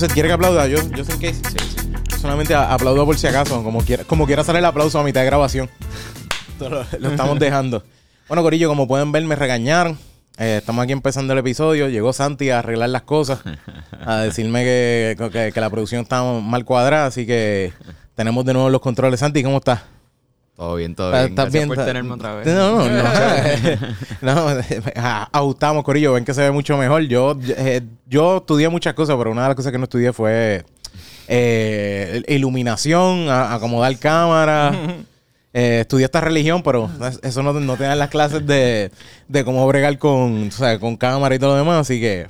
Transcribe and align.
Estamos 0.00 0.14
quiere 0.14 0.28
que 0.28 0.32
aplauda, 0.34 0.66
yo, 0.66 0.78
yo 0.96 1.04
sé 1.04 1.18
que 1.18 1.34
solamente 2.20 2.54
a- 2.54 2.72
aplaudo 2.74 3.04
por 3.06 3.16
si 3.18 3.26
acaso, 3.26 3.62
como 3.62 3.80
quiera, 3.82 4.04
como 4.04 4.26
quiera 4.26 4.42
hacer 4.42 4.56
el 4.56 4.64
aplauso 4.64 4.98
a 4.98 5.04
mitad 5.04 5.20
de 5.20 5.26
grabación. 5.26 5.68
Lo, 6.60 6.68
lo 6.98 7.08
estamos 7.10 7.38
dejando. 7.38 7.82
Bueno, 8.28 8.42
Corillo, 8.42 8.68
como 8.68 8.86
pueden 8.86 9.12
ver, 9.12 9.24
me 9.24 9.34
regañaron. 9.34 9.98
Eh, 10.38 10.56
estamos 10.58 10.82
aquí 10.82 10.92
empezando 10.92 11.32
el 11.32 11.38
episodio. 11.38 11.88
Llegó 11.88 12.12
Santi 12.12 12.50
a 12.50 12.58
arreglar 12.60 12.90
las 12.90 13.02
cosas, 13.02 13.40
a 14.04 14.16
decirme 14.18 14.62
que, 14.64 15.16
que- 15.32 15.52
que 15.52 15.60
la 15.60 15.70
producción 15.70 16.02
está 16.02 16.22
mal 16.22 16.64
cuadrada, 16.66 17.06
así 17.06 17.26
que 17.26 17.72
tenemos 18.14 18.44
de 18.44 18.52
nuevo 18.52 18.68
los 18.70 18.80
controles. 18.82 19.20
Santi, 19.20 19.42
¿cómo 19.42 19.56
estás? 19.58 19.80
Todo 20.60 20.74
bien, 20.74 20.94
todo 20.94 21.08
¿Estás- 21.14 21.24
bien. 21.24 21.34
Gracias 21.36 21.52
bien? 21.54 21.68
por 21.68 21.74
¿Estás- 21.78 21.86
tenerme 21.86 22.12
otra 22.12 22.34
vez. 22.34 22.46
No, 22.46 22.86
no, 22.86 23.02
no. 24.20 24.30
a- 24.96 25.28
ajustamos, 25.32 25.82
Corillo. 25.84 26.12
Ven 26.12 26.26
que 26.26 26.34
se 26.34 26.42
ve 26.42 26.50
mucho 26.50 26.76
mejor. 26.76 27.00
Yo, 27.04 27.34
eh, 27.56 27.80
yo 28.06 28.36
estudié 28.36 28.68
muchas 28.68 28.92
cosas, 28.92 29.16
pero 29.16 29.30
una 29.30 29.40
de 29.44 29.48
las 29.48 29.56
cosas 29.56 29.72
que 29.72 29.78
no 29.78 29.84
estudié 29.84 30.12
fue 30.12 30.66
eh, 31.28 32.22
iluminación, 32.28 33.30
a- 33.30 33.54
acomodar 33.54 33.96
cámara. 33.98 34.72
Eh, 35.54 35.78
estudié 35.80 36.04
esta 36.04 36.20
religión, 36.20 36.62
pero 36.62 36.90
eso 37.22 37.42
no, 37.42 37.54
no 37.54 37.76
te 37.78 37.84
dan 37.84 37.98
las 37.98 38.10
clases 38.10 38.46
de, 38.46 38.90
de 39.28 39.44
cómo 39.46 39.66
bregar 39.66 39.96
con, 39.96 40.48
o 40.48 40.50
sea, 40.50 40.78
con 40.78 40.94
cámara 40.98 41.34
y 41.34 41.38
todo 41.38 41.52
lo 41.52 41.56
demás, 41.56 41.80
así 41.80 41.98
que... 42.02 42.26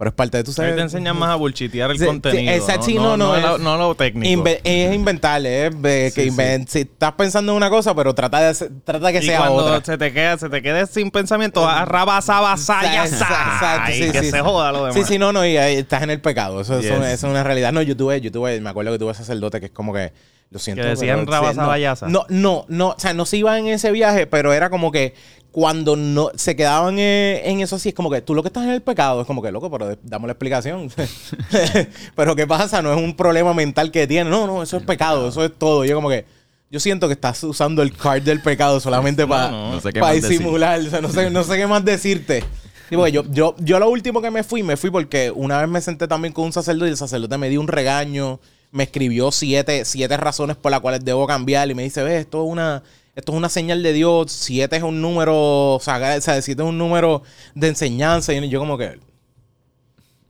Pero 0.00 0.08
es 0.08 0.14
parte 0.14 0.38
de 0.38 0.44
tu 0.44 0.50
Ahí 0.62 0.74
te 0.74 0.80
enseñan 0.80 1.18
más 1.18 1.28
a 1.28 1.34
bullchitear 1.34 1.90
el 1.90 1.98
Sí, 1.98 2.04
sí, 2.04 2.06
contenido. 2.06 2.54
exacto, 2.54 2.86
no, 2.94 3.18
no, 3.18 3.34
no, 3.34 3.36
lo, 3.36 3.56
es- 3.56 3.60
no 3.60 3.76
lo 3.76 3.94
técnico. 3.94 4.26
Inve- 4.42 4.60
es 4.64 4.94
inventarle, 4.94 5.66
es 5.66 5.82
de 5.82 6.10
que 6.14 6.22
Sí, 6.22 6.30
sí. 6.30 6.36
inven- 6.36 6.66
si 6.66 6.78
estás 6.80 7.12
pensando 7.12 7.52
en 7.52 7.56
una 7.58 7.68
cosa, 7.68 7.94
pero 7.94 8.14
trata 8.14 8.40
de 8.40 8.46
hacer- 8.46 8.70
trata 8.82 9.12
que 9.12 9.18
y 9.18 9.22
sea 9.26 9.40
cuando 9.40 9.56
otra. 9.56 9.84
se 9.84 9.98
te 9.98 10.10
queda, 10.10 10.38
se 10.38 10.48
te 10.48 10.62
quede 10.62 10.86
sin 10.86 11.10
pensamiento, 11.10 11.68
arrabasa, 11.68 12.40
basaya, 12.40 13.04
Exacto, 13.04 13.92
sí, 13.92 14.10
que 14.10 14.20
sí, 14.22 14.30
se 14.30 14.40
joda 14.40 14.72
lo 14.72 14.86
demás. 14.86 14.94
Sí, 14.94 15.04
sí, 15.04 15.18
no, 15.18 15.34
no, 15.34 15.44
y 15.44 15.58
ahí 15.58 15.76
estás 15.76 16.02
en 16.02 16.08
el 16.08 16.20
pecado. 16.22 16.62
Eso, 16.62 16.78
eso- 16.78 16.96
Yes. 16.96 17.06
eso 17.06 17.26
es 17.26 17.30
una 17.30 17.44
realidad. 17.44 17.70
No, 17.70 17.82
yo 17.82 17.94
tuve, 17.94 18.22
yo 18.22 18.32
tuve, 18.32 18.58
me 18.58 18.70
acuerdo 18.70 18.92
que 18.92 18.98
tuve 18.98 19.12
sacerdote 19.12 19.60
que 19.60 19.66
es 19.66 19.72
como 19.72 19.92
que, 19.92 20.14
lo 20.50 20.58
siento. 20.58 20.82
Que 20.82 20.88
decían 20.88 21.20
pero- 21.26 21.32
rabasa, 21.32 21.60
no, 21.60 21.68
bayasa. 21.68 22.08
No, 22.08 22.24
no, 22.30 22.64
no, 22.68 22.88
o 22.88 22.94
sea, 22.98 23.12
no 23.12 23.26
se 23.26 23.36
iba 23.36 23.56
en 23.58 23.68
ese 23.68 23.92
viaje, 23.92 24.26
pero 24.26 24.52
era 24.54 24.68
como 24.70 24.90
que 24.90 25.14
cuando 25.52 25.96
no 25.96 26.30
se 26.34 26.54
quedaban 26.54 26.98
eh, 26.98 27.42
en 27.44 27.60
eso 27.60 27.76
así, 27.76 27.90
es 27.90 27.94
como 27.94 28.10
que 28.10 28.20
tú 28.20 28.34
lo 28.34 28.42
que 28.42 28.48
estás 28.48 28.64
en 28.64 28.70
el 28.70 28.82
pecado, 28.82 29.20
es 29.20 29.26
como 29.26 29.42
que 29.42 29.50
loco, 29.50 29.70
pero 29.70 29.96
dame 30.02 30.26
la 30.26 30.32
explicación. 30.32 30.90
pero 32.16 32.36
¿qué 32.36 32.46
pasa? 32.46 32.82
No 32.82 32.92
es 32.92 32.98
un 32.98 33.16
problema 33.16 33.52
mental 33.54 33.90
que 33.90 34.06
tiene. 34.06 34.30
No, 34.30 34.46
no, 34.46 34.62
eso 34.62 34.76
es 34.76 34.82
pecado, 34.84 35.28
eso 35.28 35.44
es 35.44 35.52
todo. 35.56 35.84
Yo 35.84 35.94
como 35.94 36.08
que, 36.08 36.24
yo 36.70 36.78
siento 36.78 37.08
que 37.08 37.14
estás 37.14 37.42
usando 37.44 37.82
el 37.82 37.96
card 37.96 38.22
del 38.22 38.40
pecado 38.40 38.78
solamente 38.80 39.26
para 39.26 39.50
no, 39.50 39.72
no 39.72 39.80
sé 39.80 39.92
decir. 39.92 40.28
disimular. 40.28 40.80
O 40.80 40.90
sea, 40.90 41.08
sé, 41.08 41.30
no 41.30 41.42
sé 41.42 41.56
qué 41.56 41.66
más 41.66 41.84
decirte. 41.84 42.44
Yo, 42.90 43.06
yo, 43.08 43.54
yo 43.58 43.78
lo 43.78 43.88
último 43.88 44.20
que 44.20 44.30
me 44.30 44.42
fui, 44.42 44.62
me 44.62 44.76
fui 44.76 44.90
porque 44.90 45.30
una 45.30 45.60
vez 45.60 45.68
me 45.68 45.80
senté 45.80 46.08
también 46.08 46.34
con 46.34 46.46
un 46.46 46.52
sacerdote 46.52 46.88
y 46.88 46.90
el 46.90 46.96
sacerdote 46.96 47.38
me 47.38 47.48
dio 47.48 47.60
un 47.60 47.68
regaño, 47.68 48.40
me 48.72 48.84
escribió 48.84 49.30
siete, 49.30 49.84
siete 49.84 50.16
razones 50.16 50.56
por 50.56 50.72
las 50.72 50.80
cuales 50.80 51.04
debo 51.04 51.26
cambiar 51.26 51.70
y 51.70 51.74
me 51.74 51.84
dice, 51.84 52.02
ves, 52.02 52.22
esto 52.22 52.44
es 52.44 52.50
una, 52.50 52.82
esto 53.20 53.32
es 53.32 53.38
una 53.38 53.48
señal 53.48 53.82
de 53.82 53.92
Dios, 53.92 54.30
siete 54.32 54.76
es 54.76 54.82
un 54.82 55.00
número, 55.00 55.74
o 55.76 55.80
sea, 55.80 56.20
siete 56.20 56.62
es 56.62 56.68
un 56.68 56.76
número 56.76 57.22
de 57.54 57.68
enseñanza 57.68 58.32
y 58.34 58.48
yo 58.48 58.58
como 58.58 58.76
que, 58.76 58.98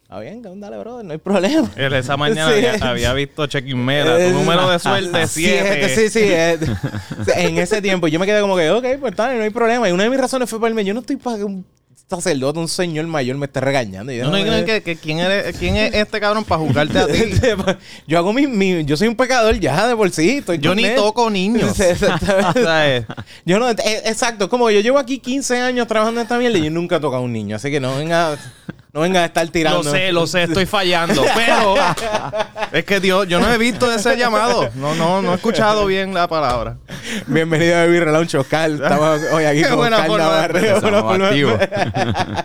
está 0.02 0.18
bien, 0.20 0.42
dale, 0.60 0.78
bro, 0.78 1.02
no 1.02 1.12
hay 1.12 1.18
problema. 1.18 1.70
Él 1.76 1.92
esa 1.94 2.16
mañana 2.16 2.52
Sí. 2.52 2.66
había, 2.66 2.90
había 2.90 3.12
visto 3.14 3.46
Chequín 3.46 3.84
Mera, 3.84 4.18
Eh, 4.20 4.30
tu 4.30 4.38
número 4.38 4.68
de 4.70 4.78
suerte, 4.80 5.26
siete. 5.26 5.88
Sí, 5.94 6.08
sí, 6.10 6.20
eh, 6.22 6.58
en 7.36 7.58
ese 7.58 7.80
tiempo 7.80 8.08
yo 8.08 8.18
me 8.18 8.26
quedé 8.26 8.40
como 8.40 8.56
que, 8.56 8.70
ok, 8.70 8.84
pues 9.00 9.12
está, 9.12 9.32
no 9.34 9.42
hay 9.42 9.50
problema. 9.50 9.88
Y 9.88 9.92
una 9.92 10.04
de 10.04 10.10
mis 10.10 10.20
razones 10.20 10.48
fue 10.50 10.60
para 10.60 10.70
irme, 10.70 10.84
yo 10.84 10.94
no 10.94 11.00
estoy 11.00 11.16
para 11.16 11.44
un 11.44 11.64
sacerdote, 12.10 12.58
un 12.58 12.68
señor 12.68 13.06
mayor 13.06 13.36
me 13.36 13.46
esté 13.46 13.60
regañando. 13.60 14.12
Yo, 14.12 14.24
No, 14.24 14.30
no, 14.32 14.44
no, 14.44 14.54
eh, 14.56 14.64
que, 14.64 14.82
que 14.82 14.96
¿quién, 14.96 15.20
eres- 15.20 15.56
¿Quién 15.56 15.76
es 15.76 15.94
este 15.94 16.20
cabrón 16.20 16.44
para 16.44 16.60
juzgarte 16.60 16.98
a 16.98 17.06
ti? 17.08 17.20
yo 18.06 18.18
hago 18.18 18.32
mi, 18.32 18.46
mi- 18.46 18.84
yo 18.84 18.96
soy 18.96 19.08
un 19.08 19.16
pecador 19.16 19.58
ya 19.60 19.86
de 19.86 19.94
por 19.96 20.10
sí. 20.10 20.38
Estoy 20.38 20.58
Yo 20.58 20.74
ni 20.74 20.84
él. 20.84 20.96
toco 20.96 21.30
niños. 21.30 21.76
Eh, 22.56 23.04
Yo 23.44 23.58
no, 23.58 23.70
eh, 23.70 23.76
exacto, 24.06 24.48
como 24.48 24.70
yo 24.70 24.80
llevo 24.80 24.98
aquí 24.98 25.18
15 25.18 25.60
años 25.60 25.86
trabajando 25.86 26.20
en 26.20 26.24
esta 26.24 26.38
mierda 26.38 26.58
y 26.58 26.64
yo 26.64 26.70
nunca 26.70 26.96
he 26.96 27.00
tocado 27.00 27.22
a 27.22 27.24
un 27.24 27.32
niño, 27.32 27.56
así 27.56 27.70
que 27.70 27.80
no 27.80 27.96
venga, 27.96 28.36
no 28.92 29.00
venga 29.02 29.22
a 29.22 29.26
estar 29.26 29.46
tirando. 29.48 29.82
Lo 29.82 29.90
sé, 29.90 30.12
lo 30.12 30.26
sé, 30.26 30.42
estoy 30.44 30.66
fallando. 30.66 31.22
Pero 31.34 31.76
es 32.72 32.84
que 32.84 33.00
Dios, 33.00 33.28
yo 33.28 33.38
no 33.40 33.50
he 33.52 33.58
visto 33.58 33.90
ese 33.92 34.16
llamado. 34.16 34.68
No, 34.74 34.94
no, 34.94 35.22
no 35.22 35.32
he 35.32 35.34
escuchado 35.36 35.86
bien 35.86 36.12
la 36.14 36.26
palabra. 36.28 36.76
Bienvenido 37.26 37.76
a 37.76 37.80
Baby 37.86 38.00
Relaunch, 38.00 38.34
Oscar. 38.34 38.70
Estamos 38.82 39.20
hoy 39.32 39.44
aquí 39.44 39.62
con 39.62 39.76
buena 39.76 39.98
Oscar 40.06 40.52
de- 40.52 40.72
Estamos 40.74 41.20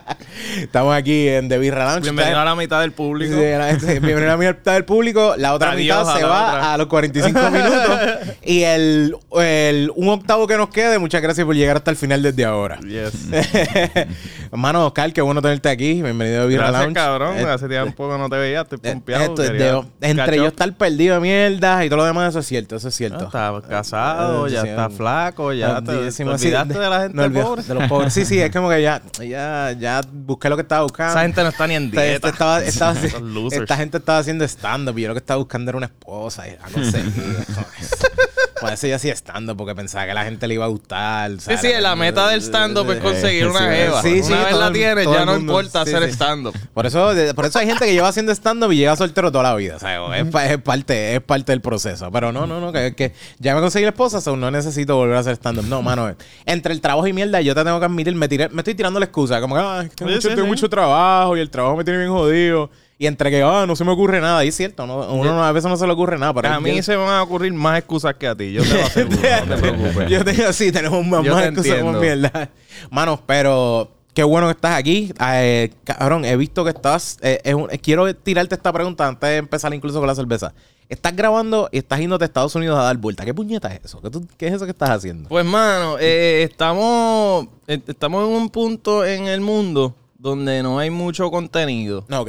Estamos 0.60 0.96
aquí 0.96 1.28
en 1.28 1.50
The 1.50 1.58
Beer 1.58 1.74
Relaunch. 1.76 2.04
Bienvenido 2.04 2.40
a 2.40 2.46
la 2.46 2.56
mitad 2.56 2.82
del 2.82 2.92
público. 2.92 3.34
Sí, 3.36 3.42
la- 3.42 3.80
sí, 3.80 3.86
bienvenido 3.88 4.26
a 4.34 4.38
la 4.38 4.38
mitad 4.38 4.74
del 4.74 4.86
público. 4.86 5.34
La 5.38 5.54
otra 5.54 5.72
Adiós 5.72 6.00
mitad 6.08 6.18
se 6.18 6.24
va 6.26 6.48
otra. 6.50 6.74
a 6.74 6.78
los 6.78 6.88
45 6.88 7.52
minutos. 7.52 8.00
y 8.44 8.62
el, 8.64 9.16
el 9.40 9.92
un 9.96 10.10
octavo 10.10 10.46
que 10.48 10.58
nos 10.58 10.70
quede, 10.70 11.00
muchas 11.00 11.22
gracias 11.22 11.46
por 11.46 11.56
llegar 11.56 11.78
hasta 11.78 11.90
el 11.92 11.98
final 11.98 12.22
desde 12.22 12.46
ahora. 12.46 12.78
Yes. 12.82 13.14
Hermano 14.52 14.86
Oscar, 14.88 15.12
qué 15.14 15.22
bueno 15.22 15.42
tenerte 15.42 15.70
aquí. 15.70 16.02
Bienvenido 16.02 16.35
a 16.42 16.46
Beer 16.46 16.60
Gracias, 16.60 16.82
Lounge. 16.82 16.94
cabrón. 16.96 17.38
Eh, 17.38 17.44
Hace 17.46 17.68
tiempo 17.68 18.10
que 18.12 18.18
no 18.18 18.30
te 18.30 18.36
veía. 18.38 18.62
Estoy 18.62 18.80
eh, 18.84 18.92
pompeado. 18.94 19.24
esto 19.24 19.44
es 19.44 19.50
quería 19.52 19.66
de- 19.74 19.84
entre 20.02 20.38
yo 20.38 20.48
estar 20.48 20.74
perdido 20.74 21.16
de 21.16 21.22
mierda 21.22 21.84
y 21.86 21.90
todo 21.90 21.98
lo 21.98 22.06
demás, 22.06 22.30
eso 22.30 22.40
es 22.40 22.46
cierto, 22.48 22.76
eso 22.76 22.88
es 22.88 22.94
Ah, 22.94 22.98
cierto. 22.98 23.26
Está 23.26 23.62
casado, 23.70 24.48
Eh, 24.48 24.52
ya 24.52 24.62
está 24.64 24.86
eh, 24.86 24.90
flaco, 24.90 25.54
ya 25.54 25.82
te, 25.82 25.96
te 25.96 26.12
sí, 26.12 26.24
olvidaste 26.24 26.80
de 26.80 26.90
la 26.90 27.00
gente 27.02 27.18
me 27.18 27.24
olvidé 27.24 27.44
pobre. 27.44 27.64
De 27.64 27.74
los 27.74 27.88
pobres. 27.90 28.14
Sí, 28.14 28.26
sí, 28.26 28.40
es 28.40 28.52
como 28.52 28.70
que 28.70 28.82
ya, 28.82 29.02
ya, 29.28 29.72
ya 29.80 30.02
busqué 30.12 30.50
lo 30.50 30.56
que 30.56 30.62
estaba 30.64 30.84
buscando. 30.84 31.12
Esa 31.14 31.22
gente 31.22 31.44
no 31.44 31.50
está 31.50 31.68
ni 31.68 31.76
en 31.76 31.92
dieta. 31.92 32.14
esta- 32.16 32.30
estaba- 32.30 32.64
estaba- 32.64 33.00
Esos 33.00 33.22
losers. 33.22 33.62
esta 33.64 33.78
gente 33.78 33.98
estaba 33.98 34.18
haciendo 34.20 34.44
stand-up 34.46 34.98
y 34.98 35.02
yo 35.04 35.08
lo 35.10 35.14
que 35.14 35.20
estaba 35.20 35.38
buscando 35.38 35.70
era 35.72 35.78
una 35.78 35.88
esposa 35.88 36.48
y 36.48 36.52
a 36.52 36.70
conseguir. 36.72 37.14
Por 38.60 38.72
eso 38.72 38.88
yo 38.88 38.96
hacía 38.96 39.14
stand-up 39.14 39.58
porque 39.58 39.76
pensaba 39.76 40.06
que 40.06 40.14
la 40.14 40.24
gente 40.24 40.48
le 40.48 40.54
iba 40.54 40.66
a 40.66 40.70
gustar. 40.70 41.32
Sí, 41.32 41.38
¿sabes? 41.42 41.62
sí, 41.62 41.68
la 41.80 41.96
meta 41.96 42.30
del 42.30 42.42
stand-up 42.42 42.90
es 42.92 43.00
conseguir 43.00 43.48
una 43.48 43.70
jeva. 43.70 44.02
sí, 44.02 44.24
sí, 44.24 44.32
una 44.32 44.44
vez 44.46 44.56
la 44.58 44.72
tienes, 44.72 45.06
ya 45.06 45.26
no 45.26 45.36
importa 45.36 45.82
hacer 45.82 46.04
stand-up. 46.14 46.54
Por 46.74 46.86
eso, 46.86 47.12
por 47.36 47.46
eso 47.46 47.60
hay 47.60 47.68
gente 47.68 47.86
que 47.86 47.94
lleva 47.94 48.08
haciendo 48.08 48.32
stand-up 48.32 48.72
y 48.72 48.78
llega 48.78 48.96
soltero 48.96 49.32
toda 49.32 49.44
la 49.44 49.56
vida. 49.56 49.78
¿sabes? 49.80 50.26
Es, 50.26 50.52
es 50.52 50.58
parte, 50.60 51.16
es 51.16 51.22
parte 51.22 51.52
del 51.52 51.62
proceso. 51.62 52.10
Pero 52.12 52.32
no, 52.32 52.48
no, 52.48 52.60
no, 52.62 52.72
que, 52.72 52.96
que 52.96 53.14
ya 53.40 53.54
me 53.56 53.62
conseguí 53.62 53.84
la 53.84 53.90
esposa, 53.92 54.22
so 54.22 54.36
no 54.38 54.50
necesito 54.52 54.96
volver 54.96 55.18
a 55.18 55.20
hacer 55.20 55.36
stand-up. 55.36 55.66
No, 55.66 55.82
mano, 55.82 56.16
entre 56.46 56.74
el 56.74 56.82
trabajo 56.82 57.08
y 57.08 57.14
mierda, 57.14 57.42
yo 57.42 57.54
te 57.56 57.64
tengo 57.64 57.80
que 57.80 57.86
admitir, 57.86 58.16
me, 58.16 58.30
tiré- 58.30 58.50
me 58.50 58.62
estoy 58.62 58.76
tirando 58.76 59.00
la 59.00 59.06
excusa. 59.06 59.42
Como 59.42 59.56
que, 59.56 59.62
ah, 59.62 59.86
tengo, 59.96 60.12
mucho, 60.12 60.30
tengo 60.30 60.48
mucho 60.48 60.70
trabajo 60.70 61.36
y 61.36 61.42
el 61.42 61.50
trabajo 61.50 61.76
me 61.76 61.84
tiene 61.84 62.00
bien 62.00 62.12
jodido. 62.12 62.70
Y 62.98 63.08
entre 63.08 63.30
que, 63.30 63.42
ah, 63.44 63.66
no 63.68 63.76
se 63.76 63.84
me 63.84 63.92
ocurre 63.92 64.22
nada. 64.22 64.46
Y 64.46 64.48
es 64.50 64.56
cierto, 64.56 64.88
no, 64.88 65.00
uno 65.14 65.36
no- 65.36 65.44
a 65.44 65.52
veces 65.52 65.70
no 65.70 65.76
se 65.76 65.86
le 65.86 65.92
ocurre 65.94 66.18
nada. 66.18 66.34
Pero 66.34 66.48
a 66.54 66.60
mí 66.62 66.82
se 66.82 66.92
me 66.96 67.04
van 67.04 67.16
a 67.16 67.24
ocurrir 67.24 67.52
más 67.54 67.78
excusas 67.80 68.16
que 68.16 68.26
a 68.28 68.36
ti. 68.36 68.54
Yo 68.54 68.64
te 68.64 68.74
lo 68.74 68.86
aseguro, 68.86 69.18
no 69.48 69.56
te 69.56 69.62
preocupes. 69.62 70.10
Yo 70.10 70.24
tengo, 70.24 70.54
sí, 70.54 70.72
tenemos 70.72 71.06
más, 71.06 71.24
más 71.26 71.42
te 71.42 71.48
excusas 71.50 71.72
entiendo. 71.80 72.00
mierda. 72.00 72.50
Manos, 72.90 73.20
pero 73.26 73.92
qué 74.14 74.24
bueno 74.24 74.48
que 74.48 74.52
estás 74.54 74.78
aquí. 74.78 75.12
Eh, 75.20 75.74
cabrón, 75.84 76.24
he 76.24 76.38
visto 76.38 76.64
que 76.64 76.70
estás. 76.70 77.18
eh, 77.22 77.42
eh, 77.44 77.80
quiero 77.80 78.16
tirarte 78.16 78.56
esta 78.56 78.72
pregunta 78.72 79.06
antes 79.08 79.30
de 79.30 79.38
empezar 79.38 79.74
incluso 79.74 80.00
con 80.00 80.08
la 80.08 80.16
cerveza. 80.16 80.54
Estás 80.88 81.16
grabando 81.16 81.68
y 81.74 81.80
estás 81.80 82.00
yendo 82.00 82.16
a 82.18 82.24
Estados 82.24 82.56
Unidos 82.56 82.78
a 82.80 82.84
dar 82.84 82.96
vuelta. 82.98 83.26
¿Qué 83.26 83.34
puñeta 83.34 83.74
es 83.74 83.82
eso? 83.86 84.00
¿Qué, 84.02 84.10
tú- 84.10 84.26
qué 84.38 84.48
es 84.48 84.54
eso 84.54 84.66
que 84.66 84.72
estás 84.72 84.92
haciendo? 84.92 85.28
Pues, 85.28 85.44
mano, 85.44 85.98
eh, 86.00 86.44
estamos, 86.50 87.48
eh, 87.68 87.82
estamos 87.88 88.26
en 88.30 88.36
un 88.36 88.50
punto 88.50 89.04
en 89.04 89.26
el 89.28 89.42
mundo 89.42 89.96
donde 90.20 90.62
no 90.64 90.78
hay 90.80 90.92
mucho 90.92 91.30
contenido. 91.32 92.06
No, 92.08 92.24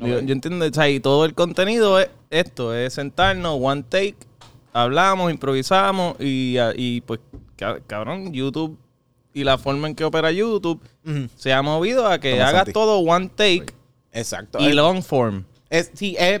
Yo, 0.00 0.20
yo 0.20 0.32
entiendo, 0.32 0.66
o 0.66 0.72
sea, 0.72 0.88
y 0.88 1.00
todo 1.00 1.24
el 1.24 1.34
contenido 1.34 1.98
es 2.00 2.08
esto, 2.30 2.74
es 2.74 2.94
sentarnos, 2.94 3.58
one 3.60 3.82
take, 3.88 4.16
hablamos, 4.72 5.30
improvisamos 5.30 6.16
y, 6.20 6.56
y 6.76 7.00
pues, 7.02 7.20
ca- 7.56 7.80
cabrón, 7.86 8.32
YouTube 8.32 8.78
y 9.34 9.44
la 9.44 9.58
forma 9.58 9.88
en 9.88 9.94
que 9.94 10.04
opera 10.04 10.32
YouTube 10.32 10.80
se 11.36 11.52
ha 11.52 11.62
movido 11.62 12.06
a 12.06 12.18
que 12.18 12.32
Toma, 12.32 12.42
hagas 12.48 12.58
Santi. 12.60 12.72
todo 12.72 12.98
one 12.98 13.28
take 13.28 13.66
Exacto. 14.12 14.58
y 14.60 14.72
long 14.72 15.02
form. 15.02 15.44
es, 15.68 15.90
sí, 15.94 16.16
es- 16.18 16.40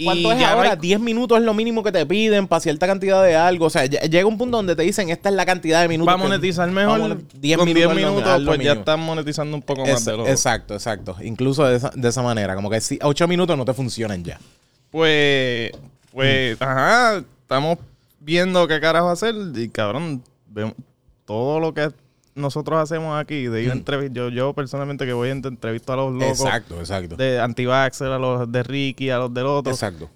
Y 0.00 0.04
¿Cuánto 0.04 0.30
es 0.30 0.44
ahora? 0.44 0.70
hay- 0.70 0.78
10 0.80 1.00
minutos 1.00 1.36
es 1.38 1.44
lo 1.44 1.52
mínimo 1.54 1.82
que 1.82 1.90
te 1.90 2.06
piden 2.06 2.46
para 2.46 2.60
cierta 2.60 2.86
cantidad 2.86 3.20
de 3.24 3.34
algo. 3.34 3.66
O 3.66 3.70
sea, 3.70 3.84
ll- 3.84 4.08
llega 4.08 4.26
un 4.26 4.38
punto 4.38 4.56
donde 4.56 4.76
te 4.76 4.82
dicen 4.84 5.10
esta 5.10 5.28
es 5.28 5.34
la 5.34 5.44
cantidad 5.44 5.82
de 5.82 5.88
minutos. 5.88 6.06
Para 6.14 6.22
que- 6.22 6.28
monetizar 6.28 6.70
mejor, 6.70 7.00
Vamos 7.00 7.16
a- 7.18 7.38
10 7.40 7.58
con 7.58 7.66
10 7.66 7.76
minutos, 7.88 7.96
minutos, 8.14 8.42
pues 8.46 8.60
ya 8.60 8.72
están 8.74 9.00
monetizando 9.00 9.56
un 9.56 9.62
poco 9.62 9.84
más 9.84 10.04
de 10.04 10.16
lo 10.16 10.28
exacto, 10.28 10.74
exacto. 10.74 11.16
Incluso 11.20 11.64
de 11.64 11.78
esa, 11.78 11.90
de 11.92 12.08
esa 12.08 12.22
manera. 12.22 12.54
Como 12.54 12.70
que 12.70 12.80
si 12.80 12.96
8 13.02 13.26
minutos 13.26 13.58
no 13.58 13.64
te 13.64 13.74
funcionan 13.74 14.22
ya. 14.22 14.38
Pues, 14.92 15.72
pues, 16.12 16.60
Mm. 16.60 16.62
ajá, 16.62 17.16
estamos 17.42 17.78
viendo 18.20 18.68
qué 18.68 18.80
carajo 18.80 19.10
hacer 19.10 19.34
y 19.56 19.68
cabrón, 19.68 20.22
todo 21.24 21.58
lo 21.58 21.74
que 21.74 21.90
nosotros 22.38 22.78
hacemos 22.80 23.20
aquí, 23.20 23.46
de 23.46 23.62
ir 23.62 23.70
a 23.70 23.74
entrevistar, 23.74 24.14
yo, 24.14 24.28
yo 24.30 24.52
personalmente 24.54 25.04
que 25.04 25.12
voy 25.12 25.28
a 25.28 25.32
entrevistar 25.32 25.98
a 25.98 26.02
los 26.02 26.14
locos 26.14 26.40
Exacto, 26.40 26.78
exacto. 26.78 27.16
de 27.16 27.40
Antivaxxer, 27.40 28.08
a 28.08 28.18
los 28.18 28.50
de 28.50 28.62
Ricky, 28.62 29.10
a 29.10 29.18
los 29.18 29.34
del 29.34 29.46
otro. 29.46 29.72
Exacto. 29.72 30.08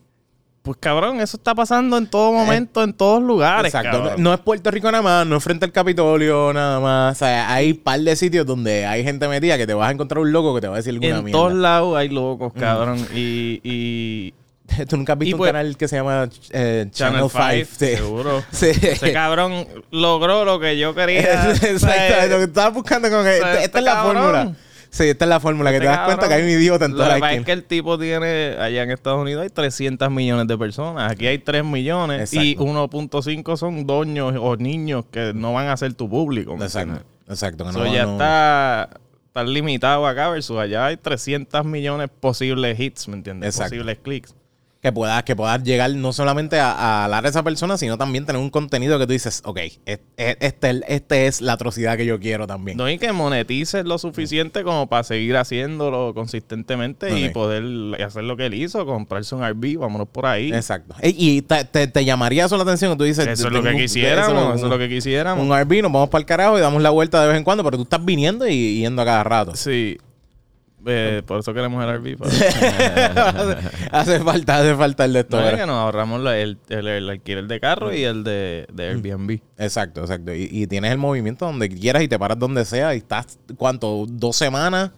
Pues 0.62 0.76
cabrón, 0.78 1.20
eso 1.20 1.36
está 1.36 1.56
pasando 1.56 1.98
en 1.98 2.06
todo 2.06 2.32
momento, 2.32 2.84
en 2.84 2.92
todos 2.92 3.20
lugares. 3.20 3.74
Exacto. 3.74 3.98
No, 3.98 4.04
cabrón. 4.04 4.22
no 4.22 4.32
es 4.32 4.38
Puerto 4.40 4.70
Rico 4.70 4.92
nada 4.92 5.02
más, 5.02 5.26
no 5.26 5.36
es 5.36 5.42
frente 5.42 5.64
al 5.64 5.72
Capitolio 5.72 6.52
nada 6.52 6.78
más. 6.78 7.16
O 7.16 7.18
sea, 7.18 7.52
hay 7.52 7.74
par 7.74 7.98
de 7.98 8.14
sitios 8.14 8.46
donde 8.46 8.86
hay 8.86 9.02
gente 9.02 9.26
metida 9.26 9.58
que 9.58 9.66
te 9.66 9.74
vas 9.74 9.88
a 9.88 9.92
encontrar 9.92 10.20
un 10.20 10.30
loco 10.30 10.54
que 10.54 10.60
te 10.60 10.68
va 10.68 10.74
a 10.74 10.76
decir 10.76 10.92
alguna 10.92 11.18
en 11.18 11.24
mierda. 11.24 11.38
todos 11.40 11.52
lados 11.54 11.96
hay 11.96 12.10
locos, 12.10 12.52
cabrón. 12.52 13.04
Y, 13.12 13.60
y 13.64 14.34
¿Tú 14.88 14.96
nunca 14.96 15.12
has 15.14 15.18
visto 15.18 15.30
Y 15.30 15.32
un 15.34 15.38
pues- 15.38 15.52
canal 15.52 15.76
que 15.76 15.88
se 15.88 15.96
llama 15.96 16.28
eh, 16.50 16.86
Channel 16.90 17.28
Channel 17.30 17.30
5, 17.30 17.66
5? 17.66 17.70
Sí. 17.78 17.96
seguro. 17.96 18.44
Sí. 18.52 18.66
Ese 18.66 19.12
cabrón 19.12 19.66
logró 19.90 20.44
lo 20.44 20.58
que 20.60 20.78
yo 20.78 20.94
quería. 20.94 21.50
Exacto, 21.62 22.26
lo 22.28 22.38
que 22.38 22.44
estaba 22.44 22.70
buscando 22.70 23.10
con 23.10 23.24
que 23.24 23.38
sea, 23.38 23.52
esta, 23.52 23.62
este 23.64 23.78
es 23.78 23.84
la 23.84 23.92
cabrón. 23.94 24.22
fórmula. 24.22 24.56
Sí, 24.90 25.04
esta 25.08 25.24
es 25.24 25.28
la 25.30 25.40
fórmula, 25.40 25.70
que 25.70 25.76
Este 25.78 25.88
te 25.88 25.92
das 25.94 26.04
cuenta 26.04 26.28
que 26.28 26.34
hay 26.34 26.42
un 26.42 26.50
idiota 26.50 26.84
en 26.84 26.92
toda 26.92 27.06
que 27.06 27.14
la 27.14 27.20
pasa 27.20 27.32
es 27.32 27.44
que 27.46 27.52
el 27.52 27.64
tipo 27.64 27.98
tiene, 27.98 28.56
allá 28.60 28.82
en 28.82 28.90
Estados 28.90 29.22
Unidos 29.22 29.42
hay 29.42 29.48
300 29.48 30.10
millones 30.10 30.46
de 30.46 30.58
personas. 30.58 31.10
Aquí 31.10 31.26
hay 31.26 31.38
3 31.38 31.64
millones 31.64 32.30
y 32.34 32.50
Exacto. 32.52 32.66
1.5 32.66 33.56
son 33.56 33.86
doños 33.86 34.34
o 34.38 34.54
niños 34.56 35.06
que 35.10 35.32
no 35.34 35.54
van 35.54 35.68
a 35.68 35.76
ser 35.78 35.94
tu 35.94 36.10
público. 36.10 36.58
¿me 36.58 36.66
Exacto, 36.66 36.90
entiendes? 36.90 37.06
exacto. 37.30 37.64
que 37.64 37.70
Eso 37.70 37.78
no- 37.78 37.94
ya 37.94 38.04
no- 38.04 38.12
está, 38.12 38.90
está 39.28 39.44
limitado 39.44 40.06
acá 40.06 40.28
versus 40.28 40.58
allá 40.58 40.84
hay 40.84 40.98
300 40.98 41.64
millones 41.64 42.10
posibles 42.20 42.78
hits, 42.78 43.08
¿me 43.08 43.14
entiendes? 43.14 43.48
Exacto. 43.54 43.70
Posibles 43.70 43.98
clics. 44.02 44.34
Que 44.82 44.90
puedas, 44.90 45.22
que 45.22 45.36
puedas 45.36 45.62
llegar 45.62 45.94
no 45.94 46.12
solamente 46.12 46.58
a, 46.58 46.72
a 46.72 47.04
hablar 47.04 47.24
a 47.24 47.28
esa 47.28 47.44
persona, 47.44 47.78
sino 47.78 47.96
también 47.96 48.26
tener 48.26 48.42
un 48.42 48.50
contenido 48.50 48.98
que 48.98 49.06
tú 49.06 49.12
dices, 49.12 49.40
ok, 49.44 49.58
es- 49.86 50.00
es- 50.16 50.36
este, 50.40 50.80
este 50.88 51.26
es 51.28 51.40
la 51.40 51.52
atrocidad 51.52 51.96
que 51.96 52.04
yo 52.04 52.18
quiero 52.18 52.48
también. 52.48 52.76
No, 52.76 52.90
y 52.90 52.98
que 52.98 53.12
monetices 53.12 53.84
lo 53.84 53.96
suficiente 53.98 54.64
como 54.64 54.88
para 54.88 55.04
seguir 55.04 55.36
haciéndolo 55.36 56.12
consistentemente 56.14 57.16
y 57.16 57.28
poder 57.28 58.02
hacer 58.02 58.24
lo 58.24 58.36
que 58.36 58.46
él 58.46 58.54
hizo, 58.54 58.84
comprarse 58.84 59.36
un 59.36 59.44
RV, 59.44 59.78
vámonos 59.78 60.08
por 60.08 60.26
ahí. 60.26 60.52
Exacto. 60.52 60.96
Y 61.00 61.42
te, 61.42 61.64
te, 61.64 61.86
te 61.86 62.04
llamaría 62.04 62.46
eso 62.46 62.56
la 62.56 62.64
atención 62.64 62.90
que 62.90 62.98
tú 62.98 63.04
dices. 63.04 63.24
Eso 63.28 63.46
es 63.46 63.52
lo 63.52 63.62
que 63.62 63.76
quisiéramos, 63.76 64.46
un- 64.48 64.54
eso 64.56 64.64
es 64.66 64.70
lo 64.70 64.78
que 64.78 64.88
quisiéramos. 64.88 65.46
Un 65.46 65.52
RV, 65.56 65.82
nos 65.82 65.92
vamos 65.92 66.08
para 66.08 66.20
el 66.22 66.26
carajo 66.26 66.58
y 66.58 66.60
damos 66.60 66.82
la 66.82 66.90
vuelta 66.90 67.22
de 67.22 67.28
vez 67.28 67.36
en 67.36 67.44
cuando, 67.44 67.62
pero 67.62 67.76
tú 67.76 67.84
estás 67.84 68.04
viniendo 68.04 68.48
y 68.48 68.80
yendo 68.80 69.00
a 69.02 69.04
cada 69.04 69.22
rato. 69.22 69.54
Sí. 69.54 69.96
Eh, 70.86 71.22
por 71.26 71.38
eso 71.40 71.54
queremos 71.54 71.84
el 71.84 71.98
RV. 71.98 72.16
hace 73.90 74.20
falta, 74.20 74.58
hace 74.58 74.74
falta 74.74 75.04
el 75.04 75.12
de 75.12 75.20
esto. 75.20 75.40
No, 75.40 75.50
que 75.50 75.66
nos 75.66 75.76
ahorramos 75.76 76.20
la- 76.20 76.38
el, 76.38 76.58
el, 76.68 76.86
el 76.88 77.10
alquiler 77.10 77.46
de 77.46 77.60
carro 77.60 77.94
y 77.94 78.02
el 78.04 78.24
de, 78.24 78.66
de 78.72 78.88
Airbnb. 78.88 79.38
Exacto, 79.58 80.00
exacto. 80.02 80.34
Y, 80.34 80.48
y 80.50 80.66
tienes 80.66 80.90
el 80.92 80.98
movimiento 80.98 81.46
donde 81.46 81.68
quieras 81.68 82.02
y 82.02 82.08
te 82.08 82.18
paras 82.18 82.38
donde 82.38 82.64
sea 82.64 82.94
y 82.94 82.98
estás, 82.98 83.38
¿cuánto? 83.56 84.06
Dos 84.08 84.36
semanas 84.36 84.90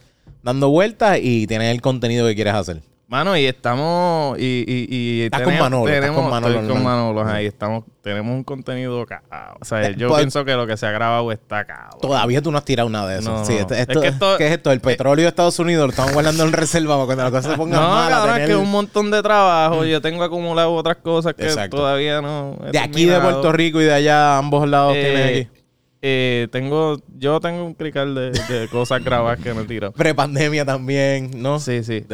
dando 0.43 0.69
vueltas 0.71 1.19
y 1.23 1.47
tienes 1.47 1.75
el 1.75 1.81
contenido 1.81 2.27
que 2.27 2.35
quieres 2.35 2.55
hacer. 2.55 2.83
Mano, 3.07 3.37
y 3.37 3.45
estamos. 3.45 4.39
Y, 4.39 4.65
y, 4.67 4.87
y 4.91 5.23
Estás 5.25 5.43
con 5.43 5.57
Manolo, 5.59 5.87
estás 5.89 6.01
Tenemos, 6.01 6.23
con 6.23 6.31
Manolo 6.31 6.55
estoy 6.55 6.69
con 6.69 6.77
normal. 6.83 6.97
Manolo, 6.97 7.21
ajá, 7.21 7.43
y 7.43 7.47
estamos, 7.47 7.85
tenemos 8.03 8.33
un 8.35 8.43
contenido 8.45 9.05
cagado. 9.05 9.57
O 9.61 9.65
sea, 9.65 9.83
Eh, 9.87 9.95
yo 9.97 10.09
pues- 10.09 10.21
pienso 10.21 10.43
que 10.45 10.55
lo 10.55 10.67
que 10.67 10.77
se 10.79 10.87
ha 10.87 10.91
grabado 10.91 11.31
está 11.31 11.65
cagado. 11.67 11.99
Todavía 12.01 12.41
tú 12.41 12.51
no 12.51 12.57
has 12.59 12.65
tirado 12.65 12.89
nada 12.89 13.09
de 13.11 13.19
eso. 13.21 13.31
No, 13.31 13.45
sí, 13.45 13.53
esto- 13.57 13.75
Es 13.75 13.87
que 13.87 14.09
esto- 14.09 14.37
¿Qué 14.39 14.47
es 14.47 14.53
esto? 14.53 14.73
El 14.73 14.81
petróleo 14.81 15.23
de 15.25 15.29
Estados 15.29 15.59
Unidos 15.59 15.85
lo 15.85 15.91
estamos 15.91 16.13
guardando 16.15 16.45
en 16.45 16.53
reserva 16.55 16.95
para 16.95 17.05
cuando 17.07 17.25
la 17.25 17.31
cosa 17.31 17.51
se 17.51 17.57
ponga 17.59 17.77
No, 17.79 17.89
mala. 17.91 18.17
es 18.17 18.33
tener- 18.33 18.47
que 18.47 18.53
es 18.55 18.59
un 18.59 18.71
montón 18.71 19.11
de 19.11 19.23
trabajo. 19.23 19.85
Yo 19.85 20.01
tengo 20.01 20.25
acumulado 20.25 20.73
otras 20.73 20.97
cosas 20.97 21.35
que 21.35 21.45
Exacto. 21.45 21.77
todavía 21.77 22.23
no. 22.23 22.57
he 22.67 22.71
De 22.71 22.79
aquí 22.79 23.05
de. 23.05 23.21
Puerto 23.21 23.53
Rico 23.53 23.81
y 23.83 23.85
de 23.85 23.93
allá, 23.93 24.39
ambos 24.39 24.67
lados 24.67 24.95
Eh, 24.97 25.03
tienes 25.05 25.31
aquí. 25.51 25.64
Eh, 26.07 26.49
tengo, 26.53 27.01
yo 27.17 27.41
tengo 27.41 27.65
un 27.65 27.73
crical 27.73 28.15
de, 28.15 28.31
de 28.33 28.69
cosas 28.71 29.03
grabadas 29.03 29.41
que 29.41 29.55
me 29.55 29.63
he 29.63 29.65
tirado. 29.65 29.93
Prepandemia 29.93 30.65
también, 30.67 31.31
¿no? 31.41 31.59
Sí, 31.59 31.83
sí. 31.83 32.01
De 32.01 32.07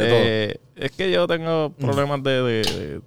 Eh, 0.53 0.61
es 0.77 0.93
que 0.93 1.11
yo 1.11 1.27
tengo 1.27 1.73
problemas 1.73 2.23
de, 2.23 2.31
de- 2.43 2.63
de- 2.63 3.01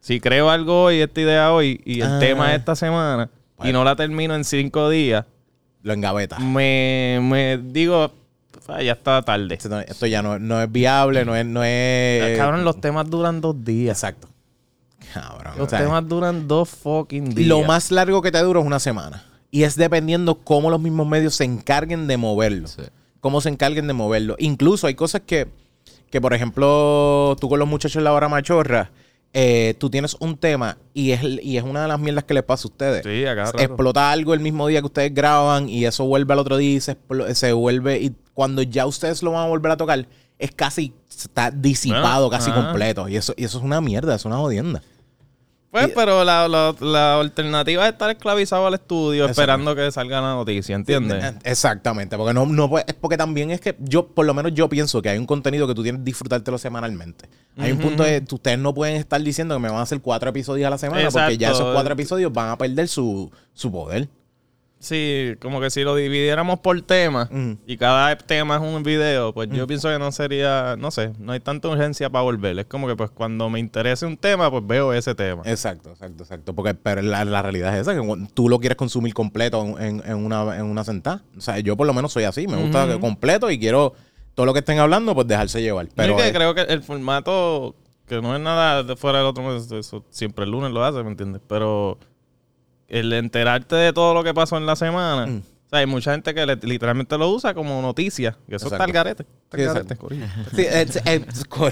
Si 0.00 0.20
creo 0.20 0.50
algo 0.50 0.82
hoy, 0.84 1.00
esta 1.00 1.20
idea 1.22 1.50
hoy, 1.52 1.80
y 1.86 2.02
el 2.02 2.08
Ah. 2.12 2.18
tema 2.20 2.52
es 2.52 2.58
esta 2.58 2.76
semana, 2.76 3.30
y 3.64 3.72
no 3.72 3.84
la 3.84 3.96
termino 3.96 4.34
en 4.34 4.44
cinco 4.44 4.90
días, 4.90 5.24
Lo 5.82 5.94
engaveta. 5.94 6.38
me, 6.40 7.18
me 7.22 7.56
digo, 7.56 8.12
"Ah, 8.68 8.82
ya 8.82 8.92
está 8.92 9.22
tarde. 9.22 9.54
Esto 9.88 10.06
ya 10.06 10.20
no, 10.20 10.38
no 10.38 10.60
es 10.62 10.70
viable, 10.70 11.24
no 11.24 11.34
es... 11.34 11.46
No 11.46 11.64
es 11.64 12.36
Cabrón, 12.36 12.64
los 12.64 12.80
temas 12.82 13.08
duran 13.08 13.40
dos 13.40 13.64
días. 13.64 13.96
Exacto. 13.96 14.28
Cabrón. 15.14 15.54
Los 15.56 15.68
o 15.68 15.70
sea, 15.70 15.78
temas 15.80 16.06
duran 16.06 16.46
dos 16.46 16.68
fucking 16.68 17.34
días. 17.34 17.48
Lo 17.48 17.62
más 17.62 17.90
largo 17.90 18.20
que 18.20 18.30
te 18.30 18.38
dura 18.42 18.60
es 18.60 18.66
una 18.66 18.78
semana. 18.78 19.24
Y 19.56 19.62
es 19.64 19.76
dependiendo 19.76 20.40
cómo 20.40 20.68
los 20.70 20.80
mismos 20.80 21.06
medios 21.06 21.34
se 21.36 21.44
encarguen 21.44 22.06
de 22.06 22.16
moverlo. 22.16 22.68
Sí. 22.68 22.82
Cómo 23.20 23.40
se 23.40 23.48
encarguen 23.48 23.86
de 23.86 23.92
moverlo. 23.94 24.36
Incluso 24.38 24.86
hay 24.86 24.94
cosas 24.94 25.22
que, 25.26 25.48
que 26.10 26.20
por 26.20 26.34
ejemplo, 26.34 27.36
tú 27.40 27.48
con 27.48 27.58
los 27.58 27.68
muchachos 27.68 27.96
en 27.96 28.04
la 28.04 28.12
hora 28.12 28.28
machorra, 28.28 28.90
eh, 29.32 29.74
tú 29.78 29.90
tienes 29.90 30.16
un 30.20 30.36
tema 30.36 30.78
y 30.94 31.12
es, 31.12 31.22
y 31.22 31.56
es 31.56 31.62
una 31.64 31.82
de 31.82 31.88
las 31.88 31.98
mierdas 32.00 32.24
que 32.24 32.34
les 32.34 32.42
pasa 32.42 32.64
a 32.68 32.70
ustedes. 32.70 33.02
Sí, 33.04 33.24
a 33.24 33.34
cada 33.34 33.52
rato. 33.52 33.58
Explota 33.62 34.10
algo 34.10 34.34
el 34.34 34.40
mismo 34.40 34.66
día 34.66 34.80
que 34.80 34.86
ustedes 34.86 35.14
graban 35.14 35.68
y 35.68 35.84
eso 35.86 36.04
vuelve 36.04 36.32
al 36.34 36.38
otro 36.38 36.56
día 36.58 36.74
y 36.76 36.80
se, 36.80 36.96
explo- 36.98 37.32
se 37.34 37.52
vuelve. 37.52 37.98
Y 38.00 38.12
cuando 38.34 38.62
ya 38.62 38.86
ustedes 38.86 39.22
lo 39.22 39.32
van 39.32 39.44
a 39.46 39.48
volver 39.48 39.72
a 39.72 39.76
tocar, 39.76 40.06
es 40.38 40.50
casi. 40.52 40.92
Está 41.08 41.50
disipado, 41.50 42.28
Bueno, 42.28 42.38
casi 42.38 42.50
ajá. 42.50 42.62
completo. 42.62 43.08
Y 43.08 43.16
eso, 43.16 43.32
y 43.36 43.44
eso 43.44 43.58
es 43.58 43.64
una 43.64 43.80
mierda, 43.80 44.14
es 44.14 44.24
una 44.26 44.36
jodienda. 44.36 44.82
Pues, 45.84 45.92
pero 45.94 46.24
la, 46.24 46.48
la- 46.48 46.74
la 46.80 47.20
alternativa 47.20 47.86
es 47.86 47.92
estar 47.92 48.10
esclavizado 48.10 48.66
al 48.66 48.74
estudio 48.74 49.24
esperando 49.30 49.74
que 49.76 49.90
salga 49.92 50.20
la 50.20 50.34
noticia, 50.34 50.74
¿entiendes? 50.74 51.22
Exactamente, 51.44 52.16
porque 52.16 52.34
no, 52.34 52.46
no 52.46 52.70
es 52.78 52.84
porque 53.00 53.16
también 53.16 53.50
es 53.50 53.60
que 53.60 53.76
yo, 53.80 54.06
por 54.08 54.26
lo 54.26 54.34
menos 54.34 54.52
yo 54.54 54.68
pienso 54.68 55.00
que 55.02 55.08
hay 55.10 55.18
un 55.18 55.26
contenido 55.26 55.66
que 55.66 55.74
tú 55.74 55.82
tienes 55.82 56.00
que 56.00 56.04
disfrutártelo 56.04 56.58
semanalmente. 56.58 57.28
Hay 57.58 57.72
un 57.72 57.78
punto 57.78 58.02
de 58.02 58.22
que 58.24 58.34
ustedes 58.34 58.58
no 58.58 58.74
pueden 58.74 58.96
estar 58.96 59.20
diciendo 59.22 59.54
que 59.54 59.60
me 59.60 59.68
van 59.68 59.78
a 59.78 59.82
hacer 59.82 60.00
cuatro 60.00 60.28
episodios 60.30 60.66
a 60.66 60.70
la 60.70 60.78
semana, 60.78 61.02
porque 61.26 61.38
ya 61.38 61.48
esos 61.50 61.72
cuatro 61.74 61.92
episodios 61.94 62.32
van 62.32 62.50
a 62.50 62.58
perder 62.58 62.88
su, 62.88 63.30
su 63.54 63.72
poder. 63.72 64.08
Sí, 64.78 65.34
como 65.40 65.60
que 65.60 65.70
si 65.70 65.82
lo 65.82 65.96
dividiéramos 65.96 66.60
por 66.60 66.80
temas 66.82 67.28
y 67.66 67.76
cada 67.76 68.16
tema 68.18 68.56
es 68.56 68.62
un 68.62 68.82
video, 68.82 69.32
pues 69.32 69.48
yo 69.50 69.66
pienso 69.66 69.88
que 69.88 69.98
no 69.98 70.12
sería, 70.12 70.76
no 70.78 70.90
sé, 70.90 71.12
no 71.18 71.32
hay 71.32 71.40
tanta 71.40 71.68
urgencia 71.68 72.10
para 72.10 72.22
volver. 72.22 72.58
Es 72.58 72.66
como 72.66 72.86
que 72.86 72.94
pues 72.94 73.10
cuando 73.10 73.48
me 73.48 73.58
interese 73.58 74.06
un 74.06 74.16
tema, 74.16 74.50
pues 74.50 74.66
veo 74.66 74.92
ese 74.92 75.14
tema. 75.14 75.42
Exacto, 75.46 75.90
exacto, 75.90 76.22
exacto. 76.22 76.54
Porque 76.54 76.74
pero 76.74 77.02
la, 77.02 77.24
la 77.24 77.42
realidad 77.42 77.74
es 77.74 77.82
esa, 77.82 77.94
que 77.94 78.26
tú 78.34 78.48
lo 78.48 78.58
quieres 78.58 78.76
consumir 78.76 79.14
completo 79.14 79.76
en, 79.78 80.02
en 80.04 80.16
una, 80.16 80.56
en 80.56 80.66
una 80.66 80.84
sentada. 80.84 81.22
O 81.36 81.40
sea, 81.40 81.58
yo 81.58 81.76
por 81.76 81.86
lo 81.86 81.94
menos 81.94 82.12
soy 82.12 82.24
así, 82.24 82.46
me 82.46 82.56
gusta 82.56 82.98
completo 83.00 83.50
y 83.50 83.58
quiero 83.58 83.94
todo 84.34 84.46
lo 84.46 84.52
que 84.52 84.58
estén 84.58 84.78
hablando, 84.78 85.14
pues 85.14 85.26
dejarse 85.26 85.62
llevar. 85.62 85.88
Pero 85.96 86.16
que 86.16 86.32
creo 86.32 86.54
que 86.54 86.60
el 86.60 86.82
formato, 86.82 87.74
que 88.06 88.20
no 88.20 88.36
es 88.36 88.42
nada 88.42 88.82
de 88.82 88.94
fuera 88.94 89.18
del 89.18 89.26
otro, 89.28 89.42
pues, 89.42 89.72
eso 89.72 90.04
siempre 90.10 90.44
el 90.44 90.50
lunes 90.50 90.70
lo 90.70 90.84
hace, 90.84 91.02
¿me 91.02 91.10
entiendes? 91.10 91.40
Pero 91.48 91.98
el 92.88 93.12
enterarte 93.12 93.74
de 93.76 93.92
todo 93.92 94.14
lo 94.14 94.22
que 94.24 94.32
pasó 94.34 94.56
en 94.56 94.66
la 94.66 94.76
semana, 94.76 95.26
Mm. 95.26 95.38
o 95.38 95.68
sea, 95.70 95.78
hay 95.80 95.86
mucha 95.86 96.12
gente 96.12 96.32
que 96.34 96.46
le- 96.46 96.56
literalmente 96.56 97.18
lo 97.18 97.28
usa 97.30 97.52
como 97.54 97.82
noticia, 97.82 98.36
que 98.48 98.56
eso 98.56 98.66
está 98.68 98.84
al 98.84 98.92
garete. 98.92 99.24
Está 99.24 99.56
al 99.56 99.60
Sí, 99.60 99.66
garete, 99.66 99.80
exacto. 99.94 99.96
corillo. 100.04 100.26
Sí, 100.54 100.62
es, 100.68 100.96
es- 101.04 101.44
co- 101.48 101.66
o 101.66 101.70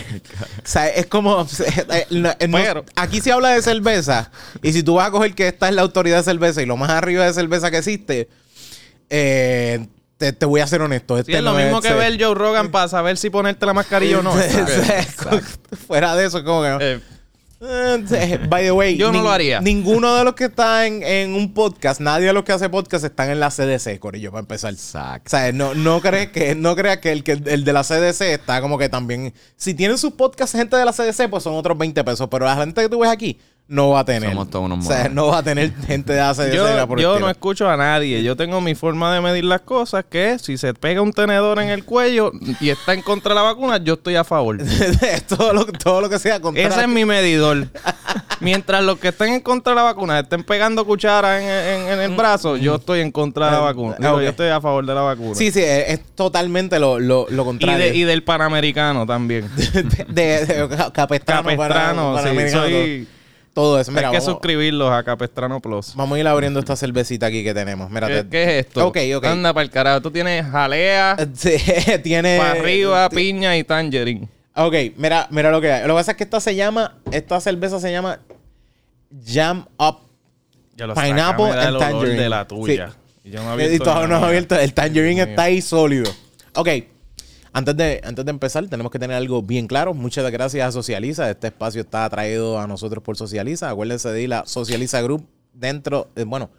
sea, 0.65 0.89
es 0.89 1.07
como. 1.07 1.47
eh, 1.91 2.07
no- 2.11 2.31
no- 2.49 2.59
Pero- 2.59 2.85
aquí 2.97 3.21
se 3.21 3.31
habla 3.33 3.51
de 3.51 3.63
cerveza. 3.63 4.31
Y 4.63 4.73
si 4.73 4.83
tú 4.83 4.95
vas 4.95 5.09
a 5.09 5.11
coger 5.13 5.35
que 5.35 5.47
esta 5.47 5.69
es 5.69 5.75
la 5.75 5.83
autoridad 5.83 6.17
de 6.19 6.23
cerveza 6.25 6.61
y 6.63 6.67
lo 6.67 6.77
más 6.77 6.91
arriba 6.91 7.25
de 7.25 7.33
cerveza 7.33 7.71
que 7.71 7.79
existe, 7.79 8.29
eh, 9.11 9.87
te, 10.17 10.33
te 10.33 10.47
voy 10.47 10.61
a 10.61 10.67
ser 10.67 10.81
honesto. 10.83 11.19
Este 11.19 11.33
Sí, 11.33 11.39
es 11.39 11.45
lo 11.45 11.53
no 11.53 11.59
mismo 11.59 11.81
que 11.81 11.93
ver 11.93 12.21
Joe 12.21 12.35
Rogan 12.35 12.71
para 12.71 12.89
saber 12.89 13.17
si 13.17 13.31
ponerte 13.31 13.67
la 13.67 13.73
mascarilla 13.75 14.19
o 14.21 14.23
no. 14.23 14.33
Fuera 15.87 16.15
de 16.17 16.27
eso, 16.27 16.39
es 16.39 16.45
como 16.45 16.63
que. 16.63 16.77
Eh, 16.81 17.01
By 18.49 18.65
the 18.65 18.73
way, 18.73 18.97
Yo 18.97 19.11
no 19.13 19.23
lo 19.23 19.31
haría. 19.31 19.61
Ninguno 19.61 20.15
de 20.17 20.25
los 20.25 20.35
que 20.35 20.45
está 20.45 20.87
en, 20.87 21.03
en 21.03 21.35
un 21.35 21.55
podcast, 21.55 22.01
nadie 22.01 22.27
de 22.27 22.33
los 22.33 22.45
que 22.45 22.53
hace 22.53 22.69
podcast 22.69 23.05
están 23.05 23.31
en 23.31 23.41
la 23.41 23.51
CDC, 23.51 23.99
Corillo, 23.99 24.31
para 24.31 24.41
empezar. 24.41 24.73
O 24.73 24.77
Exacto. 24.77 25.31
sea, 25.31 25.51
no, 25.53 25.75
no 25.75 26.01
crees 26.01 26.31
que, 26.31 26.55
no 26.55 26.77
creas 26.77 26.99
que 26.99 27.13
el, 27.13 27.25
que 27.25 27.33
el 27.33 27.65
de 27.65 27.73
la 27.73 27.83
CDC 27.83 28.21
está 28.23 28.61
como 28.61 28.77
que 28.79 28.89
también. 28.89 29.33
Si 29.57 29.75
tienen 29.75 29.99
sus 29.99 30.13
podcasts 30.13 30.57
gente 30.57 30.77
de 30.77 30.85
la 30.85 30.93
CDC, 30.93 31.29
pues 31.31 31.43
son 31.43 31.55
otros 31.55 31.79
20 31.79 32.05
pesos. 32.05 32.29
Pero 32.31 32.45
la 32.45 32.57
gente 32.57 32.83
que 32.83 32.89
tú 32.89 32.99
ves 33.01 33.11
aquí 33.11 33.39
no 33.67 33.91
va 33.91 34.01
a 34.01 34.05
tener. 34.05 34.29
Somos 34.31 34.51
todos 34.51 34.67
unos 34.67 34.85
O 34.85 34.89
sea, 34.89 35.09
no 35.09 35.29
va 35.29 35.39
a 35.39 35.43
tener 35.43 35.73
gente 35.87 36.13
de 36.13 36.19
nada 36.21 36.35
yo 36.53 36.87
por 36.87 37.01
yo 37.01 37.19
no 37.19 37.31
escucho 37.31 37.69
a 37.69 37.77
nadie. 37.79 38.23
Yo 38.23 38.37
tengo 38.37 38.61
mi 38.61 38.75
forma 38.75 39.15
de 39.15 39.21
medir 39.23 39.45
las 39.45 39.63
cosas, 39.63 40.05
que 40.09 40.33
es 40.33 40.43
si 40.43 40.59
se 40.59 40.75
pega 40.75 41.01
un 41.01 41.13
tenedor 41.13 41.59
en 41.61 41.71
el 41.71 41.85
cuello 41.85 42.31
y 42.61 42.69
está 42.69 42.93
en 42.93 43.01
contra 43.03 43.31
de 43.31 43.37
la 43.37 43.43
vacuna, 43.43 43.79
yo 43.79 43.95
estoy 43.95 44.17
a 44.17 44.25
favor. 44.25 44.59
todo, 45.29 45.53
lo, 45.55 45.65
todo 45.67 46.03
lo 46.03 46.11
que 46.11 46.19
sea 46.19 46.41
contra 46.41 46.63
Ese 46.63 46.83
es 46.83 46.89
mi 46.89 47.05
medidor. 47.07 47.69
Mientras 48.41 48.83
los 48.85 48.99
que 48.99 49.09
estén 49.09 49.33
en 49.33 49.41
contra 49.41 49.71
de 49.73 49.77
la 49.77 49.83
vacuna 49.85 50.21
estén 50.21 50.45
pegando 50.45 50.85
cuchara 50.85 51.41
en, 51.43 51.49
en- 51.85 51.93
en 51.95 52.01
el 52.11 52.17
brazo, 52.17 52.57
yo 52.59 52.75
estoy 52.75 53.01
en 53.01 53.11
contra 53.13 53.47
de 53.47 53.53
la 53.53 53.59
Ah, 53.59 53.61
vacuna. 53.63 53.97
Digo. 53.99 54.21
Yo 54.21 54.29
estoy 54.29 54.49
a 54.49 54.61
favor 54.61 54.85
de 54.85 54.95
la 54.95 55.01
vacuna. 55.01 55.35
Sí, 55.35 55.51
sí, 55.51 55.61
es, 55.63 55.89
es 55.89 56.01
totalmente 56.15 56.79
lo, 56.79 56.99
lo, 57.01 57.27
lo 57.31 57.43
y, 57.43 57.47
contrario. 57.47 57.79
de- 57.87 57.97
y 57.97 58.03
del 58.05 58.23
panamericano 58.23 59.07
también. 59.07 59.49
de, 59.57 59.83
de- 60.09 60.47
de 60.47 60.69
Capestrano, 60.93 61.43
para- 61.57 61.57
Capestrano, 61.57 62.19
sí, 62.19 62.23
Panamericano, 62.25 62.63
soy- 62.65 63.09
todo, 63.55 63.81
eso. 63.81 63.91
Mira, 63.93 64.09
Hay 64.09 64.13
que 64.13 64.19
vamos, 64.19 64.33
suscribirlos 64.33 64.91
a 64.93 65.03
Capestrano 65.05 65.61
Plus. 65.61 65.95
vamos 65.95 66.17
a 66.17 66.21
ir 66.21 66.27
abriendo 66.27 66.59
esta 66.61 66.77
cervecita 66.77 67.27
aquí 67.27 67.43
que 67.45 67.55
tenemos. 67.55 67.89
Mira, 67.91 68.09
¿Qué, 68.09 68.23
te- 68.25 68.29
qué 68.29 68.43
es 68.59 68.67
esto? 68.67 68.87
Ok, 68.89 68.99
ok. 69.17 69.25
Anda 69.25 69.55
para 69.55 69.65
el 69.65 69.71
carajo. 69.71 70.03
Tú 70.03 70.11
tienes 70.11 70.45
jalea, 70.51 71.17
Sí, 71.35 71.57
tiene. 72.03 72.37
para 72.39 72.51
arriba, 72.61 73.09
piña 73.09 73.57
y 73.57 73.65
tangerine. 73.65 74.29
Ok, 74.57 74.75
mira, 74.97 75.27
mira 75.31 75.51
lo 75.51 75.61
que 75.61 75.73
hay. 75.73 75.83
Lo 75.87 75.95
que 75.95 76.01
pasa 76.01 76.11
es 76.13 76.17
que 76.17 76.25
esta 76.25 76.41
se 76.41 76.55
llama, 76.55 76.97
esta 77.11 77.41
cerveza 77.41 77.81
se 77.81 77.91
llama 77.91 78.19
Jam 79.27 79.67
Up. 79.79 79.99
Ya 80.77 80.87
lo 80.89 80.95
Pineapple 80.95 81.47
saca, 81.53 81.69
and 81.69 81.79
tangerine. 81.79 82.21
de 82.23 82.29
la 82.29 82.47
tuya. 82.47 82.91
Y 83.23 83.31
yo 83.31 83.43
no 83.43 83.55
he 83.55 83.63
Y 83.63 83.65
abierto 83.67 83.85
todavía 83.85 84.09
no 84.19 84.25
abierto. 84.27 84.59
El 84.59 84.75
tangerine 84.75 85.15
Dios 85.15 85.29
está 85.29 85.43
mío. 85.43 85.53
ahí 85.53 85.63
sólido. 85.63 86.11
Ok. 86.57 86.69
Antes 87.57 87.77
de, 87.77 88.01
antes 88.05 88.25
de 88.25 88.31
empezar, 88.31 88.67
tenemos 88.69 88.91
que 88.91 88.99
tener 88.99 89.17
algo 89.17 89.41
bien 89.41 89.69
claro. 89.69 89.95
Muchas 89.95 90.29
gracias 90.31 90.67
a 90.69 90.73
Socializa. 90.73 91.31
Este 91.31 91.47
espacio 91.47 91.83
está 91.83 92.09
traído 92.11 92.59
a 92.59 92.67
nosotros 92.67 93.03
por 93.03 93.17
Socializa. 93.17 93.71
Acuérdense 93.71 94.09
de 94.11 94.23
ir 94.23 94.35
a 94.35 94.45
Socializa 94.45 95.01
Group 95.03 95.25
dentro, 95.53 96.09
eh, 96.17 96.25
bueno, 96.25 96.51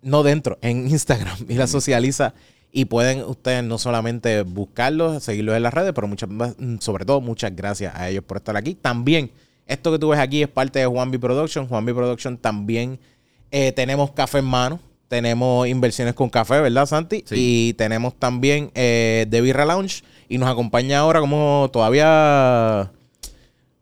no 0.00 0.22
dentro, 0.22 0.56
en 0.62 0.86
Instagram. 0.90 1.36
Y 1.48 1.54
la 1.54 1.66
Socializa. 1.66 2.34
Y 2.70 2.84
pueden 2.84 3.22
ustedes 3.24 3.64
no 3.64 3.78
solamente 3.78 4.42
buscarlos, 4.42 5.24
seguirlos 5.24 5.56
en 5.56 5.62
las 5.64 5.74
redes, 5.74 5.92
pero 5.92 6.06
muchas, 6.06 6.28
más- 6.30 6.54
sobre 6.80 7.04
todo 7.04 7.20
muchas 7.20 7.56
gracias 7.56 7.92
a 7.96 8.08
ellos 8.08 8.22
por 8.22 8.36
estar 8.36 8.56
aquí. 8.56 8.74
También, 8.74 9.32
esto 9.66 9.90
que 9.90 9.98
tú 9.98 10.10
ves 10.10 10.20
aquí 10.20 10.42
es 10.42 10.48
parte 10.48 10.78
de 10.78 10.86
Juan 10.86 11.10
B 11.10 11.18
Production. 11.18 11.66
Juan 11.66 11.84
B 11.84 11.94
Production 11.94 12.38
también 12.38 13.00
eh, 13.50 13.72
tenemos 13.72 14.12
café 14.12 14.38
en 14.38 14.44
mano. 14.44 14.78
Tenemos 15.08 15.66
inversiones 15.66 16.14
con 16.14 16.28
café, 16.28 16.60
¿verdad, 16.60 16.84
Santi? 16.86 17.24
Sí. 17.26 17.34
Y 17.36 17.72
tenemos 17.74 18.14
también 18.18 18.70
eh, 18.74 19.26
The 19.30 19.40
Birra 19.40 19.64
Lounge. 19.64 20.02
Y 20.28 20.36
nos 20.38 20.48
acompaña 20.48 20.98
ahora 21.00 21.20
como 21.20 21.70
todavía... 21.72 22.90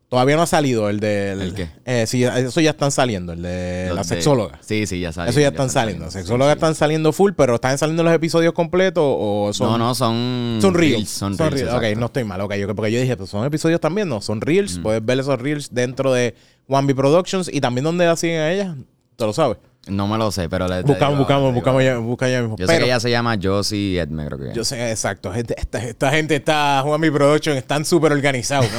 Todavía 0.09 0.37
no 0.37 0.43
ha 0.43 0.47
salido 0.47 0.87
el 0.89 1.01
de... 1.01 1.33
¿El 1.33 1.53
qué? 1.53 1.69
Eh, 1.83 2.05
sí, 2.07 2.23
eso 2.23 2.61
ya 2.61 2.69
están 2.69 2.91
saliendo, 2.91 3.33
el 3.33 3.41
de 3.41 3.87
Los 3.89 3.95
la 3.97 4.01
de- 4.03 4.07
sexóloga. 4.07 4.57
Sí, 4.61 4.87
sí, 4.87 5.01
ya 5.01 5.11
saliendo. 5.11 5.31
Eso 5.31 5.41
ya 5.41 5.49
están 5.49 5.69
saliendo. 5.69 6.09
Sexólogas 6.09 6.55
están 6.55 6.75
saliendo 6.75 7.11
full, 7.11 7.33
pero 7.35 7.55
¿están 7.55 7.77
saliendo 7.77 8.03
los 8.03 8.13
episodios 8.13 8.53
completos 8.53 9.03
o 9.05 9.49
son...? 9.51 9.71
No, 9.71 9.77
no, 9.77 9.93
son. 9.95 10.59
Son 10.61 10.73
reels. 10.73 11.09
Son, 11.09 11.35
Son 11.35 11.51
reels. 11.51 11.69
reels. 11.69 11.91
Ok, 11.93 11.99
no 11.99 12.05
estoy 12.05 12.23
mal. 12.23 12.39
Ok, 12.39 12.53
yo- 12.55 12.73
porque 12.73 12.89
yo 12.93 13.01
dije, 13.01 13.17
pues 13.17 13.29
son 13.29 13.45
episodios 13.45 13.81
también, 13.81 14.07
no, 14.07 14.21
son 14.21 14.39
reels. 14.39 14.79
Puedes 14.79 15.03
ver 15.03 15.19
esos 15.19 15.41
reels 15.41 15.73
dentro 15.73 16.13
de 16.13 16.35
One 16.69 16.87
B 16.87 16.95
Productions 16.95 17.49
y 17.53 17.59
también 17.59 17.83
donde 17.83 18.05
la 18.05 18.15
siguen 18.15 18.39
a 18.39 18.53
ella. 18.53 18.77
Tú 19.17 19.25
lo 19.25 19.33
sabes. 19.33 19.57
No 19.89 20.07
me 20.07 20.17
lo 20.17 20.31
sé, 20.31 20.49
pero 20.49 20.67
le. 20.67 20.81
Buscamos, 20.83 21.17
buscamos, 21.17 21.53
buscamos 21.53 21.83
ya, 21.83 21.97
busca 21.97 22.27
ya 22.29 22.41
mismo. 22.41 22.57
Yo 22.57 22.65
sé 22.67 22.73
Pero 22.73 22.85
que 22.85 22.91
ella 22.91 22.99
se 22.99 23.09
llama 23.11 23.37
Josie 23.41 23.99
Edme, 23.99 24.25
creo 24.25 24.37
que. 24.39 24.53
yo 24.53 24.63
sé, 24.63 24.89
exacto. 24.91 25.31
Gente, 25.31 25.55
esta, 25.57 25.83
esta 25.83 26.11
gente 26.11 26.35
está, 26.35 26.83
One 26.83 27.09
B 27.09 27.17
Productions, 27.17 27.57
están 27.57 27.85
súper 27.85 28.11
organizados. 28.11 28.67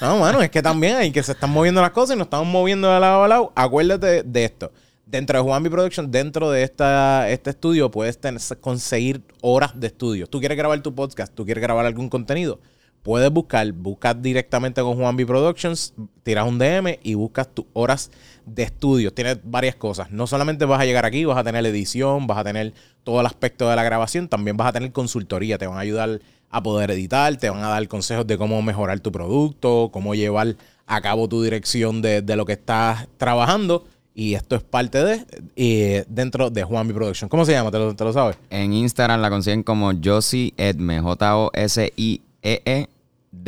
No, 0.00 0.16
mano, 0.20 0.40
es 0.40 0.48
que 0.50 0.62
también 0.62 0.94
hay 0.94 1.10
que 1.10 1.24
se 1.24 1.32
están 1.32 1.50
moviendo 1.50 1.80
las 1.82 1.90
cosas 1.90 2.14
y 2.14 2.18
nos 2.20 2.26
estamos 2.26 2.46
moviendo 2.46 2.88
de 2.88 3.00
lado 3.00 3.24
a 3.24 3.26
lado. 3.26 3.52
Acuérdate 3.56 4.22
de 4.22 4.44
esto. 4.44 4.70
Dentro 5.04 5.36
de 5.38 5.42
Juan 5.42 5.60
B 5.64 5.70
Production, 5.70 6.08
dentro 6.08 6.52
de 6.52 6.62
esta, 6.62 7.28
este 7.30 7.50
estudio, 7.50 7.90
puedes 7.90 8.16
tener- 8.16 8.40
conseguir 8.60 9.22
horas 9.40 9.72
de 9.74 9.88
estudio. 9.88 10.28
Tú 10.28 10.38
quieres 10.38 10.56
grabar 10.56 10.80
tu 10.82 10.94
podcast, 10.94 11.34
tú 11.34 11.44
quieres 11.44 11.60
grabar 11.60 11.84
algún 11.84 12.08
contenido, 12.08 12.60
puedes 13.08 13.30
buscar, 13.30 13.72
buscas 13.72 14.20
directamente 14.20 14.82
con 14.82 14.98
Juan 14.98 15.16
B 15.16 15.24
Productions, 15.24 15.94
tiras 16.24 16.46
un 16.46 16.58
DM 16.58 16.98
y 17.02 17.14
buscas 17.14 17.48
tus 17.48 17.64
horas 17.72 18.10
de 18.44 18.64
estudio. 18.64 19.14
Tienes 19.14 19.38
varias 19.44 19.76
cosas. 19.76 20.10
No 20.10 20.26
solamente 20.26 20.66
vas 20.66 20.78
a 20.78 20.84
llegar 20.84 21.06
aquí, 21.06 21.24
vas 21.24 21.38
a 21.38 21.42
tener 21.42 21.64
edición, 21.64 22.26
vas 22.26 22.36
a 22.36 22.44
tener 22.44 22.74
todo 23.04 23.20
el 23.20 23.26
aspecto 23.26 23.66
de 23.70 23.76
la 23.76 23.82
grabación, 23.82 24.28
también 24.28 24.58
vas 24.58 24.68
a 24.68 24.72
tener 24.72 24.92
consultoría. 24.92 25.56
Te 25.56 25.66
van 25.66 25.78
a 25.78 25.80
ayudar 25.80 26.20
a 26.50 26.62
poder 26.62 26.90
editar, 26.90 27.34
te 27.38 27.48
van 27.48 27.64
a 27.64 27.68
dar 27.68 27.88
consejos 27.88 28.26
de 28.26 28.36
cómo 28.36 28.60
mejorar 28.60 29.00
tu 29.00 29.10
producto, 29.10 29.88
cómo 29.90 30.14
llevar 30.14 30.56
a 30.86 31.00
cabo 31.00 31.30
tu 31.30 31.42
dirección 31.42 32.02
de, 32.02 32.22
lo 32.36 32.44
que 32.44 32.52
estás 32.52 33.08
trabajando. 33.16 33.86
Y 34.14 34.34
esto 34.34 34.54
es 34.54 34.62
parte 34.62 35.02
de 35.02 35.24
eh, 35.56 36.04
dentro 36.10 36.50
de 36.50 36.62
Juan 36.62 36.86
B 36.86 36.92
Production. 36.92 37.30
¿Cómo 37.30 37.46
se 37.46 37.52
llama? 37.52 37.70
¿Te 37.70 37.78
lo, 37.78 37.96
te 37.96 38.04
lo 38.04 38.12
sabes? 38.12 38.36
En 38.50 38.74
Instagram 38.74 39.22
la 39.22 39.30
consiguen 39.30 39.62
como 39.62 39.92
Josie 39.98 40.52
Edme. 40.58 41.00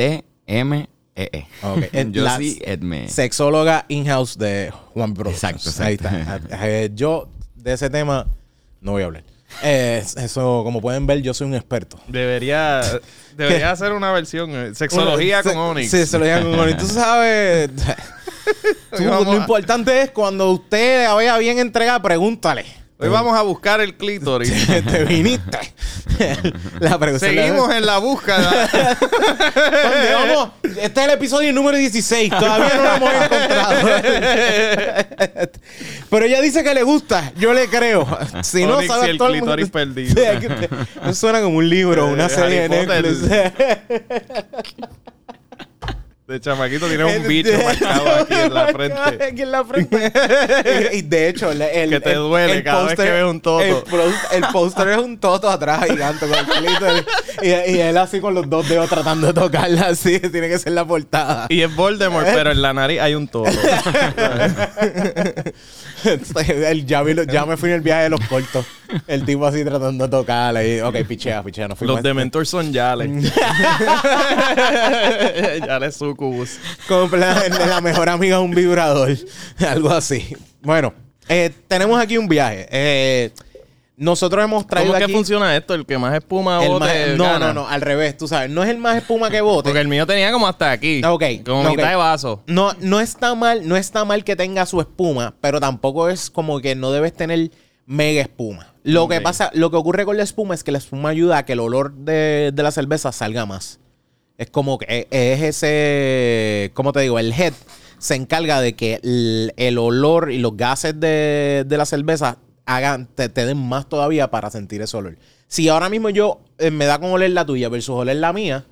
J-O-S-I-E-E-D-M-E-E. 0.00 1.47
Ok. 1.62 1.85
En 1.92 2.12
la 2.25 2.33
Josie 2.33 2.59
Edme. 2.64 3.09
Sexóloga 3.09 3.85
in-house 3.88 4.37
de 4.38 4.73
Juan 4.95 5.14
B 5.14 5.23
Productions. 5.23 5.66
Exacto, 5.66 5.85
Ahí 5.85 5.95
está. 5.95 6.40
Eh, 6.66 6.90
yo 6.95 7.28
de 7.54 7.73
ese 7.75 7.90
tema 7.90 8.26
no 8.80 8.92
voy 8.92 9.02
a 9.02 9.07
hablar. 9.07 9.25
Eh, 9.64 10.02
eso, 10.16 10.62
como 10.64 10.80
pueden 10.80 11.07
ver, 11.07 11.23
yo 11.23 11.35
soy 11.35 11.49
un 11.49 11.54
experto. 11.54 11.99
Debería, 12.07 12.83
debería 13.37 13.73
hacer 13.73 13.92
una 13.92 14.12
versión. 14.12 14.50
eh, 14.52 14.75
Sexología 14.75 15.40
Una- 15.40 15.42
con 15.42 15.52
se- 15.52 15.59
Onyx. 15.59 15.90
Sí, 15.90 15.97
sexología 15.99 16.40
con 16.40 16.59
Onyx. 16.59 16.78
Tú 16.78 16.87
sabes. 16.87 17.71
tú- 18.97 19.04
lo 19.04 19.35
importante 19.37 20.02
es 20.02 20.11
cuando 20.12 20.50
usted 20.52 21.04
la 21.04 21.14
vea 21.16 21.37
bien 21.38 21.59
entregada, 21.59 22.00
pregúntale. 22.00 22.64
Hoy 23.02 23.09
vamos 23.09 23.35
a 23.37 23.40
buscar 23.42 23.80
el 23.80 23.95
clítoris. 23.97 24.52
Te 24.90 25.04
viniste. 25.04 25.59
la 26.80 26.99
pregunta 26.99 27.26
Seguimos 27.26 27.73
en 27.75 27.87
la 27.87 27.97
búsqueda. 27.99 28.69
Vamos, 30.14 30.50
este 30.62 31.00
es 31.00 31.07
el 31.07 31.11
episodio 31.14 31.50
número 31.54 31.78
16. 31.78 32.28
Todavía 32.30 32.75
no 32.76 32.83
lo 32.83 32.95
hemos 32.97 33.14
encontrado. 33.25 33.88
Pero 36.11 36.25
ella 36.26 36.40
dice 36.42 36.62
que 36.62 36.75
le 36.75 36.83
gusta. 36.83 37.33
Yo 37.37 37.54
le 37.54 37.69
creo. 37.69 38.07
Si 38.42 38.66
no, 38.66 38.76
Onyx 38.76 38.92
sabe 38.92 39.07
y 39.07 39.11
el 39.11 39.19
todo 39.19 39.28
el 39.28 39.35
clítoris 39.40 39.73
mundo. 39.75 39.95
perdido. 39.95 40.23
Eso 41.04 41.14
suena 41.14 41.40
como 41.40 41.57
un 41.59 41.69
libro, 41.71 42.07
una 42.07 42.26
Eh, 42.26 42.28
serie 42.30 42.69
de 42.69 42.80
Harry. 42.80 42.87
Netflix. 42.87 43.30
De 46.30 46.38
chamaquito 46.40 46.87
tiene 46.87 47.04
un 47.04 47.26
bicho 47.28 47.50
marcado 47.64 48.08
aquí 48.20 48.34
en 48.34 48.54
la 48.54 48.66
frente. 48.68 49.25
Aquí 49.25 49.42
en 49.42 49.50
la 49.50 49.64
frente. 49.64 50.12
y, 50.92 50.99
y 50.99 51.02
de 51.02 51.28
hecho, 51.28 51.50
el, 51.50 51.60
el- 51.60 51.90
Que 51.90 51.99
te 52.00 52.10
el- 52.12 52.18
duele 52.18 52.52
el 52.58 52.62
cada 52.62 52.84
vez 52.84 52.94
que 52.94 53.10
ves 53.10 53.25
un 53.25 53.40
toto. 53.40 53.60
El, 53.64 53.75
el 54.37 54.44
póster 54.52 54.88
es 54.90 54.99
un 54.99 55.18
toto 55.18 55.50
atrás 55.50 55.87
gigante 55.87 56.28
con 56.28 56.38
el 56.38 56.46
clítoris. 56.46 57.04
y, 57.42 57.49
y 57.49 57.80
él 57.80 57.96
así 57.99 58.20
con 58.20 58.32
los 58.34 58.49
dos 58.49 58.68
dedos 58.68 58.88
tratando 58.88 59.26
de 59.26 59.32
tocarla 59.32 59.88
así. 59.88 60.20
Tiene 60.30 60.49
que 60.49 60.60
ser 60.60 60.70
la 60.70 60.84
portada. 60.87 61.46
Y 61.49 61.62
es 61.62 61.75
Voldemort, 61.75 62.28
pero 62.32 62.52
en 62.52 62.62
la 62.62 62.72
nariz 62.75 63.00
hay 63.00 63.16
un 63.16 63.26
todo. 63.26 63.46
El- 66.46 66.87
ya, 66.87 67.02
vi 67.02 67.14
ya 67.26 67.44
me 67.44 67.56
fui 67.56 67.70
en 67.70 67.75
el 67.75 67.80
viaje 67.80 68.04
de 68.04 68.10
los 68.10 68.20
cortos. 68.28 68.64
El 69.06 69.25
tipo 69.25 69.47
así 69.47 69.64
tratando 69.64 70.04
de 70.04 70.11
tocarla. 70.11 70.64
Y, 70.64 70.80
ok, 70.80 70.97
pichea, 71.06 71.42
pichea. 71.42 71.68
No 71.68 71.76
fui 71.76 71.87
Los 71.87 72.02
Dementors 72.02 72.49
son 72.49 72.73
Yales. 72.73 73.32
Yales 75.66 75.97
Sucubus. 75.97 76.59
Como 76.88 77.16
la, 77.16 77.49
la 77.49 77.80
mejor 77.80 78.09
amiga 78.09 78.37
de 78.38 78.42
un 78.42 78.50
vibrador. 78.52 79.11
Algo 79.68 79.90
así. 79.90 80.37
Bueno, 80.62 80.92
eh, 81.28 81.50
tenemos 81.68 82.00
aquí 82.00 82.18
un 82.18 82.28
viaje. 82.28 82.66
Eh, 82.70 83.30
nosotros 83.97 84.42
hemos 84.42 84.66
traído 84.66 84.92
¿Cómo 84.92 85.00
es 85.02 85.06
que 85.06 85.12
funciona 85.12 85.54
esto? 85.56 85.75
El 85.75 85.85
que 85.85 85.99
más 85.99 86.14
espuma 86.14 86.62
el 86.64 86.70
bote 86.70 87.09
más- 87.09 87.16
no, 87.18 87.25
gana? 87.25 87.47
no, 87.49 87.52
no, 87.62 87.68
al 87.68 87.82
revés, 87.82 88.16
tú 88.16 88.26
sabes, 88.26 88.49
no 88.50 88.62
es 88.62 88.70
el 88.70 88.78
más 88.78 88.97
espuma 88.97 89.30
que 89.30 89.42
bote. 89.42 89.68
Porque 89.68 89.80
el 89.80 89.88
mío 89.88 90.06
tenía 90.06 90.32
como 90.32 90.49
hasta 90.49 90.70
aquí. 90.70 91.02
Ok, 91.04 91.23
Como 91.44 91.61
ok. 91.62 91.68
mitad 91.76 91.90
de 91.90 91.97
vaso. 91.97 92.42
No, 92.47 92.73
no 92.80 92.99
está 93.00 93.35
mal, 93.35 93.68
no 93.68 93.76
está 93.76 94.06
mal 94.06 94.25
que 94.25 94.37
tenga 94.37 94.64
su 94.64 94.80
espuma, 94.80 95.35
pero 95.42 95.61
tampoco 95.61 96.09
es 96.09 96.30
como 96.30 96.61
que 96.61 96.75
no 96.75 96.92
debes 96.92 97.12
tener 97.12 97.50
mega 97.85 98.23
espuma. 98.23 98.70
Lo 98.82 99.08
que 99.08 99.20
pasa, 99.20 99.50
lo 99.54 99.70
que 99.70 99.76
ocurre 99.76 100.04
con 100.04 100.16
la 100.16 100.22
espuma 100.22 100.54
es 100.54 100.64
que 100.64 100.72
la 100.72 100.78
espuma 100.78 101.10
ayuda 101.10 101.38
a 101.38 101.44
que 101.44 101.52
el 101.52 101.60
olor 101.60 101.92
de, 101.92 102.50
de 102.54 102.62
la 102.62 102.70
cerveza 102.70 103.12
salga 103.12 103.46
más. 103.46 103.78
Es 104.38 104.50
como 104.50 104.78
que 104.78 105.06
es 105.10 105.42
ese, 105.42 106.70
¿cómo 106.72 106.92
te 106.92 107.00
digo? 107.00 107.18
El 107.18 107.32
head 107.32 107.52
se 107.99 108.14
encarga 108.14 108.62
de 108.62 108.75
que 108.75 108.99
el, 109.02 109.52
el 109.58 109.76
olor 109.76 110.32
y 110.32 110.38
los 110.38 110.56
gases 110.56 110.99
de, 110.99 111.64
de 111.66 111.76
la 111.76 111.84
cerveza 111.84 112.38
hagan, 112.64 113.06
te, 113.06 113.28
te 113.28 113.44
den 113.44 113.58
más 113.58 113.87
todavía 113.87 114.30
para 114.30 114.50
sentir 114.50 114.80
ese 114.80 114.96
olor. 114.96 115.18
Si 115.46 115.68
ahora 115.68 115.90
mismo 115.90 116.08
yo 116.08 116.40
eh, 116.58 116.70
me 116.70 116.87
da 116.87 116.99
con 116.99 117.10
oler 117.10 117.32
la 117.32 117.44
tuya 117.44 117.68
versus 117.68 117.96
oler 117.96 118.16
la 118.16 118.32
mía, 118.32 118.64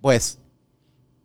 pues 0.00 0.38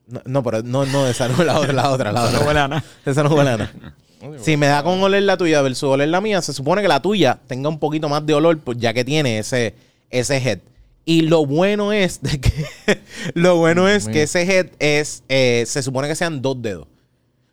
no, 0.06 0.22
no, 0.26 0.44
pero 0.44 0.62
no, 0.62 0.86
no, 0.86 1.08
esa 1.08 1.28
no, 1.28 1.44
la 1.44 1.60
otra, 1.60 1.74
la 1.74 1.90
otra, 1.90 2.12
la 2.12 2.26
otra. 2.26 2.40
No 2.40 2.46
huele 2.46 2.60
a 2.60 2.68
nada. 2.68 2.84
Esa 3.06 3.24
no 3.24 3.30
huele 3.30 3.50
a 3.50 3.58
nada. 3.58 3.72
Si 4.42 4.58
me 4.58 4.68
da 4.68 4.84
con 4.84 5.02
oler 5.02 5.24
la 5.24 5.38
tuya 5.38 5.62
versus 5.62 5.84
oler 5.90 6.10
la 6.10 6.20
mía, 6.22 6.42
se 6.42 6.52
supone 6.54 6.82
que 6.82 6.88
la 6.88 7.02
tuya 7.02 7.40
tenga 7.48 7.70
un 7.70 7.80
poquito 7.80 8.10
más 8.10 8.26
de 8.26 8.34
olor, 8.34 8.60
pues, 8.60 8.78
ya 8.78 8.94
que 8.94 9.06
tiene 9.06 9.40
ese, 9.40 9.76
ese 10.10 10.38
head. 10.38 10.60
Y 11.06 11.22
lo 11.22 11.46
bueno 11.46 11.94
es 11.94 12.22
de 12.22 12.40
que 12.40 12.52
lo 13.34 13.56
bueno 13.58 13.88
es 13.88 14.08
que 14.08 14.24
ese 14.24 14.42
head 14.44 14.68
es, 14.80 15.24
eh, 15.30 15.64
se 15.66 15.82
supone 15.82 16.08
que 16.08 16.16
sean 16.16 16.42
dos 16.42 16.62
dedos. 16.62 16.88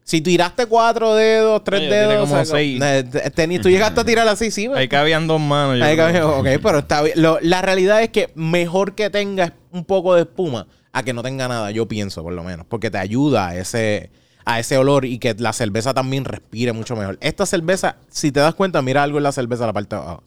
Si 0.03 0.21
tiraste 0.21 0.67
cuatro 0.67 1.15
dedos, 1.15 1.65
tres 1.65 1.81
Oye, 1.81 1.89
tiene 1.89 2.07
dedos, 2.07 2.29
como 2.29 2.41
o 2.41 2.45
sea, 2.45 2.57
seis. 2.57 2.81
eh, 2.83 3.05
teni- 3.35 3.61
tú 3.61 3.69
llegaste 3.69 4.01
a 4.01 4.05
tirar 4.05 4.29
así, 4.29 4.51
sí, 4.53 4.69
Ahí 4.75 4.87
cabían 4.89 5.27
dos 5.27 5.41
manos. 5.41 5.79
yo 5.79 5.85
Ahí 5.85 5.97
cambió. 5.97 6.39
Ok, 6.39 6.47
pero 6.63 6.79
está 6.81 7.03
bien. 7.03 7.21
Lo- 7.21 7.39
la 7.43 7.61
realidad 7.63 8.03
es 8.03 8.11
que 8.11 8.31
mejor 8.37 8.95
que 8.95 9.11
tengas 9.11 9.53
un 9.73 9.85
poco 9.85 10.15
de 10.15 10.23
espuma 10.23 10.67
a 10.93 11.03
que 11.03 11.13
no 11.13 11.23
tenga 11.25 11.49
nada, 11.49 11.71
yo 11.73 11.87
pienso, 11.89 12.23
por 12.23 12.33
lo 12.35 12.45
menos. 12.45 12.67
Porque 12.69 12.89
te 12.91 12.99
ayuda 12.99 13.57
ese, 13.57 14.11
a 14.47 14.61
ese 14.61 14.79
olor 14.79 15.05
y 15.05 15.19
que 15.19 15.35
la 15.35 15.53
cerveza 15.53 15.93
también 15.93 16.25
respire 16.25 16.73
mucho 16.73 16.97
mejor. 16.97 17.19
Esta 17.21 17.45
cerveza, 17.45 17.97
si 18.09 18.31
te 18.31 18.41
das 18.41 18.55
cuenta, 18.55 18.81
mira 18.81 19.03
algo 19.03 19.19
en 19.19 19.25
la 19.25 19.33
cerveza 19.33 19.67
la 19.67 19.73
parte 19.73 19.97
de 19.97 20.03
abajo. 20.03 20.23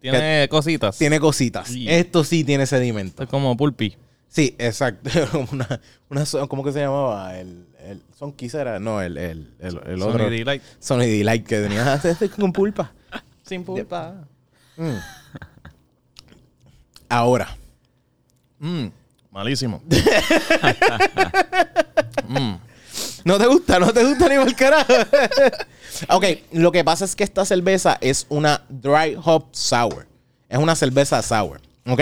Tiene 0.00 0.46
cositas. 0.50 0.98
Tiene 0.98 1.18
cositas. 1.18 1.66
Sí. 1.66 1.88
Esto 1.88 2.22
sí 2.22 2.44
tiene 2.44 2.66
sedimento. 2.66 3.22
Es 3.22 3.28
como 3.28 3.56
pulpi. 3.56 3.96
Sí, 4.28 4.54
exacto. 4.58 5.10
una, 5.52 5.80
una, 6.10 6.24
¿Cómo 6.46 6.62
que 6.62 6.72
se 6.72 6.80
llamaba? 6.80 7.38
El, 7.38 7.66
el 7.84 8.02
Son 8.16 8.32
Kiss 8.32 8.52
era. 8.54 8.78
No, 8.78 9.00
el, 9.00 9.16
el, 9.16 9.54
el, 9.58 9.80
el 9.86 10.02
otro. 10.02 10.24
Sony 10.24 10.30
Delight. 10.30 10.62
Sony 10.78 10.98
Delight 10.98 11.46
que 11.46 11.60
tenía 11.60 12.00
con 12.38 12.52
pulpa. 12.52 12.92
Sin 13.42 13.64
Ahora. 17.08 17.56
Mm. 18.58 18.86
Malísimo. 19.32 19.82
Mm. 22.28 22.56
¿No 23.28 23.38
te 23.38 23.46
gusta? 23.46 23.78
¿No 23.78 23.92
te 23.92 24.02
gusta 24.04 24.26
ni 24.28 24.36
mal 24.36 24.56
carajo? 24.56 24.90
ok, 26.08 26.24
lo 26.52 26.72
que 26.72 26.82
pasa 26.82 27.04
es 27.04 27.14
que 27.14 27.24
esta 27.24 27.44
cerveza 27.44 27.98
es 28.00 28.24
una 28.30 28.62
dry 28.70 29.18
hop 29.22 29.48
sour. 29.52 30.06
Es 30.48 30.58
una 30.58 30.74
cerveza 30.74 31.20
sour, 31.22 31.60
¿ok? 31.86 32.00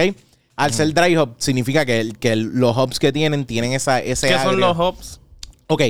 Al 0.54 0.72
ser 0.72 0.94
dry 0.94 1.16
hop 1.16 1.34
significa 1.38 1.84
que, 1.84 1.98
el- 2.00 2.16
que 2.18 2.30
el- 2.32 2.44
los 2.54 2.76
hops 2.76 3.00
que 3.00 3.12
tienen 3.12 3.44
tienen 3.44 3.72
esa, 3.72 3.98
ese 4.00 4.28
¿Qué 4.28 4.38
son 4.38 4.60
los 4.60 4.78
hops? 4.78 5.20
Ok, 5.66 5.82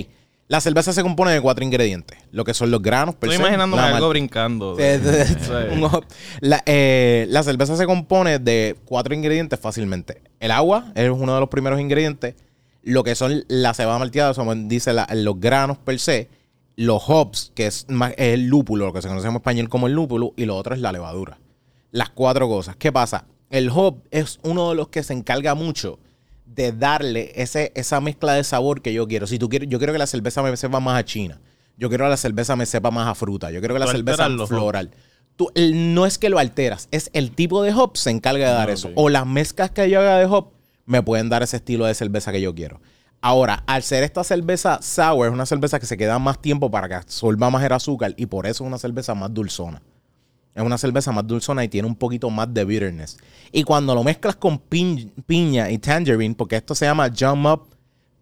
la 0.49 0.63
cerveza 0.63 0.95
se 0.95 1.03
compone 1.03 1.33
de 1.33 1.41
cuatro 1.43 1.63
ingredientes. 1.65 2.17
Lo 2.33 2.43
que 2.45 2.55
son 2.55 2.71
los 2.71 2.81
granos, 2.81 3.15
Estoy 3.17 3.31
se, 3.31 3.37
imaginándome 3.37 3.83
algo 3.83 4.01
mal- 4.01 4.09
brincando. 4.09 4.75
Sí. 4.79 5.53
un 5.71 5.85
hop. 5.85 6.05
La, 6.41 6.63
eh, 6.65 7.27
la 7.29 7.43
cerveza 7.43 7.77
se 7.77 7.85
compone 7.85 8.39
de 8.39 8.75
cuatro 8.87 9.15
ingredientes 9.15 9.61
fácilmente. 9.61 10.23
El 10.41 10.51
agua 10.51 10.93
es 10.95 11.11
uno 11.11 11.35
de 11.35 11.41
los 11.41 11.49
primeros 11.51 11.79
ingredientes. 11.79 12.35
Lo 12.87 13.03
que 13.05 13.15
son 13.15 13.45
la 13.49 13.75
cebada 13.75 13.99
malteada, 13.99 14.33
como 14.35 14.55
dice 14.55 14.93
la- 14.93 15.09
los 15.13 15.39
granos 15.41 15.77
per 15.79 15.99
se. 15.99 16.29
Los 16.77 17.03
hops, 17.09 17.53
que 17.55 17.67
es, 17.67 17.87
más, 17.89 18.13
es 18.13 18.35
el 18.35 18.47
lúpulo, 18.47 18.87
lo 18.87 18.93
que 18.93 19.03
se 19.03 19.09
conoce 19.09 19.27
en 19.29 19.35
español 19.35 19.69
como 19.69 19.87
el 19.87 19.93
lúpulo. 19.95 20.33
Y 20.37 20.45
lo 20.45 20.57
otro 20.57 20.75
es 20.75 20.81
la 20.81 20.93
levadura. 20.93 21.39
Las 21.91 22.11
cuatro 22.11 22.49
cosas. 22.49 22.77
¿Qué 22.77 22.93
pasa? 22.93 23.27
El 23.51 23.71
hop 23.71 24.03
es 24.11 24.39
uno 24.43 24.69
de 24.71 24.77
los 24.77 24.89
que 24.89 25.03
se 25.03 25.13
encarga 25.15 25.55
mucho 25.55 25.99
de 26.45 26.73
darle 26.73 27.33
ese, 27.35 27.73
esa 27.75 28.01
mezcla 28.01 28.35
de 28.35 28.45
sabor 28.45 28.83
que 28.83 28.93
yo 28.93 29.09
quiero. 29.09 29.27
Si 29.27 29.39
tú 29.39 29.49
quieres, 29.49 29.69
yo 29.69 29.79
quiero 29.79 29.93
que 29.93 29.99
la 29.99 30.07
cerveza 30.07 30.43
me 30.43 30.57
sepa 30.57 30.81
más 30.81 30.99
a 30.99 31.05
China. 31.05 31.41
Yo 31.79 31.89
quiero 31.89 32.05
que 32.05 32.11
la 32.11 32.17
cerveza 32.17 32.57
me 32.57 32.67
sepa 32.67 32.91
más 32.91 33.09
a 33.09 33.15
fruta. 33.15 33.51
Yo 33.51 33.61
quiero 33.61 33.75
que 33.75 33.81
la 33.81 33.87
cerveza 33.99 34.17
floral. 34.47 34.91
Tú, 35.37 35.51
el- 35.55 35.93
no 35.95 36.07
es 36.07 36.19
que 36.19 36.29
lo 36.31 36.39
alteras, 36.39 36.89
es 36.93 37.11
el 37.13 37.31
tipo 37.33 37.63
de 37.63 37.73
hop 37.75 37.97
se 37.97 38.11
encarga 38.11 38.47
de 38.49 38.55
dar 38.55 38.71
Ah, 38.71 38.73
eso. 38.73 38.89
O 38.95 39.09
las 39.11 39.27
mezclas 39.27 39.71
que 39.71 39.91
yo 39.91 40.01
haga 40.01 40.19
de 40.19 40.25
hop 40.27 40.53
me 40.87 41.03
pueden 41.03 41.29
dar 41.29 41.43
ese 41.43 41.57
estilo 41.57 41.85
de 41.85 41.95
cerveza 41.95 42.33
que 42.33 42.41
yo 42.41 42.55
quiero. 42.55 42.81
Ahora, 43.21 43.65
al 43.67 43.83
ser 43.83 44.05
esta 44.05 44.25
cerveza 44.25 44.79
sour, 44.81 45.27
es 45.27 45.33
una 45.33 45.47
cerveza 45.47 45.81
que 45.81 45.87
se 45.87 45.97
queda 45.97 46.19
más 46.19 46.41
tiempo 46.41 46.71
para 46.71 46.89
que 46.89 46.95
absorba 46.95 47.51
más 47.51 47.65
el 47.65 47.73
azúcar 47.73 48.15
y 48.17 48.27
por 48.27 48.47
eso 48.47 48.65
es 48.65 48.69
una 48.69 48.79
cerveza 48.79 49.15
más 49.15 49.33
dulzona. 49.35 49.83
Es 50.55 50.63
una 50.63 50.79
cerveza 50.79 51.13
más 51.13 51.27
dulzona 51.27 51.65
y 51.65 51.69
tiene 51.69 51.87
un 51.87 51.97
poquito 51.97 52.31
más 52.31 52.53
de 52.53 52.65
bitterness. 52.65 53.19
Y 53.53 53.63
cuando 53.65 53.95
lo 53.95 54.03
mezclas 54.03 54.37
con 54.37 54.59
piña 54.59 55.71
y 55.71 55.79
tangerine, 55.79 56.35
porque 56.35 56.57
esto 56.57 56.75
se 56.75 56.87
llama 56.87 57.11
Jump 57.11 57.47
Up 57.47 57.76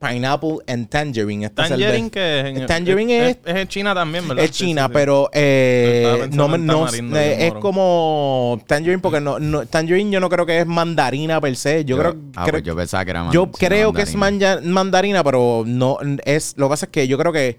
Pineapple 0.08 0.56
and 0.66 0.88
Tangerine. 0.88 1.46
Esta 1.46 1.68
Tangerine 1.68 1.86
cerveza- 1.92 2.10
que 2.10 2.40
es 2.40 2.56
en, 2.58 2.66
Tangerine 2.66 3.28
es, 3.30 3.38
es, 3.44 3.56
en 3.56 3.68
China 3.68 3.94
también, 3.94 4.26
¿verdad? 4.28 4.44
es 4.44 4.50
China, 4.50 4.82
sí, 4.82 4.86
sí. 4.88 4.92
pero 4.94 5.30
eh, 5.32 6.28
no, 6.32 6.48
no- 6.58 6.86
es 6.88 7.52
como 7.54 8.60
Tangerine, 8.66 9.00
porque 9.00 9.20
no, 9.20 9.38
no- 9.38 9.66
Tangerine 9.66 10.10
yo 10.10 10.20
no 10.20 10.28
creo 10.28 10.46
que 10.46 10.60
es 10.60 10.66
mandarina 10.66 11.40
per 11.40 11.56
se. 11.56 11.84
Yo, 11.84 11.98
creo, 11.98 12.16
ah, 12.36 12.42
creo- 12.44 12.52
pues 12.52 12.62
yo 12.64 12.76
pensaba 12.76 13.04
que 13.04 13.10
era 13.10 13.30
yo 13.30 13.50
creo 13.50 13.92
que 13.92 14.02
es 14.02 14.14
mandarina. 14.14 14.60
manja- 14.60 14.68
mandarina, 14.72 15.24
pero 15.24 15.64
no 15.66 15.98
es. 16.24 16.54
Lo 16.56 16.66
que 16.66 16.70
pasa 16.70 16.86
es 16.86 16.92
que 16.92 17.08
yo 17.08 17.18
creo 17.18 17.32
que 17.32 17.58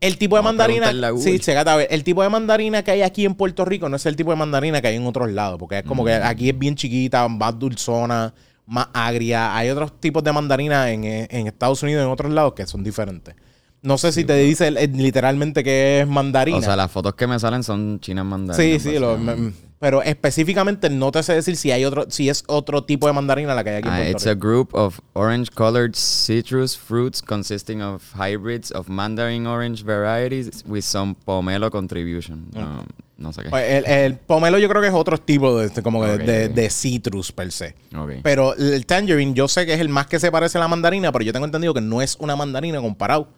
el 0.00 0.18
tipo 0.18 0.36
de 0.36 0.42
Vamos 0.42 0.56
mandarina. 0.58 1.12
Sí, 1.18 1.38
checate 1.38 1.70
a 1.70 1.76
ver. 1.76 1.88
El 1.90 2.04
tipo 2.04 2.22
de 2.22 2.28
mandarina 2.28 2.82
que 2.82 2.90
hay 2.90 3.02
aquí 3.02 3.24
en 3.24 3.34
Puerto 3.34 3.64
Rico 3.64 3.88
no 3.88 3.96
es 3.96 4.04
el 4.06 4.16
tipo 4.16 4.30
de 4.30 4.36
mandarina 4.36 4.80
que 4.82 4.88
hay 4.88 4.96
en 4.96 5.06
otros 5.06 5.30
lados, 5.30 5.58
porque 5.58 5.78
es 5.78 5.84
como 5.84 6.04
que 6.04 6.18
Mm. 6.18 6.22
aquí 6.24 6.50
es 6.50 6.58
bien 6.58 6.74
chiquita, 6.74 7.26
más 7.28 7.58
dulzona, 7.58 8.34
más 8.66 8.88
agria. 8.92 9.56
Hay 9.56 9.70
otros 9.70 10.00
tipos 10.00 10.22
de 10.24 10.32
mandarina 10.32 10.90
en, 10.90 11.04
eh, 11.04 11.26
en 11.30 11.46
Estados 11.46 11.82
Unidos 11.82 12.02
y 12.02 12.04
en 12.06 12.10
otros 12.12 12.32
lados 12.32 12.54
que 12.54 12.66
son 12.66 12.82
diferentes. 12.84 13.34
No 13.82 13.98
sé 13.98 14.12
si 14.12 14.24
te 14.24 14.34
dice 14.36 14.68
eh, 14.68 14.88
literalmente 14.88 15.62
que 15.62 16.00
es 16.00 16.08
mandarina. 16.08 16.56
O 16.58 16.62
sea, 16.62 16.74
las 16.76 16.90
fotos 16.90 17.14
que 17.14 17.26
me 17.26 17.38
salen 17.38 17.62
son 17.62 18.00
chinas 18.00 18.24
Sí, 18.24 18.28
mandarinas. 18.30 18.82
sí, 18.82 18.98
lo- 18.98 19.18
me- 19.18 19.52
pero 19.78 20.00
específicamente 20.02 20.88
no 20.88 21.12
te 21.12 21.22
sé 21.22 21.34
decir 21.34 21.56
si 21.56 21.70
hay 21.70 21.84
otro, 21.84 22.06
si 22.08 22.30
es 22.30 22.42
otro 22.46 22.84
tipo 22.84 23.06
de 23.06 23.12
mandarina 23.12 23.54
la 23.54 23.62
que 23.62 23.68
hay 23.70 23.76
aquí 23.76 23.88
en 23.88 23.94
Ah, 23.94 24.08
it's 24.08 24.26
a 24.26 24.32
group 24.34 24.74
of 24.74 24.98
orange-colored 25.12 25.94
citrus 25.94 26.78
fruits 26.78 27.20
consisting 27.20 27.82
of 27.82 28.02
hybrids 28.14 28.72
of 28.72 28.88
mandarin 28.88 29.46
orange 29.46 29.84
varieties 29.84 30.64
with 30.66 30.80
some 30.84 31.14
pomelo 31.26 31.70
contribution. 31.70 32.46
No, 32.54 32.86
no 33.16 33.32
sé 33.32 33.42
qué. 33.44 33.50
Pues 33.50 33.70
el, 33.70 33.86
el 33.86 34.16
pomelo 34.16 34.58
yo 34.58 34.68
creo 34.68 34.82
que 34.82 34.88
es 34.88 34.94
otro 34.94 35.18
tipo 35.18 35.58
de, 35.58 35.68
de- 35.68 35.82
como 35.82 36.04
de, 36.04 36.48
de 36.48 36.70
citrus 36.70 37.30
per 37.32 37.50
se. 37.52 37.74
Pero 38.22 38.54
el 38.56 38.84
tangerine 38.86 39.34
yo 39.34 39.46
sé 39.48 39.66
que 39.66 39.74
es 39.74 39.80
el 39.80 39.88
más 39.88 40.06
que 40.06 40.18
se 40.18 40.30
parece 40.32 40.58
a 40.58 40.60
la 40.60 40.68
mandarina, 40.68 41.12
pero 41.12 41.24
yo 41.24 41.32
tengo 41.32 41.46
entendido 41.46 41.72
que 41.74 41.80
no 41.80 42.02
es 42.02 42.16
una 42.20 42.34
mandarina 42.36 42.80
comparado 42.80 43.28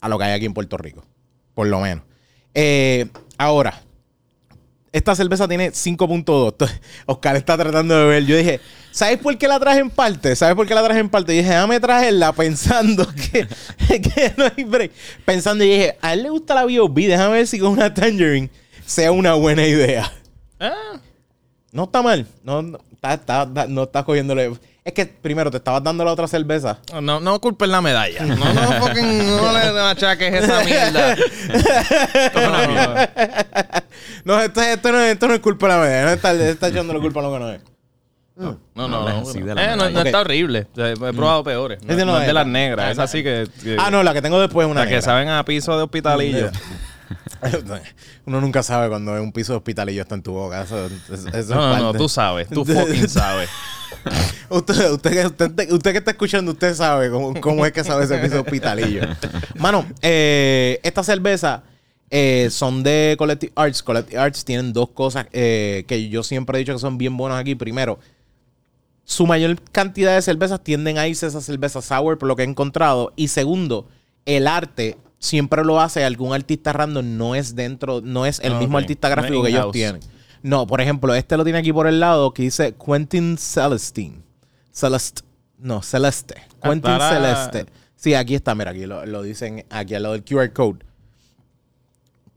a 0.00 0.08
lo 0.08 0.18
que 0.18 0.24
hay 0.24 0.32
aquí 0.32 0.46
en 0.46 0.54
Puerto 0.54 0.76
Rico. 0.76 1.04
Por 1.54 1.66
lo 1.66 1.80
menos. 1.80 2.04
Eh, 2.54 3.06
ahora, 3.38 3.80
esta 4.92 5.14
cerveza 5.16 5.48
tiene 5.48 5.72
5.2. 5.72 6.70
Oscar 7.06 7.34
está 7.36 7.56
tratando 7.58 7.98
de 7.98 8.04
ver. 8.06 8.26
Yo 8.26 8.36
dije, 8.36 8.60
¿sabes 8.92 9.18
por 9.18 9.36
qué 9.36 9.48
la 9.48 9.58
traje 9.58 9.80
en 9.80 9.90
parte? 9.90 10.36
¿Sabes 10.36 10.54
por 10.54 10.66
qué 10.68 10.74
la 10.74 10.84
traje 10.84 11.00
en 11.00 11.08
parte? 11.08 11.34
Y 11.34 11.38
dije, 11.38 11.48
déjame 11.50 11.80
traerla 11.80 12.32
pensando 12.32 13.04
que, 13.32 13.48
que 14.00 14.32
no 14.36 14.44
hay 14.56 14.62
break. 14.62 14.92
Pensando 15.24 15.64
y 15.64 15.70
dije, 15.70 15.98
a 16.00 16.12
él 16.12 16.22
le 16.22 16.30
gusta 16.30 16.54
la 16.54 16.64
B.O.B. 16.64 17.08
Déjame 17.08 17.32
ver 17.34 17.46
si 17.48 17.58
con 17.58 17.72
una 17.72 17.92
tangerine 17.92 18.50
sea 18.86 19.12
una 19.12 19.34
buena 19.34 19.66
idea. 19.66 20.10
Ah, 20.60 20.98
No 21.72 21.84
está 21.84 22.02
mal. 22.02 22.26
No, 22.42 22.62
no, 22.62 22.78
está, 22.92 23.14
está- 23.14 23.42
está- 23.42 23.66
no 23.66 23.82
estás 23.84 24.04
cogiéndole. 24.04 24.52
Es 24.84 24.92
que 24.92 25.06
primero 25.06 25.50
te 25.50 25.56
estabas 25.56 25.82
dando 25.82 26.04
la 26.04 26.12
otra 26.12 26.28
cerveza. 26.28 26.78
no, 27.02 27.18
no 27.18 27.40
culpen 27.40 27.70
la 27.70 27.80
medalla. 27.80 28.20
No, 28.24 28.36
no, 28.52 28.72
fucking, 28.86 29.26
no 29.36 29.52
le 29.52 29.58
achaques 29.80 30.34
esa 30.44 30.62
mierda. 30.62 31.16
Una 32.36 32.68
mierda. 32.68 33.84
No, 34.24 34.40
esto, 34.40 34.60
esto 34.62 34.92
no, 34.92 35.00
esto 35.00 35.26
no 35.28 35.34
es 35.34 35.40
culpa 35.40 35.66
de 35.68 35.72
la 35.74 35.80
medalla. 35.80 36.04
No 36.06 36.10
está, 36.12 36.32
está 36.34 36.68
echándole 36.68 37.00
culpa 37.00 37.20
a 37.20 37.22
lo 37.22 37.32
que 37.32 37.38
no 37.38 37.50
es. 37.50 37.60
No, 38.36 38.58
no, 38.74 38.88
no. 38.88 39.04
La 39.06 39.12
Eh, 39.12 39.22
no, 39.22 39.76
no 39.76 39.84
medalla. 39.84 40.02
está 40.02 40.20
horrible. 40.20 40.66
O 40.72 40.76
sea, 40.76 40.90
he 40.90 40.96
probado 40.96 41.44
peores. 41.44 41.82
No, 41.82 41.92
Ese 41.94 42.04
no 42.04 42.12
no 42.12 42.20
es 42.20 42.26
de 42.26 42.32
las 42.32 42.46
negras. 42.46 42.86
Ah, 42.88 42.92
Es 42.92 42.98
así 42.98 43.22
que... 43.22 43.48
que- 43.62 43.76
Ah, 43.78 43.90
no, 43.90 44.02
la 44.02 44.12
que 44.12 44.20
tengo 44.22 44.40
después 44.40 44.66
es 44.66 44.70
una 44.70 44.82
que 44.82 44.90
negra. 44.90 45.02
saben 45.02 45.28
a 45.28 45.44
piso 45.44 45.76
de 45.76 45.84
hospitalillo. 45.84 46.50
Uno 48.26 48.40
nunca 48.40 48.62
sabe 48.62 48.88
cuando 48.88 49.12
un 49.22 49.32
piso 49.32 49.52
de 49.52 49.58
hospitalillo 49.58 50.02
está 50.02 50.14
en 50.14 50.22
tu 50.22 50.32
boca. 50.32 50.62
Eso, 50.62 50.86
eso- 50.86 51.14
eso 51.28 51.38
es 51.38 51.48
No, 51.48 51.76
no, 51.76 51.92
no, 51.92 51.94
tú 51.94 52.08
sabes. 52.08 52.48
Tú 52.48 52.64
fucking 52.64 53.08
sabes. 53.08 53.48
Usted, 54.50 54.90
usted, 54.92 55.10
que- 55.10 55.26
usted, 55.26 55.72
usted 55.72 55.92
que 55.92 55.98
está 55.98 56.10
escuchando, 56.10 56.52
usted 56.52 56.74
sabe 56.74 57.10
cómo, 57.10 57.40
cómo 57.40 57.64
es 57.64 57.72
que 57.72 57.82
sabe 57.82 58.04
ese 58.04 58.18
piso 58.18 58.34
de 58.34 58.40
hospitalillo. 58.40 59.00
Mano, 59.56 59.86
eh, 60.02 60.78
esta 60.82 61.02
cerveza 61.02 61.62
eh, 62.10 62.48
son 62.50 62.82
de 62.82 63.14
Collective 63.18 63.52
Arts. 63.56 63.82
Collective 63.82 64.18
Arts 64.20 64.44
tienen 64.44 64.72
dos 64.74 64.90
cosas 64.90 65.26
eh, 65.32 65.84
que 65.88 66.08
yo 66.10 66.22
siempre 66.22 66.58
he 66.58 66.60
dicho 66.60 66.74
que 66.74 66.78
son 66.78 66.98
bien 66.98 67.16
buenas 67.16 67.40
aquí. 67.40 67.54
Primero, 67.54 67.98
su 69.04 69.26
mayor 69.26 69.58
cantidad 69.72 70.14
de 70.14 70.22
cervezas 70.22 70.62
tienden 70.62 70.98
a 70.98 71.08
irse 71.08 71.24
a 71.26 71.30
esa 71.30 71.40
cerveza 71.40 71.80
sour, 71.80 72.18
por 72.18 72.28
lo 72.28 72.36
que 72.36 72.42
he 72.42 72.46
encontrado. 72.46 73.12
Y 73.16 73.28
segundo, 73.28 73.88
el 74.26 74.46
arte 74.46 74.98
siempre 75.24 75.64
lo 75.64 75.80
hace 75.80 76.04
algún 76.04 76.34
artista 76.34 76.72
random, 76.72 77.16
no 77.16 77.34
es 77.34 77.54
dentro, 77.56 78.00
no 78.02 78.26
es 78.26 78.40
el 78.40 78.52
Ah, 78.54 78.58
mismo 78.58 78.78
artista 78.78 79.08
No 79.08 79.14
gráfico 79.16 79.42
que 79.42 79.48
ellos 79.50 79.72
tienen. 79.72 80.00
No, 80.42 80.66
por 80.66 80.80
ejemplo, 80.82 81.14
este 81.14 81.36
lo 81.38 81.44
tiene 81.44 81.58
aquí 81.60 81.72
por 81.72 81.86
el 81.86 82.00
lado 82.00 82.32
que 82.34 82.42
dice 82.42 82.74
Quentin 82.74 83.38
Celestine. 83.38 84.22
Celeste. 84.70 85.22
No, 85.58 85.82
Celeste. 85.82 86.34
Quentin 86.62 86.92
Estará- 86.92 87.10
Celeste. 87.48 87.72
Sí, 87.96 88.12
aquí 88.14 88.34
está, 88.34 88.54
mira, 88.54 88.72
aquí 88.72 88.84
lo, 88.84 89.06
lo 89.06 89.22
dicen, 89.22 89.64
aquí 89.70 89.94
al 89.94 90.02
lado 90.02 90.12
del 90.14 90.24
QR 90.24 90.52
code. 90.52 90.80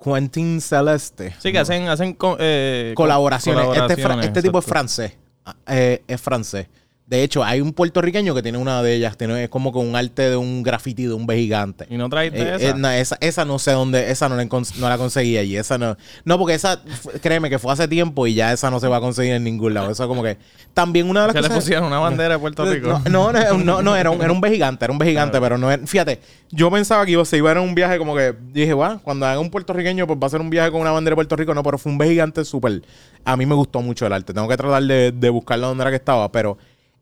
Quentin 0.02 0.62
Celeste. 0.62 1.36
Sí, 1.40 1.52
que 1.52 1.60
hacen, 1.60 1.88
hacen 1.90 2.18
eh, 2.40 2.94
colaboraciones. 2.96 3.64
Este, 3.64 3.74
colaboraciones, 3.76 4.26
este 4.28 4.42
tipo 4.42 4.60
es 4.60 4.66
francés. 4.66 5.14
Ah, 5.46 5.56
eh, 5.68 6.04
es 6.08 6.22
francés. 6.22 6.68
De 7.08 7.24
hecho, 7.24 7.42
hay 7.42 7.62
un 7.62 7.72
puertorriqueño 7.72 8.36
que 8.36 8.44
tiene 8.44 8.58
una 8.58 8.84
de 8.84 8.94
ellas. 8.94 9.16
Tiene, 9.16 9.46
es 9.46 9.50
como 9.50 9.72
con 9.72 9.88
un 9.88 9.96
arte 9.96 10.30
de 10.30 10.36
un 10.36 10.62
graffiti 10.62 11.04
de 11.06 11.14
un 11.14 11.26
B 11.26 11.38
gigante. 11.38 11.88
¿Y 11.90 11.96
no 11.96 12.10
trajiste 12.10 12.42
Eh, 12.42 12.56
esa? 12.58 12.70
eh, 12.70 12.74
no, 12.76 12.90
esa, 12.92 13.18
esa 13.22 13.46
no 13.46 13.60
sé 13.60 13.72
dónde, 13.72 14.12
esa 14.12 14.28
no 14.28 14.36
la, 14.36 14.44
no 14.44 14.90
la 14.90 14.98
conseguí 14.98 15.38
allí. 15.38 15.56
Esa 15.56 15.78
no. 15.78 15.96
No, 16.26 16.38
porque 16.38 16.54
esa, 16.56 16.82
créeme 17.22 17.50
que 17.50 17.60
fue 17.60 17.72
hace 17.72 17.88
tiempo 17.88 18.28
y 18.28 18.34
ya 18.34 18.52
esa 18.52 18.70
no 18.70 18.82
se 18.82 18.90
va 18.90 18.98
a 18.98 19.00
conseguir 19.00 19.36
en 19.36 19.46
ningún 19.46 19.74
lado. 19.74 19.90
Eso 19.90 20.06
como 20.10 20.22
que. 20.22 20.38
También 20.74 21.10
una 21.10 21.22
de 21.22 21.28
las 21.28 21.36
¿Qué 21.36 21.42
le 21.44 21.48
cosas. 21.48 21.64
pusieron? 21.64 21.86
¿Una 21.86 22.00
bandera 22.00 22.34
de 22.34 22.40
Puerto 22.40 22.66
Rico? 22.66 23.02
No, 23.10 23.32
no, 23.32 23.58
no, 23.58 23.82
no, 23.82 23.96
era, 23.96 24.12
un, 24.12 24.22
era 24.22 24.32
un 24.34 24.42
B 24.42 24.52
gigante, 24.52 24.84
era 24.84 24.92
un 24.92 25.00
B 25.00 25.06
gigante, 25.06 25.40
pero 25.40 25.58
no 25.58 25.72
era- 25.72 25.88
Fíjate, 25.88 26.20
yo 26.52 26.70
pensaba 26.70 27.06
que 27.06 27.14
iba, 27.14 27.24
se 27.24 27.38
iba 27.38 27.50
a 27.50 27.54
ir 27.54 27.58
a 27.60 27.62
un 27.62 27.74
viaje 27.74 27.98
como 28.00 28.18
que. 28.18 28.36
Dije, 28.52 28.74
bueno, 28.74 29.00
cuando 29.02 29.26
haga 29.26 29.40
un 29.40 29.50
puertorriqueño, 29.50 30.06
pues 30.08 30.20
va 30.22 30.28
a 30.28 30.30
ser 30.30 30.42
un 30.42 30.50
viaje 30.50 30.72
con 30.72 30.82
una 30.82 30.92
bandera 30.92 31.12
de 31.14 31.16
Puerto 31.16 31.38
Rico. 31.38 31.54
No, 31.54 31.64
pero 31.64 31.78
fue 31.78 31.90
un 31.90 31.98
B 31.98 32.10
gigante 32.10 32.44
súper. 32.44 32.82
A 33.24 33.38
mí 33.38 33.46
me 33.46 33.56
gustó 33.56 33.82
mucho 33.82 34.06
el 34.06 34.12
arte. 34.12 34.34
Tengo 34.34 34.50
que 34.50 34.58
tratar 34.58 34.84
de, 34.84 35.14
de 35.14 35.30
buscarla 35.30 35.68
donde 35.68 35.84
era 35.84 35.90
que 35.92 35.96
estaba, 35.96 36.30
pero. 36.34 36.58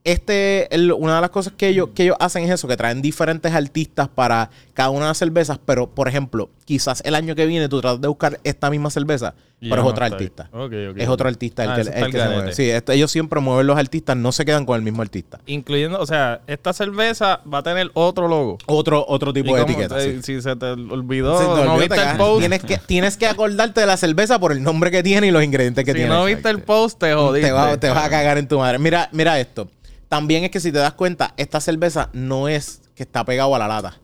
Este, 0.05 0.73
el- 0.73 0.91
una 0.93 1.15
de 1.15 1.21
las 1.21 1.31
cosas 1.31 1.51
que 1.57 1.67
ellos, 1.67 1.89
que 1.95 2.03
ellos 2.03 2.15
hacen 2.19 2.43
es 2.43 2.51
eso, 2.51 2.67
que 2.67 2.77
traen 2.77 3.01
diferentes 3.01 3.51
artistas 3.51 4.07
para 4.07 4.51
cada 4.75 4.91
una 4.91 5.01
de 5.05 5.09
las 5.09 5.17
cervezas, 5.17 5.57
pero 5.65 5.87
por 5.87 6.07
ejemplo, 6.07 6.49
quizás 6.63 7.01
el 7.05 7.15
año 7.15 7.33
que 7.33 7.47
viene 7.47 7.67
tú 7.69 7.81
tratas 7.81 8.01
de 8.01 8.07
buscar 8.07 8.39
esta 8.43 8.69
misma 8.69 8.91
cerveza, 8.91 9.33
Y 9.59 9.69
pero 9.69 9.81
es 9.81 9.87
otro 9.87 10.05
artista. 10.05 10.47
Ok, 10.51 10.73
ok, 10.91 10.97
es 10.97 11.09
otro 11.09 11.27
artista 11.27 11.63
el 11.63 11.69
Ah, 11.71 11.75
que, 11.75 11.81
eso 11.81 11.89
el 11.89 11.95
está 11.95 12.05
el 12.05 12.11
que 12.11 12.19
se 12.19 12.29
mueve. 12.29 12.53
Sí, 12.53 12.69
esto- 12.69 12.91
ellos 12.91 13.09
siempre 13.09 13.39
mueven 13.39 13.65
los 13.65 13.77
artistas, 13.79 14.15
no 14.15 14.31
se 14.31 14.45
quedan 14.45 14.65
con 14.67 14.75
el 14.75 14.83
mismo 14.83 15.01
artista. 15.01 15.39
Incluyendo, 15.47 15.99
o 15.99 16.05
sea, 16.05 16.41
esta 16.45 16.71
cerveza 16.73 17.41
va 17.51 17.57
a 17.59 17.63
tener 17.63 17.89
otro 17.95 18.27
logo. 18.27 18.59
Otro, 18.67 19.03
otro 19.07 19.33
tipo 19.33 19.49
¿Y 19.49 19.53
de 19.53 19.61
cómo 19.61 19.71
etiqueta. 19.73 19.95
te- 19.97 20.17
sí. 20.17 20.21
Si 20.21 20.41
se 20.41 20.55
te 20.55 20.65
olvidó, 20.67 21.65
no, 21.65 21.79
viste 21.79 21.95
el 21.95 22.17
post. 22.17 22.39
Tienes 22.41 22.63
que, 22.63 22.77
tienes 22.77 23.17
que 23.17 23.25
acordarte 23.25 23.81
de 23.81 23.87
la 23.87 23.97
cerveza 23.97 24.37
por 24.37 24.51
el 24.51 24.61
nombre 24.61 24.91
que 24.91 25.01
tiene 25.01 25.27
y 25.27 25.31
los 25.31 25.43
ingredientes 25.43 25.83
que 25.83 25.93
si 25.93 25.97
tiene. 25.97 26.13
no 26.13 26.25
viste 26.25 26.47
el 26.49 26.61
post, 26.61 26.99
te 26.99 27.11
jodiste. 27.15 27.47
te, 27.47 27.51
va, 27.51 27.75
te 27.77 27.89
vas 27.89 28.05
a 28.05 28.09
cagar 28.11 28.37
en 28.37 28.47
tu 28.47 28.59
madre. 28.59 28.77
Mira, 28.77 29.09
mira 29.11 29.39
esto. 29.39 29.67
También 30.15 30.45
es 30.45 30.49
que 30.49 30.61
si 30.61 30.71
te 30.71 30.77
das 30.77 30.93
cuenta, 30.93 31.33
esta 31.35 31.59
cerveza 31.59 32.09
no 32.13 32.47
es 32.47 32.81
que 32.95 33.03
está 33.03 33.25
pegado 33.25 33.53
a 33.53 33.59
la 33.59 33.67
lata. 33.67 33.99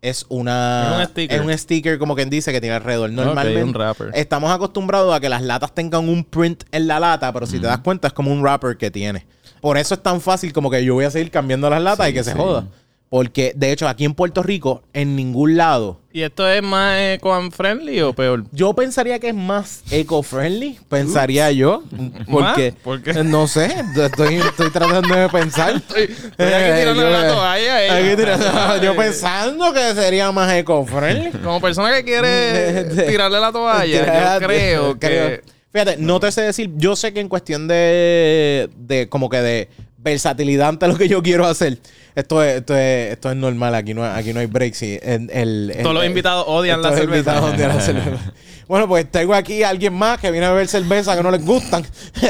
Es 0.00 0.24
una. 0.28 0.92
Es 0.92 0.98
un 1.00 1.06
sticker. 1.10 1.40
es 1.40 1.44
un 1.44 1.58
sticker, 1.58 1.98
como 1.98 2.14
quien 2.14 2.30
dice, 2.30 2.52
que 2.52 2.60
tiene 2.60 2.76
alrededor. 2.76 3.10
Normalmente. 3.10 3.64
un 3.64 3.74
wrapper. 3.74 4.12
Estamos 4.14 4.52
acostumbrados 4.52 5.12
a 5.12 5.18
que 5.18 5.28
las 5.28 5.42
latas 5.42 5.74
tengan 5.74 6.08
un 6.08 6.22
print 6.22 6.62
en 6.70 6.86
la 6.86 7.00
lata, 7.00 7.32
pero 7.32 7.46
si 7.46 7.58
te 7.58 7.66
das 7.66 7.78
cuenta, 7.78 8.06
es 8.06 8.14
como 8.14 8.30
un 8.30 8.40
wrapper 8.40 8.76
que 8.76 8.92
tiene. 8.92 9.26
Por 9.60 9.78
eso 9.78 9.94
es 9.94 10.02
tan 10.04 10.20
fácil 10.20 10.52
como 10.52 10.70
que 10.70 10.84
yo 10.84 10.94
voy 10.94 11.06
a 11.06 11.10
seguir 11.10 11.32
cambiando 11.32 11.68
las 11.68 11.82
latas 11.82 12.08
y 12.08 12.12
que 12.12 12.22
se 12.22 12.34
sí. 12.34 12.38
joda. 12.38 12.68
Porque, 13.12 13.52
de 13.54 13.72
hecho, 13.72 13.88
aquí 13.88 14.06
en 14.06 14.14
Puerto 14.14 14.42
Rico, 14.42 14.84
en 14.94 15.16
ningún 15.16 15.58
lado. 15.58 16.00
¿Y 16.14 16.22
esto 16.22 16.48
es 16.48 16.62
más 16.62 16.98
eco-friendly 16.98 18.00
o 18.00 18.14
peor? 18.14 18.44
Yo 18.52 18.72
pensaría 18.72 19.18
que 19.18 19.28
es 19.28 19.34
más 19.34 19.82
eco-friendly, 19.90 20.78
pensaría 20.88 21.52
yo. 21.52 21.82
Porque, 22.30 22.72
¿Por 22.82 23.02
qué? 23.02 23.12
no 23.22 23.46
sé, 23.48 23.66
estoy, 24.02 24.36
estoy 24.36 24.70
tratando 24.70 25.14
de 25.14 25.28
pensar. 25.28 25.76
Estoy, 25.76 26.04
aquí 26.04 26.80
tirando 26.80 27.10
la 27.10 27.28
toalla 27.28 27.84
ella. 27.84 27.96
Aquí 27.96 28.16
tirando- 28.16 28.82
yo 28.82 28.96
pensando 28.96 29.74
que 29.74 29.92
sería 29.94 30.32
más 30.32 30.50
eco-friendly. 30.50 31.32
Como 31.40 31.60
persona 31.60 31.92
que 31.94 32.04
quiere 32.04 32.84
tirarle 33.08 33.40
la 33.40 33.52
toalla, 33.52 34.38
yo 34.40 34.46
creo 34.46 34.98
que... 34.98 35.42
Fíjate, 35.70 35.96
no 35.98 36.18
te 36.18 36.32
sé 36.32 36.42
decir, 36.42 36.70
yo 36.76 36.96
sé 36.96 37.12
que 37.12 37.20
en 37.20 37.28
cuestión 37.28 37.66
de, 37.68 38.68
de 38.76 39.08
como 39.08 39.28
que 39.30 39.38
de 39.42 39.68
versatilidad 40.02 40.68
ante 40.68 40.88
lo 40.88 40.96
que 40.96 41.08
yo 41.08 41.22
quiero 41.22 41.46
hacer, 41.46 41.78
esto 42.14 42.42
es, 42.42 42.56
esto 42.58 42.76
es, 42.76 43.12
esto 43.12 43.30
es 43.30 43.36
normal, 43.36 43.74
aquí 43.74 43.94
no, 43.94 44.04
aquí 44.04 44.32
no 44.32 44.40
hay 44.40 44.46
breaks. 44.46 44.78
sí, 44.78 44.98
el, 45.02 45.30
el- 45.30 45.70
el- 45.74 45.82
Todos 45.82 45.94
los 45.94 46.04
invitados 46.04 46.44
odian 46.48 46.82
la 46.82 46.90
cerveza. 46.90 47.34
invitados 47.36 47.54
odian 47.54 47.68
la 47.76 47.80
cerveza. 47.80 48.32
Bueno, 48.68 48.88
pues 48.88 49.10
tengo 49.10 49.34
aquí 49.34 49.62
a 49.62 49.68
alguien 49.68 49.92
más 49.94 50.18
que 50.18 50.30
viene 50.30 50.46
a 50.46 50.50
beber 50.52 50.68
cerveza 50.68 51.16
que 51.16 51.22
no 51.22 51.30
les 51.30 51.44
gustan. 51.44 51.84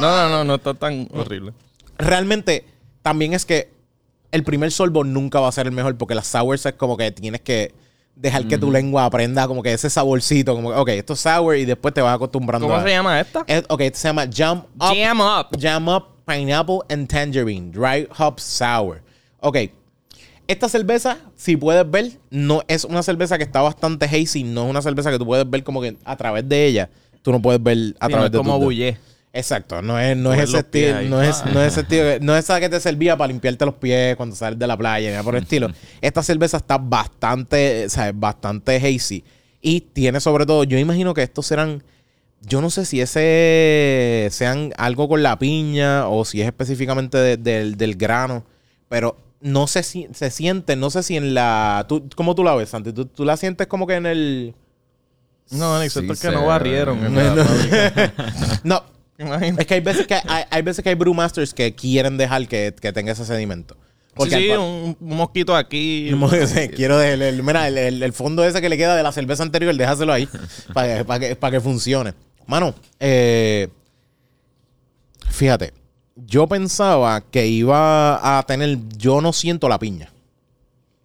No, 0.00 0.10
no, 0.16 0.28
no, 0.30 0.44
no 0.44 0.54
está 0.54 0.74
tan 0.74 1.08
horrible. 1.12 1.52
Realmente, 1.98 2.64
también 3.02 3.34
es 3.34 3.44
que 3.44 3.70
el 4.32 4.42
primer 4.44 4.70
sorbo 4.72 5.04
nunca 5.04 5.40
va 5.40 5.48
a 5.48 5.52
ser 5.52 5.66
el 5.66 5.72
mejor 5.72 5.96
porque 5.98 6.14
las 6.14 6.26
sours 6.26 6.64
es 6.66 6.72
como 6.74 6.96
que 6.96 7.10
tienes 7.10 7.40
que 7.42 7.74
dejar 8.20 8.46
que 8.46 8.58
tu 8.58 8.70
lengua 8.70 9.04
aprenda 9.06 9.46
como 9.48 9.62
que 9.62 9.72
ese 9.72 9.88
saborcito, 9.88 10.54
como 10.54 10.70
que, 10.70 10.76
ok, 10.76 10.88
esto 10.90 11.12
es 11.14 11.20
sour 11.20 11.56
y 11.56 11.64
después 11.64 11.94
te 11.94 12.00
vas 12.02 12.14
acostumbrando 12.14 12.66
¿Cómo 12.66 12.78
a... 12.78 12.82
se 12.82 12.90
llama 12.90 13.18
esta? 13.20 13.44
Es- 13.46 13.64
ok, 13.68 13.80
esto 13.82 13.98
se 13.98 14.08
llama 14.08 14.26
Jam 14.32 14.58
Up. 14.78 14.94
Jam 14.94 15.20
Up. 15.20 15.58
Jam 15.60 15.88
Up 15.88 16.04
Pineapple 16.26 16.78
and 16.90 17.08
Tangerine 17.08 17.70
Dry 17.72 18.06
Hop 18.18 18.38
Sour. 18.38 19.02
Ok. 19.40 19.56
Esta 20.46 20.68
cerveza, 20.68 21.18
si 21.36 21.56
puedes 21.56 21.88
ver, 21.88 22.10
no 22.30 22.62
es 22.68 22.84
una 22.84 23.02
cerveza 23.02 23.38
que 23.38 23.44
está 23.44 23.62
bastante 23.62 24.06
hazy. 24.06 24.42
No 24.44 24.64
es 24.64 24.70
una 24.70 24.82
cerveza 24.82 25.10
que 25.10 25.18
tú 25.18 25.24
puedes 25.24 25.48
ver 25.48 25.62
como 25.64 25.80
que 25.80 25.96
a 26.04 26.16
través 26.16 26.48
de 26.48 26.66
ella. 26.66 26.90
Tú 27.22 27.30
no 27.32 27.40
puedes 27.40 27.62
ver 27.62 27.76
a 27.78 27.78
Sí, 27.78 27.94
no 28.00 28.08
través 28.08 28.24
es 28.26 28.32
de 28.32 28.38
como 28.38 28.58
bullé. 28.58 28.98
Exacto, 29.32 29.80
no 29.80 29.96
es, 30.00 30.16
no 30.16 30.32
es 30.34 30.40
ese 30.48 30.58
estilo, 30.58 31.02
no 31.02 31.22
es, 31.22 31.42
Ah. 31.44 31.50
no 31.54 31.62
es 31.62 31.72
ese 31.72 31.82
estilo, 31.82 32.04
no 32.20 32.36
es 32.36 32.44
esa 32.44 32.58
que 32.58 32.68
te 32.68 32.80
servía 32.80 33.16
para 33.16 33.28
limpiarte 33.28 33.64
los 33.64 33.74
pies 33.76 34.16
cuando 34.16 34.34
sales 34.34 34.58
de 34.58 34.66
la 34.66 34.76
playa, 34.76 35.06
ni 35.06 35.12
nada 35.12 35.22
por 35.22 35.36
el 35.36 35.42
estilo. 35.44 35.68
Esta 36.00 36.22
cerveza 36.24 36.56
está 36.56 36.78
bastante, 36.78 37.88
¿sabes? 37.88 38.12
Bastante 38.18 38.76
hazy. 38.76 39.22
Y 39.62 39.82
tiene 39.82 40.18
sobre 40.20 40.46
todo, 40.46 40.64
yo 40.64 40.78
imagino 40.78 41.14
que 41.14 41.22
estos 41.22 41.46
serán, 41.46 41.84
yo 42.40 42.60
no 42.60 42.70
sé 42.70 42.84
si 42.86 43.00
ese 43.00 44.28
sean 44.32 44.72
algo 44.76 45.08
con 45.08 45.22
la 45.22 45.38
piña 45.38 46.08
o 46.08 46.24
si 46.24 46.40
es 46.40 46.46
específicamente 46.48 47.16
de- 47.18 47.36
del- 47.36 47.76
del 47.76 47.94
grano, 47.94 48.44
pero 48.88 49.16
no 49.40 49.68
sé 49.68 49.84
si 49.84 50.08
se 50.12 50.30
siente, 50.30 50.74
no 50.74 50.90
sé 50.90 51.02
si 51.04 51.16
en 51.16 51.34
la, 51.34 51.84
tú, 51.88 52.08
¿cómo 52.16 52.34
tú 52.34 52.42
la 52.42 52.54
ves, 52.56 52.70
Santi? 52.70 52.92
¿Tú, 52.92 53.06
tú 53.06 53.24
la 53.24 53.36
sientes 53.36 53.68
como 53.68 53.86
que 53.86 53.94
en 53.94 54.06
el, 54.06 54.54
No, 55.52 55.80
excepto 55.82 56.14
Sí, 56.16 56.22
que 56.26 56.32
no 56.34 56.46
barrieron. 56.46 57.04
en 57.04 57.14
No, 57.14 57.20
la 57.22 57.34
no. 57.34 57.44
fábrica. 57.44 58.12
no, 58.64 58.82
Imagínate. 59.20 59.62
es 59.62 59.66
que 59.68 59.74
hay 59.74 59.80
veces 59.80 60.06
que 60.06 60.14
hay, 60.14 60.44
hay 60.50 60.62
veces 60.62 60.82
que 60.82 60.88
hay 60.88 60.94
brewmasters 60.94 61.52
que 61.54 61.74
quieren 61.74 62.16
dejar 62.16 62.48
que, 62.48 62.74
que 62.80 62.92
tenga 62.92 63.12
ese 63.12 63.24
sedimento. 63.24 63.76
Porque 64.14 64.36
sí, 64.36 64.48
un, 64.50 64.96
un 65.00 65.16
mosquito 65.16 65.54
aquí. 65.54 66.10
Sí, 66.46 66.68
quiero 66.74 66.98
de- 66.98 67.12
el, 67.28 67.42
mira, 67.42 67.68
el, 67.68 67.78
el- 67.78 68.02
el 68.02 68.12
fondo 68.12 68.44
ese 68.44 68.60
que 68.60 68.68
le 68.68 68.76
queda 68.76 68.96
de 68.96 69.02
la 69.02 69.12
cerveza 69.12 69.42
anterior, 69.42 69.74
déjaselo 69.74 70.12
ahí 70.12 70.28
para 70.74 70.98
que, 70.98 71.04
para 71.04 71.20
que, 71.20 71.36
para 71.36 71.50
que 71.52 71.60
funcione. 71.60 72.14
Mano, 72.46 72.74
eh, 72.98 73.68
fíjate, 75.28 75.72
yo 76.16 76.46
pensaba 76.46 77.20
que 77.20 77.46
iba 77.46 78.38
a 78.38 78.42
tener, 78.44 78.78
yo 78.96 79.20
no 79.20 79.32
siento 79.32 79.68
la 79.68 79.78
piña. 79.78 80.10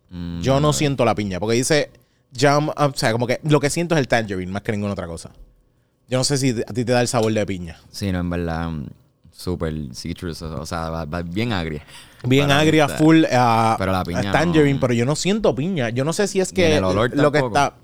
Mm, 0.09 0.41
Yo 0.41 0.59
no 0.59 0.71
siento 0.73 1.03
la 1.05 1.15
piña, 1.15 1.39
porque 1.39 1.55
dice 1.57 1.89
jam, 2.37 2.69
o 2.69 2.91
sea, 2.95 3.11
como 3.11 3.27
que 3.27 3.39
lo 3.43 3.59
que 3.59 3.69
siento 3.69 3.95
es 3.95 3.99
el 3.99 4.07
tangerine 4.07 4.51
más 4.51 4.61
que 4.61 4.71
ninguna 4.71 4.93
otra 4.93 5.07
cosa. 5.07 5.31
Yo 6.09 6.17
no 6.17 6.23
sé 6.23 6.37
si 6.37 6.49
a 6.51 6.73
ti 6.73 6.85
te 6.85 6.91
da 6.91 7.01
el 7.01 7.07
sabor 7.07 7.33
de 7.33 7.45
piña. 7.45 7.77
Sí, 7.91 8.11
no, 8.11 8.19
en 8.19 8.29
verdad, 8.29 8.69
mm, 8.69 8.85
súper 9.31 9.73
citrus, 9.93 10.41
o 10.41 10.65
sea, 10.65 10.89
va, 10.89 11.05
va 11.05 11.21
bien 11.23 11.51
agria. 11.51 11.83
Bien 12.23 12.47
Para 12.47 12.59
agria, 12.61 12.87
full 12.89 13.23
a, 13.31 13.75
Pero 13.77 13.91
la 13.91 14.03
piña 14.03 14.31
tangerine, 14.31 14.75
no. 14.75 14.79
pero 14.79 14.93
yo 14.93 15.05
no 15.05 15.15
siento 15.15 15.53
piña. 15.55 15.89
Yo 15.89 16.03
no 16.05 16.13
sé 16.13 16.27
si 16.27 16.39
es 16.39 16.51
que 16.53 16.67
en 16.71 16.77
el 16.77 16.83
olor 16.83 17.15
lo 17.15 17.31
que 17.31 17.39
está. 17.39 17.75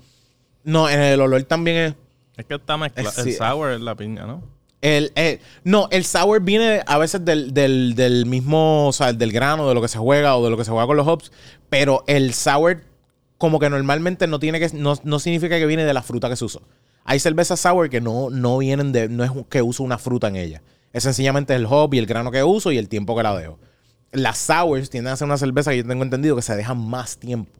No, 0.64 0.88
en 0.88 1.00
el 1.00 1.20
olor 1.20 1.42
también 1.44 1.76
es. 1.76 1.94
Es 2.36 2.46
que 2.46 2.54
está 2.54 2.76
mezclado. 2.76 3.08
Es- 3.10 3.18
El 3.18 3.32
sour 3.34 3.70
es 3.72 3.80
la 3.80 3.94
piña, 3.94 4.24
¿no? 4.26 4.42
El, 4.80 5.12
el- 5.14 5.38
no, 5.62 5.86
el 5.92 6.04
sour 6.04 6.40
viene 6.40 6.82
a 6.86 6.98
veces 6.98 7.24
del, 7.24 7.52
del, 7.54 7.94
del 7.94 8.26
mismo, 8.26 8.88
o 8.88 8.92
sea, 8.92 9.12
del 9.12 9.30
grano, 9.30 9.68
de 9.68 9.74
lo 9.74 9.82
que 9.82 9.86
se 9.88 9.98
juega 9.98 10.36
o 10.36 10.44
de 10.44 10.50
lo 10.50 10.56
que 10.56 10.64
se 10.64 10.70
juega 10.72 10.86
con 10.86 10.96
los 10.96 11.06
hops. 11.06 11.30
Pero 11.68 12.02
el 12.08 12.32
sour, 12.34 12.82
como 13.38 13.60
que 13.60 13.70
normalmente 13.70 14.26
no 14.26 14.40
tiene 14.40 14.58
que, 14.58 14.70
no, 14.74 14.94
no 15.04 15.18
significa 15.20 15.56
que 15.58 15.66
viene 15.66 15.84
de 15.84 15.92
la 15.94 16.02
fruta 16.02 16.28
que 16.28 16.36
se 16.36 16.44
usó. 16.46 16.62
Hay 17.04 17.18
cervezas 17.18 17.60
sour 17.60 17.90
que 17.90 18.00
no, 18.00 18.30
no 18.30 18.58
vienen 18.58 18.92
de, 18.92 19.08
no 19.08 19.24
es 19.24 19.30
que 19.48 19.62
uso 19.62 19.82
una 19.82 19.98
fruta 19.98 20.28
en 20.28 20.36
ella. 20.36 20.62
Es 20.92 21.02
sencillamente 21.04 21.54
el 21.54 21.66
hop 21.66 21.94
y 21.94 21.98
el 21.98 22.06
grano 22.06 22.30
que 22.30 22.42
uso 22.44 22.70
y 22.72 22.78
el 22.78 22.88
tiempo 22.88 23.16
que 23.16 23.22
la 23.22 23.36
dejo. 23.36 23.58
Las 24.12 24.38
sours 24.38 24.90
tienden 24.90 25.12
a 25.12 25.16
ser 25.16 25.26
una 25.26 25.38
cerveza 25.38 25.70
que 25.70 25.78
yo 25.78 25.86
tengo 25.86 26.02
entendido 26.02 26.36
que 26.36 26.42
se 26.42 26.54
deja 26.54 26.74
más 26.74 27.16
tiempo 27.16 27.50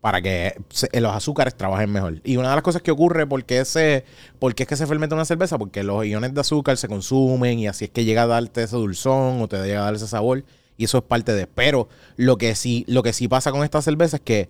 para 0.00 0.22
que 0.22 0.54
se- 0.70 0.88
los 1.00 1.14
azúcares 1.14 1.54
trabajen 1.56 1.90
mejor. 1.90 2.20
Y 2.24 2.36
una 2.36 2.50
de 2.50 2.54
las 2.54 2.62
cosas 2.62 2.82
que 2.82 2.90
ocurre 2.90 3.26
porque 3.26 3.58
ese, 3.58 4.04
porque 4.38 4.62
es 4.62 4.68
que 4.68 4.76
se 4.76 4.86
fermenta 4.86 5.14
una 5.16 5.24
cerveza, 5.24 5.58
porque 5.58 5.82
los 5.82 6.06
iones 6.06 6.32
de 6.34 6.40
azúcar 6.40 6.76
se 6.76 6.88
consumen 6.88 7.58
y 7.58 7.66
así 7.68 7.86
es 7.86 7.90
que 7.90 8.04
llega 8.04 8.22
a 8.22 8.26
darte 8.26 8.62
ese 8.62 8.76
dulzón 8.76 9.42
o 9.42 9.48
te 9.48 9.56
llega 9.64 9.80
a 9.80 9.84
dar 9.84 9.94
ese 9.96 10.06
sabor. 10.08 10.44
Y 10.76 10.84
eso 10.84 10.98
es 10.98 11.04
parte 11.04 11.32
de. 11.34 11.46
Pero 11.48 11.88
lo 12.16 12.38
que 12.38 12.54
sí, 12.54 12.84
lo 12.88 13.02
que 13.02 13.12
sí 13.12 13.26
pasa 13.28 13.50
con 13.50 13.64
esta 13.64 13.82
cerveza 13.82 14.16
es 14.18 14.22
que 14.22 14.48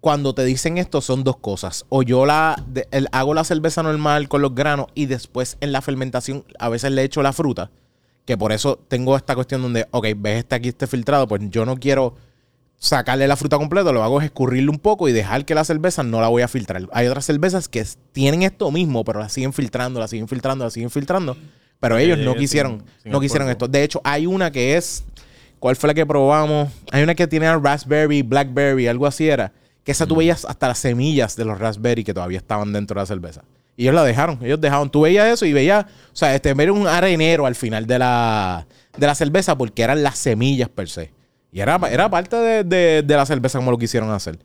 cuando 0.00 0.34
te 0.34 0.44
dicen 0.44 0.78
esto 0.78 1.00
son 1.00 1.24
dos 1.24 1.36
cosas. 1.38 1.84
O 1.88 2.02
yo 2.02 2.26
la 2.26 2.62
de- 2.68 2.86
el- 2.90 3.08
hago 3.12 3.34
la 3.34 3.44
cerveza 3.44 3.82
normal 3.82 4.28
con 4.28 4.42
los 4.42 4.54
granos 4.54 4.86
y 4.94 5.06
después 5.06 5.56
en 5.60 5.72
la 5.72 5.80
fermentación 5.82 6.44
a 6.58 6.68
veces 6.68 6.92
le 6.92 7.02
echo 7.02 7.22
la 7.22 7.32
fruta. 7.32 7.70
Que 8.24 8.36
por 8.36 8.52
eso 8.52 8.78
tengo 8.88 9.16
esta 9.16 9.34
cuestión 9.34 9.62
donde, 9.62 9.86
ok, 9.92 10.06
ves 10.16 10.38
este 10.38 10.54
aquí 10.56 10.68
este 10.68 10.86
filtrado, 10.86 11.26
pues 11.28 11.42
yo 11.50 11.64
no 11.64 11.76
quiero 11.76 12.14
sacarle 12.78 13.26
la 13.26 13.36
fruta 13.36 13.56
completa, 13.56 13.90
lo 13.90 14.00
que 14.00 14.04
hago 14.04 14.20
es 14.20 14.26
escurrirle 14.26 14.68
un 14.70 14.78
poco 14.78 15.08
y 15.08 15.12
dejar 15.12 15.44
que 15.44 15.54
la 15.54 15.64
cerveza 15.64 16.02
no 16.02 16.20
la 16.20 16.28
voy 16.28 16.42
a 16.42 16.48
filtrar. 16.48 16.82
Hay 16.92 17.06
otras 17.06 17.24
cervezas 17.24 17.68
que 17.68 17.84
tienen 18.12 18.42
esto 18.42 18.70
mismo, 18.70 19.02
pero 19.04 19.20
la 19.20 19.28
siguen 19.28 19.52
filtrando, 19.52 19.98
la 19.98 20.08
siguen 20.08 20.28
filtrando, 20.28 20.64
la 20.64 20.70
siguen 20.70 20.90
filtrando. 20.90 21.36
Pero 21.80 21.96
ellos 21.98 22.18
no 22.18 22.34
quisieron, 22.34 22.72
sin- 22.80 23.02
sin 23.04 23.12
no 23.12 23.20
quisieron 23.20 23.48
esto. 23.48 23.68
De 23.68 23.82
hecho, 23.82 24.00
hay 24.04 24.26
una 24.26 24.50
que 24.50 24.76
es, 24.76 25.04
¿cuál 25.58 25.76
fue 25.76 25.88
la 25.88 25.94
que 25.94 26.04
probamos? 26.04 26.68
Hay 26.92 27.02
una 27.02 27.14
que 27.14 27.26
tiene 27.26 27.54
raspberry, 27.58 28.22
blackberry, 28.22 28.88
algo 28.88 29.06
así 29.06 29.28
era. 29.28 29.52
Que 29.86 29.92
esa 29.92 30.04
tú 30.06 30.16
veías 30.16 30.44
hasta 30.44 30.68
las 30.68 30.78
semillas 30.78 31.34
de 31.36 31.44
los 31.46 31.58
raspberry 31.58 32.04
que 32.04 32.12
todavía 32.12 32.36
estaban 32.38 32.72
dentro 32.74 32.96
de 32.96 33.02
la 33.02 33.06
cerveza. 33.06 33.42
Y 33.76 33.84
ellos 33.84 33.94
la 33.94 34.04
dejaron, 34.04 34.38
ellos 34.42 34.60
dejaron. 34.60 34.90
Tú 34.90 35.02
veías 35.02 35.26
eso 35.28 35.46
y 35.46 35.52
veías, 35.52 35.84
o 35.84 35.88
sea, 36.16 36.34
este 36.34 36.50
era 36.50 36.72
un 36.72 36.86
arenero 36.88 37.46
al 37.46 37.54
final 37.54 37.86
de 37.86 37.98
la, 37.98 38.66
de 38.98 39.06
la 39.06 39.14
cerveza 39.14 39.56
porque 39.56 39.82
eran 39.82 40.02
las 40.02 40.18
semillas 40.18 40.68
per 40.68 40.88
se. 40.88 41.12
Y 41.52 41.60
era, 41.60 41.78
era 41.90 42.10
parte 42.10 42.36
de, 42.36 42.64
de- 42.64 43.02
de 43.02 43.16
la 43.16 43.24
cerveza 43.24 43.58
como 43.58 43.70
lo 43.70 43.78
quisieron 43.78 44.10
hacer. 44.10 44.38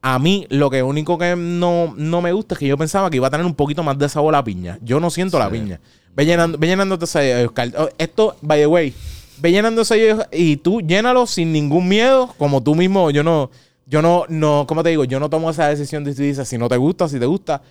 A 0.00 0.18
mí, 0.18 0.46
lo 0.50 0.68
que 0.70 0.82
único 0.82 1.16
que 1.18 1.34
no, 1.34 1.94
no 1.96 2.20
me 2.20 2.32
gusta 2.32 2.54
es 2.54 2.58
que 2.60 2.66
yo 2.66 2.76
pensaba 2.76 3.08
que 3.10 3.16
iba 3.16 3.26
a 3.26 3.30
tener 3.30 3.46
un 3.46 3.54
poquito 3.54 3.82
más 3.82 3.98
de 3.98 4.08
sabor 4.08 4.34
a 4.34 4.44
piña. 4.44 4.78
Yo 4.82 5.00
no 5.00 5.08
siento 5.10 5.38
la 5.38 5.50
piña. 5.50 5.80
Ve, 6.14 6.26
llenando, 6.26 6.58
ve 6.58 6.66
llenándote 6.66 7.06
ese, 7.06 7.46
Oscar. 7.46 7.70
Oh, 7.78 7.88
Esto, 7.98 8.36
by 8.42 8.60
the 8.60 8.66
way, 8.66 8.94
ve 9.38 9.50
llenándose 9.50 10.14
y 10.30 10.58
tú 10.58 10.82
llénalo 10.82 11.26
sin 11.26 11.52
ningún 11.52 11.88
miedo, 11.88 12.32
como 12.38 12.62
tú 12.62 12.74
mismo. 12.74 13.10
Yo 13.10 13.22
no, 13.24 13.50
yo 13.86 14.02
no, 14.02 14.24
no, 14.28 14.66
¿cómo 14.66 14.82
te 14.82 14.90
digo? 14.90 15.04
Yo 15.04 15.20
no 15.20 15.30
tomo 15.30 15.50
esa 15.50 15.68
decisión 15.68 16.04
de 16.04 16.14
tú 16.14 16.22
dices 16.22 16.48
si 16.48 16.58
no 16.58 16.68
te 16.68 16.76
gusta, 16.76 17.08
si 17.08 17.18
te 17.18 17.26
gusta. 17.26 17.62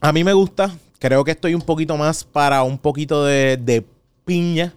A 0.00 0.12
mí 0.12 0.24
me 0.24 0.32
gusta. 0.32 0.74
Creo 0.98 1.24
que 1.24 1.30
estoy 1.30 1.54
un 1.54 1.62
poquito 1.62 1.96
más 1.96 2.24
para 2.24 2.62
un 2.62 2.78
poquito 2.78 3.24
de, 3.24 3.56
de 3.56 3.84
piña. 4.24 4.74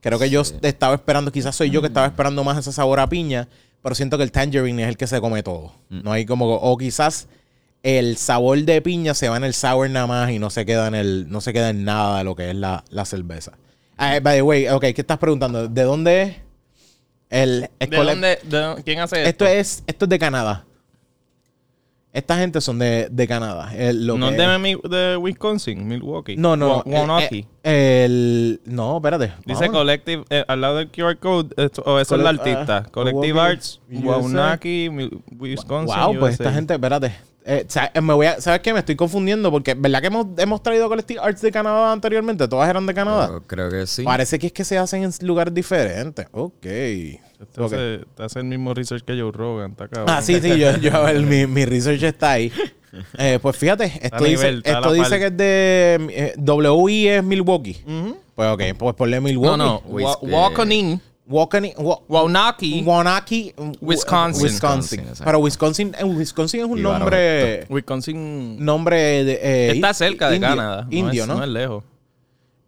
Creo 0.00 0.18
que 0.18 0.30
yo 0.30 0.42
estaba 0.62 0.94
esperando, 0.94 1.32
quizás 1.32 1.54
soy 1.54 1.70
yo 1.70 1.80
que 1.80 1.88
estaba 1.88 2.06
esperando 2.06 2.44
más 2.44 2.56
ese 2.56 2.72
sabor 2.72 3.00
a 3.00 3.08
piña, 3.08 3.48
pero 3.82 3.94
siento 3.94 4.16
que 4.16 4.22
el 4.22 4.32
tangerine 4.32 4.84
es 4.84 4.88
el 4.88 4.96
que 4.96 5.06
se 5.06 5.20
come 5.20 5.42
todo. 5.42 5.72
No 5.90 6.12
hay 6.12 6.24
como, 6.24 6.54
o 6.54 6.76
quizás 6.78 7.28
el 7.82 8.16
sabor 8.16 8.58
de 8.58 8.80
piña 8.80 9.14
se 9.14 9.28
va 9.28 9.36
en 9.36 9.44
el 9.44 9.54
sour 9.54 9.90
nada 9.90 10.06
más 10.06 10.30
y 10.30 10.38
no 10.38 10.50
se 10.50 10.64
queda 10.64 10.88
en 10.88 10.94
el, 10.94 11.30
no 11.30 11.40
se 11.40 11.52
queda 11.52 11.70
en 11.70 11.84
nada 11.84 12.18
de 12.18 12.24
lo 12.24 12.34
que 12.36 12.50
es 12.50 12.56
la, 12.56 12.84
la 12.90 13.04
cerveza. 13.04 13.52
Ah, 13.96 14.20
by 14.22 14.36
the 14.36 14.42
way, 14.42 14.68
ok, 14.68 14.80
¿qué 14.80 15.00
estás 15.00 15.18
preguntando? 15.18 15.68
¿De 15.68 15.82
dónde 15.82 16.22
es? 16.22 16.36
El 17.30 17.68
¿De 17.78 17.96
dónde, 17.96 18.38
de 18.42 18.82
¿Quién 18.84 19.00
hace 19.00 19.16
esto? 19.28 19.44
Esto 19.44 19.46
es, 19.46 19.82
esto 19.86 20.04
es 20.06 20.08
de 20.08 20.18
Canadá. 20.18 20.64
Esta 22.10 22.38
gente 22.38 22.60
son 22.62 22.78
de, 22.78 23.08
de 23.10 23.28
Canadá. 23.28 23.70
El- 23.76 24.06
lo 24.06 24.16
no 24.16 24.30
que- 24.30 24.36
es 24.36 24.38
de, 24.90 24.96
de 24.96 25.16
Wisconsin, 25.18 25.86
Milwaukee. 25.86 26.36
No, 26.36 26.56
no. 26.56 26.78
Wa- 26.78 26.82
Waunakee. 26.86 27.40
eh, 27.40 27.46
eh, 27.64 28.04
el, 28.06 28.60
no, 28.64 28.96
espérate. 28.96 29.32
Dice 29.44 29.66
Vamos. 29.66 29.76
Collective, 29.76 30.24
eh, 30.30 30.42
al 30.48 30.60
lado 30.62 30.76
del 30.78 30.88
QR 30.90 31.16
code, 31.18 31.54
esto- 31.62 31.82
o 31.84 31.98
eso 32.00 32.16
es 32.16 32.22
la 32.22 32.30
artista. 32.30 32.84
ah, 32.86 32.90
Collective 32.90 33.26
Milwaukee, 33.26 33.52
Arts, 33.52 33.80
Mi- 33.86 35.10
Wisconsin. 35.38 35.96
Wow, 35.96 36.18
pues 36.18 36.34
USA. 36.34 36.44
esta 36.44 36.52
gente, 36.54 36.74
espérate. 36.74 37.12
Eh, 37.50 37.66
eh, 37.94 38.00
me 38.02 38.12
voy 38.12 38.26
a, 38.26 38.40
¿Sabes 38.42 38.60
qué? 38.60 38.74
Me 38.74 38.80
estoy 38.80 38.94
confundiendo 38.94 39.50
porque, 39.50 39.72
¿verdad 39.72 40.02
que 40.02 40.08
hemos, 40.08 40.26
hemos 40.36 40.62
traído 40.62 40.86
Collective 40.86 41.18
Arts 41.18 41.40
de 41.40 41.50
Canadá 41.50 41.92
anteriormente? 41.92 42.46
Todas 42.46 42.68
eran 42.68 42.84
de 42.84 42.92
Canadá. 42.92 43.28
Yo 43.28 43.46
creo 43.46 43.70
que 43.70 43.86
sí. 43.86 44.02
Parece 44.02 44.38
que 44.38 44.48
es 44.48 44.52
que 44.52 44.64
se 44.64 44.76
hacen 44.76 45.02
en 45.02 45.10
lugares 45.22 45.54
diferentes. 45.54 46.26
Ok. 46.32 46.66
Este 46.66 47.22
Ok. 47.56 47.64
hace, 47.72 48.00
te 48.14 48.22
hace 48.22 48.38
el 48.40 48.44
mismo 48.44 48.74
research 48.74 49.02
que 49.02 49.18
Joe 49.18 49.32
Rogan, 49.32 49.70
está. 49.70 49.88
Ah, 50.06 50.20
sí, 50.20 50.38
sí, 50.42 50.58
yo, 50.58 50.76
yo 50.76 51.08
el- 51.08 51.24
mi, 51.24 51.46
mi 51.46 51.64
research 51.64 52.02
está 52.02 52.32
ahí. 52.32 52.52
Eh, 53.16 53.38
pues 53.40 53.56
fíjate, 53.56 53.92
esto 54.02 54.24
dice, 54.24 54.60
esto 54.64 54.92
dice 54.92 55.18
que 55.18 55.26
es 55.26 55.36
de 55.36 56.06
eh, 56.10 56.34
WI 56.38 57.08
es 57.08 57.24
Milwaukee. 57.24 57.82
Pues 58.34 58.48
ok, 58.50 58.62
pues 58.78 58.94
ponle 58.94 59.20
Milwaukee. 59.22 59.56
No, 59.58 59.82
no, 59.82 59.82
Wa- 59.86 60.18
eh, 60.22 60.98
Waukesha- 61.28 61.74
Wa- 61.76 62.00
Wisconsin. 63.80 64.44
Wisconsin. 64.44 65.00
Wisconsin. 65.00 65.24
Pero 65.24 65.38
Wisconsin, 65.40 65.94
eh, 65.98 66.04
Wisconsin 66.04 66.60
es 66.60 66.66
un 66.66 66.82
nombre, 66.82 67.66
Wisconsin. 67.68 68.64
nombre 68.64 69.24
de, 69.24 69.32
eh, 69.42 69.70
está 69.72 69.92
cerca 69.94 70.30
de 70.30 70.36
indio, 70.36 70.48
Canadá. 70.48 70.82
no 70.84 70.96
Indio, 70.96 71.22
es, 71.22 71.28
¿no? 71.28 71.36
No 71.36 71.44
es 71.44 71.50
lejos. 71.50 71.84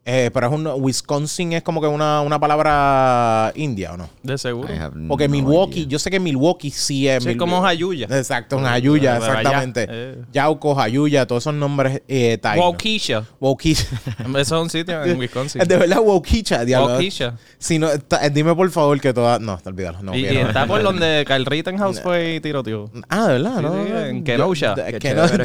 Eh, 0.06 0.30
pero 0.32 0.46
es 0.46 0.52
un 0.54 0.66
Wisconsin 0.82 1.52
es 1.52 1.62
como 1.62 1.80
que 1.80 1.86
una, 1.86 2.22
una 2.22 2.40
palabra 2.40 3.52
india, 3.54 3.92
¿o 3.92 3.96
no? 3.98 4.08
De 4.22 4.38
seguro. 4.38 4.68
Porque 5.08 5.28
no 5.28 5.32
Milwaukee, 5.32 5.80
idea. 5.80 5.88
yo 5.90 5.98
sé 5.98 6.10
que 6.10 6.18
Milwaukee 6.18 6.70
sí 6.70 7.06
es. 7.06 7.22
Sí, 7.22 7.28
Mil- 7.28 7.36
como 7.38 7.60
Jayuya. 7.60 8.06
Exacto, 8.10 8.56
en 8.58 8.64
Jayuya, 8.64 9.18
Pero 9.20 9.24
allá, 9.32 9.40
exactamente. 9.40 9.86
eh. 9.90 10.16
Yauco, 10.32 10.74
Jayuya, 10.74 11.26
todos 11.26 11.42
esos 11.42 11.54
nombres 11.54 12.00
eh. 12.08 12.40
Waukesha. 12.42 13.24
Waukesha. 13.38 13.86
Eso 14.38 14.40
es 14.40 14.50
un 14.62 14.70
sitio 14.70 15.04
en 15.04 15.18
Wisconsin. 15.18 15.62
De 15.68 15.76
verdad 15.76 15.98
Waukesha, 16.02 16.64
diablo. 16.64 16.92
Waukesha. 16.92 17.36
Si 17.58 17.78
no, 17.78 17.88
ta- 17.98 18.24
eh, 18.24 18.30
dime 18.30 18.54
por 18.54 18.70
favor 18.70 18.98
que 19.00 19.12
todas. 19.12 19.38
No, 19.40 19.60
olvídalo. 19.64 20.02
No, 20.02 20.16
y, 20.16 20.26
y 20.26 20.32
no. 20.34 20.48
está 20.48 20.66
por 20.66 20.82
donde 20.82 21.24
Kyle 21.28 21.44
Rittenhouse 21.44 22.00
fue 22.00 22.36
y 22.36 22.40
tiroteó. 22.40 22.90
Ah, 23.10 23.26
de 23.28 23.34
verdad, 23.34 23.56
Sí, 23.58 23.62
¿no? 23.62 23.84
sí, 23.84 23.90
en 24.08 24.24
Kenosha. 24.24 24.74
Kenosha. 24.98 25.42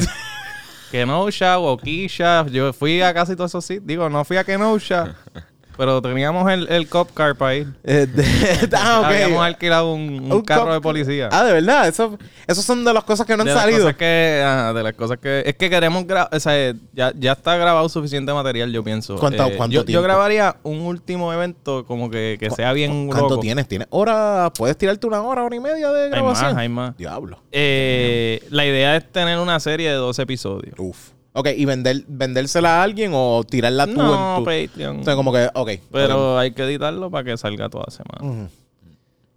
Kenosha, 0.90 1.58
Waukesha. 1.58 2.46
Yo 2.50 2.72
fui 2.72 3.02
a 3.02 3.12
casi 3.12 3.36
todos 3.36 3.50
esos 3.50 3.64
sitios. 3.64 3.86
Digo, 3.86 4.08
no 4.08 4.24
fui 4.24 4.36
a 4.36 4.44
Kenosha, 4.44 5.16
pero 5.76 6.00
teníamos 6.02 6.50
el, 6.50 6.68
el 6.68 6.88
cop 6.88 7.10
car 7.14 7.36
para 7.36 7.54
ir. 7.56 7.68
Eh, 7.84 8.06
de- 8.06 8.68
ah, 8.76 9.00
ok. 9.00 9.06
Habíamos 9.06 9.44
alquilado 9.44 9.92
un, 9.94 10.20
un 10.24 10.32
Un 10.32 10.40
carro 10.42 10.66
cop- 10.66 10.72
de 10.74 10.80
policía. 10.80 11.28
Ah, 11.32 11.44
de 11.44 11.52
verdad. 11.52 11.86
Eso, 11.88 12.18
esos 12.46 12.64
son 12.64 12.84
de 12.84 12.92
las 12.92 13.04
cosas 13.04 13.26
que 13.26 13.36
no 13.36 13.42
han 13.42 13.48
de 13.48 13.54
salido. 13.54 13.96
que, 13.96 14.04
de 14.04 14.82
las 14.82 14.92
cosas 14.94 15.18
que 15.18 15.42
es 15.46 15.54
que 15.56 15.68
queremos 15.70 16.06
grabar, 16.06 16.28
o 16.34 16.40
sea, 16.40 16.74
ya, 16.92 17.12
ya 17.18 17.32
está 17.32 17.56
grabado 17.56 17.88
suficiente 17.88 18.32
material, 18.32 18.72
yo 18.72 18.82
pienso. 18.82 19.16
¿Cuánto- 19.16 19.44
Eh, 19.46 19.54
cuánto 19.56 19.74
yo, 19.74 19.80
yo 19.80 19.84
tiempo? 19.84 20.02
grabaría 20.02 20.56
un 20.62 20.80
último 20.80 21.32
evento 21.32 21.84
como 21.86 22.10
que, 22.10 22.36
que 22.40 22.50
sea 22.50 22.72
bien 22.72 23.06
¿Cuánto 23.08 23.28
loco. 23.30 23.40
tienes? 23.40 23.68
¿Tienes 23.68 23.88
hora? 23.90 24.52
¿Puedes 24.56 24.76
tirarte 24.76 25.06
una 25.06 25.22
hora, 25.22 25.42
hora 25.44 25.54
y 25.56 25.60
media 25.60 25.90
de 25.92 26.04
Hay 26.04 26.10
más, 26.10 26.18
grabación? 26.20 26.58
hay 26.58 26.68
más. 26.68 26.96
Diablo. 26.96 27.38
Eh, 27.52 28.42
la 28.50 28.64
idea 28.66 28.96
es 28.96 29.10
tener 29.12 29.38
una 29.38 29.58
serie 29.60 29.88
de 29.90 29.96
12 29.96 30.22
episodios. 30.22 30.74
Uf. 30.78 31.15
Ok, 31.38 31.48
¿y 31.54 31.64
vender, 31.66 32.02
vendérsela 32.08 32.80
a 32.80 32.82
alguien 32.82 33.12
o 33.14 33.44
tirarla 33.44 33.86
tú 33.86 33.92
No, 33.92 34.36
en 34.38 34.38
tu... 34.38 34.44
Patreon. 34.44 34.90
Entonces, 34.96 35.14
como 35.16 35.32
que, 35.32 35.50
ok. 35.52 35.70
Pero 35.92 36.38
hay 36.38 36.52
que 36.52 36.62
editarlo 36.62 37.10
para 37.10 37.24
que 37.24 37.36
salga 37.36 37.68
toda 37.68 37.84
semana. 37.90 38.20
Ujú. 38.42 38.48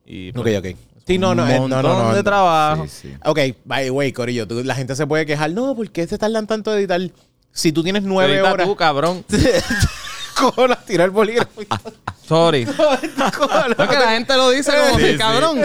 Y 0.06 0.30
Ok, 0.30 0.36
pues, 0.42 0.58
ok. 0.60 0.66
Sí, 1.06 1.18
no, 1.18 1.36
no, 1.36 1.44
un 1.44 1.50
eh, 1.50 1.60
no, 1.60 1.68
no, 1.68 1.82
no. 1.84 2.16
de 2.16 2.24
trabajo. 2.24 2.86
Sí, 2.88 3.10
sí. 3.10 3.14
Ok, 3.26 3.40
by 3.66 3.84
the 3.84 3.92
way, 3.92 4.14
Corillo, 4.14 4.48
tú- 4.48 4.64
la 4.64 4.76
gente 4.76 4.96
se 4.96 5.06
puede 5.08 5.26
quejar. 5.26 5.52
No, 5.52 5.76
¿por 5.76 5.90
qué 5.92 6.08
se 6.08 6.18
tardan 6.18 6.48
tanto 6.48 6.72
de 6.72 6.80
editar? 6.80 7.02
Si 7.52 7.72
tú 7.74 7.84
tienes 7.84 8.04
nueve 8.04 8.36
Edita 8.36 8.54
horas... 8.54 8.68
tú, 8.68 8.76
cabrón. 8.76 9.26
Cojones, 10.38 10.78
tira 10.86 11.04
el 11.04 11.10
bolígrafo. 11.12 11.62
Sorry. 12.26 12.66
Cojones. 13.38 13.78
Es 13.78 13.88
que 13.90 14.00
la 14.00 14.12
gente 14.12 14.36
lo 14.38 14.52
dice 14.52 14.72
como 14.72 14.98
Sí, 14.98 15.04
que, 15.04 15.12
sí. 15.14 15.18
cabrón. 15.18 15.60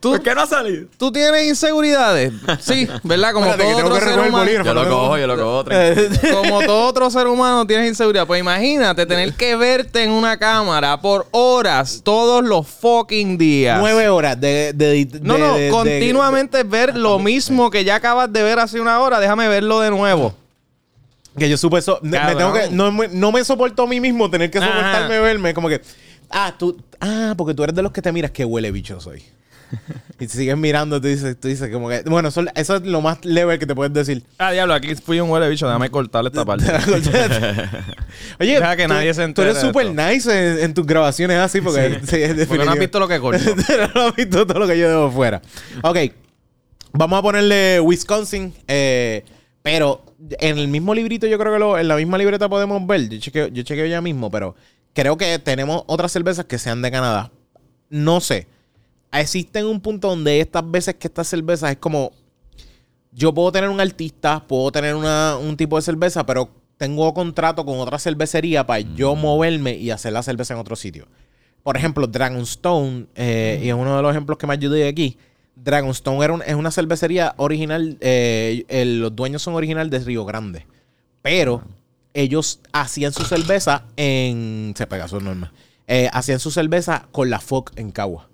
Tú, 0.00 0.10
¿Por 0.12 0.22
qué 0.22 0.32
no 0.32 0.42
ha 0.42 0.46
salido? 0.46 0.86
tú 0.96 1.10
tienes 1.10 1.48
inseguridades. 1.48 2.32
Sí, 2.60 2.86
¿verdad? 3.02 3.32
Como 3.32 3.46
Espérate, 3.46 3.74
todo 3.82 3.86
otro 3.94 4.06
ser 4.08 4.18
humano. 4.20 4.38
bolígrafo. 4.38 4.66
Yo 4.68 4.74
lo 4.74 4.88
cojo, 4.88 5.18
yo 5.18 5.26
lo 5.26 5.36
cojo. 5.36 5.64
tranquilo. 5.64 6.42
Como 6.42 6.60
todo 6.62 6.86
otro 6.86 7.10
ser 7.10 7.26
humano 7.26 7.66
tienes 7.66 7.88
inseguridad. 7.88 8.24
Pues 8.24 8.38
imagínate 8.40 9.06
tener 9.06 9.32
que 9.34 9.56
verte 9.56 10.04
en 10.04 10.12
una 10.12 10.36
cámara 10.36 11.00
por 11.00 11.26
horas 11.32 12.02
todos 12.04 12.44
los 12.44 12.68
fucking 12.68 13.36
días. 13.38 13.80
Nueve 13.80 14.08
horas 14.08 14.40
de... 14.40 14.72
de, 14.72 15.04
de- 15.04 15.20
No, 15.20 15.36
no, 15.36 15.54
de- 15.54 15.62
de- 15.64 15.70
continuamente 15.70 16.62
ver 16.62 16.96
lo 16.96 17.18
mismo 17.18 17.68
que 17.68 17.82
ya 17.82 17.96
acabas 17.96 18.32
de 18.32 18.42
ver 18.44 18.60
hace 18.60 18.80
una 18.80 19.00
hora. 19.00 19.18
Déjame 19.18 19.48
verlo 19.48 19.80
de 19.80 19.90
nuevo. 19.90 20.32
Que 21.36 21.48
yo 21.48 21.56
supe 21.56 21.78
eso. 21.78 21.98
me- 22.02 22.18
tengo 22.36 22.52
que, 22.52 22.68
no, 22.70 22.92
me- 22.92 23.08
no 23.08 23.32
me 23.32 23.44
soporto 23.44 23.82
a 23.82 23.86
mí 23.88 24.00
mismo 24.00 24.30
tener 24.30 24.48
que 24.48 24.58
Ajá. 24.58 24.68
soportarme 24.68 25.18
verme. 25.18 25.54
Como 25.54 25.68
que. 25.68 25.80
Ah, 26.30 26.54
tú. 26.56 26.76
Ah, 27.00 27.34
porque 27.36 27.52
tú 27.54 27.64
eres 27.64 27.74
de 27.74 27.82
los 27.82 27.90
que 27.90 28.00
te 28.00 28.12
miras 28.12 28.30
que 28.30 28.44
huele 28.44 28.70
bicho 28.70 29.00
soy. 29.00 29.24
y 30.18 30.26
te 30.26 30.28
sigues 30.28 30.56
mirando, 30.56 31.00
tú 31.00 31.08
dices, 31.08 31.38
tú 31.38 31.48
dices 31.48 31.70
como 31.72 31.88
que. 31.88 32.02
Bueno, 32.02 32.28
eso, 32.28 32.44
eso 32.54 32.76
es 32.76 32.82
lo 32.82 33.00
más 33.00 33.24
leve 33.24 33.58
que 33.58 33.66
te 33.66 33.74
puedes 33.74 33.92
decir. 33.92 34.22
Ah, 34.38 34.50
diablo, 34.52 34.74
aquí 34.74 34.94
fui 34.94 35.20
un 35.20 35.30
huele 35.30 35.48
bicho. 35.48 35.66
Déjame 35.66 35.90
cortarle 35.90 36.28
esta 36.28 36.44
parte. 36.44 36.64
Oye, 38.40 38.54
Deja 38.54 38.76
que 38.76 38.82
tú, 38.84 38.88
nadie 38.88 39.14
se 39.14 39.28
tú 39.32 39.42
eres 39.42 39.58
súper 39.58 39.94
nice 39.94 40.30
en, 40.30 40.58
en 40.64 40.74
tus 40.74 40.86
grabaciones 40.86 41.38
así, 41.38 41.60
porque. 41.60 42.00
sí, 42.04 42.44
Porque 42.46 42.64
no 42.64 42.72
has 42.72 42.78
visto 42.78 42.98
lo 42.98 43.08
que 43.08 43.20
corto. 43.20 43.42
no 43.94 44.00
has 44.08 44.16
visto 44.16 44.46
todo 44.46 44.58
lo 44.58 44.66
que 44.66 44.78
yo 44.78 44.88
debo 44.88 45.10
fuera. 45.10 45.40
Ok. 45.82 45.98
Vamos 46.92 47.18
a 47.18 47.22
ponerle 47.22 47.80
Wisconsin. 47.80 48.54
eh, 48.66 49.24
pero 49.62 50.02
en 50.40 50.58
el 50.58 50.68
mismo 50.68 50.94
librito, 50.94 51.26
yo 51.26 51.38
creo 51.38 51.52
que 51.52 51.58
lo, 51.58 51.78
en 51.78 51.88
la 51.88 51.96
misma 51.96 52.16
libreta 52.18 52.48
podemos 52.48 52.84
ver. 52.86 53.08
Yo 53.08 53.18
chequeo, 53.18 53.48
yo 53.48 53.62
chequeo 53.62 53.86
ya 53.86 54.00
mismo, 54.00 54.30
pero 54.30 54.54
creo 54.94 55.16
que 55.16 55.38
tenemos 55.38 55.82
otras 55.86 56.10
cervezas 56.12 56.46
que 56.46 56.58
sean 56.58 56.80
de 56.82 56.90
Canadá. 56.90 57.30
No 57.90 58.20
sé. 58.20 58.46
Existe 59.12 59.64
un 59.64 59.80
punto 59.80 60.08
donde 60.08 60.40
estas 60.40 60.70
veces 60.70 60.94
que 60.96 61.06
estas 61.08 61.28
cervezas 61.28 61.70
es 61.70 61.78
como. 61.78 62.12
Yo 63.12 63.32
puedo 63.32 63.50
tener 63.50 63.70
un 63.70 63.80
artista, 63.80 64.44
puedo 64.46 64.70
tener 64.70 64.94
una- 64.94 65.36
un 65.38 65.56
tipo 65.56 65.76
de 65.76 65.82
cerveza, 65.82 66.24
pero 66.26 66.50
tengo 66.76 67.12
contrato 67.14 67.64
con 67.64 67.78
otra 67.80 67.98
cervecería 67.98 68.66
para 68.66 68.80
yo 68.80 69.14
moverme 69.16 69.74
y 69.76 69.90
hacer 69.90 70.12
la 70.12 70.22
cerveza 70.22 70.54
en 70.54 70.60
otro 70.60 70.76
sitio. 70.76 71.06
Por 71.62 71.76
ejemplo, 71.76 72.06
Dragonstone, 72.06 73.06
eh, 73.16 73.60
y 73.64 73.68
es 73.68 73.74
uno 73.74 73.96
de 73.96 74.02
los 74.02 74.10
ejemplos 74.12 74.38
que 74.38 74.46
me 74.46 74.52
ayudé 74.54 74.86
aquí. 74.86 75.16
Dragonstone 75.56 76.24
era 76.24 76.34
un- 76.34 76.42
es 76.42 76.54
una 76.54 76.70
cervecería 76.70 77.34
original, 77.38 77.96
eh, 78.00 78.64
el- 78.68 79.00
los 79.00 79.16
dueños 79.16 79.42
son 79.42 79.54
original 79.54 79.90
de 79.90 79.98
Río 79.98 80.24
Grande. 80.24 80.66
Pero 81.20 81.62
ellos 82.14 82.60
hacían 82.72 83.12
su 83.12 83.24
cerveza 83.24 83.84
en. 83.96 84.72
Se 84.76 84.86
pega 84.86 85.08
su 85.08 85.20
norma. 85.20 85.52
Eh, 85.88 86.08
hacían 86.12 86.38
su 86.38 86.50
cerveza 86.50 87.08
con 87.10 87.28
la 87.30 87.40
FOC 87.40 87.72
en 87.76 87.90
Cagua. 87.90 88.27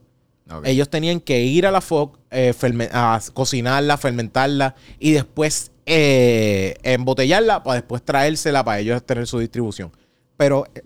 Ellos 0.65 0.91
tenían 0.91 1.21
que 1.21 1.41
ir 1.41 1.67
a 1.67 1.71
la 1.71 1.81
FOC, 1.81 2.19
eh, 2.31 2.55
a 2.93 3.21
cocinarla, 3.33 3.97
fermentarla 3.97 4.75
y 4.99 5.13
después 5.13 5.73
eh, 5.87 6.75
embotellarla 6.83 7.63
para 7.63 7.77
después 7.77 8.03
traérsela 8.03 8.63
para 8.63 8.79
ellos 8.79 9.03
tener 9.05 9.27
su 9.27 9.39
distribución. 9.39 9.91
Pero 10.37 10.67
eh, 10.75 10.83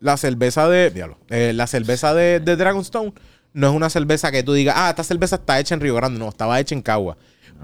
la 0.00 0.16
cerveza 0.16 0.68
de. 0.68 0.90
diablo, 0.90 1.18
la 1.28 1.66
cerveza 1.66 2.14
de, 2.14 2.38
de 2.38 2.56
Dragonstone 2.56 3.12
no 3.54 3.70
es 3.70 3.74
una 3.74 3.90
cerveza 3.90 4.30
que 4.30 4.44
tú 4.44 4.52
digas, 4.52 4.76
ah, 4.78 4.90
esta 4.90 5.02
cerveza 5.02 5.36
está 5.36 5.58
hecha 5.58 5.74
en 5.74 5.80
Río 5.80 5.96
Grande. 5.96 6.20
No, 6.20 6.28
estaba 6.28 6.60
hecha 6.60 6.74
en 6.76 6.82
Cagua. 6.82 7.16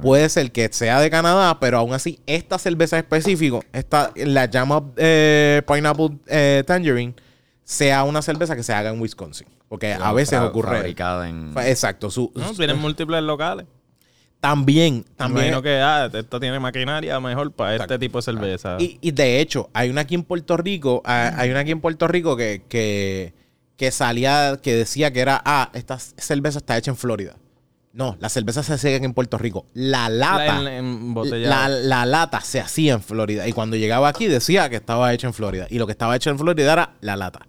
Puede 0.03 0.29
ser 0.29 0.51
que 0.51 0.69
sea 0.73 1.01
de 1.01 1.09
Canadá, 1.09 1.61
pero 1.61 1.79
aún 1.79 1.95
así, 1.95 2.19
esta 2.27 2.59
cerveza 2.59 2.97
en 2.97 3.05
específico, 3.05 3.63
esta, 3.73 4.11
la 4.17 4.47
llama 4.47 4.93
Pineapple 4.93 6.65
Tangerine, 6.67 7.15
sea 7.63 8.03
una 8.03 8.21
cerveza 8.21 8.57
que 8.57 8.65
se 8.65 8.73
haga 8.73 8.91
en 8.91 9.01
Wisconsin. 9.01 9.47
Porque 9.75 9.93
a 9.95 10.13
veces 10.13 10.39
ocurre. 10.41 10.77
Fabricada 10.79 11.29
en. 11.29 11.53
Exacto. 11.59 12.11
Su, 12.11 12.31
No, 12.35 12.49
su- 12.49 12.55
tienen 12.57 12.79
múltiples 12.79 13.23
locales. 13.23 13.67
también, 14.41 15.05
también. 15.17 15.47
Imagino 15.47 15.63
que 15.63 15.81
ah, 15.81 16.11
esto 16.13 16.39
tiene 16.39 16.61
maquinaria 16.61 17.19
mejor 17.21 17.51
para 17.53 17.77
este 17.77 17.99
tipo 17.99 18.19
de 18.19 18.23
cerveza. 18.23 18.77
Y, 18.79 18.99
y 19.01 19.11
de 19.13 19.41
hecho, 19.41 19.71
hay 19.73 19.89
una 19.91 20.03
aquí 20.03 20.15
en 20.15 20.23
Puerto 20.23 20.57
Rico, 20.57 21.03
ah, 21.05 21.33
hay 21.37 21.51
una 21.51 21.61
aquí 21.61 21.71
en 21.71 21.81
Puerto 21.81 22.07
Rico 22.09 22.37
que, 22.37 22.63
que, 22.69 23.33
que 23.77 23.91
salía, 23.91 24.59
que 24.63 24.75
decía 24.75 25.13
que 25.13 25.21
era, 25.21 25.41
ah, 25.45 25.71
esta 25.73 25.99
cerveza 25.99 26.59
está 26.59 26.77
hecha 26.77 26.91
en 26.91 26.97
Florida. 26.97 27.37
No, 27.95 28.17
la 28.21 28.29
cerveza 28.29 28.63
se 28.65 28.75
hacía 28.75 28.97
en 28.97 29.15
Puerto 29.15 29.39
Rico. 29.39 29.67
La 29.73 30.09
lata, 30.09 30.61
La- 30.61 30.77
en- 30.77 30.85
en 30.85 31.15
botellada. 31.15 31.69
la, 31.69 31.79
la 31.79 32.07
lata 32.07 32.41
se 32.41 32.61
hacía 32.61 32.93
en 32.95 33.03
Florida. 33.03 33.47
Y 33.49 33.53
cuando 33.53 33.77
llegaba 33.77 34.09
aquí 34.09 34.27
decía 34.27 34.69
que 34.69 34.77
estaba 34.77 35.15
hecha 35.15 35.27
en 35.29 35.33
Florida. 35.33 35.67
Y 35.71 35.79
lo 35.79 35.87
que 35.87 35.93
estaba 35.93 36.15
hecho 36.17 36.29
en 36.31 36.39
Florida 36.39 36.73
era 36.73 36.95
la 37.01 37.17
lata. 37.17 37.47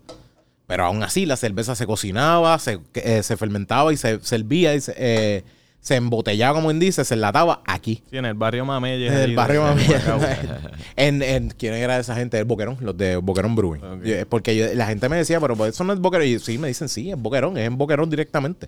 Pero 0.67 0.85
aún 0.85 1.03
así, 1.03 1.25
la 1.25 1.37
cerveza 1.37 1.75
se 1.75 1.85
cocinaba, 1.85 2.57
se, 2.59 2.79
eh, 2.95 3.21
se 3.23 3.37
fermentaba 3.37 3.93
y 3.93 3.97
se 3.97 4.19
servía 4.21 4.73
y 4.73 4.81
se, 4.81 4.95
eh, 4.97 5.43
se 5.79 5.95
embotellaba, 5.95 6.55
como 6.55 6.71
él 6.71 6.79
dice, 6.79 7.05
se 7.05 7.13
enlataba 7.13 7.61
aquí. 7.67 8.01
Sí, 8.09 8.17
en 8.17 8.25
el 8.25 8.33
barrio 8.33 8.65
Mameyes. 8.65 9.11
En 9.11 9.19
el 9.19 9.35
barrio. 9.35 9.61
Macao. 9.63 10.19
en, 10.95 11.21
en, 11.21 11.49
¿Quién 11.51 11.75
era 11.75 11.99
esa 11.99 12.15
gente? 12.15 12.39
El 12.39 12.45
Boquerón, 12.45 12.77
los 12.81 12.97
de 12.97 13.17
Boquerón 13.17 13.55
Brewing. 13.55 14.01
Yo- 14.03 14.27
porque 14.27 14.55
yo- 14.55 14.73
la 14.73 14.87
gente 14.87 15.07
me 15.09 15.17
decía, 15.17 15.39
pero 15.39 15.55
pues, 15.55 15.75
eso 15.75 15.83
no 15.83 15.93
es 15.93 15.99
Boquerón. 15.99 16.25
Y 16.27 16.33
yo, 16.33 16.39
sí, 16.39 16.57
me 16.57 16.67
dicen, 16.67 16.89
sí, 16.89 17.11
es 17.11 17.17
Boquerón, 17.21 17.57
es 17.57 17.67
en 17.67 17.77
Boquerón 17.77 18.09
directamente. 18.09 18.67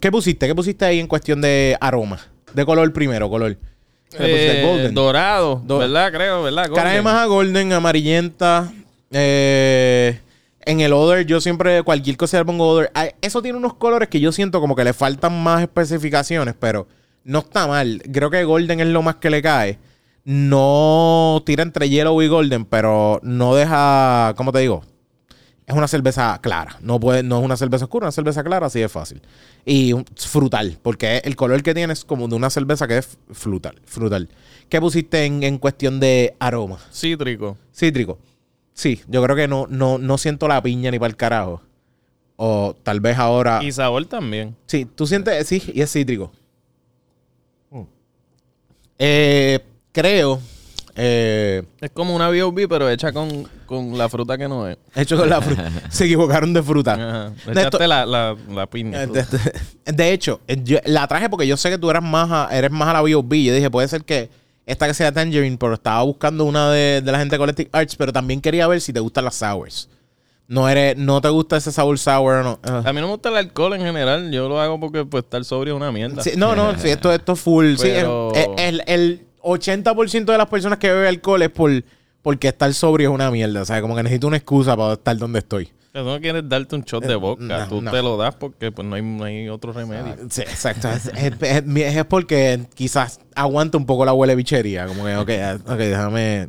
¿Qué 0.00 0.10
pusiste? 0.10 0.48
¿Qué 0.48 0.54
pusiste 0.56 0.84
ahí 0.84 0.98
en 0.98 1.06
cuestión 1.06 1.40
de 1.40 1.76
aroma? 1.80 2.18
De 2.52 2.64
color 2.64 2.92
primero, 2.92 3.30
color. 3.30 3.56
Eh, 4.18 4.62
golden. 4.66 4.94
Dorado, 4.94 5.62
Do- 5.64 5.78
¿verdad? 5.78 6.10
Creo, 6.12 6.42
¿verdad? 6.42 6.64
Cara 6.74 6.90
de 6.90 6.96
Golden. 6.98 7.04
maja 7.04 7.24
golden, 7.26 7.72
amarillenta. 7.72 8.72
Eh, 9.12 10.18
en 10.66 10.80
el 10.80 10.92
other, 10.92 11.26
yo 11.26 11.40
siempre, 11.40 11.82
cualquier 11.82 12.16
cosa 12.16 12.38
le 12.38 12.44
pongo 12.44 12.68
other. 12.68 12.90
Ah, 12.94 13.08
Eso 13.20 13.42
tiene 13.42 13.58
unos 13.58 13.74
colores 13.74 14.08
que 14.08 14.20
yo 14.20 14.32
siento 14.32 14.60
como 14.60 14.76
que 14.76 14.84
le 14.84 14.92
faltan 14.92 15.42
más 15.42 15.62
especificaciones, 15.62 16.54
pero 16.58 16.86
no 17.24 17.40
está 17.40 17.66
mal. 17.66 18.02
Creo 18.12 18.30
que 18.30 18.44
golden 18.44 18.80
es 18.80 18.86
lo 18.88 19.02
más 19.02 19.16
que 19.16 19.30
le 19.30 19.42
cae. 19.42 19.78
No 20.24 21.42
tira 21.44 21.62
entre 21.62 21.88
yellow 21.88 22.22
y 22.22 22.28
golden, 22.28 22.64
pero 22.64 23.20
no 23.22 23.54
deja, 23.54 24.34
¿cómo 24.36 24.52
te 24.52 24.60
digo? 24.60 24.82
Es 25.66 25.74
una 25.74 25.88
cerveza 25.88 26.38
clara. 26.42 26.76
No, 26.80 27.00
puede, 27.00 27.22
no 27.22 27.38
es 27.38 27.44
una 27.44 27.56
cerveza 27.56 27.84
oscura, 27.86 28.06
una 28.06 28.12
cerveza 28.12 28.42
clara, 28.44 28.66
así 28.66 28.80
de 28.80 28.88
fácil. 28.88 29.22
Y 29.64 29.94
frutal, 30.16 30.78
porque 30.82 31.22
el 31.24 31.34
color 31.36 31.62
que 31.62 31.74
tiene 31.74 31.92
es 31.92 32.04
como 32.04 32.28
de 32.28 32.34
una 32.36 32.50
cerveza 32.50 32.86
que 32.86 32.98
es 32.98 33.18
frutal. 33.30 33.80
frutal. 33.84 34.28
¿Qué 34.68 34.80
pusiste 34.80 35.24
en, 35.24 35.42
en 35.42 35.58
cuestión 35.58 35.98
de 36.00 36.34
aroma? 36.38 36.78
Cítrico. 36.92 37.56
Cítrico. 37.74 38.18
Sí, 38.74 39.02
yo 39.08 39.22
creo 39.22 39.36
que 39.36 39.48
no, 39.48 39.66
no, 39.68 39.98
no 39.98 40.18
siento 40.18 40.48
la 40.48 40.62
piña 40.62 40.90
ni 40.90 40.98
para 40.98 41.10
el 41.10 41.16
carajo. 41.16 41.62
O 42.36 42.74
tal 42.82 43.00
vez 43.00 43.18
ahora. 43.18 43.62
Y 43.62 43.70
sabor 43.72 44.04
también. 44.06 44.56
Sí, 44.66 44.84
tú 44.86 45.06
sientes. 45.06 45.46
Sí, 45.46 45.62
y 45.74 45.80
es 45.82 45.92
cítrico. 45.92 46.32
Eh, 48.98 49.60
creo. 49.92 50.40
eh, 50.94 51.62
Es 51.80 51.90
como 51.90 52.14
una 52.14 52.28
B.O.B., 52.28 52.68
pero 52.68 52.88
hecha 52.88 53.12
con, 53.12 53.48
con 53.66 53.96
la 53.98 54.08
fruta 54.08 54.36
que 54.38 54.48
no 54.48 54.68
es. 54.68 54.78
hecho 54.94 55.16
con 55.16 55.28
la 55.28 55.40
fruta. 55.40 55.70
Se 55.90 56.04
equivocaron 56.04 56.52
de 56.52 56.62
fruta. 56.62 56.94
Ajá. 56.94 57.32
Echaste 57.50 57.62
esto- 57.62 57.86
la, 57.86 58.06
la, 58.06 58.36
la 58.50 58.66
piña. 58.66 59.06
De, 59.06 59.06
de- 59.86 59.92
de 59.92 60.12
hecho, 60.12 60.40
yo 60.64 60.78
la 60.84 61.06
traje 61.08 61.28
porque 61.28 61.46
yo 61.46 61.56
sé 61.56 61.70
que 61.70 61.78
tú 61.78 61.90
eras 61.90 62.02
más 62.02 62.30
a, 62.30 62.48
eres 62.56 62.70
más 62.70 62.88
a 62.88 62.92
la 62.94 63.02
B.O.B. 63.02 63.42
Yo 63.42 63.54
dije, 63.54 63.70
puede 63.70 63.88
ser 63.88 64.04
que 64.04 64.30
esta 64.66 64.86
que 64.86 64.94
sea 64.94 65.12
Tangerine, 65.12 65.56
pero 65.58 65.74
estaba 65.74 66.02
buscando 66.02 66.44
una 66.44 66.70
de, 66.70 67.00
de 67.02 67.12
la 67.12 67.18
gente 67.18 67.34
de 67.34 67.38
Collective 67.38 67.70
Arts, 67.72 67.96
pero 67.96 68.12
también 68.12 68.40
quería 68.40 68.66
ver 68.68 68.80
si 68.80 68.92
te 68.92 69.00
gustan 69.00 69.24
las 69.24 69.34
sours. 69.36 69.88
No 70.48 70.68
eres, 70.68 70.96
no 70.96 71.20
te 71.20 71.28
gusta 71.30 71.56
ese 71.56 71.72
sabor 71.72 71.98
sour 71.98 72.34
o 72.34 72.42
no. 72.42 72.58
Ah. 72.62 72.82
A 72.84 72.92
mí 72.92 73.00
no 73.00 73.06
me 73.06 73.12
gusta 73.14 73.30
el 73.30 73.36
alcohol 73.36 73.74
en 73.74 73.80
general. 73.82 74.30
Yo 74.30 74.48
lo 74.48 74.60
hago 74.60 74.78
porque 74.78 75.04
pues 75.04 75.24
estar 75.24 75.42
sobrio 75.44 75.74
es 75.74 75.76
una 75.76 75.90
mierda. 75.92 76.22
Sí, 76.22 76.32
no, 76.36 76.54
no, 76.54 76.78
sí, 76.78 76.90
esto, 76.90 77.12
esto 77.12 77.32
es 77.32 77.40
full. 77.40 77.76
Sí, 77.76 77.88
el, 77.88 78.06
el- 78.58 78.82
el 78.86 79.26
80% 79.42 80.24
de 80.26 80.38
las 80.38 80.48
personas 80.48 80.78
que 80.78 80.88
beben 80.92 81.06
alcohol 81.08 81.42
es 81.42 81.50
por, 81.50 81.70
porque 82.20 82.48
estar 82.48 82.72
sobrio 82.74 83.08
es 83.10 83.14
una 83.14 83.30
mierda. 83.30 83.62
O 83.62 83.64
sea, 83.64 83.80
como 83.80 83.96
que 83.96 84.02
necesito 84.02 84.26
una 84.26 84.36
excusa 84.36 84.76
para 84.76 84.92
estar 84.94 85.16
donde 85.16 85.38
estoy. 85.38 85.70
Tú 85.92 86.02
no 86.04 86.18
quieres 86.20 86.48
darte 86.48 86.74
un 86.74 86.82
shot 86.84 87.04
de 87.04 87.14
vodka, 87.16 87.58
no, 87.58 87.68
tú 87.68 87.82
no. 87.82 87.90
te 87.90 88.00
lo 88.02 88.16
das 88.16 88.34
porque 88.34 88.72
pues 88.72 88.88
no 88.88 88.94
hay, 88.94 89.02
no 89.02 89.24
hay 89.24 89.48
otro 89.50 89.72
remedio. 89.74 90.16
Sí, 90.30 90.40
exacto. 90.40 90.88
Es, 90.88 91.06
es- 91.06 91.32
es- 91.42 91.96
es 91.96 92.04
porque 92.06 92.60
quizás 92.74 93.20
aguanta 93.34 93.76
un 93.76 93.84
poco 93.84 94.04
la 94.06 94.14
huele 94.14 94.34
bichería. 94.34 94.86
Como 94.86 95.04
que, 95.04 95.16
ok, 95.16 95.30
ah, 95.42 95.58
ok, 95.66 95.78
déjame. 95.78 96.48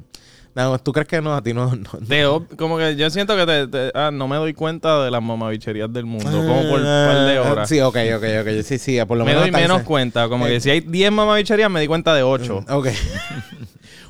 No, 0.56 0.78
¿tú 0.80 0.94
crees 0.94 1.08
que 1.08 1.20
no? 1.20 1.34
A 1.36 1.42
ti 1.44 1.52
no. 1.52 1.76
no- 1.76 2.00
De 2.00 2.26
ob- 2.28 2.56
como 2.56 2.78
que 2.78 2.96
yo 2.96 3.10
siento 3.10 3.36
que 3.36 3.46
te, 3.46 3.68
te- 3.68 3.92
ah, 3.96 4.12
no 4.14 4.28
me 4.30 4.38
doy 4.38 4.54
cuenta 4.54 5.04
de 5.04 5.12
las 5.12 5.22
mamabicherías 5.22 5.92
del 5.92 6.06
mundo. 6.06 6.30
Como 6.32 6.62
por 6.70 6.80
un 6.80 6.86
par 6.86 7.26
de 7.28 7.40
horas. 7.40 7.58
Ah, 7.58 7.66
Sí, 7.68 7.82
ok, 7.82 7.98
ok, 8.16 8.24
ok. 8.44 8.64
Sí, 8.64 8.78
sí, 8.78 8.98
por 9.06 9.18
lo 9.18 9.26
me 9.26 9.32
menos. 9.32 9.42
doy 9.42 9.50
hasta 9.50 9.60
menos 9.60 9.78
ese- 9.80 9.86
cuenta. 9.88 10.30
Como 10.30 10.46
Eh, 10.48 10.52
que 10.52 10.60
si 10.62 10.70
hay 10.70 10.80
10 10.80 11.12
mamabicherías, 11.12 11.70
me 11.70 11.82
di 11.82 11.88
cuenta 11.88 12.14
de 12.16 12.24
8. 12.24 12.64
Ok. 12.70 12.88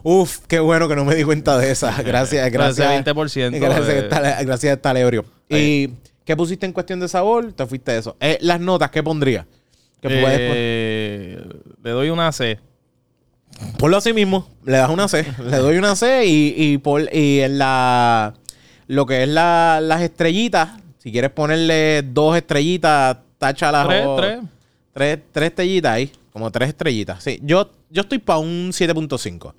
Uf, 0.03 0.39
qué 0.47 0.59
bueno 0.59 0.87
que 0.89 0.95
no 0.95 1.05
me 1.05 1.15
di 1.15 1.23
cuenta 1.23 1.57
de 1.57 1.71
esa. 1.71 2.01
Gracias, 2.03 2.51
gracias. 2.51 2.91
Ese 2.91 3.11
20% 3.13 3.59
Gracias, 3.59 3.87
de- 3.87 4.45
gracias 4.45 4.79
ebrio. 4.83 5.25
¿Y 5.49 5.89
qué 6.25 6.35
pusiste 6.35 6.65
en 6.65 6.73
cuestión 6.73 6.99
de 6.99 7.07
sabor? 7.07 7.53
Te 7.53 7.65
fuiste 7.65 7.93
de 7.93 7.99
eso. 7.99 8.17
Eh, 8.19 8.37
las 8.41 8.59
notas, 8.59 8.91
¿qué 8.91 9.01
pondría? 9.01 9.47
Puedes 10.01 10.21
Eh, 10.41 11.41
le 11.81 11.89
doy 11.91 12.09
una 12.09 12.31
C. 12.33 12.59
Ponlo 13.77 13.97
así 13.97 14.11
mismo. 14.13 14.49
Le 14.65 14.77
das 14.77 14.89
una 14.89 15.07
C. 15.07 15.25
Le 15.43 15.57
doy 15.57 15.77
una 15.77 15.95
C 15.95 16.25
y, 16.25 16.53
y, 16.57 16.77
por- 16.79 17.07
y 17.15 17.39
en 17.39 17.57
la. 17.57 18.33
Lo 18.87 19.05
que 19.05 19.23
es 19.23 19.29
la- 19.29 19.79
las 19.81 20.01
estrellitas. 20.01 20.71
Si 20.97 21.11
quieres 21.11 21.31
ponerle 21.31 22.01
dos 22.03 22.35
estrellitas, 22.35 23.17
tacha 23.37 23.71
las 23.71 23.87
Tres, 23.87 24.05
o- 24.05 24.15
tres. 24.17 24.39
Tres, 24.93 25.19
tres 25.31 25.49
estrellitas 25.49 25.91
ahí. 25.93 26.11
Como 26.33 26.51
tres 26.51 26.69
estrellitas. 26.69 27.23
Sí. 27.23 27.39
Yo, 27.43 27.71
yo 27.89 28.01
estoy 28.01 28.17
para 28.19 28.39
un 28.39 28.71
7.5. 28.73 29.53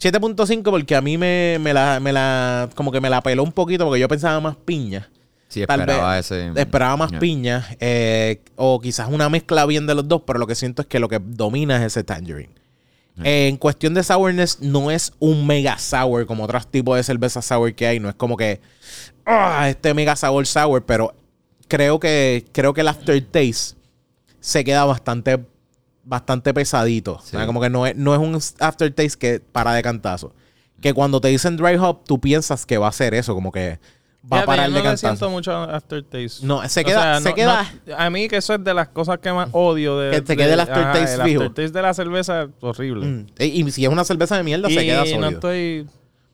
7.5 0.00 0.62
porque 0.70 0.96
a 0.96 1.00
mí 1.00 1.18
me, 1.18 1.58
me 1.60 1.74
la, 1.74 2.00
me 2.00 2.12
la. 2.12 2.68
Como 2.74 2.90
que 2.90 3.00
me 3.00 3.10
la 3.10 3.20
peló 3.22 3.42
un 3.42 3.52
poquito 3.52 3.84
porque 3.84 4.00
yo 4.00 4.08
pensaba 4.08 4.40
más 4.40 4.56
piña. 4.56 5.10
Sí, 5.48 5.60
esperaba 5.62 6.14
vez 6.16 6.30
ese. 6.30 6.52
Esperaba 6.56 6.96
más 6.96 7.10
Yeah. 7.10 7.20
piña. 7.20 7.66
eh, 7.80 8.40
o 8.56 8.80
quizás 8.80 9.08
una 9.10 9.28
mezcla 9.28 9.66
bien 9.66 9.86
de 9.86 9.94
los 9.94 10.06
dos, 10.08 10.22
pero 10.26 10.38
lo 10.38 10.46
que 10.46 10.54
siento 10.54 10.82
es 10.82 10.88
que 10.88 11.00
lo 11.00 11.08
que 11.08 11.18
domina 11.22 11.76
es 11.76 11.82
ese 11.92 12.04
tangerine. 12.04 12.54
Eh, 13.24 13.48
en 13.48 13.58
cuestión 13.58 13.92
de 13.92 14.02
sourness, 14.02 14.60
no 14.62 14.90
es 14.90 15.12
un 15.18 15.46
mega 15.46 15.76
sour 15.76 16.24
como 16.24 16.44
otros 16.44 16.66
tipos 16.70 16.96
de 16.96 17.02
cerveza 17.02 17.42
sour 17.42 17.74
que 17.74 17.86
hay. 17.86 18.00
No 18.00 18.08
es 18.08 18.14
como 18.14 18.36
que. 18.36 18.60
"Ah, 19.26 19.66
este 19.68 19.92
mega 19.92 20.16
sour 20.16 20.46
sour. 20.46 20.82
Pero 20.86 21.12
creo 21.68 22.00
que, 22.00 22.46
creo 22.52 22.72
que 22.72 22.80
el 22.80 22.88
aftertaste 22.88 23.76
se 24.40 24.64
queda 24.64 24.84
bastante, 24.86 25.38
bastante 26.10 26.52
pesadito. 26.52 27.14
O 27.14 27.22
sea, 27.22 27.40
Sí. 27.40 27.46
como 27.46 27.60
que 27.60 27.70
no 27.70 27.86
es, 27.86 27.96
no 27.96 28.12
es 28.12 28.20
un 28.20 28.34
aftertaste 28.58 29.18
que 29.18 29.40
para 29.40 29.72
de 29.72 29.82
cantazo. 29.82 30.34
Que 30.82 30.92
cuando 30.92 31.20
te 31.20 31.28
dicen 31.28 31.56
dry 31.56 31.76
hop, 31.76 32.04
tú 32.04 32.20
piensas 32.20 32.66
que 32.66 32.76
va 32.78 32.88
a 32.88 32.92
ser 32.92 33.14
eso, 33.14 33.34
como 33.34 33.52
que 33.52 33.78
va 34.24 34.38
a 34.38 34.40
Fíjate, 34.42 34.46
parar 34.46 34.66
yo 34.68 34.72
de 34.74 34.78
no 34.78 34.84
le 34.84 34.90
cantazo. 34.90 35.06
siento 35.16 35.30
mucho 35.30 35.52
aftertaste. 35.52 36.44
No, 36.46 36.68
se 36.68 36.80
O 36.80 36.84
queda- 36.84 37.02
sea, 37.02 37.20
se 37.20 37.28
no- 37.30 37.34
queda- 37.34 37.72
no- 37.86 37.96
a 37.96 38.10
mí 38.10 38.28
que 38.28 38.36
eso 38.38 38.54
es 38.54 38.64
de 38.64 38.74
las 38.74 38.88
cosas 38.88 39.18
que 39.18 39.32
más 39.32 39.48
odio. 39.52 39.98
De, 39.98 40.10
Que 40.10 40.20
te 40.20 40.32
de- 40.32 40.36
quede 40.36 40.52
el 40.54 40.60
ajá, 40.60 40.72
aftertaste 40.72 41.14
el 41.14 41.22
fijo. 41.28 41.42
aftertaste 41.44 41.78
de 41.78 41.82
la 41.82 41.94
cerveza 41.94 42.42
es 42.42 42.48
horrible. 42.60 43.06
Mm. 43.06 43.26
Y, 43.38 43.44
y 43.66 43.70
si 43.70 43.84
es 43.84 43.90
una 43.90 44.04
cerveza 44.04 44.36
de 44.36 44.42
mierda, 44.42 44.68
se 44.68 44.74
Y 44.74 44.86
queda 44.86 45.00
no 45.00 45.06
sólido. 45.06 45.28
estoy... 45.30 45.86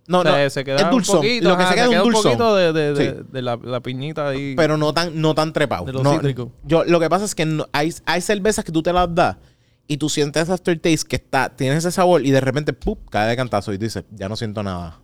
No, 0.09 0.21
o 0.21 0.23
sea, 0.23 0.45
no, 0.45 0.51
se 0.51 0.65
queda 0.65 0.77
es 0.83 0.91
dulzón. 0.91 1.17
poquito, 1.17 1.49
Lo 1.49 1.57
que 1.57 1.63
ajá, 1.65 1.71
se 1.73 1.75
queda 1.75 1.85
es 1.87 1.91
un 1.91 1.97
un 1.97 2.03
dulzón. 2.05 2.23
poquito 2.23 2.55
de, 2.55 2.73
de- 2.73 2.95
de- 2.95 3.11
Sí. 3.11 3.23
de 3.33 3.43
la, 3.43 3.59
la 3.61 3.81
piñita 3.81 4.29
ahí. 4.29 4.55
Pero 4.57 4.77
no 4.77 4.95
tan, 4.95 5.21
no 5.21 5.35
tan 5.35 5.53
trepado. 5.53 5.85
De 5.85 5.93
lo 5.93 6.05
No, 6.05 6.13
cítrico. 6.13 6.53
Yo, 6.63 6.85
lo 6.85 7.01
que 7.01 7.11
pasa 7.11 7.25
es 7.25 7.35
que 7.35 7.45
no- 7.45 7.67
hay, 7.73 7.93
hay 8.07 8.21
cervezas 8.21 8.65
que 8.65 8.71
tú 8.71 8.83
te 8.85 8.93
las 8.93 9.13
das 9.13 9.37
y 9.89 9.97
tú 9.99 10.09
sientes 10.09 10.45
ese 10.45 10.53
aftertaste 10.53 11.07
que 11.09 11.17
está, 11.17 11.49
tiene 11.51 11.77
ese 11.77 11.91
sabor 11.93 12.25
y 12.25 12.31
de 12.31 12.41
repente, 12.41 12.73
¡pup! 12.73 13.09
cae 13.11 13.29
de 13.29 13.37
cantazo 13.37 13.73
y 13.73 13.79
tú 13.79 13.85
dices, 13.85 14.05
ya 14.11 14.29
no 14.29 14.37
siento 14.37 14.63
nada. 14.63 14.99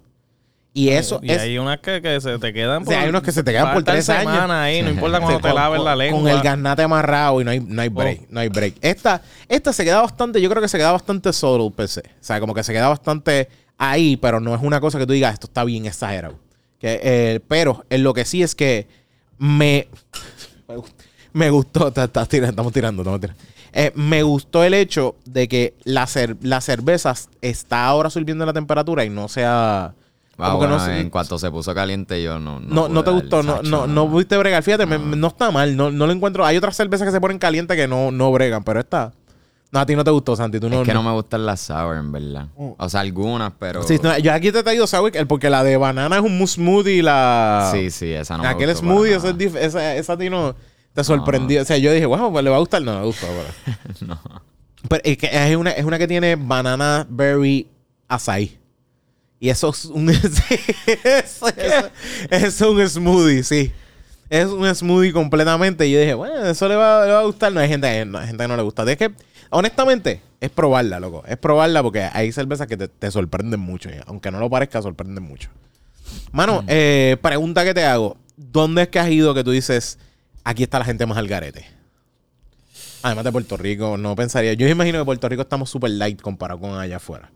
Y 0.75 0.89
eso 0.89 1.21
y 1.23 1.31
es. 1.31 1.39
hay 1.39 1.59
unas 1.59 1.81
que, 1.81 2.01
que 2.01 2.19
se 2.21 2.39
te 2.39 2.51
quedan 2.55 2.87
Sí, 2.87 2.95
hay 2.95 3.11
unos 3.11 3.23
que 3.23 3.31
se 3.31 3.43
te 3.45 3.53
quedan 3.53 3.75
por 3.75 3.85
tres 3.85 4.09
años. 4.09 4.51
ahí, 4.51 4.81
no 4.83 4.89
importa 4.89 5.19
cuando 5.21 5.37
Sí, 5.37 5.43
te 5.43 5.49
con- 5.51 5.55
laves 5.55 5.77
con- 5.77 5.85
la 5.85 5.95
lengua. 5.97 6.21
Con 6.23 6.31
el 6.31 6.41
garnate 6.41 6.83
amarrado 6.83 7.41
y 7.43 7.45
no 7.45 7.51
hay, 7.51 7.61
no 7.61 7.83
hay 7.83 7.89
break. 7.91 8.21
Oh. 8.23 8.27
No 8.31 8.41
hay 8.41 8.49
break. 8.49 8.75
Esta, 8.81 9.21
esta 9.49 9.73
se 9.75 9.85
queda 9.85 10.01
bastante, 10.01 10.41
yo 10.41 10.49
creo 10.49 10.63
que 10.63 10.69
se 10.69 10.79
queda 10.79 10.93
bastante 10.93 11.31
solo, 11.35 11.69
PC. 11.71 12.01
O 12.01 12.25
sea, 12.25 12.41
como 12.41 12.55
que 12.55 12.65
se 12.65 12.73
queda 12.73 12.89
bastante 12.89 13.49
ahí, 13.77 14.17
pero 14.17 14.41
no 14.41 14.55
es 14.55 14.63
una 14.63 14.81
cosa 14.81 14.99
que 14.99 15.07
tú 15.07 15.13
digas, 15.13 15.35
esto 15.35 15.47
está 15.47 15.63
bien 15.65 15.85
exagerado. 15.85 16.39
Que, 16.79 17.01
eh, 17.03 17.41
pero 17.47 17.85
en 17.91 18.03
lo 18.03 18.15
que 18.15 18.25
sí 18.25 18.43
es 18.43 18.55
que 18.55 18.89
me. 19.37 19.89
me 20.69 20.77
gust- 20.77 20.95
Me 21.35 21.51
gustó, 21.51 21.91
tira- 21.93 22.05
estamos 22.07 22.29
tirando, 22.73 23.03
estamos 23.03 23.21
tirando. 23.21 23.43
Eh, 23.73 23.91
me 23.95 24.23
gustó 24.23 24.65
el 24.65 24.75
hecho 24.75 25.17
de 25.25 25.49
que 25.49 25.75
la, 25.85 26.05
cer- 26.05 26.37
la 26.43 26.61
cerveza 26.61 27.15
está 27.41 27.87
ahora 27.87 28.11
subiendo 28.11 28.45
la 28.45 28.53
temperatura 28.53 29.05
y 29.05 29.11
no 29.11 29.29
sea. 29.29 29.95
Ah, 30.39 30.49
como 30.49 30.61
que 30.61 30.67
bueno, 30.67 30.79
no 30.79 30.85
se- 30.85 31.01
en 31.01 31.09
cuanto 31.11 31.39
se 31.39 31.51
puso 31.51 31.75
caliente, 31.75 32.23
yo 32.23 32.39
no. 32.39 32.59
no, 32.61 32.89
no 32.89 33.05
te 33.05 33.11
gustó, 33.11 33.43
no, 33.43 33.63
no, 33.63 33.87
no 33.87 34.11
pudiste 34.11 34.37
bregar. 34.37 34.63
Fíjate, 34.63 34.85
me- 34.87 34.99
me- 34.99 35.17
no, 35.17 35.29
está 35.29 35.51
mal, 35.51 35.77
no, 35.77 35.91
no 35.91 36.07
lo 36.07 36.13
encuentro. 36.13 36.45
Hay 36.45 36.57
otras 36.57 36.77
cervezas 36.77 37.07
que 37.07 37.13
se 37.13 37.21
ponen 37.21 37.39
calientes 37.39 37.77
que 37.77 37.87
no, 37.89 38.11
no 38.11 38.31
bregan, 38.33 38.63
pero 38.65 38.81
esta. 38.81 39.13
No, 39.71 39.81
a 39.81 39.87
ti 39.87 39.97
no 39.97 40.05
te 40.05 40.11
gustó, 40.11 40.37
Santi. 40.37 40.61
Tú 40.61 40.69
no, 40.69 40.83
es 40.83 40.87
que 40.87 40.93
no 40.93 41.03
me 41.03 41.13
gustan 41.13 41.47
las 41.47 41.61
sour, 41.61 41.97
en 41.97 42.13
verdad. 42.13 42.49
O 42.57 42.89
sea, 42.91 43.01
algunas, 43.01 43.53
pero. 43.59 43.83
Sí, 43.85 43.99
no, 44.03 44.19
yo 44.19 44.31
aquí 44.35 44.53
te 44.53 44.59
he 44.59 44.63
traído 44.63 44.87
sour 44.87 45.11
porque 45.27 45.49
la 45.49 45.65
de 45.65 45.79
banana 45.79 46.17
es 46.17 46.23
un 46.23 46.47
smoothie 46.47 46.97
y 46.97 47.03
la. 47.03 47.71
sí, 47.73 47.91
sí, 47.91 48.13
esa 48.13 48.37
no 48.37 48.43
me 48.43 48.51
Aquel 48.51 48.69
gustó 48.71 48.81
smoothie, 48.83 49.19
para 49.19 49.31
esa, 49.31 49.61
esa, 49.61 49.95
esa 49.97 50.13
a 50.13 50.19
ti 50.19 50.29
no 50.29 50.55
te 50.95 51.05
sorprendió. 51.05 51.63
O 51.63 51.65
sea, 51.65 51.79
yo 51.79 51.93
dije, 51.93 52.07
wow, 52.07 52.41
le 52.41 52.51
va 52.51 52.57
a 52.57 52.61
gustar. 52.61 52.83
No, 52.83 52.99
me 52.99 53.07
gustó. 53.07 53.27
Pero, 53.27 53.95
no. 54.07 54.21
pero 54.89 55.03
es, 55.05 55.17
que 55.17 55.29
es, 55.33 55.57
una, 55.57 55.71
es 55.71 55.85
una 55.85 55.99
que 55.99 56.09
tiene 56.09 56.37
banana 56.37 57.07
berry 57.09 57.69
açaí. 58.09 58.59
Y 59.41 59.49
eso 59.51 59.71
es 59.71 59.87
un. 59.87 60.09
eso, 61.11 61.47
es 62.31 62.61
un 62.61 62.89
smoothie, 62.89 63.43
sí. 63.43 63.73
Es 64.31 64.47
un 64.47 64.73
smoothie 64.75 65.13
completamente. 65.13 65.87
Y 65.87 65.93
yo 65.93 66.01
dije, 66.01 66.15
bueno, 66.15 66.45
eso 66.47 66.69
le 66.69 66.77
va, 66.77 67.05
le 67.05 67.13
va 67.13 67.21
a 67.21 67.25
gustar. 67.25 67.53
No 67.53 67.61
hay 67.61 67.69
gente, 67.69 68.05
no 68.05 68.19
hay 68.19 68.29
gente 68.29 68.45
que 68.45 68.49
no 68.49 68.57
le 68.57 68.63
gusta. 68.63 68.85
Es 68.91 68.97
que, 68.97 69.13
honestamente, 69.51 70.23
es 70.41 70.51
probarla, 70.51 71.01
loco. 71.01 71.25
Es 71.27 71.37
probarla 71.39 71.83
porque 71.83 72.09
hay 72.13 72.31
cervezas 72.31 72.69
que 72.69 72.77
te, 72.77 72.87
te 72.87 73.11
sorprenden 73.11 73.59
mucho. 73.59 73.91
y 73.91 73.95
Aunque 74.07 74.31
no 74.31 74.39
lo 74.39 74.49
parezca, 74.49 74.81
sorprenden 74.81 75.25
mucho. 75.25 75.51
Mano, 76.31 76.65
eh, 76.67 77.17
pregunta 77.21 77.65
que 77.65 77.75
te 77.75 77.85
hago. 77.85 78.17
¿Dónde 78.37 78.83
es 78.83 78.89
que 78.89 78.99
has 78.99 79.11
ido 79.11 79.35
que 79.35 79.45
tú 79.45 79.51
dices, 79.51 79.99
aquí 80.45 80.63
está 80.63 80.79
la 80.79 80.85
gente 80.85 81.07
más 81.07 81.19
al 81.19 81.29
garete? 81.29 81.67
Además 83.03 83.25
de 83.25 83.33
Puerto 83.33 83.57
Rico, 83.57 83.97
no 83.97 84.15
pensaría. 84.15 84.53
Yo 84.55 84.69
imagino 84.69 84.99
que 84.99 85.05
Puerto 85.05 85.29
Rico 85.29 85.43
estamos 85.43 85.69
super 85.71 85.91
light 85.91 86.21
comparado 86.21 86.61
con 86.61 86.79
allá 86.79 86.97
afuera. 86.97 87.31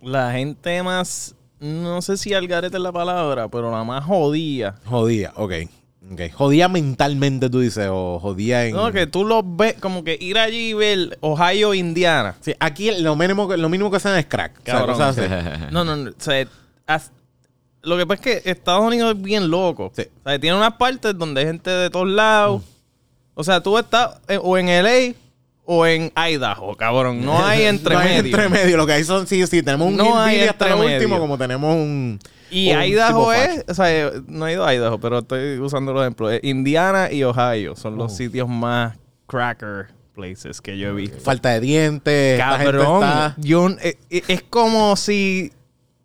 La 0.00 0.32
gente 0.32 0.82
más, 0.82 1.34
no 1.60 2.00
sé 2.02 2.16
si 2.16 2.32
al 2.34 2.48
garete 2.48 2.76
es 2.78 2.82
la 2.82 2.90
palabra, 2.92 3.48
pero 3.48 3.70
la 3.70 3.84
más 3.84 4.04
jodida. 4.04 4.76
Jodida, 4.86 5.32
ok. 5.36 5.52
Ok. 6.12 6.20
Jodía 6.32 6.68
mentalmente, 6.68 7.48
tú 7.48 7.60
dices, 7.60 7.86
o 7.90 8.18
jodía 8.18 8.66
en... 8.66 8.74
No, 8.74 8.90
que 8.90 9.06
tú 9.06 9.24
los 9.24 9.42
ves, 9.44 9.74
como 9.74 10.02
que 10.02 10.18
ir 10.20 10.36
allí 10.38 10.70
y 10.70 10.74
ver 10.74 11.16
Ohio, 11.20 11.74
Indiana. 11.74 12.34
Sí, 12.40 12.54
aquí 12.58 12.90
lo 13.00 13.14
mínimo, 13.14 13.46
que- 13.48 13.56
lo 13.56 13.68
mínimo 13.68 13.88
que 13.90 13.98
hacen 13.98 14.16
es 14.16 14.26
crack. 14.26 14.58
O 14.60 14.64
sea, 14.64 14.74
Cabrón. 14.74 14.96
cosas 14.96 15.18
así. 15.18 15.28
No, 15.70 15.84
no, 15.84 15.94
no. 15.96 16.10
O 16.10 16.14
sea, 16.18 16.44
lo 17.82 17.96
que 17.98 18.06
pasa 18.06 18.22
es 18.30 18.42
que 18.42 18.50
Estados 18.50 18.84
Unidos 18.84 19.14
es 19.16 19.22
bien 19.22 19.50
loco. 19.50 19.92
Sí. 19.94 20.02
O 20.24 20.28
sea, 20.28 20.38
tiene 20.38 20.56
unas 20.56 20.74
partes 20.74 21.16
donde 21.16 21.40
hay 21.40 21.46
gente 21.48 21.70
de 21.70 21.90
todos 21.90 22.08
lados. 22.08 22.62
O 23.34 23.42
sea, 23.44 23.60
tú 23.62 23.76
estás 23.78 24.18
eh, 24.28 24.38
o 24.40 24.56
en 24.58 24.66
LA 24.66 25.14
o 25.64 25.86
en 25.86 26.12
Idaho, 26.16 26.74
cabrón. 26.76 27.24
No 27.24 27.38
hay 27.44 27.62
entre 27.64 27.94
No 27.94 28.00
hay 28.00 28.08
medio. 28.22 28.36
entre 28.36 28.48
medio. 28.48 28.76
Lo 28.76 28.86
que 28.86 28.92
hay 28.92 29.04
son, 29.04 29.26
sí, 29.26 29.46
sí, 29.46 29.62
tenemos 29.62 29.88
un 29.88 29.96
No 29.96 30.18
hay 30.18 30.42
hasta 30.42 30.70
entre 30.70 30.94
último, 30.94 31.18
como 31.18 31.38
tenemos 31.38 31.74
un... 31.74 32.18
Y 32.50 32.70
un 32.72 32.82
Idaho 32.82 33.32
es, 33.32 33.64
o 33.66 33.72
sea, 33.74 33.90
eh, 33.90 34.12
no 34.26 34.46
he 34.46 34.52
ido 34.52 34.66
a 34.66 34.74
Idaho, 34.74 35.00
pero 35.00 35.20
estoy 35.20 35.58
usando 35.58 35.92
los 35.94 36.02
ejemplos. 36.02 36.32
Eh, 36.34 36.40
Indiana 36.42 37.10
y 37.10 37.22
Ohio 37.24 37.74
son 37.76 37.94
Oh. 37.94 37.96
los 37.96 38.14
sitios 38.14 38.46
más 38.46 38.98
cracker 39.26 39.86
places 40.14 40.60
que 40.60 40.76
yo 40.76 40.90
he 40.90 40.92
visto. 40.92 41.18
Falta 41.20 41.48
de 41.50 41.60
dientes. 41.60 42.38
Cabrón, 42.38 43.02
está- 43.02 43.34
yo, 43.38 43.68
es 44.10 44.42
como 44.50 44.94
si 44.96 45.50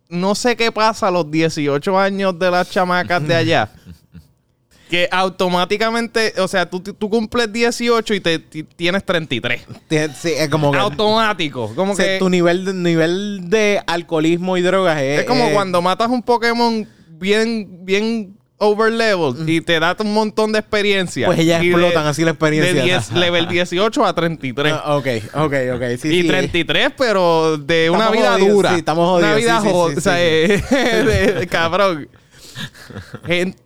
no 0.08 0.34
sé 0.34 0.56
qué 0.56 0.72
pasa 0.72 1.08
a 1.08 1.10
los 1.10 1.30
18 1.30 1.98
años 1.98 2.38
de 2.38 2.50
las 2.50 2.70
chamacas 2.70 3.26
de 3.26 3.34
allá. 3.34 3.70
que 4.90 5.06
automáticamente, 5.12 6.32
o 6.40 6.48
sea, 6.48 6.64
tú, 6.68 6.80
tú 6.80 7.10
cumples 7.10 7.52
18 7.52 8.14
y 8.14 8.20
te, 8.20 8.38
ti- 8.38 8.62
tienes 8.62 9.04
33. 9.04 9.66
Tie- 9.88 10.14
Sí, 10.14 10.32
es 10.34 10.48
como 10.48 10.72
que... 10.72 10.78
Automático. 10.78 11.74
Como 11.74 11.94
que 11.94 12.18
tu 12.18 12.30
nivel 12.30 12.64
de, 12.64 12.72
nivel 12.72 13.50
de 13.50 13.82
alcoholismo 13.86 14.56
y 14.56 14.62
drogas 14.62 14.98
es... 15.02 15.20
es 15.20 15.24
como 15.26 15.44
es- 15.44 15.52
cuando 15.52 15.82
matas 15.82 16.08
un 16.08 16.22
Pokémon 16.22 16.88
bien, 17.10 17.84
bien 17.84 18.37
over 18.58 18.92
level 18.92 19.48
y 19.48 19.60
te 19.60 19.78
da 19.80 19.96
un 20.00 20.12
montón 20.12 20.52
de 20.52 20.58
experiencia. 20.58 21.26
Pues 21.26 21.38
ellas 21.38 21.62
Y 21.62 21.68
de- 21.68 21.72
explotan 21.74 22.06
así 22.06 22.24
la 22.24 22.30
experiencia. 22.32 22.74
De 22.74 22.82
10 22.82 23.12
level 23.14 23.48
18 23.48 24.04
a 24.04 24.14
33. 24.14 24.72
Ah, 24.84 24.96
ok, 24.96 25.06
ok, 25.34 25.54
ok. 25.76 25.82
Sí, 26.00 26.08
y 26.08 26.22
sí, 26.22 26.28
33, 26.28 26.90
pero 26.98 27.56
de 27.56 27.86
Estamos 27.86 28.06
una 28.08 28.16
vida 28.16 28.32
jodidos, 28.32 28.52
dura. 28.52 28.70
sí, 28.70 28.76
estamos 28.78 29.18
Una 29.18 29.32
jodidos, 29.32 29.40
vida 29.42 29.60
sí, 29.60 29.66
sí, 29.66 29.72
jo- 29.72 29.90
sí, 29.90 29.96
o 29.96 30.00
sea, 30.00 30.14
eh, 30.18 31.46
cabrón. 31.50 32.08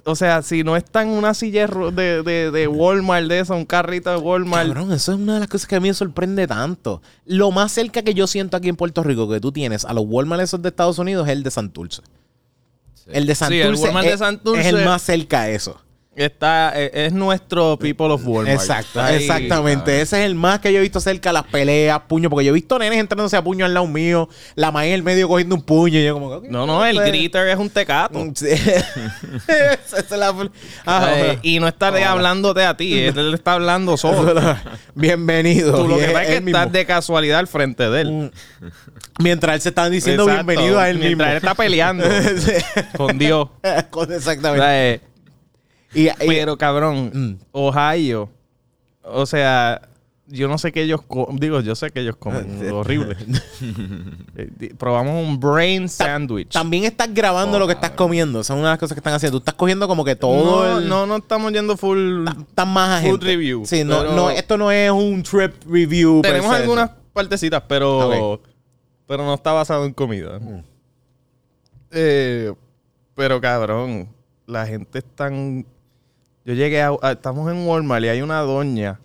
O 0.04 0.14
sea, 0.16 0.42
si 0.42 0.62
no 0.64 0.76
está 0.76 1.02
en 1.02 1.08
una 1.08 1.32
silla 1.32 1.66
de, 1.66 2.22
de, 2.22 2.50
de 2.50 2.68
Walmart, 2.68 3.26
de 3.26 3.40
eso, 3.40 3.54
un 3.56 3.64
carrito 3.64 4.10
de 4.10 4.16
Walmart. 4.18 4.68
Cabrón, 4.68 4.92
eso 4.92 5.12
es 5.12 5.18
una 5.18 5.34
de 5.34 5.40
las 5.40 5.48
cosas 5.48 5.66
que 5.66 5.76
a 5.76 5.80
mí 5.80 5.88
me 5.88 5.94
sorprende 5.94 6.46
tanto. 6.46 7.00
Lo 7.24 7.50
más 7.50 7.72
cerca 7.72 8.02
que 8.02 8.12
yo 8.12 8.26
siento 8.26 8.56
aquí 8.56 8.68
en 8.68 8.76
Puerto 8.76 9.02
Rico 9.02 9.28
que 9.30 9.40
tú 9.40 9.50
tienes 9.52 9.84
a 9.86 9.94
los 9.94 10.04
Walmart 10.06 10.42
esos 10.42 10.60
de 10.60 10.68
Estados 10.68 10.98
Unidos 10.98 11.26
es 11.26 11.32
el 11.32 11.42
de 11.42 11.50
Santurce. 11.50 12.02
El 13.06 13.26
de 13.26 13.34
Sí, 13.34 13.44
el 13.44 13.60
Santurce, 13.76 13.82
Walmart 13.84 14.06
de 14.06 14.12
es, 14.14 14.20
Santurce- 14.20 14.60
es 14.60 14.66
el 14.66 14.84
más 14.84 15.02
cerca 15.02 15.42
a 15.42 15.48
eso. 15.50 15.80
Está, 16.14 16.72
eh, 16.74 16.90
es 17.06 17.12
nuestro 17.14 17.78
People 17.78 18.08
of 18.12 18.26
Walmart. 18.26 18.60
Exacto, 18.60 19.00
ahí, 19.00 19.16
exactamente. 19.16 20.02
Ese 20.02 20.20
es 20.20 20.26
el 20.26 20.34
más 20.34 20.60
que 20.60 20.70
yo 20.70 20.78
he 20.78 20.82
visto 20.82 21.00
cerca, 21.00 21.32
las 21.32 21.44
peleas, 21.44 22.00
puños, 22.06 22.28
porque 22.28 22.44
yo 22.44 22.50
he 22.50 22.54
visto 22.54 22.78
nenes 22.78 22.98
entrándose 22.98 23.34
a 23.34 23.42
puño 23.42 23.64
al 23.64 23.72
lado 23.72 23.86
mío, 23.86 24.28
la 24.54 24.70
maíz 24.70 24.88
en 24.88 24.94
el 24.96 25.02
medio 25.02 25.26
cogiendo 25.26 25.54
un 25.54 25.62
puño 25.62 25.98
y 25.98 26.04
yo 26.04 26.12
como... 26.14 26.42
No, 26.50 26.66
no, 26.66 26.84
el 26.84 26.96
pues, 26.96 27.08
greeter 27.08 27.48
es 27.48 27.56
un 27.56 27.70
tecato. 27.70 28.22
Sí. 28.34 28.46
Esa 28.50 29.98
es 29.98 30.10
la... 30.10 30.34
Eh, 30.86 31.38
y 31.40 31.60
no 31.60 31.66
está 31.66 31.90
de 31.90 32.04
hablándote 32.04 32.62
a 32.62 32.76
ti, 32.76 33.04
él, 33.04 33.16
él 33.18 33.32
está 33.32 33.54
hablando 33.54 33.96
solo. 33.96 34.34
Bienvenido. 34.94 35.78
Tú 35.78 35.88
lo 35.88 35.96
que 35.96 36.04
es 36.04 36.10
pasa 36.10 36.22
es 36.24 36.28
que 36.28 36.36
él 36.36 36.48
estás 36.48 36.72
de 36.72 36.84
casualidad 36.84 37.38
al 37.38 37.46
frente 37.46 37.88
de 37.88 38.00
él. 38.02 38.32
Mientras 39.18 39.54
él 39.54 39.60
se 39.62 39.68
está 39.70 39.88
diciendo 39.88 40.24
Exacto. 40.24 40.46
bienvenido 40.46 40.78
a 40.78 40.90
él 40.90 40.98
Mientras 40.98 41.28
él 41.30 41.34
mismo. 41.36 41.50
está 41.50 41.54
peleando 41.54 42.04
Sí. 42.38 42.52
con 42.96 43.18
Dios. 43.18 43.48
O 43.92 44.02
Exactamente. 44.04 44.62
sea, 44.62 44.90
eh, 44.90 45.00
Y, 45.94 46.08
Pero, 46.26 46.56
cabrón, 46.56 47.10
Mm. 47.12 47.44
Ohio, 47.52 48.30
o 49.04 49.26
sea, 49.26 49.82
yo 50.26 50.48
no 50.48 50.56
sé 50.56 50.72
qué 50.72 50.82
ellos 50.82 51.02
comen. 51.02 51.36
Digo, 51.36 51.60
yo 51.60 51.74
sé 51.74 51.90
que 51.90 52.00
ellos 52.00 52.16
comen. 52.16 52.70
horrible. 52.72 53.16
Eh, 54.34 54.74
Probamos 54.78 55.14
un 55.28 55.38
brain 55.38 55.88
sandwich. 55.88 56.48
también 56.52 56.84
estás 56.84 57.12
grabando 57.12 57.58
lo 57.58 57.66
que 57.66 57.74
estás 57.74 57.90
comiendo. 57.90 58.40
Esa 58.40 58.54
es 58.54 58.58
una 58.58 58.68
de 58.68 58.72
las 58.72 58.78
cosas 58.78 58.94
que 58.94 59.00
están 59.00 59.12
haciendo. 59.12 59.38
Tú 59.38 59.42
estás 59.42 59.54
cogiendo 59.54 59.86
como 59.86 60.04
que 60.04 60.16
todo 60.16 60.64
no, 60.64 60.78
el... 60.78 60.88
no, 60.88 61.06
no 61.06 61.16
estamos 61.16 61.52
yendo 61.52 61.76
full. 61.76 62.26
Están 62.48 62.68
más 62.72 62.98
agentes. 63.00 63.22
review, 63.28 63.64
Sí, 63.66 63.84
no, 63.84 63.98
pero- 64.00 64.12
no, 64.16 64.30
esto 64.30 64.56
no 64.56 64.70
es 64.72 64.90
un 64.90 65.22
trip 65.22 65.52
review. 65.68 66.22
Tenemos 66.22 66.50
algunas 66.52 66.90
partecitas, 67.12 67.62
pero. 67.68 68.40
Pero 69.06 69.24
no 69.24 69.34
está 69.34 69.52
basado 69.52 69.84
en 69.84 69.92
comida. 69.92 70.40
Eh, 71.90 72.52
pero, 73.14 73.40
cabrón, 73.40 74.08
la 74.46 74.66
gente 74.66 74.98
es 75.00 75.04
tan. 75.14 75.66
Yo 76.44 76.54
llegué 76.54 76.82
a, 76.82 76.90
a- 77.02 77.12
Estamos 77.12 77.50
en 77.52 77.66
Walmart 77.66 78.04
y 78.04 78.08
hay 78.08 78.22
una 78.22 78.40
doña 78.40 78.98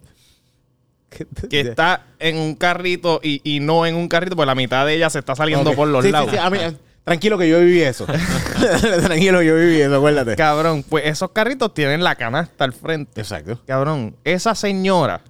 que 1.49 1.61
está 1.61 2.03
en 2.19 2.37
un 2.37 2.55
carrito 2.55 3.19
y, 3.23 3.41
y 3.43 3.59
no 3.59 3.85
en 3.85 3.95
un 3.95 4.07
carrito, 4.07 4.35
pues 4.35 4.45
la 4.45 4.55
mitad 4.55 4.85
de 4.85 4.93
ella 4.95 5.09
se 5.09 5.19
está 5.19 5.35
saliendo 5.35 5.73
por 5.73 5.87
los 5.87 6.03
Sí, 6.03 6.09
sí, 6.09 6.11
lados. 6.11 6.31
sí, 6.31 6.37
a 6.37 6.49
mí- 6.49 6.57
tranquilo 7.03 7.37
que 7.37 7.47
yo 7.47 7.59
viví 7.59 7.81
eso. 7.81 8.05
tranquilo, 9.05 9.41
yo 9.41 9.55
viví 9.55 9.81
eso, 9.81 9.95
acuérdate. 9.95 10.35
Cabrón, 10.35 10.83
pues 10.87 11.05
esos 11.05 11.31
carritos 11.31 11.73
tienen 11.73 12.03
la 12.03 12.15
canasta 12.15 12.65
al 12.65 12.73
frente. 12.73 13.19
Exacto. 13.21 13.61
Cabrón, 13.65 14.15
esa 14.23 14.53
señora. 14.55 15.21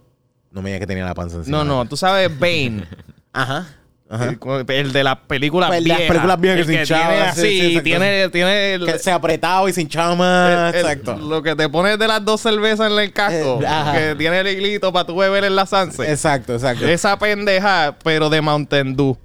No 0.51 0.62
me 0.62 0.70
digas 0.70 0.80
que 0.80 0.88
tenía 0.88 1.05
la 1.05 1.14
panza 1.14 1.38
encima. 1.38 1.58
No, 1.60 1.64
no, 1.64 1.86
tú 1.88 1.95
sabes, 1.95 2.32
Bane. 2.39 2.84
Ajá. 3.32 3.68
Ajá. 4.10 4.30
El, 4.30 4.66
el 4.72 4.93
de 4.93 5.03
las 5.03 5.18
películas 5.28 5.70
El 5.74 5.84
de 5.84 5.89
las 5.89 5.97
viejas. 5.97 6.08
películas 6.14 6.39
viejas 6.41 6.66
que 6.66 6.74
se 6.74 6.80
hinchaba, 6.82 7.08
tiene 7.10 7.24
sí, 7.34 7.39
así, 7.62 7.76
sí, 7.76 7.82
tiene, 7.82 8.30
tiene 8.30 8.74
el- 8.76 8.86
Que 8.86 8.99
se 8.99 9.12
apretado 9.12 9.68
y 9.68 9.74
sin 9.74 9.89
chama. 9.89 10.70
el- 10.70 10.76
el- 10.76 10.82
Exacto. 10.82 11.18
lo 11.18 11.43
que 11.43 11.55
te 11.55 11.68
pones 11.68 11.99
de 11.99 12.08
las 12.08 12.24
dos 12.24 12.39
cervezas 12.39 12.89
en 12.91 12.97
el 12.99 13.12
casco, 13.12 13.60
Eh, 13.62 13.93
que 14.10 14.16
tiene 14.16 14.39
el 14.39 14.47
hilito 14.47 14.93
para 14.93 15.05
tu 15.05 15.16
beber 15.18 15.43
en 15.43 15.55
la 15.58 15.66
Sanse. 15.66 16.10
Exacto, 16.10 16.53
exacto. 16.53 16.88
Esa 16.88 17.20
pendeja, 17.20 17.97
pero 18.03 18.30
de 18.30 18.39
Mountain 18.39 18.95
Dew. 18.95 19.18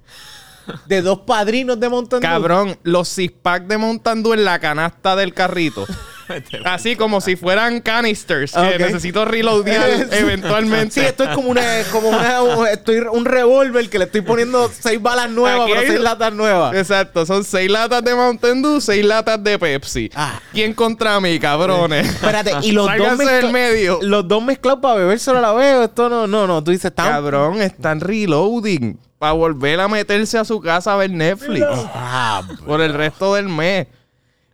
De 0.85 1.01
dos 1.01 1.19
padrinos 1.19 1.79
de 1.79 1.87
Mountain 1.89 2.21
Dew. 2.21 2.29
Cabrón, 2.29 2.77
los 2.83 3.07
six 3.07 3.33
pack 3.41 3.63
de 3.67 3.77
Mountain 3.77 4.21
Dew 4.23 4.33
en 4.33 4.43
la 4.45 4.59
canasta 4.59 5.15
del 5.15 5.33
carrito. 5.33 5.85
Así 6.65 6.95
como 6.95 7.21
si 7.21 7.35
fueran 7.35 7.81
canisters 7.81 8.53
que 8.53 8.77
necesito 8.79 9.25
reloadear 9.25 10.07
eventualmente. 10.11 10.93
Sí, 10.93 10.99
esto 11.01 11.23
es 11.23 11.29
como 11.35 11.49
una, 11.49 11.63
como 11.91 12.09
una, 12.09 12.69
estoy 12.71 12.97
un 13.11 13.25
revólver 13.25 13.89
que 13.89 13.99
le 13.99 14.05
estoy 14.05 14.21
poniendo 14.21 14.69
seis 14.77 15.01
balas 15.01 15.29
nuevas, 15.29 15.69
hay- 15.69 15.87
seis 15.87 15.99
latas 15.99 16.33
nuevas. 16.33 16.75
Exacto, 16.75 17.25
son 17.25 17.43
seis 17.43 17.69
latas 17.69 18.03
de 18.03 18.15
Mountain 18.15 18.61
Dew, 18.61 18.81
seis 18.81 19.05
latas 19.05 19.43
de 19.43 19.57
Pepsi. 19.59 20.09
Ah. 20.15 20.39
¿Quién 20.51 20.73
contra 20.73 21.19
mí, 21.19 21.39
cabrones? 21.39 22.07
Espérate, 22.15 22.51
y 22.63 22.71
los 22.71 22.89
dos, 22.97 23.17
del 23.17 23.51
medio. 23.51 23.99
los 24.01 24.27
dos 24.27 24.43
mezclados 24.43 24.79
para 24.81 24.95
bebérselo 24.95 25.37
a 25.39 25.41
la 25.41 25.53
vez. 25.53 25.75
Esto 25.89 26.09
no, 26.09 26.27
no, 26.27 26.47
no. 26.47 26.63
Tú 26.63 26.71
dices, 26.71 26.85
están. 26.85 27.09
Cabrón, 27.11 27.61
están 27.61 27.99
reloading 27.99 28.97
para 29.19 29.33
volver 29.33 29.79
a 29.79 29.87
meterse 29.87 30.37
a 30.37 30.43
su 30.45 30.59
casa 30.59 30.93
a 30.93 30.97
ver 30.97 31.09
Netflix 31.11 31.65
Ah, 31.93 32.41
por 32.65 32.81
el 32.81 32.93
resto 32.93 33.35
del 33.35 33.47
mes. 33.49 33.87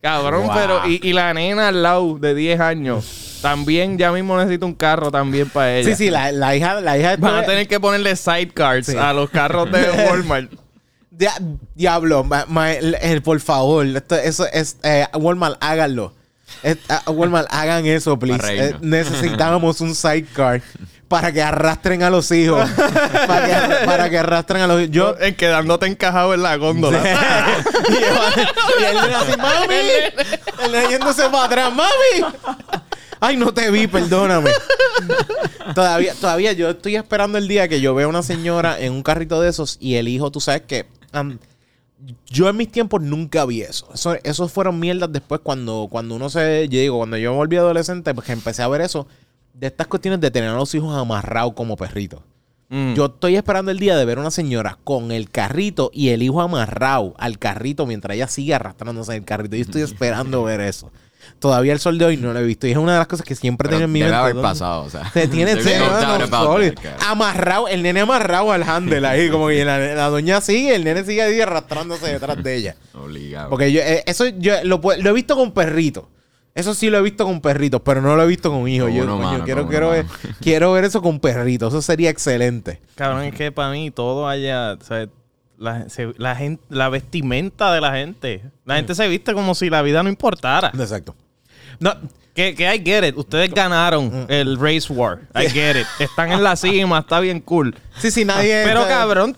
Cabrón, 0.02 0.46
Wow. 0.48 0.56
pero 0.56 0.88
y, 0.88 1.00
y 1.04 1.14
la 1.14 1.34
nena 1.34 1.68
al 1.70 1.84
lado 1.84 2.18
de 2.20 2.34
10 2.34 2.60
años 2.62 3.40
también 3.42 3.98
ya 3.98 4.12
mismo 4.12 4.38
necesita 4.38 4.66
un 4.66 4.74
carro 4.74 5.12
también 5.12 5.50
para 5.50 5.78
ella. 5.78 5.90
sí, 5.90 6.06
sí, 6.06 6.10
la, 6.10 6.32
la 6.32 6.56
hija, 6.56 6.80
la 6.82 6.98
hija 6.98 7.12
de 7.12 7.18
Van 7.18 7.36
a 7.36 7.46
tener 7.46 7.68
que 7.68 7.80
ponerle 7.80 8.16
sidecars 8.16 8.88
Sí. 8.88 8.96
a 8.98 9.12
los 9.14 9.30
carros 9.30 9.70
de 9.72 9.82
Walmart. 10.10 10.52
Dia- 11.12 11.38
diablo, 11.76 12.24
ma- 12.24 12.46
por 13.24 13.40
favor. 13.42 13.86
Esto, 13.86 14.16
eso 14.16 14.46
es. 14.54 14.78
Eh, 14.84 15.06
Walmart, 15.14 15.58
háganlo. 15.62 16.14
A- 16.88 17.12
Walmart, 17.12 17.48
hagan 17.52 17.86
eso, 17.86 18.18
please. 18.18 18.42
Eh, 18.70 18.76
necesitamos 18.82 19.82
un 19.82 19.94
sidecar 19.96 20.62
para 21.10 21.34
que 21.34 21.42
arrastren 21.42 22.04
a 22.04 22.10
los 22.10 22.32
hijos. 22.32 22.70
para, 23.28 23.46
que, 23.46 23.86
para 23.86 24.10
que 24.10 24.18
arrastren 24.20 24.62
a 24.62 24.68
los 24.68 24.90
Yo. 24.90 25.16
en 25.20 25.36
quedándote 25.36 25.88
encajado 25.88 26.34
en 26.34 26.44
la 26.44 26.56
góndola. 26.56 27.02
y, 27.90 28.82
y 28.82 28.86
el 28.86 28.96
nene 28.96 29.16
así, 29.16 29.38
mami. 29.38 29.76
El 30.64 30.72
nene 30.72 30.90
yéndose 30.90 31.24
para 31.30 31.46
atrás, 31.46 31.74
mami. 31.74 32.34
Ay, 33.20 33.36
no 33.38 33.52
te 33.54 33.70
vi, 33.72 33.88
perdóname. 33.88 34.52
todavía, 35.76 36.14
todavía 36.14 36.54
yo 36.54 36.70
estoy 36.70 36.96
esperando 36.96 37.38
el 37.38 37.48
día 37.48 37.68
que 37.68 37.82
yo 37.82 37.96
vea 37.96 38.08
una 38.08 38.24
señora 38.24 38.80
en 38.80 38.94
un 38.94 39.04
carrito 39.04 39.42
de 39.42 39.50
esos 39.50 39.78
y 39.82 39.96
el 39.96 40.08
hijo, 40.08 40.32
tú 40.32 40.40
sabes 40.40 40.62
que. 40.62 40.86
yo 42.28 42.48
en 42.48 42.56
mis 42.56 42.72
tiempos 42.72 43.02
nunca 43.02 43.46
vi 43.46 43.64
eso. 43.64 43.90
eso. 43.94 44.16
Esos 44.24 44.52
fueron 44.54 44.80
mierdas 44.80 45.12
después 45.12 45.42
cuando, 45.44 45.88
cuando 45.90 46.16
uno 46.16 46.30
se. 46.30 46.70
Yo 46.70 46.80
digo, 46.80 46.98
cuando 46.98 47.18
yo 47.18 47.32
me 47.32 47.38
volví 47.38 47.58
adolescente, 47.58 48.14
pues 48.14 48.28
que 48.28 48.34
empecé 48.34 48.62
a 48.62 48.68
ver 48.68 48.82
eso. 48.82 49.08
De 49.60 49.68
estas 49.68 49.88
cuestiones 49.88 50.22
de 50.22 50.32
tener 50.32 50.50
a 50.50 50.54
los 50.54 50.74
hijos 50.74 50.96
amarrados 50.96 51.54
como 51.54 51.76
perritos. 51.76 52.22
Mm. 52.70 52.94
Yo 52.94 53.08
estoy 53.08 53.36
esperando 53.36 53.72
el 53.72 53.80
día 53.80 53.98
de 53.98 54.06
ver 54.06 54.18
una 54.18 54.32
señora 54.32 54.78
con 54.86 55.12
el 55.12 55.30
carrito 55.30 55.92
y 55.94 56.10
el 56.10 56.24
hijo 56.24 56.40
amarrado 56.40 57.14
al 57.18 57.38
carrito 57.40 57.86
mientras 57.86 58.16
ella 58.16 58.28
sigue 58.28 58.54
arrastrándose 58.54 59.12
en 59.12 59.18
el 59.18 59.26
carrito. 59.26 59.58
Yo 59.58 59.64
estoy 59.64 59.82
esperando 59.82 60.44
ver 60.46 60.62
eso. 60.62 60.92
Todavía 61.40 61.74
el 61.74 61.80
sol 61.80 61.98
de 61.98 62.06
hoy 62.06 62.16
no 62.16 62.32
lo 62.32 62.40
he 62.40 62.44
visto. 62.46 62.68
Y 62.68 62.72
es 62.72 62.78
una 62.78 62.94
de 62.94 63.00
las 63.00 63.08
cosas 63.08 63.26
que 63.26 63.36
siempre 63.36 63.68
tengo 63.68 63.84
en 63.84 63.92
mi 63.92 64.00
debe 64.00 64.12
mente. 64.12 64.30
haber 64.32 64.42
pasado, 64.42 64.84
o 64.84 64.90
sea. 64.90 65.10
Se 65.12 65.28
tiene 65.28 65.52
amarrado, 67.06 67.68
el 67.68 67.84
nene 67.84 68.00
amarrado 68.00 68.54
al 68.54 68.64
handle 68.64 69.06
ahí, 69.06 69.30
como 69.30 69.50
que 69.50 69.66
la, 69.66 69.78
la 69.78 70.08
doña 70.08 70.40
sigue, 70.40 70.76
el 70.76 70.86
nene 70.86 71.04
sigue 71.04 71.22
ahí 71.22 71.42
arrastrándose 71.42 72.08
detrás 72.08 72.42
de 72.42 72.56
ella. 72.56 72.76
Obligado. 72.94 73.50
Porque 73.50 73.72
yo, 73.74 73.82
eh, 73.82 74.04
eso 74.06 74.28
yo 74.28 74.54
lo, 74.64 74.80
lo 74.80 75.10
he 75.10 75.14
visto 75.14 75.36
con 75.36 75.52
perritos. 75.52 76.06
Eso 76.60 76.74
sí 76.74 76.90
lo 76.90 76.98
he 76.98 77.02
visto 77.02 77.26
con 77.26 77.42
perritos, 77.42 77.82
pero 77.84 78.02
no 78.02 78.16
lo 78.16 78.24
he 78.24 78.28
visto 78.28 78.52
con 78.52 78.68
hijos. 78.68 78.92
Yo 78.94 79.06
mano, 79.18 79.44
quiero, 79.46 79.62
con 79.64 79.70
quiero, 79.70 79.88
uno, 79.88 79.96
ver, 79.96 80.06
quiero 80.42 80.72
ver 80.74 80.84
eso 80.86 81.02
con 81.02 81.20
perritos. 81.20 81.74
Eso 81.74 81.82
sería 81.82 82.10
excelente. 82.10 82.82
Cabrón, 82.96 83.24
es 83.24 83.34
que 83.36 83.52
para 83.52 83.72
mí 83.72 83.92
todo 83.92 84.28
allá, 84.28 84.74
o 84.74 84.84
sea, 84.84 85.08
la, 85.58 85.90
se- 85.90 86.14
la 86.18 86.36
gente, 86.36 86.64
la 86.70 86.90
vestimenta 86.90 87.74
de 87.74 87.82
la 87.82 87.94
gente. 87.94 88.44
La 88.66 88.76
gente 88.76 88.96
se 88.96 89.08
viste 89.08 89.34
como 89.34 89.56
si 89.56 89.70
la 89.70 89.82
vida 89.82 90.04
no 90.04 90.10
importara. 90.10 90.72
Exacto. 90.78 91.16
No, 91.80 91.94
Que, 92.36 92.56
que 92.56 92.64
I 92.74 92.82
get 92.84 93.04
it. 93.08 93.18
Ustedes 93.18 93.52
ganaron 93.54 94.26
el 94.30 94.58
race 94.60 94.92
war. 94.92 95.20
I 95.36 95.50
get 95.50 95.76
it. 95.78 95.88
Están 96.00 96.32
en 96.32 96.44
la 96.44 96.56
cima, 96.56 97.00
está 97.00 97.20
bien 97.20 97.40
cool. 97.42 97.76
sí, 97.98 98.12
sí, 98.12 98.24
nadie. 98.26 98.62
Pero 98.66 98.88
cabrón, 98.88 99.36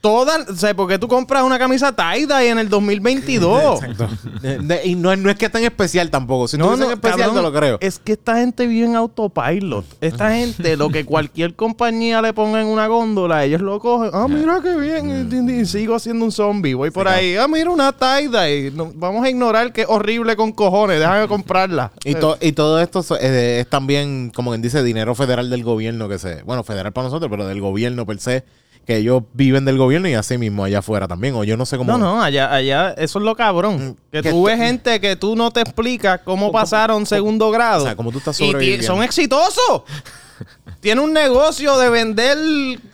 todas, 0.00 0.48
o 0.48 0.54
sea, 0.56 0.74
¿por 0.74 0.88
qué 0.88 0.98
tú 0.98 1.08
compras 1.08 1.42
una 1.42 1.58
camisa 1.58 1.94
tie-dye 1.94 2.50
en 2.50 2.58
el 2.58 2.68
2022? 2.70 3.82
Exacto. 3.82 4.08
De- 4.40 4.58
de- 4.58 4.86
y 4.86 4.94
no, 4.94 5.12
es- 5.12 5.18
no 5.18 5.30
es 5.30 5.36
que 5.36 5.48
tan 5.48 5.64
especial 5.64 6.10
tampoco. 6.10 6.46
Si 6.48 6.56
no, 6.56 6.74
es 6.74 6.80
especial, 6.80 7.18
cabrón, 7.18 7.36
te 7.36 7.42
lo 7.42 7.52
creo. 7.52 7.78
Es 7.80 7.98
que 7.98 8.12
esta 8.12 8.36
gente 8.36 8.66
vive 8.66 8.86
en 8.86 8.96
autopilot. 8.96 9.84
Esta 10.00 10.30
gente, 10.34 10.76
lo 10.76 10.88
que 10.90 11.04
cualquier 11.04 11.54
compañía 11.54 12.22
le 12.22 12.32
ponga 12.32 12.60
en 12.60 12.68
una 12.68 12.86
góndola, 12.86 13.44
ellos 13.44 13.60
lo 13.60 13.80
cogen. 13.80 14.10
Ah, 14.12 14.26
mira 14.28 14.60
qué 14.62 14.76
bien. 14.76 15.28
Y, 15.30 15.52
y- 15.52 15.60
y 15.62 15.66
sigo 15.66 15.98
siendo 15.98 16.24
un 16.24 16.32
zombie. 16.32 16.74
Voy 16.74 16.90
por 16.90 17.08
ahí. 17.08 17.36
Ah, 17.36 17.48
mira 17.48 17.70
una 17.70 17.92
tie-dye. 17.92 18.70
No, 18.72 18.92
vamos 18.94 19.24
a 19.24 19.30
ignorar 19.30 19.72
que 19.72 19.82
es 19.82 19.86
horrible 19.88 20.36
con 20.36 20.52
cojones. 20.52 21.00
Déjame 21.00 21.26
comprarla. 21.28 21.92
Y, 22.04 22.14
to- 22.14 22.38
y 22.40 22.52
todo 22.52 22.80
esto 22.80 23.02
so- 23.02 23.18
eh, 23.18 23.60
es 23.60 23.68
también, 23.68 24.30
como 24.34 24.50
quien 24.50 24.62
dice, 24.62 24.82
dinero 24.82 25.14
federal 25.14 25.50
del 25.50 25.64
gobierno 25.64 26.08
que 26.08 26.18
se... 26.18 26.42
Bueno, 26.42 26.62
federal 26.64 26.92
para 26.92 27.06
nosotros, 27.06 27.30
pero 27.30 27.46
del 27.46 27.60
gobierno 27.60 28.06
per 28.06 28.18
se, 28.20 28.44
que 28.86 28.96
ellos 28.98 29.24
viven 29.32 29.64
del 29.64 29.76
gobierno 29.78 30.08
y 30.08 30.14
así 30.14 30.38
mismo 30.38 30.64
allá 30.64 30.78
afuera 30.78 31.08
también. 31.08 31.34
O 31.34 31.42
yo 31.44 31.56
no 31.56 31.66
sé 31.66 31.76
cómo... 31.76 31.90
No, 31.92 31.98
no, 31.98 32.22
allá, 32.22 32.52
allá, 32.52 32.92
eso 32.96 33.18
es 33.18 33.24
lo 33.24 33.34
cabrón. 33.34 33.96
Que 34.12 34.22
que 34.22 34.30
tú 34.30 34.44
ves 34.44 34.58
gente 34.58 35.00
que 35.00 35.16
tú 35.16 35.34
no 35.34 35.50
te 35.50 35.60
explicas 35.60 36.20
cómo 36.24 36.52
pasaron 36.52 37.04
segundo 37.04 37.50
grado. 37.50 37.82
o 37.82 37.86
sea, 37.86 37.96
cómo 37.96 38.12
tú 38.12 38.18
estás 38.18 38.40
Y 38.40 38.46
sobreviviendo. 38.46 38.86
son 38.86 39.02
exitosos. 39.02 39.82
Tiene 40.80 41.00
un 41.00 41.12
negocio 41.12 41.76
de 41.78 41.88
vender, 41.88 42.38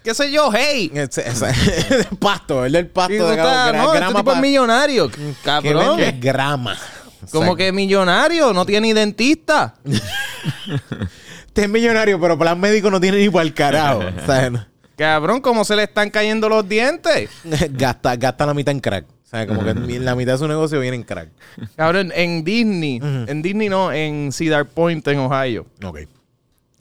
qué 0.02 0.14
sé 0.14 0.30
yo, 0.32 0.50
hey. 0.54 0.90
Ese- 0.94 1.28
ese- 1.28 1.46
el 2.10 2.16
pasto, 2.16 2.64
el 2.64 2.72
del 2.72 2.86
pasto 2.86 3.12
Y 3.12 3.16
de 3.18 3.22
este 3.30 3.36
grama 3.42 4.20
tipo 4.20 4.32
es 4.32 4.38
millonario. 4.40 5.10
que 5.10 5.34
Cabrón. 5.44 5.98
vende 5.98 6.12
grama. 6.18 6.76
Como 7.30 7.42
Exacto. 7.44 7.56
que 7.56 7.72
millonario, 7.72 8.52
no 8.54 8.64
tiene 8.64 8.94
dentista. 8.94 9.74
Este 11.46 11.64
es 11.64 11.68
millonario, 11.68 12.18
pero 12.18 12.38
plan 12.38 12.58
médico 12.58 12.90
no 12.90 12.98
tiene 12.98 13.18
ni 13.18 13.28
para 13.28 13.42
el 13.44 13.52
carajo. 13.52 13.98
O 14.00 14.26
sea, 14.26 14.48
no- 14.48 14.64
Cabrón, 14.96 15.40
cómo 15.40 15.64
se 15.64 15.74
le 15.76 15.84
están 15.84 16.10
cayendo 16.10 16.48
los 16.48 16.68
dientes. 16.68 17.30
gasta, 17.70 18.16
gasta 18.16 18.46
la 18.46 18.54
mitad 18.54 18.72
en 18.72 18.80
crack. 18.80 19.04
O 19.06 19.28
sea, 19.34 19.46
como 19.46 19.64
que 19.64 19.72
la 20.00 20.14
mitad 20.14 20.32
de 20.32 20.38
su 20.38 20.46
negocio 20.48 20.78
viene 20.80 20.96
en 20.96 21.02
crack. 21.04 21.30
Cabrón, 21.76 22.12
en 22.14 22.44
Disney, 22.44 23.00
en 23.02 23.40
Disney 23.42 23.68
no, 23.70 23.90
en 23.90 24.30
Cedar 24.32 24.66
Point, 24.66 25.06
en 25.08 25.18
Ohio. 25.20 25.66
Ok. 25.82 26.00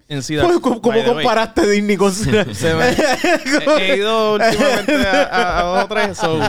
En 0.09 0.21
Cedar 0.21 0.45
¿Cómo, 0.47 0.59
cómo- 0.61 0.81
cómo 0.81 0.93
by 0.93 1.03
the 1.05 1.09
way. 1.11 1.23
comparaste 1.23 1.65
Disney 1.69 1.95
con... 1.95 2.11
Se 2.11 2.29
me- 2.29 2.89
he, 2.89 3.93
he 3.93 3.95
ido 3.95 4.33
últimamente 4.33 4.93
a, 5.07 5.23
a- 5.23 5.59
a 5.59 5.63
dos 5.77 5.83
o 5.85 5.87
tres, 5.87 6.17
so, 6.17 6.39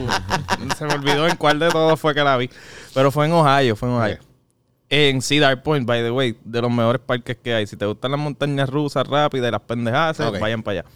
se 0.77 0.85
me 0.85 0.95
olvidó 0.95 1.29
en 1.29 1.37
cuál 1.37 1.61
de 1.61 1.69
todos 1.69 2.01
fue 2.01 2.13
que 2.13 2.25
la 2.25 2.37
vi. 2.37 2.51
Pero 2.93 3.13
fue 3.13 3.27
en 3.27 3.33
Ohio, 3.33 3.77
fue 3.77 3.89
en 3.89 3.95
Ohio. 3.95 4.15
Ok. 4.21 4.27
En 4.91 5.23
Cedar 5.23 5.63
Point, 5.63 5.87
by 5.87 6.03
the 6.03 6.11
way, 6.11 6.37
de 6.45 6.61
los 6.61 6.71
mejores 6.73 7.01
parques 7.01 7.37
que 7.43 7.55
hay. 7.55 7.67
Si 7.69 7.77
te 7.77 7.87
gustan 7.87 8.11
las 8.11 8.19
montañas 8.21 8.69
rusas 8.69 9.07
rápidas 9.07 9.49
y 9.49 9.53
las 9.53 9.61
pendejadas, 9.63 10.19
Ok. 10.19 10.41
vayan 10.41 10.63
para 10.65 10.81
allá. 10.81 10.91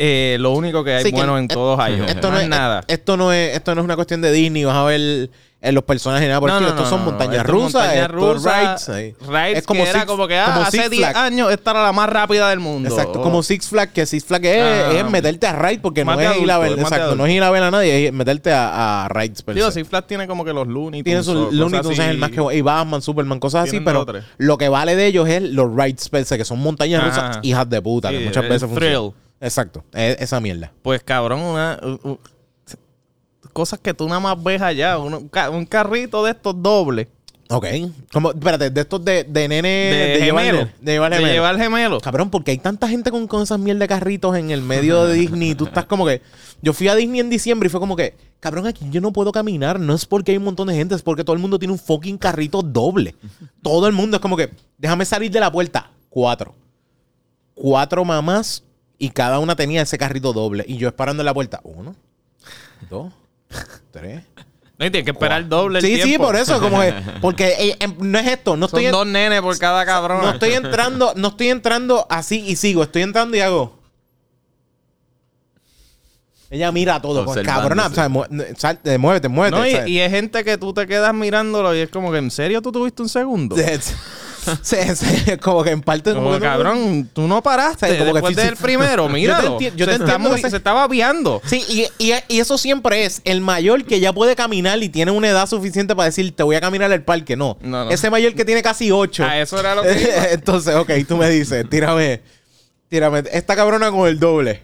Eh, 0.00 0.36
lo 0.38 0.52
único 0.52 0.84
que 0.84 0.94
hay 0.94 1.02
Sí, 1.02 1.10
que 1.10 1.16
bueno 1.16 1.36
en 1.38 1.44
et- 1.44 1.52
todo 1.52 1.74
Ohio. 1.74 2.04
Esto 2.04 2.30
no, 2.30 2.38
es, 2.38 2.48
nada. 2.48 2.84
esto, 2.86 3.16
no 3.16 3.32
es, 3.32 3.56
esto 3.56 3.74
no 3.74 3.80
es 3.80 3.84
una 3.84 3.96
cuestión 3.96 4.20
de 4.20 4.30
Disney. 4.32 4.64
Vas 4.64 4.76
a 4.76 4.84
ver 4.84 5.28
en 5.60 5.74
los 5.74 5.82
personajes 5.82 6.28
nada 6.28 6.38
por 6.38 6.50
el 6.50 6.54
No, 6.54 6.60
no, 6.60 6.68
Estos 6.68 6.84
no, 6.84 6.88
son 6.90 7.00
no, 7.00 7.06
montañas 7.06 7.44
rusas. 7.44 7.82
montañas 7.82 8.10
rusas, 8.12 8.86
rides. 8.88 9.16
rides 9.28 9.58
es 9.58 9.66
como 9.66 9.82
que 9.82 9.90
era 9.90 10.00
Six- 10.02 10.06
como 10.06 10.28
que 10.28 10.38
ah, 10.38 10.44
como 10.54 10.60
hace 10.60 10.76
Six 10.76 10.90
10 10.90 11.00
Flags. 11.02 11.18
años 11.18 11.50
esta 11.50 11.70
era 11.72 11.82
la 11.82 11.92
más 11.92 12.08
rápida 12.08 12.48
del 12.50 12.60
mundo. 12.60 12.88
Exacto, 12.88 13.18
Oh. 13.18 13.22
como 13.24 13.42
Six 13.42 13.66
Flags, 13.68 13.92
que 13.92 14.06
Six 14.06 14.24
Flags 14.24 14.46
es, 14.46 14.62
Ah. 14.62 14.92
es 14.92 15.10
meterte 15.10 15.48
a 15.48 15.56
ride 15.56 15.80
porque 15.80 16.04
no 16.04 16.12
es, 16.12 16.40
ir 16.40 16.48
a 16.52 16.58
ver, 16.58 16.72
adulto, 16.78 17.16
no 17.16 17.26
es 17.26 17.32
ir 17.34 17.42
a 17.42 17.50
ver 17.50 17.62
a 17.64 17.70
nadie, 17.72 18.06
es 18.06 18.12
meterte 18.12 18.52
a, 18.52 19.06
a 19.06 19.08
rides. 19.08 19.42
per 19.42 19.56
Digo, 19.56 19.66
se. 19.72 19.80
Six 19.80 19.88
Flags 19.88 20.06
tiene 20.06 20.28
como 20.28 20.44
que 20.44 20.52
los 20.52 20.68
Looney 20.68 21.02
Tiene 21.02 21.22
Tunes 21.24 21.26
su 21.26 21.32
o 21.32 21.44
cosas 21.46 21.54
Looney 21.58 21.80
Tunes 21.80 21.98
es 21.98 22.06
el 22.06 22.18
más 22.18 22.30
que 22.30 22.56
y 22.56 22.60
Batman, 22.60 23.02
Superman, 23.02 23.40
cosas 23.40 23.66
así, 23.68 23.80
pero 23.80 24.06
lo 24.36 24.58
que 24.58 24.68
vale 24.68 24.94
de 24.94 25.06
ellos 25.06 25.28
es 25.28 25.42
los 25.42 25.74
rides 25.74 26.08
que 26.38 26.44
son 26.44 26.60
montañas 26.60 27.02
Ajá. 27.02 27.08
rusas 27.08 27.38
hijas 27.42 27.68
de 27.68 27.82
puta, 27.82 28.10
que 28.10 28.20
muchas 28.20 28.44
veces 28.48 28.68
funcionan. 28.68 29.12
Exacto, 29.40 29.84
es- 29.92 30.20
esa 30.20 30.40
mierda. 30.40 30.72
Pues 30.82 31.02
cabrón, 31.02 31.40
una, 31.40 31.78
cosas 33.52 33.78
que 33.80 33.94
tú 33.94 34.06
nada 34.06 34.20
más 34.20 34.42
ves 34.42 34.60
allá. 34.62 34.98
un, 34.98 35.14
un 35.52 35.66
carrito 35.66 36.24
de 36.24 36.30
estos 36.32 36.60
dobles. 36.62 37.08
Ok. 37.50 37.66
Como, 38.12 38.30
espérate, 38.30 38.68
de 38.68 38.80
estos 38.82 39.02
de, 39.02 39.24
de 39.24 39.48
nene. 39.48 39.68
De, 39.68 40.20
gemelo. 40.22 40.68
de 40.80 40.92
llevar 40.92 41.10
de 41.10 41.16
gemelo. 41.16 41.34
llevar 41.34 41.56
gemelo. 41.56 42.00
Cabrón, 42.00 42.28
porque 42.30 42.50
hay 42.50 42.58
tanta 42.58 42.86
gente 42.88 43.10
con, 43.10 43.26
con 43.26 43.42
esas 43.42 43.58
mierdas 43.58 43.80
de 43.80 43.88
carritos 43.88 44.36
en 44.36 44.50
el 44.50 44.60
medio 44.60 45.06
de 45.06 45.14
Disney. 45.14 45.54
Tú 45.54 45.64
estás 45.64 45.86
como 45.86 46.04
que. 46.04 46.20
Yo 46.60 46.74
fui 46.74 46.88
a 46.88 46.94
Disney 46.94 47.20
en 47.20 47.30
diciembre 47.30 47.68
y 47.68 47.70
fue 47.70 47.80
como 47.80 47.96
que, 47.96 48.14
cabrón, 48.38 48.66
aquí 48.66 48.84
yo 48.90 49.00
no 49.00 49.12
puedo 49.14 49.32
caminar. 49.32 49.80
No 49.80 49.94
es 49.94 50.04
porque 50.04 50.32
hay 50.32 50.38
un 50.38 50.44
montón 50.44 50.68
de 50.68 50.74
gente, 50.74 50.94
es 50.94 51.00
porque 51.02 51.24
todo 51.24 51.34
el 51.34 51.40
mundo 51.40 51.58
tiene 51.58 51.72
un 51.72 51.78
fucking 51.78 52.18
carrito 52.18 52.60
doble. 52.60 53.14
Todo 53.62 53.86
el 53.86 53.94
mundo 53.94 54.18
es 54.18 54.20
como 54.20 54.36
que, 54.36 54.50
déjame 54.76 55.06
salir 55.06 55.30
de 55.30 55.40
la 55.40 55.50
puerta. 55.50 55.90
Cuatro. 56.10 56.54
Cuatro 57.54 58.04
mamás 58.04 58.62
y 58.98 59.10
cada 59.10 59.38
una 59.38 59.54
tenía 59.56 59.82
ese 59.82 59.96
carrito 59.98 60.32
doble. 60.32 60.64
Y 60.66 60.76
yo 60.76 60.88
esperando 60.88 61.22
en 61.22 61.26
la 61.26 61.34
puerta. 61.34 61.60
Uno, 61.62 61.94
dos, 62.90 63.12
tres. 63.92 64.22
No, 64.78 64.86
y 64.86 64.90
tienes 64.90 65.04
que 65.06 65.10
esperar 65.10 65.40
el 65.42 65.48
doble 65.48 65.80
el 65.80 65.84
Sí, 65.84 66.00
sí, 66.02 66.18
por 66.18 66.36
eso, 66.36 66.60
como 66.60 66.80
que, 66.80 66.94
porque 67.20 67.48
eh, 67.58 67.76
em, 67.80 67.94
no 67.98 68.18
es 68.18 68.26
esto, 68.28 68.56
no 68.56 68.68
Son 68.68 68.78
estoy 68.78 68.86
en- 68.86 68.92
dos 68.92 69.06
nenes 69.06 69.40
por 69.42 69.58
cada 69.58 69.84
cabrón. 69.84 70.20
no 70.22 70.30
estoy 70.30 70.52
entrando, 70.52 71.12
no 71.16 71.28
estoy 71.28 71.48
entrando 71.48 72.06
así 72.08 72.44
y 72.46 72.54
sigo, 72.56 72.84
estoy 72.84 73.02
entrando 73.02 73.36
y 73.36 73.40
hago. 73.40 73.76
Ella 76.50 76.72
mira 76.72 77.00
todo, 77.02 77.24
con 77.26 77.36
Observándose. 77.36 77.60
cabrona, 77.60 77.86
o 77.88 77.94
sea, 77.94 78.08
mu- 78.08 78.24
salte, 78.56 78.96
muévete, 78.96 79.28
muévete. 79.28 79.56
No, 79.80 79.86
y, 79.86 79.90
y 79.92 79.98
es 79.98 80.10
gente 80.10 80.42
que 80.44 80.56
tú 80.56 80.72
te 80.72 80.86
quedas 80.86 81.12
mirándolo 81.12 81.74
y 81.74 81.80
es 81.80 81.90
como 81.90 82.10
que, 82.10 82.18
¿en 82.18 82.30
serio 82.30 82.62
tú 82.62 82.72
tuviste 82.72 83.02
un 83.02 83.08
segundo? 83.10 83.54
Sí, 84.62 84.76
sí, 84.94 85.36
como 85.42 85.62
que 85.64 85.70
en 85.70 85.80
parte 85.82 86.12
Como, 86.14 86.30
que 86.32 86.38
no- 86.38 86.44
cabrón, 86.44 87.10
tú 87.12 87.26
no 87.28 87.42
paraste 87.42 87.86
O 87.86 87.88
sea, 87.88 87.98
como 87.98 88.10
que 88.10 88.14
después 88.14 88.34
sí, 88.36 88.40
sí. 88.40 88.46
del 88.46 88.56
primero, 88.56 89.02
Yo 89.06 89.12
te 89.12 89.12
míralo. 89.14 89.60
yo 89.60 89.70
se, 89.70 89.76
te 89.86 89.92
está 90.04 90.18
muy- 90.18 90.38
ese- 90.38 90.50
se 90.50 90.56
estaba 90.56 90.82
aviando. 90.84 91.40
Sí, 91.44 91.64
y, 91.68 91.86
y- 91.98 92.12
y 92.28 92.40
eso 92.40 92.58
siempre 92.58 93.04
es 93.04 93.20
el 93.24 93.40
mayor 93.40 93.84
que 93.84 94.00
ya 94.00 94.12
puede 94.12 94.34
caminar 94.36 94.82
y 94.82 94.88
tiene 94.88 95.10
una 95.10 95.28
edad 95.28 95.46
suficiente 95.46 95.94
para 95.96 96.06
decir, 96.06 96.34
te 96.34 96.42
voy 96.42 96.56
a 96.56 96.60
caminar 96.60 96.92
al 96.92 97.02
parque. 97.02 97.36
No, 97.36 97.56
No, 97.60 97.84
no. 97.86 97.90
ese 97.90 98.10
mayor 98.10 98.34
que 98.34 98.44
tiene 98.44 98.62
casi 98.62 98.90
ocho. 98.90 99.24
Ah, 99.24 99.38
eso 99.40 99.58
era 99.58 99.74
lo 99.74 99.82
que 99.82 99.92
iba. 100.00 100.24
Entonces, 100.30 100.74
ok, 100.74 100.90
tú 101.06 101.16
me 101.16 101.28
dices, 101.30 101.68
tírame, 101.68 102.22
tírame, 102.88 103.22
esta 103.32 103.54
cabrona 103.56 103.90
con 103.90 104.08
el 104.08 104.18
doble. 104.18 104.62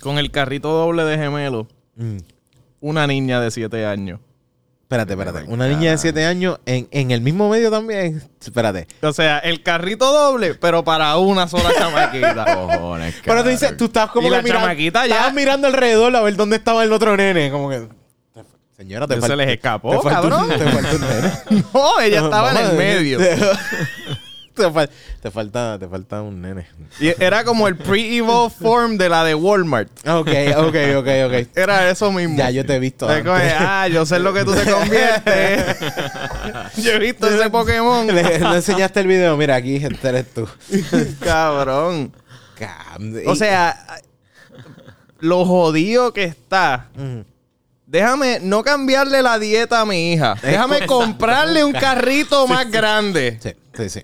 Con 0.00 0.18
el 0.18 0.30
carrito 0.30 0.68
doble 0.70 1.04
de 1.04 1.16
gemelo. 1.18 1.66
Mm. 1.96 2.18
Una 2.80 3.06
niña 3.06 3.40
de 3.40 3.50
7 3.50 3.84
años. 3.86 4.20
Espérate, 4.90 5.12
espérate. 5.12 5.44
Una 5.46 5.68
niña 5.68 5.92
de 5.92 5.98
7 5.98 6.26
años 6.26 6.58
en, 6.66 6.88
en 6.90 7.12
el 7.12 7.20
mismo 7.20 7.48
medio 7.48 7.70
también. 7.70 8.28
Espérate. 8.44 8.88
O 9.02 9.12
sea, 9.12 9.38
el 9.38 9.62
carrito 9.62 10.12
doble, 10.12 10.56
pero 10.56 10.82
para 10.82 11.16
una 11.16 11.46
sola 11.46 11.70
chamaquita. 11.78 12.44
Cojones, 12.56 13.14
Pero 13.24 13.44
tú 13.44 13.50
dices, 13.50 13.76
tú 13.76 13.84
estabas 13.84 14.10
como 14.10 14.26
Y 14.26 14.30
que 14.30 14.36
la 14.38 14.42
mirando. 14.42 14.66
chamaquita 14.66 15.06
ya- 15.06 15.14
Estabas 15.14 15.34
mirando 15.34 15.68
alrededor 15.68 16.16
a 16.16 16.22
ver 16.22 16.34
dónde 16.34 16.56
estaba 16.56 16.82
el 16.82 16.92
otro 16.92 17.16
nene. 17.16 17.52
Como 17.52 17.70
que. 17.70 17.86
Señora, 18.76 19.06
te 19.06 19.20
Se 19.20 19.36
les 19.36 19.48
escapó, 19.50 19.90
te 19.92 20.02
falta 20.10 20.22
un- 20.22 20.30
cabrón. 20.30 20.58
te 20.58 20.66
falta 20.66 20.94
un 20.96 21.00
nene. 21.02 21.64
no, 21.72 22.00
ella 22.00 22.20
estaba 22.24 22.50
en 22.50 22.56
el 22.56 22.72
medio. 22.76 23.18
Te, 24.60 24.70
fal- 24.70 24.90
te 25.22 25.30
falta, 25.30 25.78
te 25.78 25.88
falta 25.88 26.22
un 26.22 26.40
nene. 26.42 26.66
Y 27.00 27.08
era 27.22 27.44
como 27.44 27.66
el 27.68 27.76
pre-evolved 27.76 28.56
form 28.56 28.96
de 28.98 29.08
la 29.08 29.24
de 29.24 29.34
Walmart. 29.34 29.88
Ok, 30.06 30.28
ok, 30.56 30.76
ok, 30.98 31.08
ok. 31.26 31.48
Era 31.56 31.90
eso 31.90 32.12
mismo. 32.12 32.36
Ya 32.36 32.50
yo 32.50 32.64
te 32.66 32.74
he 32.74 32.78
visto. 32.78 33.08
Antes. 33.08 33.32
ah, 33.58 33.88
yo 33.88 34.04
sé 34.06 34.18
lo 34.18 34.32
que 34.32 34.44
tú 34.44 34.54
te 34.54 34.70
conviertes. 34.70 35.76
yo 36.76 36.92
he 36.92 36.98
visto 36.98 37.26
ese 37.28 37.48
Pokémon. 37.50 38.06
Le, 38.06 38.38
le 38.38 38.54
enseñaste 38.56 39.00
el 39.00 39.06
video. 39.06 39.36
Mira, 39.36 39.56
aquí 39.56 39.76
este 39.76 40.08
eres 40.08 40.32
tú. 40.32 40.48
Cabrón. 41.20 42.12
O 43.26 43.34
sea, 43.34 44.00
lo 45.20 45.44
jodido 45.44 46.12
que 46.12 46.24
está. 46.24 46.88
Mm. 46.96 47.20
Déjame 47.86 48.38
no 48.40 48.62
cambiarle 48.62 49.20
la 49.22 49.38
dieta 49.38 49.80
a 49.80 49.84
mi 49.86 50.12
hija. 50.12 50.36
Déjame 50.42 50.86
comprarle 50.86 51.64
un 51.64 51.72
carrito 51.72 52.46
más 52.46 52.70
grande. 52.70 53.38
Sí, 53.42 53.52
sí, 53.76 53.88
sí. 53.88 54.02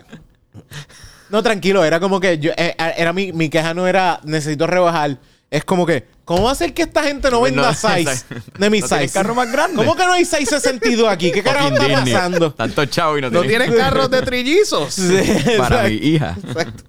No, 1.29 1.43
tranquilo, 1.43 1.85
era 1.85 1.99
como 1.99 2.21
que 2.21 2.39
yo, 2.39 2.53
eh, 2.57 2.75
era 2.97 3.13
mi, 3.13 3.33
mi 3.33 3.49
queja 3.49 3.75
no 3.75 3.87
era 3.87 4.21
necesito 4.25 4.67
rebajar. 4.67 5.19
Es 5.51 5.65
como 5.65 5.87
que, 5.87 6.07
¿cómo 6.25 6.45
va 6.45 6.53
a 6.53 6.55
ser 6.57 6.75
que 6.75 6.83
esta 6.83 7.03
gente 7.05 7.31
no 7.31 7.41
venda 7.41 7.63
No, 7.63 7.75
size 7.75 8.25
de 8.59 8.71
mi 8.71 8.81
No 8.81 8.87
size? 8.89 9.09
carro 9.11 9.35
más 9.35 9.51
grande. 9.51 9.77
¿Cómo 9.77 9.95
que 9.97 10.05
no 10.05 10.13
hay 10.13 10.25
662 10.25 11.09
aquí? 11.11 11.31
¿Qué 11.33 11.43
carajo 11.43 11.69
está 11.69 11.87
Disney. 11.87 12.13
pasando? 12.15 12.53
Tanto 12.53 12.85
chavo 12.87 13.19
y 13.19 13.23
no, 13.23 13.31
No 13.31 13.43
tiene 13.43 13.67
tienes 13.67 13.81
carros 13.81 14.11
de 14.11 14.23
trillizos. 14.23 14.95
Sí, 14.95 15.21
para 15.59 15.85
mi 15.85 15.95
hija. 15.95 16.37
exacto. 16.47 16.85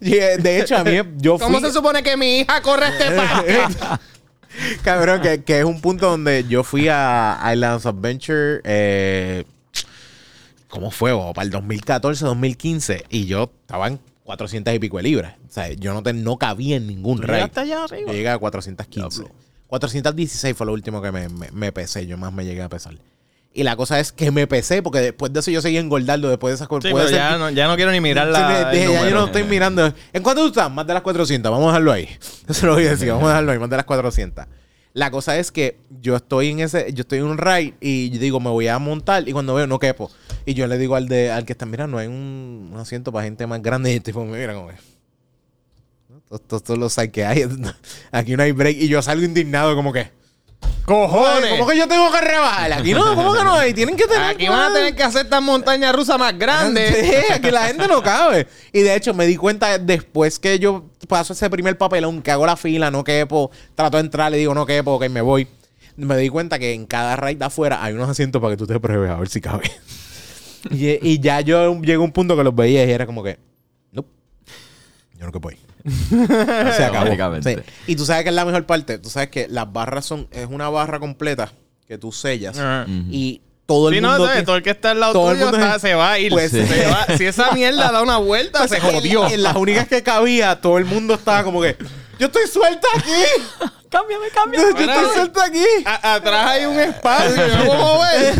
Y, 0.00 0.14
eh, 0.14 0.36
de 0.38 0.60
hecho, 0.60 0.76
a 0.76 0.84
mí, 0.84 0.98
yo 1.18 1.38
fui... 1.38 1.46
¿Cómo 1.46 1.60
se 1.60 1.72
supone 1.72 2.02
que 2.02 2.16
mi 2.16 2.40
hija 2.40 2.60
corre 2.62 2.88
este 2.88 3.10
parque? 3.16 3.58
Cabrón, 4.82 5.20
que, 5.20 5.44
que 5.44 5.58
es 5.60 5.64
un 5.64 5.80
punto 5.80 6.10
donde 6.10 6.44
yo 6.48 6.64
fui 6.64 6.88
a 6.90 7.40
Islands 7.52 7.86
Adventure. 7.86 8.60
Eh, 8.64 9.44
¿cómo 10.76 10.90
fue? 10.90 11.10
Como 11.12 11.32
para 11.34 11.44
el 11.44 11.50
2014, 11.50 12.24
2015. 12.24 13.04
Y 13.10 13.26
yo 13.26 13.50
estaba 13.62 13.88
en 13.88 13.98
400 14.24 14.74
y 14.74 14.78
pico 14.78 14.96
de 14.98 15.02
libras. 15.04 15.34
O 15.48 15.52
sea, 15.52 15.72
yo 15.72 15.92
no, 15.94 16.02
te, 16.02 16.12
no 16.12 16.36
cabía 16.36 16.76
en 16.76 16.86
ningún 16.86 17.22
raid. 17.22 17.36
Llegaste 17.38 17.60
allá 17.60 17.84
arriba. 17.84 18.06
Yo 18.08 18.12
llegué 18.12 18.28
a 18.28 18.38
415. 18.38 19.24
416 19.68 20.56
fue 20.56 20.66
lo 20.66 20.72
último 20.72 21.02
que 21.02 21.10
me, 21.12 21.28
me- 21.28 21.50
me 21.50 21.72
pesé. 21.72 22.06
Yo 22.06 22.16
más 22.16 22.32
me 22.32 22.44
llegué 22.44 22.62
a 22.62 22.68
pesar. 22.68 22.94
Y 23.52 23.62
la 23.62 23.74
cosa 23.74 23.98
es 23.98 24.12
que 24.12 24.30
me 24.30 24.46
pesé, 24.46 24.82
porque 24.82 24.98
después 25.00 25.32
de 25.32 25.40
eso 25.40 25.50
yo 25.50 25.62
seguí 25.62 25.78
engordando. 25.78 26.28
Después 26.28 26.52
de 26.52 26.56
esas 26.56 26.68
cosas. 26.68 26.90
Sí, 26.90 26.94
pero 26.94 27.08
ya 27.10 27.38
no, 27.38 27.48
ya 27.50 27.66
no 27.66 27.74
quiero 27.76 27.90
ni 27.90 28.00
mirar 28.02 28.26
Sí, 28.26 28.32
la. 28.32 28.70
el 28.70 28.78
dije, 28.78 28.92
ya 28.92 29.08
yo 29.08 29.14
no 29.16 29.26
estoy 29.26 29.44
mirando. 29.44 29.92
¿En 30.12 30.22
cuánto 30.22 30.42
tú 30.42 30.48
estás? 30.48 30.70
Más 30.70 30.86
de 30.86 30.92
las 30.92 31.02
400. 31.02 31.50
Vamos 31.50 31.64
a 31.66 31.70
dejarlo 31.70 31.92
ahí. 31.92 32.06
Eso 32.48 32.66
lo 32.66 32.74
voy 32.74 32.86
a 32.86 32.90
decir. 32.90 33.08
Vamos 33.08 33.24
a 33.24 33.28
dejarlo 33.28 33.52
ahí. 33.52 33.58
Más 33.58 33.70
de 33.70 33.76
las 33.76 33.86
400. 33.86 34.44
La 34.96 35.10
cosa 35.10 35.36
es 35.36 35.52
que 35.52 35.76
yo 36.00 36.16
estoy 36.16 36.48
en 36.48 36.60
ese, 36.60 36.90
yo 36.94 37.02
estoy 37.02 37.18
en 37.18 37.26
un 37.26 37.36
ride 37.36 37.74
y 37.82 38.08
yo 38.08 38.18
digo, 38.18 38.40
me 38.40 38.48
voy 38.48 38.68
a 38.68 38.78
montar 38.78 39.28
y 39.28 39.32
cuando 39.32 39.54
veo 39.54 39.66
no 39.66 39.78
quepo. 39.78 40.10
Y 40.46 40.54
yo 40.54 40.66
le 40.66 40.78
digo 40.78 40.96
al 40.96 41.06
de, 41.06 41.30
al 41.30 41.44
que 41.44 41.52
está 41.52 41.66
mirando, 41.66 41.98
hay 41.98 42.06
un, 42.06 42.72
asiento 42.78 43.12
para 43.12 43.24
gente 43.24 43.46
más 43.46 43.60
grande 43.60 43.92
y 43.94 44.00
tipo 44.00 44.24
mira 44.24 44.54
como 44.54 44.68
que. 44.68 44.76
Todos, 46.48 46.78
los 46.78 46.96
que 47.12 47.26
hay. 47.26 47.44
Aquí 48.10 48.36
no 48.38 48.42
hay 48.42 48.52
break. 48.52 48.78
Y 48.78 48.88
yo 48.88 49.02
salgo 49.02 49.22
indignado 49.22 49.76
como 49.76 49.92
que. 49.92 50.15
¡Cojones! 50.86 51.50
¿Cómo 51.50 51.66
que 51.66 51.76
yo 51.76 51.88
tengo 51.88 52.12
que 52.12 52.20
rebajar? 52.20 52.72
Aquí 52.74 52.94
no, 52.94 53.16
¿cómo 53.16 53.34
que 53.34 53.42
no 53.42 53.54
hay? 53.54 53.74
Tienen 53.74 53.96
que 53.96 54.06
tener. 54.06 54.22
Aquí 54.22 54.46
van 54.46 54.70
a 54.70 54.72
tener 54.72 54.94
que 54.94 55.02
hacer 55.02 55.24
esta 55.24 55.40
montaña 55.40 55.90
rusa 55.90 56.16
más 56.16 56.38
grande. 56.38 56.86
Sí, 57.06 57.32
aquí 57.32 57.50
la 57.50 57.66
gente 57.66 57.88
no 57.88 58.00
cabe. 58.02 58.46
Y 58.72 58.82
de 58.82 58.94
hecho, 58.94 59.12
me 59.12 59.26
di 59.26 59.36
cuenta 59.36 59.78
después 59.78 60.38
que 60.38 60.60
yo 60.60 60.84
paso 61.08 61.32
ese 61.32 61.50
primer 61.50 61.76
papelón, 61.76 62.22
que 62.22 62.30
hago 62.30 62.46
la 62.46 62.56
fila, 62.56 62.90
no 62.92 63.02
quepo, 63.02 63.50
trato 63.74 63.96
de 63.96 64.04
entrar, 64.04 64.30
le 64.30 64.38
digo 64.38 64.54
no 64.54 64.64
quepo, 64.64 64.92
ok, 64.92 65.08
me 65.08 65.20
voy. 65.22 65.48
Me 65.96 66.16
di 66.18 66.28
cuenta 66.28 66.58
que 66.58 66.72
en 66.72 66.86
cada 66.86 67.16
raid 67.16 67.38
de 67.38 67.46
afuera 67.46 67.82
hay 67.82 67.94
unos 67.94 68.08
asientos 68.08 68.40
para 68.40 68.52
que 68.52 68.56
tú 68.56 68.66
te 68.66 68.78
pruebes 68.78 69.10
a 69.10 69.16
ver 69.16 69.28
si 69.28 69.40
cabe. 69.40 69.68
y, 70.70 70.86
y 71.04 71.18
ya 71.18 71.40
yo 71.40 71.74
llegué 71.80 71.94
a 71.94 72.00
un 72.00 72.12
punto 72.12 72.36
que 72.36 72.44
los 72.44 72.54
veía 72.54 72.84
y 72.84 72.90
era 72.92 73.06
como 73.06 73.24
que, 73.24 73.38
no, 73.90 74.04
yo 75.18 75.26
no 75.26 75.32
quepo 75.32 75.48
ahí. 75.48 75.65
Se 76.76 76.84
acabó. 76.84 77.04
Básicamente. 77.06 77.54
Sí. 77.56 77.62
Y 77.88 77.96
tú 77.96 78.04
sabes 78.06 78.22
que 78.24 78.30
es 78.30 78.34
la 78.34 78.44
mejor 78.44 78.66
parte. 78.66 78.98
Tú 78.98 79.08
sabes 79.10 79.28
que 79.30 79.46
las 79.48 79.72
barras 79.72 80.04
son, 80.04 80.28
es 80.30 80.46
una 80.50 80.68
barra 80.68 80.98
completa 80.98 81.52
que 81.86 81.98
tú 81.98 82.10
sellas 82.12 82.56
y 83.10 83.40
todo 83.66 83.88
el 83.88 83.96
Sí, 83.96 84.00
no, 84.00 84.08
mundo. 84.10 84.24
¿sabes? 84.24 84.36
tiene- 84.38 84.46
todo 84.46 84.56
el 84.56 84.62
que 84.62 84.70
está 84.70 84.90
al 84.92 85.00
lado 85.00 85.12
todo 85.12 85.30
el 85.32 85.38
mundo 85.38 85.56
está- 85.56 85.76
es- 85.76 85.82
se 85.82 85.94
va 85.94 86.12
a 86.12 86.18
ir. 86.18 86.30
Pues, 86.32 86.50
Se 86.52 86.86
va- 86.88 87.06
si 87.16 87.24
esa 87.26 87.50
mierda 87.52 87.90
da 87.90 88.02
una 88.02 88.16
vuelta, 88.18 88.58
Pues, 88.60 88.70
se 88.70 88.76
en- 88.76 88.82
jodió. 88.82 89.28
En, 89.28 89.42
las 89.42 89.56
únicas 89.56 89.88
que 89.88 90.02
cabía, 90.02 90.60
todo 90.60 90.78
el 90.78 90.84
mundo 90.84 91.14
estaba 91.14 91.42
como 91.44 91.60
que, 91.62 91.76
yo 92.18 92.26
estoy 92.26 92.46
suelta 92.48 92.86
aquí. 92.96 93.10
Cámbiame, 93.96 94.24
Yo, 94.26 94.34
cámbiame. 94.34 94.86
yo 94.86 94.92
estoy 94.92 95.14
suelta 95.14 95.44
aquí. 95.44 95.64
A- 95.84 96.14
atrás 96.14 96.46
hay 96.50 96.64
un 96.66 96.78
espacio. 96.80 97.36
yo 97.48 97.56
no 97.56 97.64
puedo 97.64 97.84
mover. 97.84 98.34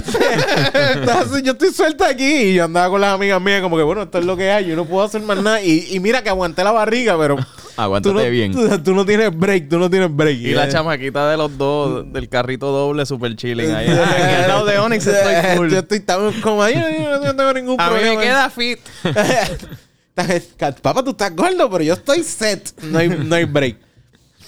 Entonces, 0.94 1.42
yo 1.42 1.52
estoy 1.52 1.72
suelta 1.72 2.08
aquí. 2.08 2.24
Y 2.34 2.54
yo 2.54 2.64
andaba 2.64 2.90
con 2.90 3.00
las 3.00 3.14
amigas 3.14 3.40
mías 3.40 3.62
como 3.62 3.76
que, 3.76 3.82
bueno, 3.82 4.02
esto 4.02 4.18
es 4.18 4.24
lo 4.24 4.36
que 4.36 4.50
hay. 4.50 4.66
Yo 4.66 4.76
no 4.76 4.84
puedo 4.84 5.04
hacer 5.04 5.22
más 5.22 5.38
nada. 5.38 5.62
Y, 5.62 5.86
y 5.90 6.00
mira 6.00 6.22
que 6.22 6.28
aguanté 6.28 6.62
la 6.64 6.72
barriga, 6.72 7.16
pero... 7.18 7.36
Aguántate 7.78 8.14
tú 8.14 8.18
no, 8.24 8.30
bien. 8.30 8.52
Tú, 8.52 8.82
tú 8.82 8.94
no 8.94 9.04
tienes 9.04 9.36
break, 9.36 9.68
tú 9.68 9.78
no 9.78 9.90
tienes 9.90 10.14
break. 10.14 10.36
Y 10.38 10.52
la 10.54 10.66
chamaquita 10.68 11.28
de 11.30 11.36
los 11.36 11.56
dos, 11.58 12.10
del 12.12 12.28
carrito 12.28 12.68
doble, 12.68 13.04
super 13.04 13.36
chilling. 13.36 13.74
Ahí, 13.74 13.86
aquí 13.88 14.34
al 14.42 14.48
lado 14.48 14.64
de 14.64 14.78
Onyx 14.78 15.06
estoy 15.06 15.56
cool. 15.56 15.70
Yo 15.70 15.78
estoy 15.80 16.00
tan 16.00 16.32
como 16.40 16.62
ahí, 16.62 16.74
yo 16.74 17.18
no 17.18 17.34
tengo 17.36 17.52
ningún 17.52 17.78
A 17.80 17.84
mí 17.90 17.96
problema. 17.96 18.16
me 18.20 18.22
queda 18.26 18.50
fit. 18.50 18.78
Papá, 20.82 21.02
tú 21.04 21.10
estás 21.10 21.36
gordo, 21.36 21.68
pero 21.70 21.84
yo 21.84 21.92
estoy 21.94 22.22
set. 22.22 22.72
No 22.82 22.98
hay, 22.98 23.08
no 23.10 23.34
hay 23.34 23.44
break. 23.44 23.76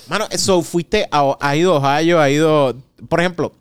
Mano, 0.09 0.27
eso 0.31 0.63
fuiste 0.63 1.07
a, 1.11 1.37
ha 1.41 1.57
ido 1.57 1.75
a 1.75 1.79
Ohio, 1.79 2.21
ha 2.21 2.31
ido. 2.31 2.77
Por 3.09 3.21
ejemplo, 3.21 3.53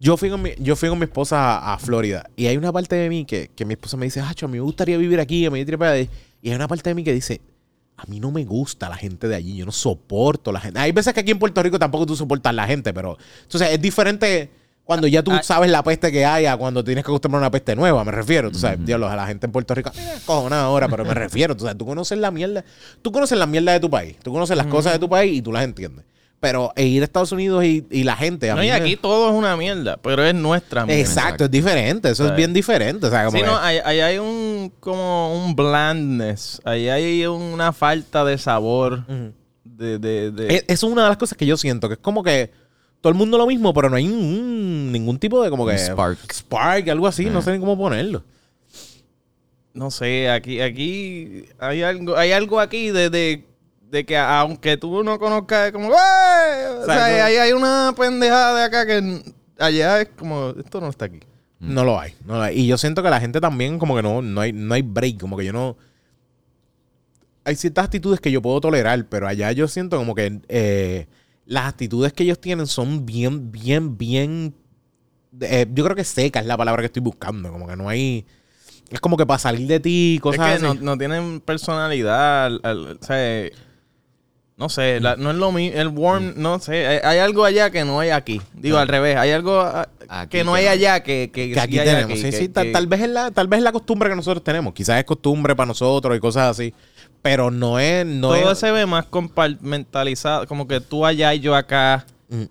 yo 0.00 0.16
fui 0.16 0.28
con 0.30 0.42
mi, 0.42 0.50
yo 0.58 0.76
fui 0.76 0.88
con 0.88 0.98
mi 0.98 1.04
esposa 1.04 1.58
a, 1.58 1.74
a 1.74 1.78
Florida. 1.78 2.28
Y 2.36 2.46
hay 2.46 2.56
una 2.56 2.72
parte 2.72 2.96
de 2.96 3.08
mí 3.08 3.24
que, 3.24 3.50
que 3.54 3.64
mi 3.64 3.74
esposa 3.74 3.96
me 3.96 4.06
dice, 4.06 4.20
a 4.20 4.34
mí 4.42 4.52
me 4.52 4.60
gustaría 4.60 4.96
vivir 4.98 5.20
aquí, 5.20 5.46
a 5.46 5.50
me 5.50 5.58
gustaría 5.58 5.78
para 5.78 5.92
allá". 5.92 6.08
Y 6.42 6.50
hay 6.50 6.56
una 6.56 6.68
parte 6.68 6.90
de 6.90 6.94
mí 6.94 7.04
que 7.04 7.12
dice, 7.12 7.40
a 7.96 8.04
mí 8.06 8.18
no 8.20 8.30
me 8.30 8.44
gusta 8.44 8.88
la 8.88 8.96
gente 8.96 9.28
de 9.28 9.36
allí, 9.36 9.56
yo 9.56 9.64
no 9.64 9.72
soporto 9.72 10.50
la 10.52 10.60
gente. 10.60 10.80
Hay 10.80 10.92
veces 10.92 11.14
que 11.14 11.20
aquí 11.20 11.30
en 11.30 11.38
Puerto 11.38 11.62
Rico 11.62 11.78
tampoco 11.78 12.06
tú 12.06 12.16
soportas 12.16 12.54
la 12.54 12.66
gente, 12.66 12.92
pero. 12.92 13.16
Entonces 13.42 13.70
es 13.70 13.80
diferente 13.80 14.50
cuando 14.84 15.06
ya 15.06 15.22
tú 15.22 15.32
Ah. 15.32 15.42
sabes 15.42 15.70
la 15.70 15.82
peste 15.82 16.12
que 16.12 16.24
hay 16.26 16.46
a 16.46 16.56
cuando 16.56 16.84
tienes 16.84 17.04
que 17.04 17.10
acostumbrar 17.10 17.42
a 17.42 17.46
una 17.46 17.50
peste 17.50 17.74
nueva, 17.74 18.04
me 18.04 18.12
refiero. 18.12 18.50
Tú 18.50 18.58
sabes, 18.58 18.84
diablos, 18.84 19.10
a 19.10 19.16
la 19.16 19.26
gente 19.26 19.46
en 19.46 19.52
Puerto 19.52 19.74
Rico, 19.74 19.90
eh, 19.96 20.18
cojonada 20.26 20.64
ahora, 20.64 20.88
pero 20.88 21.04
me 21.04 21.14
refiero. 21.14 21.56
Tú 21.56 21.64
sabes, 21.64 21.78
tú 21.78 21.86
conoces 21.86 22.18
la 22.18 22.30
mierda. 22.30 22.64
Tú 23.02 23.10
conoces 23.10 23.38
la 23.38 23.46
mierda 23.46 23.72
de 23.72 23.80
tu 23.80 23.88
país. 23.90 24.16
Tú 24.22 24.32
conoces 24.32 24.56
las 24.56 24.66
cosas 24.66 24.92
de 24.92 24.98
tu 24.98 25.08
país 25.08 25.38
y 25.38 25.42
tú 25.42 25.52
las 25.52 25.64
entiendes. 25.64 26.04
Pero 26.40 26.72
e 26.76 26.84
ir 26.84 27.00
a 27.00 27.06
Estados 27.06 27.32
Unidos 27.32 27.64
y, 27.64 27.86
y 27.90 28.04
la 28.04 28.16
gente. 28.16 28.50
a 28.50 28.54
No, 28.54 28.60
mí 28.60 28.66
y 28.66 28.70
me- 28.70 28.76
aquí 28.76 28.96
todo 28.96 29.30
es 29.30 29.34
una 29.34 29.56
mierda, 29.56 29.96
pero 29.96 30.22
es 30.22 30.34
nuestra 30.34 30.84
mierda. 30.84 31.00
Exacto, 31.00 31.44
es 31.46 31.50
diferente. 31.50 32.10
Eso 32.10 32.26
es 32.28 32.36
bien 32.36 32.52
diferente. 32.52 33.06
O 33.06 33.10
sea, 33.10 33.24
como 33.24 33.38
Sí, 33.38 33.42
que- 33.42 33.48
no, 33.48 33.56
ahí, 33.58 33.78
hay 33.78 34.18
un 34.18 34.70
como 34.80 35.34
un 35.46 35.56
blandness. 35.56 36.60
Ahí 36.64 36.90
hay 36.90 37.24
una 37.26 37.72
falta 37.72 38.24
de 38.26 38.36
sabor. 38.36 39.04
Ujú. 39.08 39.32
De, 39.64 39.98
de, 39.98 40.30
de- 40.32 40.54
Es- 40.56 40.64
Eso 40.68 40.86
es 40.86 40.92
una 40.92 41.04
de 41.04 41.08
las 41.08 41.16
cosas 41.16 41.38
que 41.38 41.46
yo 41.46 41.56
siento, 41.56 41.88
que 41.88 41.94
es 41.94 42.00
como 42.00 42.22
que 42.22 42.50
todo 43.04 43.10
el 43.10 43.18
mundo 43.18 43.36
lo 43.36 43.46
mismo, 43.46 43.74
pero 43.74 43.90
no 43.90 43.96
hay 43.96 44.06
ningún 44.06 45.18
tipo 45.18 45.42
de 45.42 45.50
como 45.50 45.66
que... 45.66 45.76
Spark. 45.76 46.32
Spark, 46.32 46.88
algo 46.88 47.06
así, 47.06 47.26
no 47.26 47.42
sé 47.42 47.52
ni 47.52 47.58
cómo 47.58 47.76
ponerlo. 47.76 48.24
no 49.74 49.90
sé, 49.90 50.30
aquí, 50.30 50.62
aquí 50.62 51.44
hay 51.58 51.82
algo, 51.82 52.16
hay 52.16 52.32
algo 52.32 52.60
aquí 52.60 52.92
de, 52.92 53.10
de, 53.10 53.44
de 53.90 54.06
que 54.06 54.16
aunque 54.16 54.78
tú 54.78 55.04
no 55.04 55.18
conozcas, 55.18 55.70
como, 55.72 55.90
¡eh! 55.90 56.68
o 56.80 56.86
sea, 56.86 57.26
ahí 57.26 57.36
hay 57.36 57.52
una 57.52 57.92
pendejada 57.94 58.60
de 58.60 58.64
acá 58.64 58.86
que 58.86 59.22
allá 59.58 60.00
es 60.00 60.08
como, 60.16 60.54
esto 60.58 60.80
no 60.80 60.88
está 60.88 61.04
aquí. 61.04 61.20
No 61.60 61.84
lo 61.84 62.00
hay, 62.00 62.14
no 62.24 62.36
lo 62.36 62.42
hay. 62.42 62.58
Y 62.58 62.66
yo 62.66 62.78
siento 62.78 63.02
que 63.02 63.10
la 63.10 63.20
gente 63.20 63.38
también 63.38 63.78
como 63.78 63.96
que 63.96 64.02
no, 64.02 64.22
no, 64.22 64.40
hay, 64.40 64.54
no 64.54 64.72
hay 64.72 64.80
break, 64.80 65.20
como 65.20 65.36
que 65.36 65.44
yo 65.44 65.52
no... 65.52 65.76
Hay 67.44 67.56
ciertas 67.56 67.84
actitudes 67.84 68.18
que 68.18 68.32
yo 68.32 68.40
puedo 68.40 68.62
tolerar, 68.62 69.04
pero 69.10 69.28
allá 69.28 69.52
yo 69.52 69.68
siento 69.68 69.98
como 69.98 70.14
que 70.14 70.40
eh, 70.48 71.06
las 71.46 71.66
actitudes 71.66 72.12
que 72.12 72.22
ellos 72.24 72.40
tienen 72.40 72.66
son 72.66 73.04
bien, 73.06 73.50
bien, 73.52 73.96
bien... 73.98 74.54
eh, 75.40 75.66
yo 75.72 75.84
creo 75.84 75.96
que 75.96 76.04
seca 76.04 76.40
es 76.40 76.46
la 76.46 76.56
palabra 76.56 76.82
que 76.82 76.86
estoy 76.86 77.02
buscando, 77.02 77.50
como 77.52 77.66
que 77.66 77.76
no 77.76 77.88
hay... 77.88 78.24
Es 78.90 79.00
como 79.00 79.16
que 79.16 79.26
para 79.26 79.38
salir 79.38 79.66
de 79.66 79.80
ti, 79.80 80.14
Es 80.16 80.20
cosas 80.22 80.46
que 80.46 80.54
así. 80.54 80.62
no, 80.62 80.74
no 80.74 80.98
tienen 80.98 81.40
personalidad, 81.40 82.46
al- 82.46 82.60
al- 82.62 82.98
o 83.00 83.04
sea, 83.04 83.48
no 84.56 84.68
sé, 84.68 85.00
la- 85.00 85.16
no 85.16 85.30
es 85.30 85.36
lo 85.36 85.50
mismo, 85.50 85.76
el 85.80 85.88
warm, 85.88 86.34
no 86.36 86.58
sé, 86.60 86.86
hay, 86.86 86.98
hay 87.02 87.18
algo 87.18 87.44
allá 87.44 87.70
que 87.70 87.84
no 87.84 87.98
hay 87.98 88.10
aquí. 88.10 88.40
Digo, 88.54 88.76
No. 88.76 88.82
al 88.82 88.88
revés, 88.88 89.16
hay 89.16 89.32
algo 89.32 89.58
ah, 89.60 89.88
Aquí 90.06 90.38
que 90.38 90.44
no 90.44 90.54
hay 90.54 90.66
allá 90.66 91.02
que, 91.02 91.30
que, 91.32 91.52
que 91.52 91.58
aquí 91.60 91.76
tenemos. 91.78 92.12
aquí, 92.12 92.20
sí, 92.20 92.30
sí, 92.30 92.48
tal, 92.48 92.86
vez 92.86 93.00
es 93.00 93.08
la, 93.08 93.30
tal 93.32 93.48
vez 93.48 93.58
es 93.58 93.64
la 93.64 93.72
costumbre 93.72 94.08
que 94.10 94.14
nosotros 94.16 94.44
tenemos. 94.44 94.72
Quizás 94.74 94.98
es 94.98 95.04
costumbre 95.04 95.56
para 95.56 95.66
nosotros 95.66 96.16
y 96.16 96.20
cosas 96.20 96.50
así. 96.50 96.72
Pero 97.24 97.50
no 97.50 97.78
es. 97.78 98.04
No 98.04 98.34
todo 98.34 98.52
es, 98.52 98.58
se 98.58 98.70
ve 98.70 98.84
más 98.84 99.06
compartimentalizado, 99.06 100.46
como 100.46 100.68
que 100.68 100.78
tú 100.78 101.06
allá 101.06 101.32
y 101.32 101.40
yo 101.40 101.54
acá. 101.54 102.04
Mm. 102.28 102.42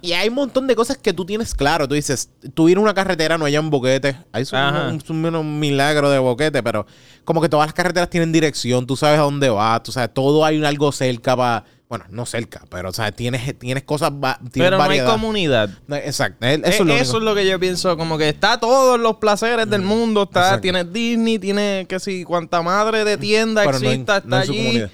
Y 0.00 0.12
hay 0.14 0.28
un 0.30 0.34
montón 0.36 0.66
de 0.66 0.74
cosas 0.74 0.96
que 0.96 1.12
tú 1.12 1.26
tienes 1.26 1.54
claro. 1.54 1.86
Tú 1.86 1.94
dices, 1.94 2.30
tú 2.54 2.70
ir 2.70 2.78
a 2.78 2.80
una 2.80 2.94
carretera, 2.94 3.36
no 3.36 3.44
hay 3.44 3.58
un 3.58 3.68
boquete. 3.68 4.16
Hay 4.32 4.44
un, 4.44 5.02
son 5.02 5.22
unos 5.22 5.44
milagros 5.44 6.10
de 6.10 6.18
boquete, 6.18 6.62
pero 6.62 6.86
como 7.26 7.42
que 7.42 7.50
todas 7.50 7.66
las 7.66 7.74
carreteras 7.74 8.08
tienen 8.08 8.32
dirección, 8.32 8.86
tú 8.86 8.96
sabes 8.96 9.18
a 9.18 9.24
dónde 9.24 9.50
vas, 9.50 9.82
tú 9.82 9.92
sabes, 9.92 10.14
todo 10.14 10.46
hay 10.46 10.56
un 10.56 10.64
algo 10.64 10.90
cerca 10.90 11.36
para. 11.36 11.64
Bueno, 11.94 12.06
no 12.10 12.26
cerca, 12.26 12.64
pero 12.70 12.88
o 12.88 12.92
sea, 12.92 13.12
tienes, 13.12 13.56
tienes 13.56 13.84
cosas. 13.84 14.10
tienes 14.50 14.50
pero 14.52 14.78
no 14.78 14.82
hay 14.82 15.00
comunidad. 15.04 15.70
Exacto. 15.90 16.44
Eso, 16.44 16.64
Eso, 16.64 16.82
es 16.82 16.88
lo 16.88 16.92
Eh, 16.92 16.98
eso 16.98 17.16
es 17.18 17.22
lo 17.22 17.34
que 17.36 17.46
yo 17.46 17.60
pienso, 17.60 17.96
como 17.96 18.18
que 18.18 18.28
está 18.30 18.58
todos 18.58 18.98
los 18.98 19.18
placeres 19.18 19.70
del 19.70 19.82
mundo, 19.82 20.24
está, 20.24 20.40
Exacto. 20.40 20.62
tiene 20.62 20.82
Disney, 20.82 21.38
tiene 21.38 21.86
que 21.88 22.00
si 22.00 22.24
cuanta 22.24 22.62
madre 22.62 23.04
de 23.04 23.16
tienda 23.16 23.62
Pero 23.64 23.78
no 23.78 23.84
en- 23.86 23.92
exista, 23.92 24.22
no 24.26 24.40
está 24.40 24.52
allí. 24.52 24.84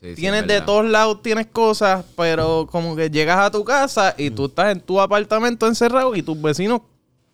Sí, 0.00 0.14
Tienes 0.16 0.42
es 0.42 0.48
de 0.48 0.60
todos 0.62 0.84
lados, 0.84 1.22
tienes 1.22 1.46
cosas, 1.46 2.04
pero 2.16 2.66
como 2.72 2.96
que 2.96 3.08
llegas 3.08 3.38
a 3.38 3.52
tu 3.52 3.62
casa 3.64 4.12
y 4.18 4.30
tú 4.30 4.46
estás 4.46 4.72
en 4.72 4.80
tu 4.80 5.00
apartamento 5.00 5.68
encerrado 5.68 6.16
y 6.16 6.22
tus 6.24 6.42
vecinos. 6.42 6.80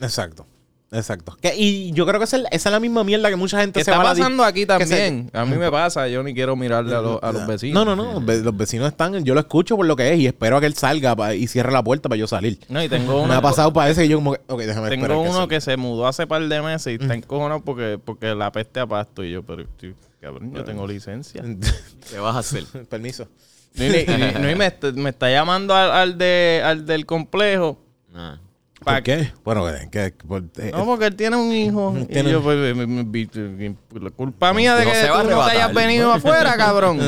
Exacto. 0.01 0.45
Exacto. 0.93 1.36
Que- 1.40 1.57
y 1.57 1.90
yo 1.93 2.05
creo 2.07 2.18
que 2.20 2.24
esa 2.24 2.36
es, 2.36 2.45
esa 2.51 2.68
es 2.68 2.72
la 2.72 2.78
misma 2.78 3.03
mierda 3.03 3.30
que 3.30 3.36
mucha 3.36 3.59
gente 3.61 3.80
Que 3.80 3.84
se 3.84 3.90
está 3.90 4.03
va 4.03 4.11
a 4.11 4.14
pasando 4.14 4.45
aquí 4.45 4.61
se- 4.61 4.66
también. 4.66 5.30
A 5.32 5.45
mí 5.47 5.57
me 5.57 5.70
pasa, 5.70 6.07
yo 6.09 6.22
ni 6.22 6.34
quiero 6.34 6.55
mirarle 6.55 6.95
a, 6.95 7.01
los- 7.01 7.22
a 7.22 7.32
los 7.32 7.47
vecinos. 7.47 7.84
No, 7.84 7.97
no, 7.97 8.20
no. 8.20 8.20
Los 8.20 8.57
vecinos 8.57 8.88
están. 8.88 9.24
Yo 9.24 9.32
lo 9.34 9.40
escucho 9.40 9.76
por 9.76 9.86
lo 9.86 9.97
que 9.97 10.12
es 10.12 10.20
y 10.20 10.26
espero 10.26 10.59
a 10.59 10.61
que 10.61 10.66
él 10.66 10.74
salga 10.74 11.16
pa- 11.16 11.34
y 11.34 11.47
cierre 11.47 11.72
la 11.72 11.82
puerta 11.82 12.09
para 12.09 12.18
yo 12.18 12.26
salir. 12.26 12.59
No, 12.68 12.82
y 12.82 12.88
tengo 12.88 13.18
Me 13.20 13.24
una, 13.24 13.36
ha 13.38 13.43
pasado 13.43 13.72
para 13.72 13.90
ese 13.90 14.05
y 14.05 14.09
yo 14.09 14.18
como 14.18 14.34
que, 14.34 14.40
ok, 14.47 14.61
déjame 14.61 14.88
tengo 14.90 15.07
esperar 15.07 15.28
uno 15.30 15.49
que 15.49 15.61
se 15.62 15.76
mudó 15.78 16.07
hace 16.07 16.26
par 16.26 16.47
de 16.47 16.61
meses 16.62 16.99
y 16.99 17.03
está 17.03 17.14
encojonado 17.14 17.61
porque, 17.61 17.99
porque 18.05 18.34
la 18.34 18.53
peste 18.53 18.80
a 18.80 18.86
pasto. 18.86 19.24
Y 19.24 19.30
yo, 19.32 19.43
pero 19.43 19.64
tío, 19.78 19.95
cabrón, 20.20 20.53
yo 20.55 20.62
tengo 20.62 20.86
licencia. 20.86 21.43
¿Qué 22.11 22.18
vas 22.18 22.36
a 22.36 22.40
hacer? 22.40 22.64
Permiso. 22.90 23.26
No, 23.74 23.84
y, 23.84 23.86
y- 23.86 24.01
y- 24.01 24.38
no, 24.38 24.51
y 24.51 24.55
me, 24.55 24.70
me 24.97 25.09
está 25.09 25.30
llamando 25.30 25.74
al, 25.74 25.90
al 25.90 26.18
de, 26.18 26.61
al 26.62 26.84
del 26.84 27.07
complejo. 27.07 27.78
Ah. 28.14 28.36
¿Por 28.85 29.03
qué? 29.03 29.33
Bueno, 29.45 29.64
que, 29.91 30.12
por- 30.26 30.45
eh, 30.59 30.70
No, 30.72 30.85
porque 30.85 31.07
él 31.07 31.16
tiene 31.16 31.37
un 31.37 31.53
hijo. 31.53 31.95
Y 32.01 32.05
Tiene- 32.07 32.30
yo, 32.30 32.43
pues, 32.43 32.57
me- 32.74 32.87
me- 32.87 33.05
me- 33.05 33.76
la 34.01 34.11
culpa 34.11 34.53
mía 34.53 34.74
de 34.76 34.85
No 34.85 34.91
que 34.93 35.01
tú 35.07 35.30
no 35.30 35.45
te 35.47 35.51
hayas 35.53 35.74
venido 35.74 36.12
afuera, 36.12 36.55
cabrón. 36.57 36.99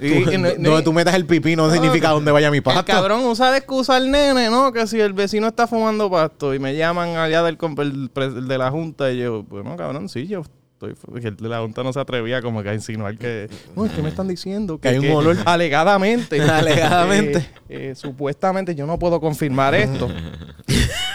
Y- 0.00 0.24
Tú- 0.24 0.30
y 0.30 0.38
no- 0.38 0.48
donde 0.70 0.82
tú 0.82 0.92
metas 0.92 1.14
el 1.14 1.26
pipí 1.26 1.56
no 1.56 1.70
significa 1.72 2.10
dónde 2.10 2.30
vaya 2.30 2.50
mi 2.50 2.58
El 2.58 2.62
pasto. 2.62 2.84
cabrón 2.84 3.24
usa 3.24 3.50
de 3.50 3.58
excusa 3.58 3.96
al 3.96 4.10
nene, 4.10 4.48
¿no? 4.48 4.72
Que 4.72 4.86
si 4.86 5.00
el 5.00 5.12
vecino 5.12 5.48
está 5.48 5.66
fumando 5.66 6.08
pasto 6.10 6.54
y 6.54 6.58
me 6.60 6.76
llaman 6.76 7.16
allá 7.16 7.42
del 7.42 7.58
el 7.78 8.10
el 8.16 8.48
de 8.48 8.58
la 8.58 8.70
junta 8.70 9.10
y 9.10 9.18
yo, 9.18 9.42
bueno, 9.42 9.76
cabrón, 9.76 10.08
sí, 10.08 10.26
yo 10.28 10.42
estoy... 10.86 11.20
que 11.20 11.32
la 11.48 11.60
junta 11.60 11.82
no 11.82 11.92
se 11.92 12.00
atrevía 12.00 12.42
como 12.42 12.62
que 12.62 12.68
a 12.70 12.74
insinuar 12.74 13.16
que... 13.18 13.48
No, 13.76 13.86
es 13.86 13.92
que 13.92 14.02
me 14.02 14.08
están 14.08 14.28
diciendo 14.28 14.78
que, 14.78 14.88
Que 14.88 14.96
hay 14.96 14.98
un 14.98 15.10
olor. 15.16 15.36
Alegadamente. 15.46 16.40
Alegadamente. 16.42 17.38
eh, 17.68 17.90
eh, 17.90 17.94
supuestamente 17.94 18.74
yo 18.74 18.86
no 18.86 18.98
puedo 18.98 19.20
confirmar 19.20 19.74
esto. 19.74 20.08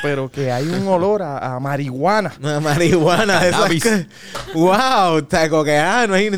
pero 0.02 0.30
que 0.30 0.52
hay 0.52 0.66
un 0.68 0.88
olor 0.88 1.22
a, 1.22 1.56
a 1.56 1.60
marihuana. 1.60 2.34
Una 2.40 2.60
marihuana. 2.60 3.42
Que, 3.82 4.06
wow, 4.54 5.18
está 5.20 5.50
como 5.50 5.64
que, 5.64 5.76
ah, 5.78 6.06
no 6.08 6.14
hay, 6.14 6.30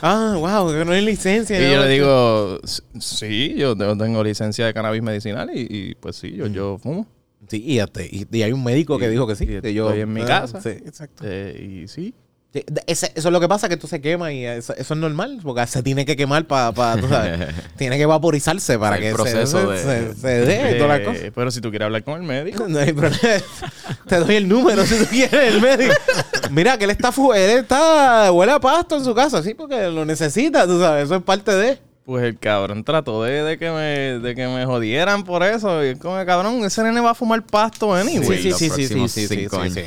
ah, 0.00 0.34
wow, 0.38 0.70
que 0.72 0.84
no 0.84 0.92
hay 0.92 1.04
licencia. 1.04 1.58
Y 1.58 1.72
yo 1.72 1.80
le 1.82 1.88
digo, 1.88 2.60
"S- 2.62 2.82
sí, 3.00 3.54
yo 3.56 3.76
te- 3.76 3.96
tengo 3.96 4.22
licencia 4.22 4.66
de 4.66 4.74
cannabis 4.74 5.02
medicinal 5.02 5.50
y, 5.54 5.66
y, 5.70 5.94
pues 5.96 6.16
sí, 6.16 6.32
yo, 6.34 6.46
yo 6.46 6.78
fumo. 6.78 7.06
Sí, 7.48 7.62
y, 7.66 7.78
y- 7.80 8.26
y 8.32 8.42
hay 8.42 8.52
un 8.52 8.64
médico 8.64 8.98
que 8.98 9.06
Y- 9.06 9.10
dijo 9.10 9.26
que 9.26 9.36
sí. 9.36 9.46
que 9.46 9.74
yo, 9.74 9.88
estoy 9.88 10.00
en 10.02 10.12
mi 10.12 10.22
ah, 10.22 10.26
casa. 10.26 10.60
Sí, 10.62 10.70
exacto. 10.70 11.24
Eh, 11.26 11.82
y 11.84 11.88
sí. 11.88 12.14
De- 12.54 12.84
eso 12.86 13.06
es 13.14 13.24
lo 13.24 13.40
que 13.40 13.48
pasa, 13.48 13.66
que 13.66 13.74
esto 13.74 13.88
se 13.88 14.00
quema 14.00 14.32
y 14.32 14.44
eso, 14.46 14.74
eso 14.76 14.94
es 14.94 15.00
normal, 15.00 15.40
porque 15.42 15.66
se 15.66 15.82
tiene 15.82 16.06
que 16.06 16.16
quemar 16.16 16.44
para, 16.46 16.72
tú 17.00 17.08
sabes, 17.08 17.48
tiene 17.76 17.98
que 17.98 18.06
vaporizarse 18.06 18.78
para 18.78 18.96
El 18.96 19.02
que 19.02 19.12
proceso 19.12 19.76
se, 19.76 19.86
de- 19.88 20.14
se, 20.14 20.20
se 20.20 20.28
dé 20.46 20.76
y 20.76 20.78
todas 20.78 20.88
las 20.88 21.00
Eh, 21.00 21.04
cosas. 21.04 21.32
pero 21.34 21.50
si 21.50 21.60
tú 21.60 21.70
quieres 21.70 21.86
hablar 21.86 22.04
con 22.04 22.14
el 22.20 22.22
médico. 22.22 22.66
No 22.68 22.78
hay 22.78 22.92
problema. 22.92 23.18
Te 24.08 24.16
doy 24.18 24.36
el 24.36 24.48
número 24.48 24.86
si 24.86 24.96
tú 24.98 25.06
quieres, 25.06 25.32
el 25.54 25.60
médico. 25.60 25.94
Mira, 26.50 26.78
que 26.78 26.84
él 26.84 26.90
está, 26.90 27.12
él 27.34 27.50
está, 27.58 28.30
huele 28.30 28.52
a 28.52 28.60
pasto 28.60 28.96
en 28.96 29.04
su 29.04 29.14
casa, 29.16 29.42
sí, 29.42 29.54
porque 29.54 29.88
lo 29.88 30.04
necesita, 30.04 30.64
tú 30.66 30.78
sabes, 30.80 31.06
eso 31.06 31.16
es 31.16 31.22
parte 31.24 31.50
de... 31.56 31.78
Pues 32.04 32.22
el 32.24 32.38
cabrón 32.38 32.84
trató 32.84 33.22
de, 33.22 33.42
de 33.42 33.56
que 33.58 33.70
me, 33.70 34.18
de 34.18 34.34
que 34.34 34.46
me 34.46 34.66
jodieran 34.66 35.24
por 35.24 35.42
eso. 35.42 35.82
Y 35.82 35.88
es 35.88 35.98
como, 35.98 36.22
cabrón, 36.26 36.62
ese 36.62 36.82
nene 36.82 37.00
va 37.00 37.12
a 37.12 37.14
fumar 37.14 37.42
pasto 37.46 37.94
anyway. 37.94 38.42
sí, 38.42 38.50
los 38.50 38.58
próximos 38.62 39.12
cinco 39.12 39.58
años. 39.58 39.78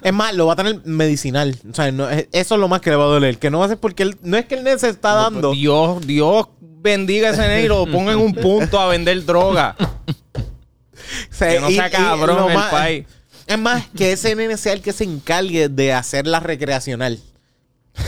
Es 0.00 0.12
más, 0.12 0.32
lo 0.34 0.46
va 0.46 0.52
a 0.52 0.56
tener 0.56 0.80
medicinal. 0.84 1.56
O 1.68 1.74
sea, 1.74 1.90
no, 1.90 2.08
es- 2.08 2.28
eso 2.30 2.54
es 2.54 2.60
lo 2.60 2.68
más 2.68 2.80
que 2.80 2.90
le 2.90 2.96
va 2.96 3.02
a 3.02 3.08
doler. 3.08 3.38
Que 3.38 3.50
no 3.50 3.58
va 3.58 3.64
a 3.64 3.68
ser 3.68 3.78
porque 3.78 4.04
él, 4.04 4.16
no 4.22 4.36
es 4.36 4.44
que 4.46 4.54
el 4.54 4.62
nene 4.62 4.78
se 4.78 4.90
está 4.90 5.14
dando. 5.14 5.50
Dios, 5.50 6.06
Dios 6.06 6.46
bendiga 6.60 7.30
a 7.30 7.32
ese 7.32 7.42
nene 7.42 7.64
y 7.64 7.68
lo 7.68 7.84
ponga 7.90 8.12
en 8.12 8.18
un 8.20 8.32
punto 8.36 8.78
a 8.78 8.86
vender 8.86 9.24
droga. 9.24 9.74
O 9.80 11.34
sea, 11.34 11.52
que 11.54 11.60
no 11.60 11.68
sea 11.70 11.90
cabrón 11.90 12.36
lo 12.36 12.48
el 12.48 12.54
más- 12.54 12.70
país. 12.70 13.06
Es 13.48 13.58
más, 13.58 13.84
que 13.96 14.12
ese 14.12 14.36
nene 14.36 14.56
sea 14.56 14.72
el 14.74 14.80
que 14.82 14.92
se 14.92 15.02
encargue 15.02 15.68
de 15.68 15.92
hacerla 15.92 16.38
recreacional. 16.38 17.18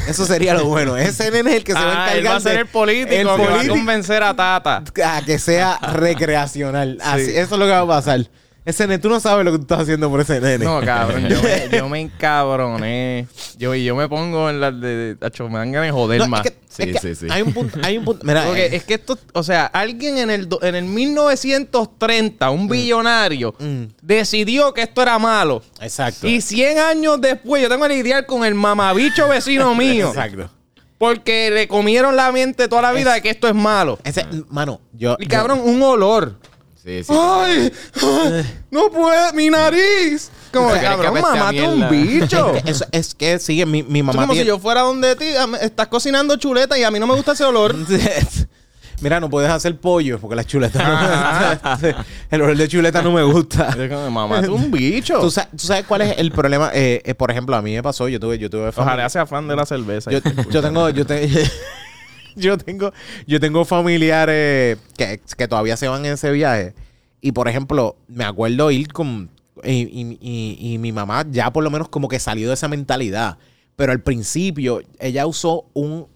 Eso 0.09 0.27
sería 0.27 0.55
lo 0.55 0.67
bueno. 0.67 0.97
Ese 0.97 1.31
nene 1.31 1.51
es 1.51 1.57
el 1.57 1.65
que 1.65 1.73
se 1.73 1.79
va 1.79 1.85
a 1.85 2.05
Ah, 2.07 2.17
encargar 2.17 2.17
él 2.19 2.27
va 2.27 2.37
a 2.37 2.41
ser 2.41 2.57
el 2.59 2.67
político 2.67 3.13
el 3.13 3.27
que 3.41 3.47
va 3.47 3.61
a 3.61 3.69
convencer 3.69 4.23
a 4.23 4.35
Tata. 4.35 4.83
a 5.05 5.23
que 5.25 5.39
sea 5.39 5.79
recreacional. 5.79 6.99
Así, 7.03 7.31
eso 7.31 7.41
es 7.55 7.59
lo 7.59 7.65
que 7.67 7.71
va 7.71 7.81
a 7.81 7.87
pasar. 7.87 8.21
Ese 8.65 8.87
nene, 8.87 9.01
tú 9.01 9.09
no 9.09 9.19
sabes 9.19 9.45
lo 9.45 9.51
que 9.51 9.59
tú 9.59 9.63
estás 9.63 9.81
haciendo 9.81 10.09
por 10.09 10.21
ese 10.21 10.41
nene. 10.41 10.65
No, 10.65 10.81
cabrón, 10.83 11.27
yo 11.29 11.43
me, 11.43 11.69
yo 11.77 11.89
me 11.89 12.01
encabroné. 12.47 13.27
Yo, 13.59 13.75
y 13.75 13.85
yo 13.85 13.97
me 13.97 14.09
pongo 14.09 14.49
en 14.51 14.61
la 14.61 14.71
de... 14.71 15.17
acho, 15.21 15.49
me 15.49 15.59
dan 15.59 15.73
ganas 15.73 15.89
de 15.89 15.93
joder 15.93 16.21
No, 16.21 16.29
más. 16.29 16.47
es 16.47 16.53
que, 16.53 16.59
Sí, 16.69 16.83
es 16.85 17.01
que 17.01 17.15
sí, 17.15 17.27
sí. 17.27 17.27
Hay 17.31 17.43
un 17.43 17.53
punto. 17.53 17.79
Hay 17.83 17.99
un 17.99 18.05
punto. 18.05 18.25
Mira, 18.25 18.45
Porque 18.47 18.67
eh, 18.67 18.77
es 18.77 18.85
que 18.85 18.95
esto, 18.95 19.19
o 19.35 19.43
sea, 19.43 19.67
alguien 19.67 20.17
en 20.17 20.31
el, 20.31 20.49
do- 20.49 20.63
en 20.63 20.75
el 20.77 20.85
1930, 20.85 22.51
un 22.51 22.69
billonario, 22.69 23.55
Mm. 23.59 23.85
decidió 24.01 24.73
que 24.73 24.83
esto 24.83 25.03
era 25.03 25.19
malo. 25.19 25.63
exacto. 25.81 26.27
Y 26.27 26.41
100 26.41 26.79
años 26.79 27.21
después 27.21 27.63
yo 27.63 27.69
tengo 27.69 27.87
que 27.87 27.95
lidiar 27.95 28.27
con 28.27 28.45
el 28.45 28.55
mamabicho 28.55 29.29
vecino 29.29 29.75
mío. 29.77 30.09
Exacto. 30.09 30.49
Porque 30.99 31.51
le 31.51 31.67
comieron 31.67 32.15
la 32.15 32.31
mente 32.31 32.69
toda 32.69 32.83
la 32.83 32.93
vida 32.93 33.13
de 33.15 33.23
que 33.23 33.31
esto 33.31 33.49
es 33.49 33.55
malo. 33.55 33.99
Ese, 34.05 34.25
mano, 34.49 34.81
yo. 34.93 35.17
Y 35.19 35.25
yo- 35.25 35.31
cabrón, 35.31 35.61
un 35.65 35.83
olor. 35.83 36.39
Sí, 36.83 37.05
sí. 37.05 37.13
¡Ay! 37.17 37.73
ay, 38.03 38.65
¡No 38.71 38.91
puede! 38.91 39.33
¡Mi 39.35 39.49
nariz! 39.51 40.31
Como, 40.53 40.71
¿Quieres 40.71 40.83
que 40.83 40.97
cabrón, 40.97 41.21
mamate 41.23 41.69
un 41.69 41.89
bicho. 41.89 42.55
Es, 42.57 42.65
eso- 42.67 42.87
es 42.91 43.15
que 43.15 43.39
sigue 43.39 43.65
mi, 43.67 43.83
mi 43.83 44.01
Es 44.01 44.05
mamá. 44.05 44.23
como 44.23 44.35
si 44.35 44.45
yo 44.45 44.59
fuera 44.59 44.81
donde 44.83 45.15
ti, 45.17 45.27
ah, 45.39 45.47
estás 45.61 45.87
cocinando 45.87 46.37
chuleta 46.37 46.77
y 46.79 46.83
a 46.83 46.91
mí 46.91 46.99
no 46.99 47.07
me 47.07 47.15
gusta 47.15 47.33
ese 47.33 47.45
olor. 47.45 47.75
Mira, 49.01 49.19
no 49.19 49.29
puedes 49.29 49.51
hacer 49.51 49.77
pollo 49.81 50.21
porque 50.21 50.37
la 50.37 50.45
chuleta 50.45 50.79
Ajá. 50.81 51.79
no 51.81 52.05
El 52.31 52.43
olor 52.43 52.57
de 52.57 52.69
chuleta 52.69 53.03
no 53.03 53.11
me 53.13 53.23
gusta. 53.25 53.69
Es 53.79 53.89
como, 53.91 54.11
mamate 54.11 54.49
un 54.49 54.71
bicho. 54.71 55.19
¿Tú 55.21 55.31
sabes, 55.31 55.51
tú 55.53 55.67
sabes 55.67 55.85
cuál 55.87 56.03
es 56.03 56.19
el 56.19 56.31
problema? 56.31 56.71
Eh, 56.75 57.01
eh, 57.05 57.15
por 57.15 57.31
ejemplo, 57.31 57.57
a 57.57 57.63
mí 57.63 57.75
me 57.75 57.83
pasó, 57.83 58.09
yo 58.09 58.21
tuve, 58.21 58.39
yo 58.39 58.49
tuve 58.51 58.69
Ojalá 58.69 59.09
sea 59.09 59.27
fan 59.27 59.49
de 59.49 59.57
la 59.57 59.67
cerveza. 59.67 60.11
yo, 60.11 60.19
yo 60.51 60.63
tengo, 60.63 60.89
yo, 60.91 61.05
te- 61.07 61.29
yo 62.37 62.59
tengo, 62.59 62.93
yo 63.27 63.41
tengo 63.41 63.65
familiares 63.65 64.79
que, 64.97 65.21
que 65.37 65.49
todavía 65.49 65.77
se 65.77 65.89
van 65.89 66.05
en 66.05 66.13
ese 66.15 66.31
viaje. 66.33 66.75
Y 67.21 67.33
por 67.33 67.49
ejemplo, 67.49 67.97
me 68.09 68.25
acuerdo 68.25 68.71
ir 68.71 68.93
con. 68.93 69.31
Y, 69.65 69.83
y- 70.21 70.75
y- 70.75 70.79
mi 70.79 70.93
mamá 70.93 71.25
ya 71.31 71.53
por 71.53 71.63
lo 71.63 71.71
menos 71.71 71.89
como 71.89 72.09
que 72.09 72.19
salió 72.19 72.49
de 72.49 72.55
esa 72.55 72.69
mentalidad. 72.69 73.39
Pero 73.77 73.93
al 73.93 74.01
principio, 74.03 74.81
ella 74.99 75.27
usó 75.27 75.67
un 75.75 76.07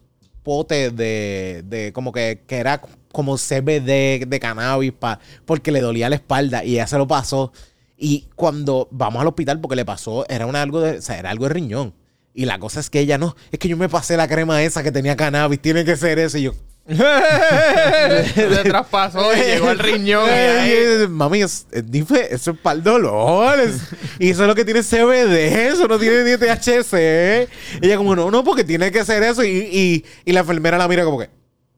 pote 0.43 0.91
de, 0.91 1.62
de 1.67 1.93
como 1.93 2.12
que, 2.12 2.43
que 2.47 2.57
era 2.57 2.81
como 3.12 3.37
CBD 3.37 4.27
de 4.27 4.39
cannabis 4.41 4.93
pa, 4.93 5.19
porque 5.45 5.71
le 5.73 5.81
dolía 5.81 6.09
la 6.09 6.17
espalda 6.17 6.64
y 6.64 6.73
ella 6.75 6.87
se 6.87 6.99
lo 6.99 7.07
pasó. 7.07 7.53
Y 7.97 8.27
cuando 8.35 8.89
vamos 8.91 9.21
al 9.23 9.29
hospital, 9.29 9.61
porque 9.61 9.77
le 9.77 9.85
pasó, 9.85 10.27
era 10.29 10.47
una, 10.47 10.61
algo 10.62 10.81
de, 10.81 10.99
o 10.99 11.03
sea, 11.03 11.19
era 11.19 11.31
algo 11.31 11.47
de 11.47 11.55
riñón. 11.55 11.95
Y 12.39 12.45
la 12.45 12.59
cosa 12.59 12.80
es 12.80 12.91
que 12.91 13.01
ella 13.01 13.16
no, 13.18 13.34
es 13.51 13.59
que 13.59 13.66
yo 13.66 13.76
me 13.78 13.89
pasé 13.89 14.16
la 14.16 14.28
crema 14.28 14.62
esa 14.62 14.82
que 14.82 14.93
tenía 14.93 15.16
cannabis, 15.16 15.59
tiene 15.61 15.84
que 15.87 15.97
ser 15.97 16.18
eso. 16.18 16.37
Y 16.37 16.43
yo, 16.43 16.53
Se 16.87 18.62
traspasó 18.64 19.34
y 19.34 19.39
llegó 19.41 19.68
al 19.70 19.78
riñón. 19.78 20.26
y 20.28 20.30
ahí- 20.30 20.70
Eh, 20.72 21.07
Mami, 21.09 21.43
es, 21.43 21.66
dife- 21.70 22.28
eso 22.30 22.53
es 22.53 22.59
para 22.59 22.76
el 22.76 22.82
dolor. 22.82 23.59
es- 23.61 23.80
y 24.18 24.30
eso 24.30 24.43
es 24.43 24.49
lo 24.49 24.55
que 24.55 24.64
tiene 24.64 24.82
CBD, 24.82 25.68
eso 25.68 25.89
no 25.89 25.99
tiene 25.99 26.24
ni 26.24 26.37
THC. 26.37 27.49
Ella 27.82 27.97
como, 27.97 28.14
no, 28.14 28.30
no, 28.30 28.45
porque 28.45 28.64
tiene 28.64 28.93
que 28.93 29.05
ser 29.05 29.22
eso. 29.22 29.43
Y, 29.43 29.49
y, 29.49 30.05
y 30.24 30.32
la 30.32 30.41
enfermera 30.41 30.78
la 30.78 30.87
mira 30.89 31.05
como 31.05 31.18
que... 31.18 31.30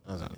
"No, 0.06 0.16
eso 0.16 0.24
no". 0.28 0.34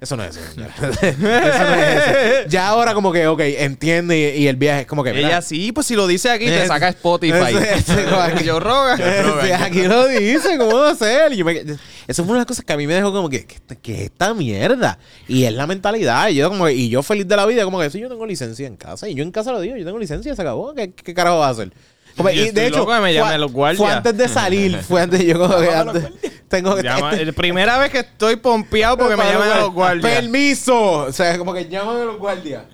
Eso 0.00 0.16
no 0.16 0.22
es 0.24 0.36
eso. 0.36 0.52
señora. 0.54 0.74
Eso 0.80 1.64
no 1.64 1.74
es 1.74 2.06
eso. 2.06 2.48
Ya 2.48 2.68
ahora 2.68 2.94
como 2.94 3.12
que, 3.12 3.26
ok, 3.26 3.40
entiende 3.40 4.34
y, 4.36 4.42
y 4.42 4.46
el 4.46 4.54
viaje 4.56 4.82
es 4.82 4.86
como 4.86 5.02
que... 5.02 5.10
Ella 5.10 5.42
sí, 5.42 5.72
pues 5.72 5.86
si 5.88 5.96
lo 5.96 6.06
dice 6.06 6.30
aquí, 6.30 6.46
te 6.46 6.66
saca 6.68 6.88
Spotify. 6.90 7.54
Yo 8.44 8.60
roga. 8.60 8.94
Aquí 9.64 9.82
lo 9.82 10.06
dice, 10.06 10.56
¿cómo 10.56 10.76
va 10.76 10.90
a 10.90 10.94
ser? 10.94 11.32
Yo 11.34 11.44
me- 11.44 11.64
eso 12.06 12.22
fue 12.24 12.30
una 12.30 12.34
de 12.34 12.38
las 12.40 12.46
cosas 12.46 12.64
que 12.64 12.72
a 12.72 12.76
mí 12.76 12.86
me 12.86 12.94
dejó 12.94 13.12
como 13.12 13.28
que, 13.28 13.44
¿qué, 13.82 14.04
esta 14.04 14.34
mierda? 14.34 14.98
Y 15.26 15.44
es 15.44 15.52
la 15.52 15.66
mentalidad. 15.66 16.28
Y 16.28 16.36
yo, 16.36 16.48
como, 16.48 16.68
y 16.68 16.88
yo 16.88 17.02
feliz 17.02 17.26
de 17.26 17.36
la 17.36 17.44
vida, 17.46 17.64
como 17.64 17.80
que 17.80 17.90
sí, 17.90 17.98
yo 17.98 18.08
tengo 18.08 18.24
licencia 18.24 18.66
en 18.66 18.76
casa. 18.76 19.08
Y 19.08 19.14
yo 19.14 19.24
en 19.24 19.32
casa 19.32 19.50
lo 19.52 19.60
digo, 19.60 19.76
yo 19.76 19.84
tengo 19.84 19.98
licencia, 19.98 20.34
se 20.34 20.42
acabó. 20.42 20.74
¿Qué, 20.74 20.92
qué 20.92 21.12
carajo 21.12 21.38
va 21.38 21.48
a 21.48 21.50
hacer? 21.50 21.72
Como- 22.18 22.28
Yo 22.30 22.42
y 22.44 22.50
de 22.50 22.66
hecho, 22.66 22.84
me 22.86 22.98
fue, 22.98 23.12
llamen 23.14 23.40
los 23.40 23.52
guardias. 23.52 23.78
fue 23.78 23.90
antes 23.90 24.16
de 24.16 24.28
salir, 24.28 24.78
fue 24.82 25.00
antes, 25.00 25.24
yo 25.24 25.38
como 25.38 25.58
que 25.58 25.70
antes, 25.74 26.04
tengo 26.48 26.76
que 26.76 26.82
Llama- 26.82 27.12
la 27.12 27.32
primera 27.36 27.78
vez 27.78 27.90
que 27.90 28.00
estoy 28.00 28.36
pompeado 28.36 28.98
porque 28.98 29.16
me 29.16 29.24
llaman 29.24 29.50
a 29.52 29.58
los 29.60 29.72
guardias. 29.72 30.12
Permiso. 30.14 30.76
O 31.06 31.12
sea, 31.12 31.38
como 31.38 31.54
que 31.54 31.66
llaman 31.68 31.96
a 32.02 32.04
los 32.04 32.18
guardias. 32.18 32.64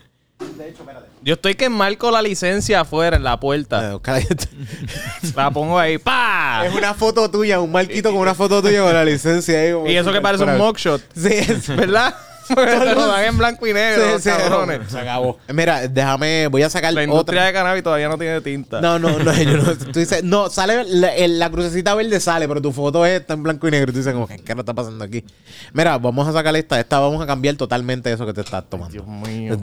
De 0.56 0.68
hecho, 0.68 0.82
espérate. 0.82 1.06
Yo 1.22 1.34
estoy 1.34 1.54
que 1.54 1.70
marco 1.70 2.10
la 2.10 2.20
licencia 2.20 2.80
afuera 2.80 3.16
en 3.16 3.24
la 3.24 3.38
puerta. 3.40 3.98
La 5.34 5.50
pongo 5.50 5.78
ahí. 5.78 5.96
¡Pa! 5.98 6.64
Es 6.66 6.74
una 6.74 6.92
foto 6.92 7.30
tuya, 7.30 7.60
un 7.60 7.72
marquito 7.72 8.10
con 8.10 8.18
una 8.20 8.34
foto 8.34 8.60
tuya 8.62 8.82
con 8.82 8.92
la 8.92 9.04
licencia 9.04 9.58
ahí. 9.58 9.72
Y 9.86 9.96
eso 9.96 10.12
que 10.12 10.20
parece 10.20 10.44
un 10.44 10.58
mugshot. 10.58 11.00
Sí, 11.16 11.28
es 11.32 11.68
¿Verdad? 11.74 12.14
Lo 12.48 13.06
dan 13.08 13.24
en 13.24 13.38
blanco 13.38 13.66
y 13.66 13.72
negro, 13.72 14.18
Sí, 14.18 14.24
sí, 14.24 14.30
cabrones. 14.36 14.90
Se 14.90 14.98
acabó. 14.98 15.38
Mira, 15.52 15.88
déjame, 15.88 16.46
voy 16.48 16.62
a 16.62 16.70
sacar 16.70 16.92
La 16.92 17.02
industria 17.04 17.40
otra. 17.40 17.46
de 17.46 17.52
cannabis 17.52 17.82
todavía 17.82 18.08
no 18.08 18.18
tiene 18.18 18.40
tinta. 18.40 18.80
No, 18.80 18.98
no, 18.98 19.18
no, 19.18 19.32
yo 19.42 19.56
no. 19.56 19.76
Tú 19.76 19.98
dices, 19.98 20.22
no, 20.24 20.48
sale, 20.50 20.84
la, 20.84 21.12
la 21.28 21.50
crucecita 21.50 21.94
verde 21.94 22.20
sale, 22.20 22.46
pero 22.48 22.60
tu 22.60 22.72
foto 22.72 23.04
es- 23.06 23.20
está 23.20 23.34
en 23.34 23.42
blanco 23.42 23.66
y 23.68 23.70
negro. 23.70 23.92
Tú 23.92 23.98
dices, 23.98 24.12
como, 24.12 24.26
¿qué 24.26 24.38
carajo 24.38 24.60
está 24.60 24.74
pasando 24.74 25.04
aquí? 25.04 25.24
Mira, 25.72 25.96
vamos 25.98 26.26
a 26.28 26.32
sacar 26.32 26.54
esta. 26.56 26.78
Esta 26.78 26.98
vamos 26.98 27.22
a 27.22 27.26
cambiar 27.26 27.54
totalmente 27.56 28.12
eso 28.12 28.26
que 28.26 28.32
te 28.34 28.40
estás 28.42 28.64
tomando. 28.68 28.92
Dios 28.92 29.06
mío. 29.06 29.56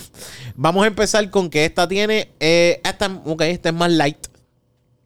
vamos 0.56 0.84
a 0.84 0.86
empezar 0.86 1.28
con 1.30 1.50
que 1.50 1.64
esta 1.64 1.86
tiene. 1.88 2.30
Eh, 2.40 2.80
esta, 2.84 3.10
ok, 3.24 3.42
esta 3.42 3.68
es 3.68 3.74
más 3.74 3.90
light. 3.90 4.18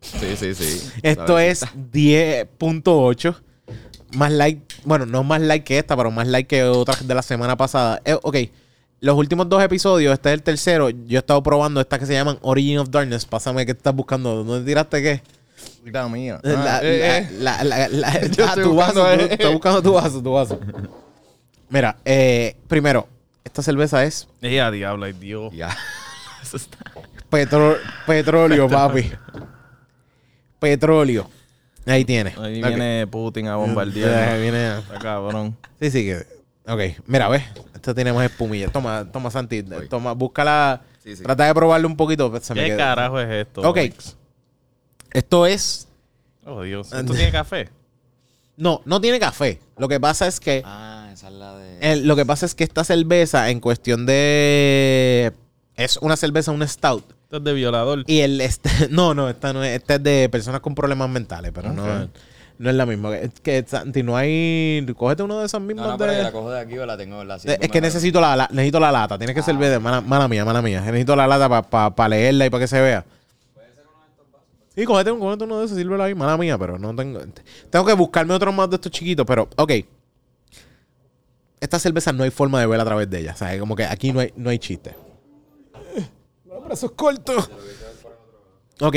Sí, 0.01 0.37
sí, 0.39 0.55
sí. 0.55 0.91
Esto 1.03 1.39
es 1.39 1.65
10.8. 1.93 3.35
Más 4.15 4.33
light. 4.33 4.61
Bueno, 4.85 5.05
no 5.07 5.23
más 5.23 5.41
light 5.41 5.65
que 5.65 5.79
esta, 5.79 5.97
pero 5.97 6.11
más 6.11 6.27
light 6.27 6.47
que 6.47 6.65
otras 6.65 7.07
de 7.07 7.15
la 7.15 7.23
semana 7.23 7.57
pasada. 7.57 8.01
Eh, 8.05 8.17
ok. 8.23 8.37
Los 9.01 9.17
últimos 9.17 9.49
dos 9.49 9.63
episodios, 9.63 10.13
este 10.13 10.31
es 10.31 10.35
el 10.35 10.43
tercero. 10.43 10.91
Yo 10.91 11.19
he 11.19 11.19
estado 11.19 11.43
probando 11.43 11.81
estas 11.81 11.99
que 12.01 12.07
se 12.07 12.15
llaman 12.15 12.39
Origin 12.43 12.79
of 12.79 12.91
Darkness. 12.91 13.25
Pásame 13.27 13.65
qué 13.67 13.73
estás 13.73 13.95
buscando. 13.95 14.43
¿Dónde 14.43 14.67
tiraste 14.69 15.03
qué? 15.03 15.23
La 15.85 16.09
mía. 16.09 16.41
La- 16.43 16.77
Ah, 16.77 16.81
eh, 16.83 17.19
eh. 17.31 17.31
la- 17.39 17.63
la- 17.65 17.79
la- 17.79 17.89
la- 17.89 18.27
Yo 18.29 18.45
ah, 18.45 18.49
estoy 18.49 18.65
tu 18.65 18.73
buscando, 18.75 19.03
vaso. 19.05 19.21
eh. 19.21 19.37
tú- 19.39 19.53
buscando 19.53 19.83
tu 19.83 19.93
vaso, 19.93 20.23
tu 20.23 20.33
vaso. 20.33 20.61
Mira, 21.69 21.97
eh, 22.05 22.57
primero, 22.67 23.07
esta 23.45 23.63
cerveza 23.63 24.03
es 24.05 24.27
Ella, 24.43 24.71
diablo, 24.71 25.05
ay 25.07 25.13
Dios. 25.13 25.53
Ya. 25.55 25.77
Eso 26.43 26.57
está. 26.57 26.79
petro- 27.31 27.77
petróleo, 28.07 28.69
papi. 28.71 29.11
Petróleo. 30.59 31.29
Ahí 31.89 32.05
tiene. 32.05 32.35
Ahí 32.39 32.61
viene 32.63 33.07
Putin 33.07 33.49
a 33.49 33.57
bombardear. 33.57 34.39
viene- 34.41 34.79
Está 34.79 34.99
cabrón. 34.99 35.57
Sí, 35.81 35.91
sí, 35.91 36.05
que. 36.05 36.27
Ok, 36.71 36.81
mira, 37.07 37.29
ves. 37.29 37.43
Esto 37.75 37.95
tiene 37.95 38.13
más 38.13 38.25
espumilla. 38.31 38.69
Toma, 38.69 39.07
toma, 39.11 39.31
Santi. 39.31 39.63
Toma, 39.89 40.13
búscala. 40.13 40.83
Sí, 41.03 41.17
sí. 41.17 41.23
Trata 41.23 41.47
de 41.47 41.55
probarlo 41.55 41.89
un 41.89 41.97
poquito. 41.97 42.31
pues, 42.31 42.45
Se 42.45 42.53
¿Qué 42.55 42.77
carajo 42.77 43.19
es 43.21 43.47
esto? 43.47 43.63
Ok. 43.63 43.79
Esto 45.13 45.47
es. 45.47 45.89
Oh, 46.45 46.63
Dios. 46.63 46.93
¿Esto 46.93 47.15
tiene 47.15 47.33
café? 47.33 47.71
No, 48.57 48.83
no 48.85 49.01
tiene 49.01 49.19
café. 49.21 49.61
Lo 49.79 49.89
que 49.89 49.99
pasa 50.01 50.27
es 50.27 50.41
que. 50.41 50.63
Ah, 50.67 51.09
esa 51.13 51.29
es 51.29 51.35
la 51.35 51.57
de. 51.57 51.79
el- 51.93 52.07
lo 52.07 52.17
que 52.17 52.27
pasa 52.27 52.45
es 52.45 52.55
que 52.55 52.65
esta 52.65 52.85
cerveza, 52.85 53.49
en 53.51 53.61
cuestión 53.61 54.05
de. 54.05 55.33
Es 55.77 55.97
una 55.99 56.17
cerveza, 56.17 56.51
un 56.51 56.67
stout. 56.67 57.05
Esto 57.29 57.37
es 57.37 57.45
de 57.45 57.53
violador. 57.53 58.05
Y 58.07 58.21
el. 58.21 58.41
Este, 58.41 58.71
no, 58.91 59.13
no, 59.13 59.29
esta 59.29 59.53
no 59.53 59.63
es. 59.63 59.77
Esta 59.77 59.97
es 59.97 60.03
de 60.03 60.29
personas 60.31 60.63
con 60.63 60.75
problemas 60.75 61.11
mentales, 61.11 61.53
pero 61.55 61.71
no, 61.75 62.09
no 62.59 62.71
es 62.71 62.75
la 62.75 62.87
misma. 62.87 63.15
Es 63.19 63.39
que, 63.43 63.63
Santi, 63.69 64.03
no 64.03 64.17
hay. 64.17 64.87
Cógete 64.97 65.25
uno 65.25 65.39
de 65.41 65.45
esos 65.45 65.61
mismos. 65.61 65.85
no, 65.85 65.93
no, 65.93 65.99
de- 65.99 66.05
pero 66.07 66.17
yo 66.17 66.23
la 66.23 66.33
cojo 66.33 66.51
de 66.51 66.61
aquí 66.61 66.79
o 66.79 66.87
la 66.87 66.97
tengo 66.97 67.23
la 67.25 67.37
de- 67.37 67.59
es 67.61 67.69
que 67.69 67.83
necesito 67.83 68.19
la, 68.19 68.35
la- 68.35 68.49
necesito 68.51 68.81
la 68.81 68.91
lata. 68.91 69.19
Tiene 69.19 69.35
que 69.35 69.43
ser 69.43 69.57
Ah, 69.57 69.59
de 69.61 69.79
mala, 69.79 70.01
mala 70.01 70.27
mía, 70.27 70.43
mala 70.47 70.63
mía. 70.63 70.81
Necesito 70.81 71.15
la 71.15 71.27
lata 71.27 71.63
para 71.71 72.09
leerla 72.09 72.47
y 72.47 72.51
para 72.51 72.63
que 72.63 72.69
se 72.69 72.81
vea. 72.81 73.05
Sí, 74.75 74.85
cógete, 74.87 75.11
un- 75.11 75.21
cógete 75.21 75.45
uno 75.45 75.59
de 75.59 75.67
esos, 75.67 75.77
sírvelo 75.77 76.03
ahí. 76.03 76.15
Mala 76.15 76.39
mía, 76.39 76.57
pero 76.57 76.79
no 76.79 76.97
tengo. 76.97 77.21
Tengo 77.69 77.85
que 77.85 77.93
buscarme 77.93 78.33
otro 78.33 78.51
más 78.53 78.71
de 78.71 78.77
estos 78.77 78.91
chiquitos, 78.91 79.27
pero, 79.27 79.49
ok. 79.57 79.73
Esta 81.61 81.79
cerveza 81.79 82.11
no 82.13 82.23
hay 82.25 82.31
forma 82.31 82.59
de 82.61 82.67
ver 82.67 82.81
a 82.81 82.85
través 82.87 83.11
de 83.11 83.19
ella. 83.21 83.35
¿sabes? 83.37 83.61
Como 83.61 83.77
que 83.77 83.85
aquí 83.85 84.13
no 84.13 84.21
hay, 84.21 84.33
no 84.37 84.49
hay 84.49 84.59
chiste. 84.59 84.95
Brazos 86.69 86.93
cortos. 86.93 87.51
Ok. 88.81 88.97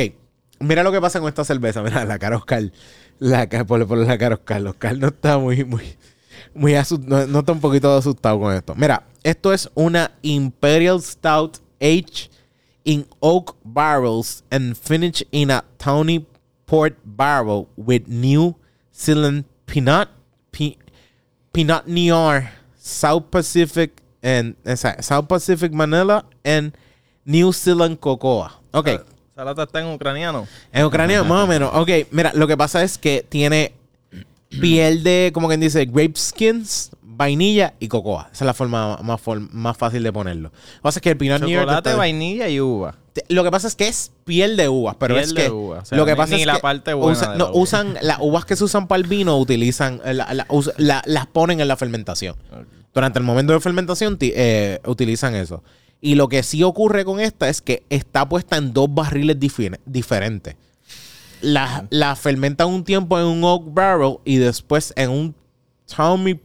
Mira 0.59 0.83
lo 0.83 0.91
que 0.91 1.01
pasa 1.01 1.19
con 1.19 1.29
esta 1.29 1.43
cerveza. 1.43 1.81
Mira, 1.81 2.05
la 2.05 2.19
cara 2.19 2.37
Oscar. 2.37 2.71
La 3.19 3.47
por, 3.65 3.87
por 3.87 3.97
la 3.97 4.17
cara 4.17 4.35
Oscar. 4.35 4.65
Oscar 4.67 4.97
no 4.97 5.07
está 5.07 5.37
muy, 5.37 5.63
muy, 5.63 5.95
muy 6.53 6.75
asustado. 6.75 7.27
No, 7.27 7.39
está 7.39 7.51
un 7.53 7.61
poquito 7.61 7.95
asustado 7.95 8.39
con 8.39 8.53
esto. 8.53 8.75
Mira, 8.75 9.05
esto 9.23 9.53
es 9.53 9.69
una 9.73 10.11
Imperial 10.21 11.01
Stout 11.01 11.57
aged 11.79 12.29
in 12.83 13.05
oak 13.19 13.55
barrels 13.63 14.43
and 14.51 14.75
finished 14.75 15.23
in 15.31 15.49
a 15.51 15.63
tawny 15.77 16.25
port 16.65 16.95
barrel 17.03 17.67
with 17.77 18.03
New 18.07 18.55
Zealand 18.93 19.45
pe- 20.51 20.77
Pinot 21.53 21.87
Noir, 21.87 22.51
South 22.77 23.25
Pacific 23.31 24.01
and 24.21 24.55
esa- 24.65 25.01
South 25.01 25.27
Pacific 25.27 25.71
Manila 25.73 26.25
and 26.43 26.73
New 27.25 27.53
Zealand 27.53 27.99
Cocoa. 27.99 28.59
Ok. 28.71 28.87
Esa 28.87 29.45
lata 29.45 29.63
está 29.63 29.79
en 29.79 29.87
ucraniano. 29.87 30.47
En 30.73 30.85
Ucrania, 30.85 31.23
más 31.23 31.43
o 31.43 31.47
menos. 31.47 31.71
Ok, 31.73 31.89
mira, 32.11 32.31
lo 32.35 32.47
que 32.47 32.57
pasa 32.57 32.83
es 32.83 32.97
que 32.97 33.25
tiene 33.27 33.73
piel 34.59 35.03
de, 35.03 35.31
como 35.33 35.47
quien 35.47 35.59
dice, 35.59 35.85
grape 35.85 36.13
skins, 36.15 36.91
vainilla 37.01 37.73
y 37.79 37.87
cocoa. 37.87 38.23
Esa 38.33 38.43
es 38.43 38.47
la 38.47 38.53
forma 38.53 38.97
más, 39.01 39.77
fácil 39.77 40.03
de 40.03 40.11
ponerlo. 40.11 40.49
Lo 40.49 40.51
que 40.51 40.81
pasa 40.81 40.99
es 40.99 41.03
que 41.03 41.09
el 41.11 41.17
Pinot. 41.17 41.41
Chocolate, 41.41 41.89
está- 41.89 41.95
vainilla 41.95 42.49
y 42.49 42.59
uva. 42.59 42.95
Lo 43.27 43.43
que 43.43 43.51
pasa 43.51 43.67
es 43.67 43.75
que 43.75 43.87
es 43.89 44.11
piel 44.23 44.55
de 44.55 44.69
uvas, 44.69 44.95
pero 44.97 45.15
Piel 45.15 45.25
es 45.25 45.33
de 45.33 45.43
que 45.43 45.49
uva, 45.49 45.79
o 45.79 45.85
sea, 45.85 45.97
lo 45.97 46.05
que 46.05 46.11
ni- 46.11 46.17
pasa 46.17 46.35
ni 46.35 46.41
es 46.41 46.47
la 46.47 46.55
que 46.55 46.59
parte 46.61 46.93
buena 46.93 47.11
usa- 47.19 47.31
de 47.33 47.37
no, 47.39 47.45
uva. 47.49 47.55
usan 47.61 47.97
las 48.01 48.17
uvas 48.21 48.45
que 48.45 48.55
se 48.55 48.63
usan 48.63 48.87
para 48.87 49.01
el 49.01 49.07
vino 49.07 49.37
utilizan 49.37 49.99
eh, 50.05 50.13
la- 50.13 50.33
la- 50.77 51.01
las 51.05 51.27
ponen 51.27 51.59
en 51.59 51.67
la 51.67 51.75
fermentación. 51.75 52.35
Durante 52.93 53.19
el 53.19 53.25
momento 53.25 53.51
de 53.51 53.59
fermentación 53.59 54.17
ti- 54.17 54.31
eh, 54.33 54.79
utilizan 54.85 55.35
eso. 55.35 55.61
Y 56.01 56.15
lo 56.15 56.27
que 56.29 56.41
sí 56.43 56.63
ocurre 56.63 57.05
con 57.05 57.19
esta 57.19 57.47
es 57.47 57.61
que 57.61 57.83
está 57.89 58.27
puesta 58.27 58.57
en 58.57 58.73
dos 58.73 58.87
barriles 58.91 59.37
diferentes. 59.85 60.55
La, 61.41 61.85
la 61.89 62.15
fermentan 62.15 62.67
un 62.69 62.83
tiempo 62.83 63.19
en 63.19 63.25
un 63.25 63.43
oak 63.43 63.63
barrel 63.73 64.17
y 64.25 64.37
después 64.37 64.93
en 64.95 65.09
un 65.11 65.35
tawny, 65.95 66.39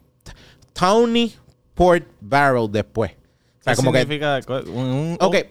tawny 0.72 1.34
port 1.74 2.04
barrel 2.20 2.70
después. 2.70 3.12
O 3.12 3.64
sea, 3.64 3.72
¿Qué 3.72 3.76
como 3.76 3.92
que 3.92 4.00
significa? 4.00 4.40
Un, 4.68 4.78
un 4.78 5.16
Ok. 5.20 5.34
oat- 5.34 5.48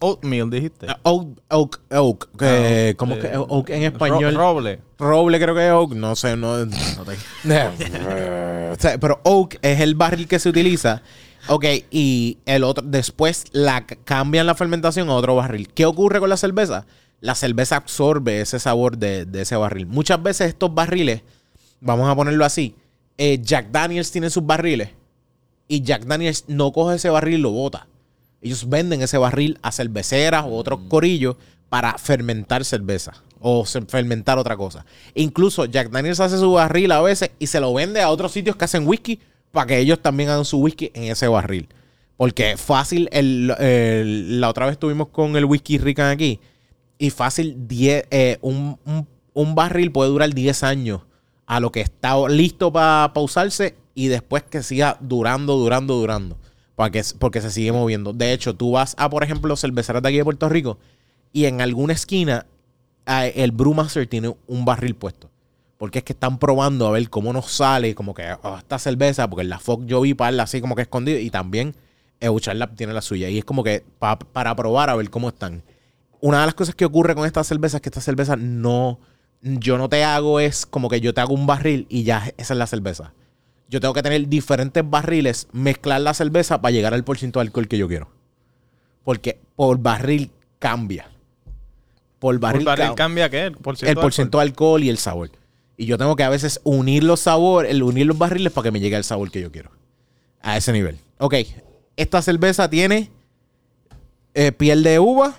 oatmeal, 0.00 0.50
dijiste. 0.50 0.86
Oak, 1.02 1.26
oak, 1.48 1.80
oak. 1.90 2.28
que- 2.38 2.90
Ah, 2.92 2.96
¿Cómo 2.96 3.16
eh, 3.16 3.20
que 3.20 3.36
oak 3.36 3.70
en 3.70 3.80
Ro- 3.82 3.86
español? 3.88 4.34
roble. 4.34 4.80
Roble 4.98 5.40
creo 5.40 5.54
que 5.54 5.66
es 5.66 5.72
oak. 5.72 5.92
No 5.94 6.14
sé, 6.16 6.36
no. 6.36 6.54
O 8.72 8.76
sea, 8.80 8.98
pero 9.00 9.20
oak 9.24 9.58
es 9.62 9.80
el 9.80 9.94
barril 9.94 10.28
que 10.28 10.38
se 10.38 10.48
utiliza. 10.48 11.02
Ok, 11.50 11.64
y 11.90 12.38
el 12.44 12.62
otro, 12.62 12.84
después 12.86 13.44
la 13.52 13.86
cambian 13.86 14.46
la 14.46 14.54
fermentación 14.54 15.08
a 15.08 15.14
otro 15.14 15.34
barril. 15.34 15.68
¿Qué 15.72 15.86
ocurre 15.86 16.20
con 16.20 16.28
la 16.28 16.36
cerveza? 16.36 16.84
La 17.20 17.34
cerveza 17.34 17.76
absorbe 17.76 18.42
ese 18.42 18.58
sabor 18.58 18.98
de, 18.98 19.24
de 19.24 19.42
ese 19.42 19.56
barril. 19.56 19.86
Muchas 19.86 20.22
veces 20.22 20.48
estos 20.48 20.74
barriles, 20.74 21.22
vamos 21.80 22.08
a 22.08 22.14
ponerlo 22.14 22.44
así, 22.44 22.74
eh, 23.16 23.40
Jack 23.42 23.70
Daniels 23.70 24.12
tiene 24.12 24.28
sus 24.28 24.44
barriles 24.44 24.90
y 25.66 25.82
Jack 25.82 26.04
Daniels 26.04 26.44
no 26.48 26.70
coge 26.70 26.96
ese 26.96 27.08
barril 27.08 27.38
y 27.38 27.42
lo 27.42 27.50
bota. 27.50 27.88
Ellos 28.42 28.68
venden 28.68 29.02
ese 29.02 29.16
barril 29.18 29.58
a 29.62 29.72
cerveceras 29.72 30.44
o 30.44 30.54
otros 30.54 30.80
corillos 30.88 31.36
para 31.68 31.96
fermentar 31.98 32.64
cerveza 32.64 33.14
o 33.40 33.64
fermentar 33.64 34.38
otra 34.38 34.56
cosa. 34.56 34.84
Incluso 35.14 35.64
Jack 35.64 35.90
Daniels 35.90 36.20
hace 36.20 36.38
su 36.38 36.52
barril 36.52 36.92
a 36.92 37.00
veces 37.00 37.30
y 37.38 37.46
se 37.46 37.58
lo 37.58 37.72
vende 37.72 38.02
a 38.02 38.10
otros 38.10 38.32
sitios 38.32 38.54
que 38.54 38.66
hacen 38.66 38.86
whisky 38.86 39.18
para 39.52 39.66
que 39.66 39.78
ellos 39.78 40.00
también 40.00 40.30
hagan 40.30 40.44
su 40.44 40.58
whisky 40.58 40.90
en 40.94 41.04
ese 41.04 41.28
barril. 41.28 41.68
Porque 42.16 42.56
fácil, 42.56 43.08
el, 43.12 43.46
la 44.40 44.48
otra 44.48 44.66
vez 44.66 44.72
estuvimos 44.72 45.08
con 45.08 45.36
el 45.36 45.44
whisky 45.44 45.78
Rican 45.78 46.10
aquí 46.10 46.40
y 46.98 47.10
fácil 47.10 47.68
10, 47.68 48.04
eh, 48.10 48.38
un, 48.40 48.78
un- 49.34 49.54
barril 49.54 49.92
puede 49.92 50.10
durar 50.10 50.34
10 50.34 50.62
años 50.64 51.02
a 51.46 51.60
lo 51.60 51.70
que 51.70 51.80
está 51.80 52.16
listo 52.28 52.72
para 52.72 53.12
usarse 53.16 53.76
y 53.94 54.08
después 54.08 54.42
que 54.42 54.62
siga 54.64 54.96
durando, 55.00 55.56
durando, 55.56 55.94
durando. 55.94 56.36
Para 56.74 56.90
que, 56.90 57.02
porque 57.18 57.40
se 57.40 57.50
sigue 57.50 57.72
moviendo. 57.72 58.12
De 58.12 58.32
hecho, 58.32 58.54
tú 58.54 58.72
vas 58.72 58.94
a, 58.98 59.08
por 59.10 59.22
ejemplo, 59.24 59.56
cerveceras 59.56 60.02
de 60.02 60.08
aquí 60.08 60.18
de 60.18 60.24
Puerto 60.24 60.48
Rico 60.48 60.78
y 61.32 61.44
en 61.46 61.60
alguna 61.60 61.92
esquina 61.92 62.46
ah, 63.06 63.26
el 63.26 63.52
Brewmaster 63.52 64.06
tiene 64.06 64.34
un 64.46 64.64
barril 64.64 64.94
puesto. 64.96 65.27
Porque 65.78 65.98
es 66.00 66.04
que 66.04 66.12
están 66.12 66.38
probando 66.38 66.86
a 66.86 66.90
ver 66.90 67.08
cómo 67.08 67.32
nos 67.32 67.50
sale, 67.52 67.94
como 67.94 68.12
que 68.12 68.24
oh, 68.42 68.58
esta 68.58 68.78
cerveza, 68.78 69.28
porque 69.30 69.42
en 69.42 69.48
la 69.48 69.58
Fox 69.60 69.84
yo 69.86 70.00
vi 70.00 70.12
parla 70.12 70.42
así 70.42 70.60
como 70.60 70.74
que 70.74 70.82
escondido 70.82 71.18
y 71.18 71.30
también 71.30 71.74
Eucharlab 72.20 72.74
tiene 72.74 72.92
la 72.92 73.00
suya. 73.00 73.28
Y 73.28 73.38
es 73.38 73.44
como 73.44 73.62
que 73.62 73.84
pa- 73.98 74.18
para 74.18 74.54
probar 74.56 74.90
a 74.90 74.96
ver 74.96 75.08
cómo 75.08 75.28
están. 75.28 75.62
Una 76.20 76.40
de 76.40 76.46
las 76.46 76.54
cosas 76.54 76.74
que 76.74 76.84
ocurre 76.84 77.14
con 77.14 77.26
esta 77.26 77.44
cerveza 77.44 77.76
es 77.76 77.80
que 77.80 77.90
esta 77.90 78.00
cerveza 78.00 78.34
no, 78.34 78.98
yo 79.40 79.78
no 79.78 79.88
te 79.88 80.02
hago 80.02 80.40
es 80.40 80.66
como 80.66 80.88
que 80.88 81.00
yo 81.00 81.14
te 81.14 81.20
hago 81.20 81.32
un 81.32 81.46
barril 81.46 81.86
y 81.88 82.02
ya 82.02 82.32
esa 82.36 82.54
es 82.54 82.58
la 82.58 82.66
cerveza. 82.66 83.12
Yo 83.68 83.78
tengo 83.80 83.94
que 83.94 84.02
tener 84.02 84.26
diferentes 84.28 84.82
barriles, 84.88 85.46
mezclar 85.52 86.00
la 86.00 86.12
cerveza 86.14 86.60
para 86.60 86.72
llegar 86.72 86.92
al 86.92 87.04
porcentaje 87.04 87.44
de 87.44 87.48
alcohol 87.50 87.68
que 87.68 87.78
yo 87.78 87.86
quiero. 87.86 88.08
Porque 89.04 89.38
por 89.54 89.78
barril 89.78 90.32
cambia. 90.58 91.08
Por 92.18 92.38
barril, 92.40 92.64
¿Por 92.64 92.76
barril 92.76 92.86
cam- 92.90 92.94
cambia 92.96 93.30
qué? 93.30 93.44
El 93.44 93.54
porcentaje 94.02 94.42
de 94.44 94.48
alcohol 94.50 94.82
y 94.82 94.88
el 94.88 94.98
sabor. 94.98 95.30
Y 95.80 95.86
yo 95.86 95.96
tengo 95.96 96.16
que 96.16 96.24
a 96.24 96.28
veces 96.28 96.60
unir 96.64 97.04
los 97.04 97.20
sabores, 97.20 97.70
el 97.70 97.82
unir 97.82 98.04
los 98.04 98.18
barriles 98.18 98.52
para 98.52 98.64
que 98.64 98.72
me 98.72 98.80
llegue 98.80 98.96
el 98.96 99.04
sabor 99.04 99.30
que 99.30 99.40
yo 99.40 99.50
quiero. 99.52 99.70
A 100.42 100.56
ese 100.56 100.72
nivel. 100.72 100.98
Ok. 101.18 101.34
Esta 101.96 102.20
cerveza 102.20 102.68
tiene 102.68 103.10
eh, 104.34 104.52
piel 104.52 104.82
de 104.82 104.98
uva, 104.98 105.36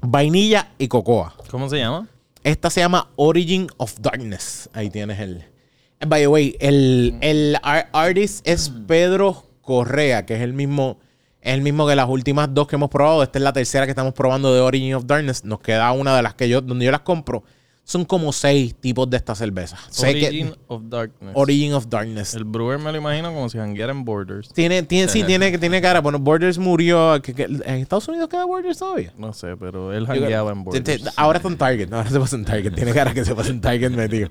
vainilla 0.00 0.70
y 0.78 0.88
cocoa. 0.88 1.34
¿Cómo 1.50 1.68
se 1.68 1.78
llama? 1.78 2.08
Esta 2.42 2.70
se 2.70 2.80
llama 2.80 3.08
Origin 3.16 3.68
of 3.76 3.94
Darkness. 4.00 4.68
Ahí 4.72 4.90
tienes 4.90 5.18
el. 5.20 5.44
By 6.06 6.22
the 6.22 6.28
way, 6.28 6.56
el, 6.60 7.16
el 7.20 7.56
ar- 7.62 7.88
artist 7.92 8.46
es 8.46 8.68
Pedro 8.86 9.44
Correa, 9.62 10.26
que 10.26 10.34
es 10.34 10.40
el 10.42 10.52
mismo. 10.52 10.98
Es 11.40 11.54
el 11.54 11.62
mismo 11.62 11.86
que 11.86 11.94
las 11.94 12.08
últimas 12.08 12.52
dos 12.52 12.66
que 12.66 12.74
hemos 12.74 12.90
probado. 12.90 13.22
Esta 13.22 13.38
es 13.38 13.42
la 13.44 13.52
tercera 13.52 13.86
que 13.86 13.90
estamos 13.92 14.12
probando 14.12 14.52
de 14.52 14.60
Origin 14.60 14.94
of 14.94 15.06
Darkness. 15.06 15.44
Nos 15.44 15.60
queda 15.60 15.90
una 15.92 16.16
de 16.16 16.22
las 16.22 16.34
que 16.34 16.48
yo, 16.48 16.60
donde 16.60 16.84
yo 16.84 16.90
las 16.90 17.02
compro. 17.02 17.44
Son 17.88 18.04
como 18.04 18.32
seis 18.32 18.74
tipos 18.74 19.08
de 19.08 19.16
esta 19.16 19.36
cerveza. 19.36 19.78
Sé 19.90 20.12
que- 20.14 20.26
Origin 20.26 20.54
of 20.66 20.82
Darkness. 20.88 21.32
Origin 21.36 21.72
of 21.74 21.86
Darkness. 21.88 22.34
El 22.34 22.42
brewer 22.42 22.80
me 22.80 22.90
lo 22.90 22.98
imagino 22.98 23.32
como 23.32 23.48
si 23.48 23.58
jangueara 23.58 23.92
en 23.92 24.04
Borders. 24.04 24.52
Tiene, 24.52 24.82
tiene, 24.82 25.06
sí, 25.06 25.22
tiene, 25.22 25.56
tiene 25.56 25.80
cara. 25.80 26.00
Bueno, 26.00 26.18
Borders 26.18 26.58
murió. 26.58 27.22
que- 27.22 27.32
que- 27.32 27.44
¿En 27.44 27.74
Estados 27.76 28.08
Unidos 28.08 28.28
queda 28.28 28.44
Borders 28.44 28.76
todavía? 28.78 29.12
No 29.16 29.32
sé, 29.32 29.56
pero 29.56 29.92
él 29.92 30.04
jangueaba 30.04 30.50
en 30.50 30.64
Te- 30.64 30.80
te- 30.80 30.96
Borders. 30.98 31.14
ahora 31.16 31.36
está 31.38 31.48
en 31.48 31.56
Target. 31.58 31.92
Ahora 31.92 32.10
se 32.10 32.18
pasa 32.18 32.34
en 32.36 32.44
Target. 32.44 32.74
Tiene 32.74 32.92
cara 32.92 33.14
que 33.14 33.24
se 33.24 33.34
pasa 33.36 33.50
en 33.50 33.60
Target 33.60 33.90
metido. 33.92 34.30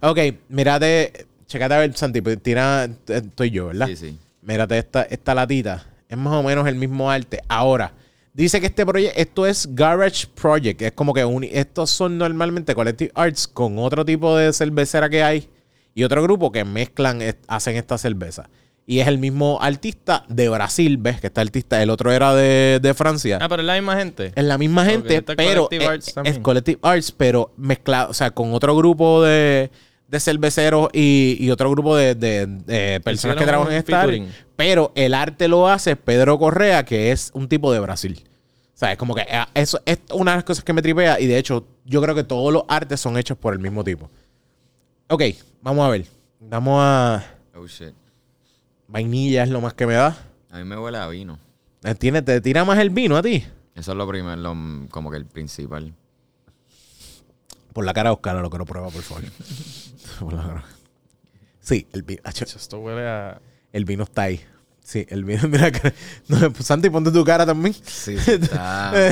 Ok, 0.00 0.18
mírate. 0.48 1.26
Checate 1.48 1.74
a 1.74 1.78
ver, 1.78 1.96
Santi. 1.96 2.20
pues, 2.20 2.40
Tira. 2.40 2.88
Estoy 3.08 3.50
yo, 3.50 3.66
¿verdad? 3.66 3.88
Sí, 3.88 3.96
sí. 3.96 4.18
Mírate 4.42 4.78
esta, 4.78 5.02
esta 5.02 5.34
latita. 5.34 5.84
Es 6.08 6.16
más 6.16 6.34
o 6.34 6.42
menos 6.44 6.68
el 6.68 6.76
mismo 6.76 7.10
arte. 7.10 7.40
Ahora, 7.48 7.92
dice 8.32 8.60
que 8.60 8.66
este 8.66 8.84
proyecto, 8.86 9.18
esto 9.20 9.46
es 9.46 9.74
Garage 9.74 10.26
Project. 10.34 10.82
Es 10.82 10.92
como 10.92 11.12
que 11.14 11.24
un- 11.24 11.44
estos 11.44 11.90
son 11.90 12.18
normalmente 12.18 12.74
Collective 12.74 13.10
Arts 13.14 13.46
con 13.48 13.78
otro 13.78 14.04
tipo 14.04 14.36
de 14.36 14.52
cervecera 14.52 15.08
que 15.08 15.22
hay 15.22 15.48
y 15.94 16.04
otro 16.04 16.22
grupo 16.22 16.50
que 16.52 16.64
mezclan, 16.64 17.20
hacen 17.48 17.76
esta 17.76 17.98
cerveza. 17.98 18.48
Y 18.84 18.98
es 18.98 19.06
el 19.06 19.18
mismo 19.18 19.58
artista 19.62 20.24
de 20.28 20.48
Brasil, 20.48 20.96
¿ves? 20.98 21.20
Que 21.20 21.28
este 21.28 21.40
artista, 21.40 21.80
el 21.82 21.88
otro 21.90 22.10
era 22.10 22.34
de, 22.34 22.80
de 22.82 22.94
Francia. 22.94 23.38
Ah, 23.40 23.48
pero 23.48 23.62
es 23.62 23.66
la 23.66 23.74
misma 23.74 23.96
gente. 23.96 24.32
Es 24.34 24.44
la 24.44 24.58
misma 24.58 24.84
gente, 24.84 25.22
pero 25.22 25.68
Collective 25.68 25.84
es, 25.84 25.88
Arts 25.90 26.14
es. 26.24 26.38
Collective 26.40 26.78
Arts, 26.82 27.12
pero 27.12 27.52
mezclado, 27.56 28.10
o 28.10 28.14
sea, 28.14 28.32
con 28.32 28.52
otro 28.54 28.74
grupo 28.76 29.22
de, 29.22 29.70
de 30.12 30.20
cerveceros 30.20 30.90
y, 30.92 31.36
y 31.40 31.50
otro 31.50 31.70
grupo 31.70 31.96
de, 31.96 32.14
de- 32.14 32.46
de 32.46 33.00
personas 33.00 33.36
que 33.38 33.44
trabajan 33.46 33.72
en 33.72 33.82
featuring. 33.82 34.28
Pero 34.56 34.92
el 34.94 35.14
arte 35.14 35.48
lo 35.48 35.66
hace 35.68 35.96
Pedro 35.96 36.38
Correa, 36.38 36.84
que 36.84 37.10
es 37.12 37.30
un 37.34 37.48
tipo 37.48 37.72
de 37.72 37.80
Brasil. 37.80 38.22
O 38.74 38.78
sea, 38.78 38.92
es 38.92 38.98
como 38.98 39.14
que 39.14 39.22
eh, 39.22 39.44
eso 39.54 39.80
es 39.86 39.98
una 40.12 40.32
de 40.32 40.36
las 40.36 40.44
cosas 40.44 40.64
que 40.64 40.72
me 40.74 40.82
tripea 40.82 41.18
y 41.18 41.26
de 41.26 41.38
hecho 41.38 41.66
yo 41.86 42.02
creo 42.02 42.14
que 42.14 42.24
todos 42.24 42.52
los 42.52 42.64
artes 42.68 43.00
son 43.00 43.16
hechos 43.16 43.38
por 43.38 43.54
el 43.54 43.58
mismo 43.58 43.82
tipo. 43.84 44.10
Ok, 45.08 45.22
vamos 45.62 45.86
a 45.86 45.88
ver. 45.90 46.04
Vamos 46.40 46.78
a... 46.82 47.24
Oh 47.56 47.66
shit. 47.66 47.94
Vainilla 48.88 49.44
es 49.44 49.48
lo 49.48 49.62
más 49.62 49.72
que 49.72 49.86
me 49.86 49.94
da. 49.94 50.14
A 50.50 50.58
mí 50.58 50.64
me 50.64 50.76
huele 50.78 50.98
a 50.98 51.06
vino. 51.08 51.38
Eh, 51.84 51.94
¿Tiene, 51.94 52.20
¿Te 52.20 52.38
tira 52.42 52.64
más 52.66 52.78
el 52.78 52.90
vino 52.90 53.16
a 53.16 53.22
ti? 53.22 53.42
Eso 53.74 53.92
es 53.92 53.96
lo 53.98 54.06
primero, 54.06 54.36
lo- 54.36 54.88
como 54.90 55.10
que 55.10 55.16
el 55.16 55.24
principal. 55.24 55.94
Por 57.72 57.86
la 57.86 57.94
cara 57.94 58.10
de 58.10 58.14
Oscar, 58.16 58.36
lo 58.36 58.50
que 58.50 58.58
no 58.58 58.66
prueba, 58.66 58.90
por 58.90 59.00
favor. 59.00 59.24
Sí, 61.60 61.86
el 61.92 62.02
vino. 62.02 62.20
acho, 62.24 62.44
Esto 62.44 62.78
huele 62.80 63.08
a. 63.08 63.40
El 63.72 63.84
vino 63.84 64.02
está 64.02 64.22
ahí. 64.22 64.40
Sí, 64.82 65.06
el 65.08 65.24
vino. 65.24 65.42
Mira. 65.48 65.70
No, 66.28 66.50
pues, 66.52 66.66
Santi, 66.66 66.90
ponte 66.90 67.12
tu 67.12 67.24
cara 67.24 67.46
también. 67.46 67.72
Sí, 67.84 68.18
sí 68.18 68.32
está. 68.32 68.92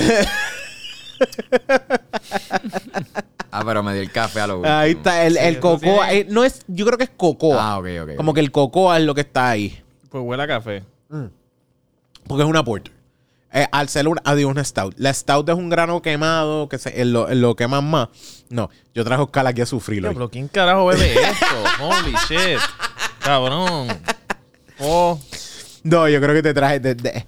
ah, 3.50 3.62
pero 3.64 3.82
me 3.82 3.92
dio 3.92 4.02
el 4.02 4.10
café 4.10 4.40
a 4.40 4.46
lo 4.48 4.58
último. 4.58 4.74
Ahí 4.74 4.92
está, 4.92 5.24
el, 5.26 5.34
Sí, 5.34 5.38
el 5.42 5.60
cocoa. 5.60 6.08
tiene- 6.08 6.18
eh, 6.18 6.26
no 6.28 6.44
es, 6.44 6.62
yo 6.66 6.84
creo 6.86 6.98
que 6.98 7.04
es 7.04 7.10
cocoa. 7.16 7.56
Ah, 7.72 7.78
ok, 7.78 7.86
ok. 8.02 8.16
Como 8.16 8.34
que 8.34 8.40
el 8.40 8.50
cocoa 8.50 8.98
es 8.98 9.04
lo 9.04 9.14
que 9.14 9.20
está 9.22 9.50
ahí. 9.50 9.80
Pues 10.08 10.24
huele 10.24 10.42
a 10.42 10.46
café. 10.48 10.82
Porque 12.26 12.42
es 12.42 12.48
una 12.48 12.64
porter. 12.64 12.92
Eh, 13.52 13.66
al 13.72 13.88
ser 13.88 14.06
un, 14.06 14.18
adiós, 14.24 14.50
una 14.50 14.62
stout. 14.62 14.94
La 14.96 15.12
stout 15.12 15.48
es 15.48 15.54
un 15.56 15.68
grano 15.70 16.00
quemado 16.02 16.68
que 16.68 16.78
se, 16.78 17.04
lo, 17.04 17.28
lo 17.34 17.56
queman 17.56 17.88
más. 17.90 18.08
No, 18.48 18.70
yo 18.94 19.04
traje 19.04 19.20
a 19.20 19.24
Oscar 19.24 19.46
aquí 19.46 19.60
a 19.60 19.66
sufrirlo. 19.66 20.08
Diablo, 20.10 20.30
¿quién 20.30 20.46
carajo 20.48 20.86
bebe 20.86 21.14
esto? 21.22 21.46
Holy 21.80 22.14
shit. 22.28 22.58
Cabrón. 23.18 23.88
Oh. 24.78 25.18
No, 25.82 26.08
yo 26.08 26.20
creo 26.20 26.34
que 26.34 26.42
te 26.42 26.54
traje. 26.54 26.78
De, 26.80 26.94
de- 26.94 27.26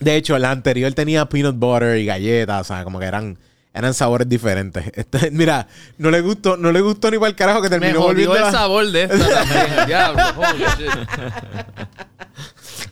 de 0.00 0.16
hecho, 0.16 0.38
la 0.38 0.50
anterior 0.50 0.92
tenía 0.92 1.26
peanut 1.26 1.56
butter 1.56 1.96
y 1.98 2.04
galletas, 2.06 2.60
o 2.60 2.64
sea, 2.64 2.84
como 2.84 2.98
que 2.98 3.06
eran, 3.06 3.38
eran 3.72 3.94
sabores 3.94 4.28
diferentes. 4.28 4.84
Este, 4.94 5.30
mira, 5.30 5.68
no 5.98 6.10
le 6.10 6.20
gustó, 6.20 6.56
no 6.58 6.70
le 6.72 6.80
gustó 6.82 7.10
ni 7.10 7.16
para 7.18 7.28
el 7.30 7.36
carajo 7.36 7.62
que 7.62 7.68
Me 7.70 7.78
terminó 7.78 8.02
jodió 8.02 8.28
volviendo. 8.30 8.36
el 8.36 8.42
la- 8.42 8.52
sabor 8.52 8.86
de 8.90 9.02
esta 9.04 9.18
también. 9.28 9.66
Diablo. 9.86 10.22
Holy 10.36 10.64
shit. 10.78 10.90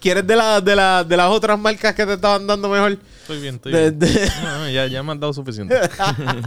¿Quieres 0.05 0.26
de, 0.26 0.36
la, 0.36 0.61
de, 0.61 0.76
la, 0.76 1.02
de 1.02 1.16
las 1.16 1.30
otras 1.30 1.59
marcas 1.59 1.94
que 1.94 2.05
te 2.05 2.12
estaban 2.12 2.46
dando 2.46 2.68
mejor? 2.68 2.98
Estoy 3.22 3.40
bien, 3.40 3.55
estoy 3.55 3.72
De- 3.72 3.90
bien. 3.90 3.98
de- 4.00 4.30
No, 4.42 4.59
no, 4.59 4.68
ya, 4.70 4.86
ya 4.86 5.02
me 5.02 5.12
han 5.12 5.18
dado 5.18 5.32
suficiente. 5.32 5.74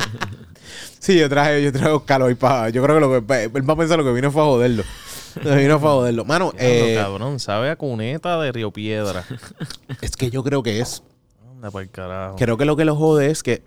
sí, 1.00 1.18
yo 1.18 1.28
traje, 1.28 1.64
yo 1.64 1.72
traje 1.72 1.88
a 1.90 1.96
Oscar 1.96 2.22
hoy 2.22 2.36
para. 2.36 2.70
Yo 2.70 2.84
creo 2.84 2.96
que 2.98 3.02
lo 3.02 3.10
que 3.28 3.44
él 3.46 3.68
va 3.68 3.74
a 3.74 3.78
pensar 3.78 3.98
lo 3.98 4.06
que 4.06 4.12
vino 4.14 4.32
fue 4.32 4.44
a 4.44 4.46
joderlo. 4.46 4.84
Lo 5.44 5.50
que 5.50 5.56
vino 5.58 5.80
fue 5.80 5.90
a 5.90 5.94
joderlo. 5.94 6.24
Mano, 6.24 6.54
eh, 6.60 7.00
cabrón, 7.02 7.40
sabe 7.40 7.72
a 7.72 7.76
cuneta 7.78 8.40
de 8.40 8.52
Río 8.52 8.70
Piedra. 8.72 9.26
es 10.02 10.16
que 10.16 10.30
yo 10.30 10.44
creo 10.44 10.62
que 10.62 10.80
es. 10.80 11.02
Anda 11.52 11.72
para 11.72 11.84
el 11.84 11.90
carajo. 11.90 12.36
Creo 12.36 12.58
que 12.58 12.66
lo 12.66 12.76
que 12.76 12.86
lo 12.86 12.96
jode 12.96 13.32
es 13.32 13.42
que 13.42 13.64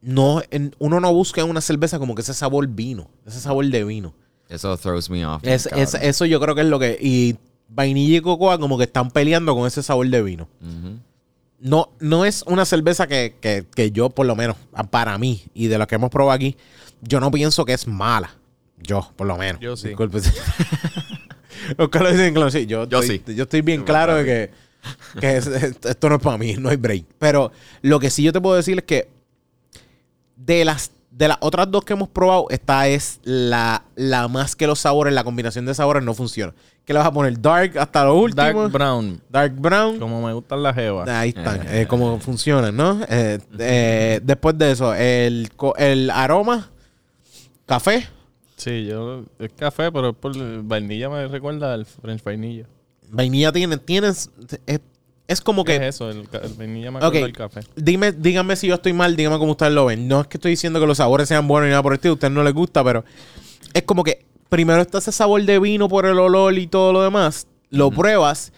no, 0.00 0.40
en- 0.50 0.74
uno 0.78 0.98
no 1.00 1.12
busca 1.12 1.42
en 1.42 1.50
una 1.50 1.60
cerveza 1.60 1.98
como 1.98 2.14
que 2.14 2.22
ese 2.22 2.32
sabor 2.32 2.66
vino, 2.66 3.10
ese 3.26 3.38
sabor 3.40 3.66
de 3.66 3.84
vino. 3.84 4.14
Eso 4.48 4.74
throws 4.78 5.10
me 5.10 5.26
off. 5.26 5.42
Es- 5.44 5.66
eso 6.00 6.24
yo 6.24 6.40
creo 6.40 6.54
que 6.54 6.62
es 6.62 6.66
lo 6.66 6.78
que. 6.78 6.98
Y 7.00 7.36
vainilla 7.72 8.18
y 8.18 8.20
cocoa 8.20 8.58
como 8.58 8.76
que 8.78 8.84
están 8.84 9.10
peleando 9.10 9.54
con 9.54 9.66
ese 9.66 9.82
sabor 9.82 10.08
de 10.08 10.22
vino. 10.22 10.48
No, 11.60 11.90
no 12.00 12.24
es 12.24 12.42
una 12.46 12.64
cerveza 12.64 13.06
que, 13.06 13.36
que- 13.40 13.66
que 13.74 13.90
yo, 13.90 14.08
por 14.10 14.26
lo 14.26 14.34
menos, 14.34 14.56
para 14.90 15.16
mí, 15.18 15.42
y 15.54 15.66
de 15.68 15.76
lo 15.78 15.86
que 15.86 15.94
hemos 15.96 16.10
probado 16.10 16.32
aquí, 16.32 16.56
yo 17.02 17.20
no 17.20 17.30
pienso 17.30 17.64
que 17.66 17.72
es 17.74 17.86
mala. 17.86 18.34
Yo, 18.78 19.12
por 19.16 19.26
lo 19.26 19.36
menos. 19.36 19.60
Yo 19.60 19.76
sí. 19.76 19.88
Disculpe. 19.88 20.20
Oscar 21.76 22.02
lo 22.02 22.10
dice 22.10 22.26
en 22.26 22.34
claro, 22.34 22.50
sí, 22.50 22.64
yo, 22.66 22.88
Yo 22.88 23.00
estoy, 23.00 23.22
sí. 23.26 23.34
yo 23.34 23.42
estoy 23.44 23.60
bien 23.60 23.84
claro 23.84 24.14
de 24.14 24.24
que, 24.24 24.50
que 25.20 25.36
es- 25.36 25.46
es- 25.46 25.76
esto 25.84 26.08
no 26.08 26.16
es 26.16 26.22
para 26.22 26.38
mí, 26.38 26.54
no 26.58 26.70
hay 26.70 26.76
break. 26.76 27.04
Pero 27.18 27.52
lo 27.82 28.00
que 28.00 28.08
sí 28.10 28.22
yo 28.22 28.32
te 28.32 28.40
puedo 28.40 28.56
decir 28.56 28.78
es 28.78 28.84
que 28.84 29.08
de 30.36 30.64
las, 30.64 30.92
de 31.20 31.28
las 31.28 31.36
otras 31.40 31.70
dos 31.70 31.84
que 31.84 31.92
hemos 31.92 32.08
probado, 32.08 32.46
esta 32.48 32.88
es 32.88 33.20
la, 33.24 33.84
la 33.94 34.26
más 34.28 34.56
que 34.56 34.66
los 34.66 34.78
sabores, 34.78 35.12
la 35.12 35.22
combinación 35.22 35.66
de 35.66 35.74
sabores 35.74 36.02
no 36.02 36.14
funciona. 36.14 36.54
¿Qué 36.86 36.94
le 36.94 36.98
vas 36.98 37.08
a 37.08 37.12
poner? 37.12 37.38
Dark 37.38 37.78
hasta 37.78 38.06
lo 38.06 38.14
último. 38.14 38.42
Dark 38.62 38.72
brown. 38.72 39.20
Dark 39.28 39.54
brown. 39.54 39.98
Como 39.98 40.26
me 40.26 40.32
gustan 40.32 40.62
las 40.62 40.74
jevas. 40.74 41.06
Ahí 41.10 41.28
están, 41.28 41.60
eh, 41.68 41.84
cómo 41.86 42.18
funcionan, 42.20 42.74
¿no? 42.74 43.02
Eh, 43.06 43.38
eh, 43.58 44.20
después 44.22 44.56
de 44.56 44.70
eso, 44.70 44.94
el, 44.94 45.50
el 45.76 46.08
aroma, 46.08 46.70
café, 47.66 48.08
Sí, 48.56 48.86
yo. 48.86 49.24
Es 49.38 49.52
café, 49.52 49.92
pero 49.92 50.10
es 50.10 50.16
por 50.16 50.32
vainilla 50.64 51.10
me 51.10 51.28
recuerda 51.28 51.74
al 51.74 51.84
French 51.84 52.24
vainilla. 52.24 52.64
vainilla 53.10 53.52
tiene, 53.52 53.76
tienes, 53.76 54.30
es, 54.66 54.80
es 55.30 55.40
como 55.40 55.64
¿Qué 55.64 55.78
que, 55.78 55.86
es 55.88 55.94
eso? 55.96 56.10
El, 56.10 56.28
el 56.42 56.54
vainilla 56.58 56.90
me 56.90 56.98
Ok. 56.98 57.14
recuerda 57.14 57.26
al 57.26 57.32
café. 57.32 57.60
dime, 57.76 58.12
díganme 58.12 58.56
si 58.56 58.66
yo 58.66 58.74
estoy 58.74 58.92
mal, 58.92 59.16
díganme 59.16 59.38
cómo 59.38 59.52
ustedes 59.52 59.72
lo 59.72 59.86
ven. 59.86 60.06
No 60.08 60.20
es 60.20 60.26
que 60.26 60.36
estoy 60.36 60.50
diciendo 60.52 60.80
que 60.80 60.86
los 60.86 60.98
sabores 60.98 61.28
sean 61.28 61.46
buenos 61.48 61.66
ni 61.66 61.70
nada 61.70 61.82
por 61.82 61.92
el 61.92 61.96
estilo, 61.96 62.12
a 62.12 62.14
ustedes 62.14 62.32
no 62.34 62.42
les 62.42 62.52
gusta, 62.54 62.82
pero 62.84 63.04
es 63.74 63.82
como 63.84 64.04
que 64.04 64.24
primero 64.48 64.80
está 64.82 64.98
ese 64.98 65.12
sabor 65.12 65.42
de 65.44 65.58
vino 65.58 65.88
por 65.88 66.06
el 66.06 66.18
olor 66.18 66.58
y 66.58 66.66
todo 66.66 66.92
lo 66.92 67.02
demás, 67.02 67.46
lo 67.70 67.90
pruebas 67.90 68.52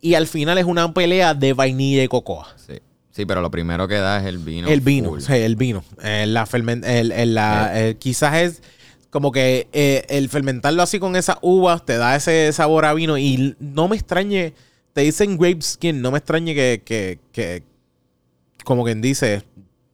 y 0.00 0.14
al 0.14 0.26
final 0.26 0.58
es 0.58 0.64
una 0.66 0.92
pelea 0.94 1.34
de 1.34 1.52
vainilla 1.54 2.02
y 2.04 2.08
cocoa. 2.08 2.48
Sí. 2.56 2.74
Sí, 3.10 3.26
pero 3.26 3.40
lo 3.40 3.50
primero 3.50 3.88
que 3.88 3.96
da 3.96 4.20
es 4.20 4.26
el 4.26 4.38
vino. 4.38 4.68
el 4.68 4.80
vino, 4.80 5.08
full. 5.08 5.20
sí, 5.20 5.32
el 5.32 5.56
vino. 5.56 5.82
Eh, 6.04 6.26
la 6.28 6.46
fermen- 6.46 6.84
el- 6.86 7.10
el- 7.10 7.34
la- 7.34 7.70
eh, 7.74 7.96
quizás 7.98 8.34
es 8.36 8.62
como 9.10 9.32
que 9.32 9.66
eh, 9.72 10.04
el 10.08 10.28
fermentarlo 10.28 10.82
así 10.84 11.00
con 11.00 11.16
esas 11.16 11.38
uvas 11.40 11.84
te 11.84 11.96
da 11.96 12.14
ese 12.14 12.52
sabor 12.52 12.84
a 12.84 12.94
vino 12.94 13.18
y 13.18 13.56
no 13.58 13.88
me 13.88 13.96
extrañe, 13.96 14.52
te 14.98 15.04
dicen 15.04 15.38
grape 15.38 15.62
skin, 15.62 16.02
no 16.02 16.10
me 16.10 16.18
extrañe 16.18 16.56
que, 16.56 16.82
que, 16.84 17.20
que 17.30 17.62
como 18.64 18.82
quien 18.84 19.00
dice, 19.00 19.44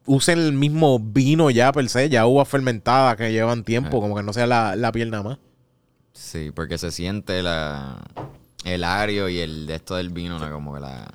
usen 0.06 0.38
el 0.38 0.54
mismo 0.54 0.98
vino 0.98 1.50
ya 1.50 1.72
per 1.72 1.86
se, 1.90 2.08
ya 2.08 2.26
uvas 2.26 2.48
fermentadas 2.48 3.14
que 3.16 3.30
llevan 3.30 3.64
tiempo, 3.64 4.00
como 4.00 4.16
que 4.16 4.22
no 4.22 4.32
sea 4.32 4.46
la, 4.46 4.76
la 4.76 4.90
piel 4.92 5.10
nada 5.10 5.22
más. 5.22 5.38
Sí, 6.14 6.52
porque 6.54 6.78
se 6.78 6.90
siente 6.90 7.42
la, 7.42 8.02
el 8.64 8.82
ario 8.82 9.28
y 9.28 9.40
el 9.40 9.66
de 9.66 9.74
esto 9.74 9.94
del 9.96 10.08
vino, 10.08 10.38
¿no? 10.38 10.50
como 10.50 10.72
que 10.72 10.80
la, 10.80 11.12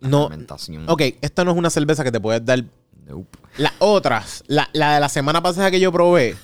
la 0.00 0.08
No, 0.08 0.28
fermentación. 0.28 0.84
ok, 0.90 1.02
esta 1.20 1.44
no 1.44 1.52
es 1.52 1.56
una 1.56 1.70
cerveza 1.70 2.02
que 2.02 2.10
te 2.10 2.18
puedes 2.20 2.44
dar 2.44 2.64
Nope. 3.06 3.38
Las 3.56 3.72
otras, 3.78 4.42
la, 4.48 4.68
la 4.72 4.94
de 4.94 5.00
la 5.00 5.08
semana 5.08 5.40
pasada 5.40 5.70
que 5.70 5.78
yo 5.78 5.92
probé, 5.92 6.34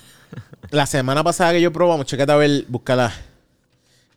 la 0.70 0.86
semana 0.86 1.24
pasada 1.24 1.52
que 1.54 1.60
yo 1.60 1.72
probamos, 1.72 2.06
checate 2.06 2.30
a 2.30 2.36
ver, 2.36 2.66
búscala. 2.68 3.12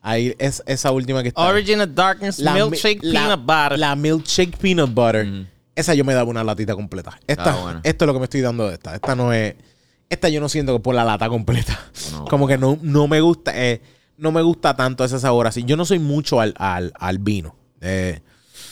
Ahí 0.01 0.35
es 0.39 0.63
esa 0.65 0.91
última 0.91 1.21
que 1.21 1.29
está. 1.29 1.41
Origin 1.41 1.81
of 1.81 1.89
Darkness 1.93 2.39
La 2.39 2.53
mi- 2.53 2.61
Milkshake 2.61 2.99
la- 3.03 3.19
Peanut 3.21 3.39
Butter. 3.45 3.79
La 3.79 3.95
milkshake 3.95 4.57
peanut 4.57 4.93
butter. 4.93 5.25
Mm. 5.25 5.47
Esa 5.75 5.93
yo 5.93 6.03
me 6.03 6.13
daba 6.13 6.29
una 6.29 6.43
latita 6.43 6.73
completa. 6.75 7.19
Esta, 7.27 7.53
Ah, 7.53 7.61
bueno. 7.61 7.79
Esto 7.83 8.05
es 8.05 8.07
lo 8.07 8.13
que 8.13 8.19
me 8.19 8.25
estoy 8.25 8.41
dando 8.41 8.67
de 8.67 8.73
esta. 8.73 8.95
Esta 8.95 9.15
no 9.15 9.31
es. 9.31 9.55
Esta 10.09 10.27
yo 10.29 10.41
no 10.41 10.49
siento 10.49 10.73
que 10.73 10.79
por 10.81 10.95
la 10.95 11.03
lata 11.05 11.29
completa. 11.29 11.79
No. 12.11 12.25
Como 12.29 12.47
que 12.47 12.57
no, 12.57 12.77
no 12.81 13.07
me 13.07 13.21
gusta. 13.21 13.51
eh, 13.55 13.81
no 14.17 14.31
me 14.31 14.41
gusta 14.41 14.75
tanto 14.75 15.03
ese 15.05 15.19
sabor 15.19 15.47
así. 15.47 15.63
Yo 15.63 15.77
no 15.77 15.85
soy 15.85 15.99
mucho 15.99 16.41
al, 16.41 16.53
al- 16.57 16.93
al 16.99 17.17
vino. 17.19 17.55
Eh, 17.79 18.19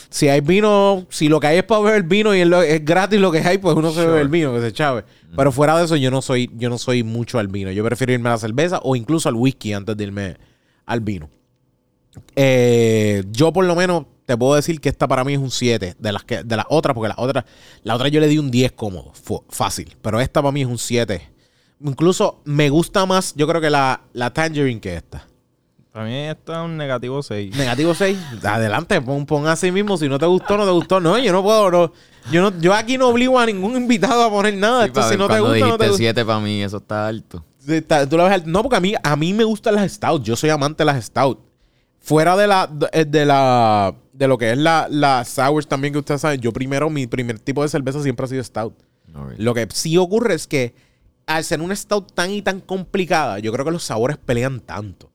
si 0.10 0.28
hay 0.28 0.42
vino, 0.42 1.06
si 1.10 1.30
lo 1.30 1.40
que 1.40 1.48
hay 1.48 1.58
es 1.60 1.64
para 1.64 1.82
beber 1.82 2.04
vino 2.04 2.36
y 2.36 2.42
es, 2.42 2.48
lo- 2.48 2.62
es 2.64 2.84
gratis 2.84 3.20
lo 3.20 3.32
que 3.32 3.40
hay, 3.40 3.58
pues 3.60 3.76
uno 3.76 3.92
se 3.92 4.06
bebe 4.06 4.22
el 4.22 4.28
vino, 4.30 4.54
que 4.54 4.62
se 4.62 4.74
chave. 4.74 5.06
Pero 5.36 5.52
fuera 5.52 5.78
de 5.78 5.86
eso, 5.86 5.96
yo 5.96 6.10
no 6.12 6.22
soy, 6.24 6.50
yo 6.56 6.70
no 6.70 6.78
soy 6.80 7.04
mucho 7.04 7.38
al 7.40 7.48
vino. 7.48 7.72
Yo 7.72 7.84
prefiero 7.84 8.14
irme 8.14 8.30
a 8.30 8.34
la 8.34 8.38
cerveza 8.40 8.80
o 8.84 8.96
incluso 8.96 9.30
al 9.30 9.36
whisky 9.36 9.74
antes 9.74 9.96
de 9.96 10.04
irme 10.04 10.38
al 10.90 11.02
vino. 11.02 11.30
Eh, 12.36 13.24
yo 13.32 13.54
por 13.54 13.64
lo 13.64 13.76
menos 13.76 14.06
te 14.26 14.36
puedo 14.36 14.56
decir 14.56 14.82
que 14.82 14.90
esta 14.90 15.08
para 15.08 15.24
mí 15.24 15.34
es 15.34 15.40
un 15.40 15.52
7 15.52 15.96
de 15.98 16.12
las 16.12 16.24
que 16.24 16.44
de 16.44 16.56
las 16.58 16.66
otras, 16.70 16.96
porque 16.96 17.10
las 17.10 17.20
otras, 17.20 17.46
la 17.84 17.96
otra 17.96 18.08
yo 18.10 18.20
le 18.20 18.28
di 18.28 18.40
un 18.40 18.50
10 18.50 18.72
cómodo, 18.72 19.14
fácil, 19.50 19.96
pero 20.02 20.20
esta 20.20 20.42
para 20.42 20.52
mí 20.52 20.62
es 20.62 20.68
un 20.68 20.80
7. 20.80 21.22
Incluso 21.82 22.42
me 22.44 22.70
gusta 22.70 23.06
más, 23.06 23.34
yo 23.36 23.48
creo 23.48 23.62
que 23.62 23.70
la, 23.70 24.02
la 24.14 24.34
Tangerine 24.34 24.82
que 24.82 24.96
esta. 24.96 25.26
Para 25.92 26.06
mí 26.06 26.16
está 26.16 26.64
un 26.64 26.76
negativo 26.76 27.22
6. 27.22 27.56
Negativo 27.56 27.94
6, 27.94 28.18
adelante, 28.44 29.00
pon, 29.02 29.26
pon 29.26 29.48
así 29.48 29.72
mismo, 29.72 29.96
si 29.96 30.10
no 30.10 30.18
te 30.18 30.26
gustó, 30.26 30.58
no 30.58 30.66
te 30.66 30.72
gustó. 30.72 31.00
No, 31.00 31.20
yo 31.20 31.32
no 31.32 31.44
puedo, 31.44 31.70
no, 31.70 31.94
yo, 32.32 32.42
no, 32.42 32.60
yo 32.60 32.74
aquí 32.74 32.98
no 32.98 33.10
obligo 33.10 33.40
a 33.40 33.46
ningún 33.46 33.76
invitado 33.76 34.24
a 34.24 34.30
poner 34.30 34.56
nada. 34.56 34.84
Sí, 34.84 34.88
Esto 34.88 35.04
si 35.10 35.18
no 35.18 35.28
te 35.28 35.40
cuando 35.40 35.50
gusta, 35.50 35.68
no 35.68 35.78
te 35.78 35.86
dijiste 35.86 35.90
gusta. 35.90 35.98
7 35.98 36.26
para 36.26 36.40
mí, 36.40 36.64
eso 36.64 36.78
está 36.78 37.08
alto. 37.08 37.46
Está- 37.70 38.08
tú 38.08 38.18
la 38.18 38.24
ves 38.26 38.34
al- 38.34 38.52
no, 38.52 38.62
porque 38.64 38.78
a 38.78 38.80
mí, 38.80 38.94
a 39.02 39.16
mí 39.16 39.34
me 39.34 39.44
gustan 39.44 39.76
las 39.76 39.92
stout. 39.92 40.24
Yo 40.24 40.36
soy 40.36 40.50
amante 40.50 40.84
de 40.84 40.86
las 40.86 41.06
stout. 41.06 41.40
Fuera 42.00 42.36
de 42.38 42.48
la 42.48 42.68
de, 42.68 43.06
de 43.06 43.26
la 43.26 43.94
de 44.14 44.28
lo 44.28 44.38
que 44.38 44.52
es 44.52 44.58
la, 44.58 44.88
la 44.90 45.24
sours 45.26 45.68
también 45.68 45.94
que 45.94 46.00
ustedes 46.00 46.22
saben, 46.22 46.40
yo 46.42 46.52
primero 46.54 46.90
mi 46.90 47.08
primer 47.08 47.40
tipo 47.40 47.62
de 47.62 47.70
cerveza 47.70 48.02
siempre 48.04 48.26
ha 48.26 48.30
sido 48.30 48.44
stout. 48.44 48.74
No. 49.08 49.30
Lo 49.38 49.54
que 49.54 49.68
sí 49.74 49.98
ocurre 49.98 50.34
es 50.36 50.48
que 50.48 50.74
al 51.26 51.44
ser 51.44 51.62
una 51.62 51.76
stout 51.76 52.14
tan 52.14 52.32
y 52.32 52.42
tan 52.42 52.60
complicada, 52.62 53.40
yo 53.40 53.52
creo 53.52 53.66
que 53.66 53.72
los 53.72 53.84
sabores 53.84 54.18
pelean 54.18 54.60
tanto. 54.62 55.12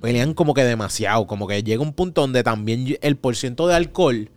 pelean 0.00 0.34
como 0.34 0.52
que 0.54 0.62
demasiado. 0.64 1.26
Como 1.26 1.46
que 1.46 1.62
llega 1.62 1.82
un 1.82 1.92
punto 1.92 2.20
donde 2.20 2.42
también 2.42 2.96
el 3.00 3.16
porciento 3.16 3.66
de 3.66 3.74
alcohol 3.74 4.30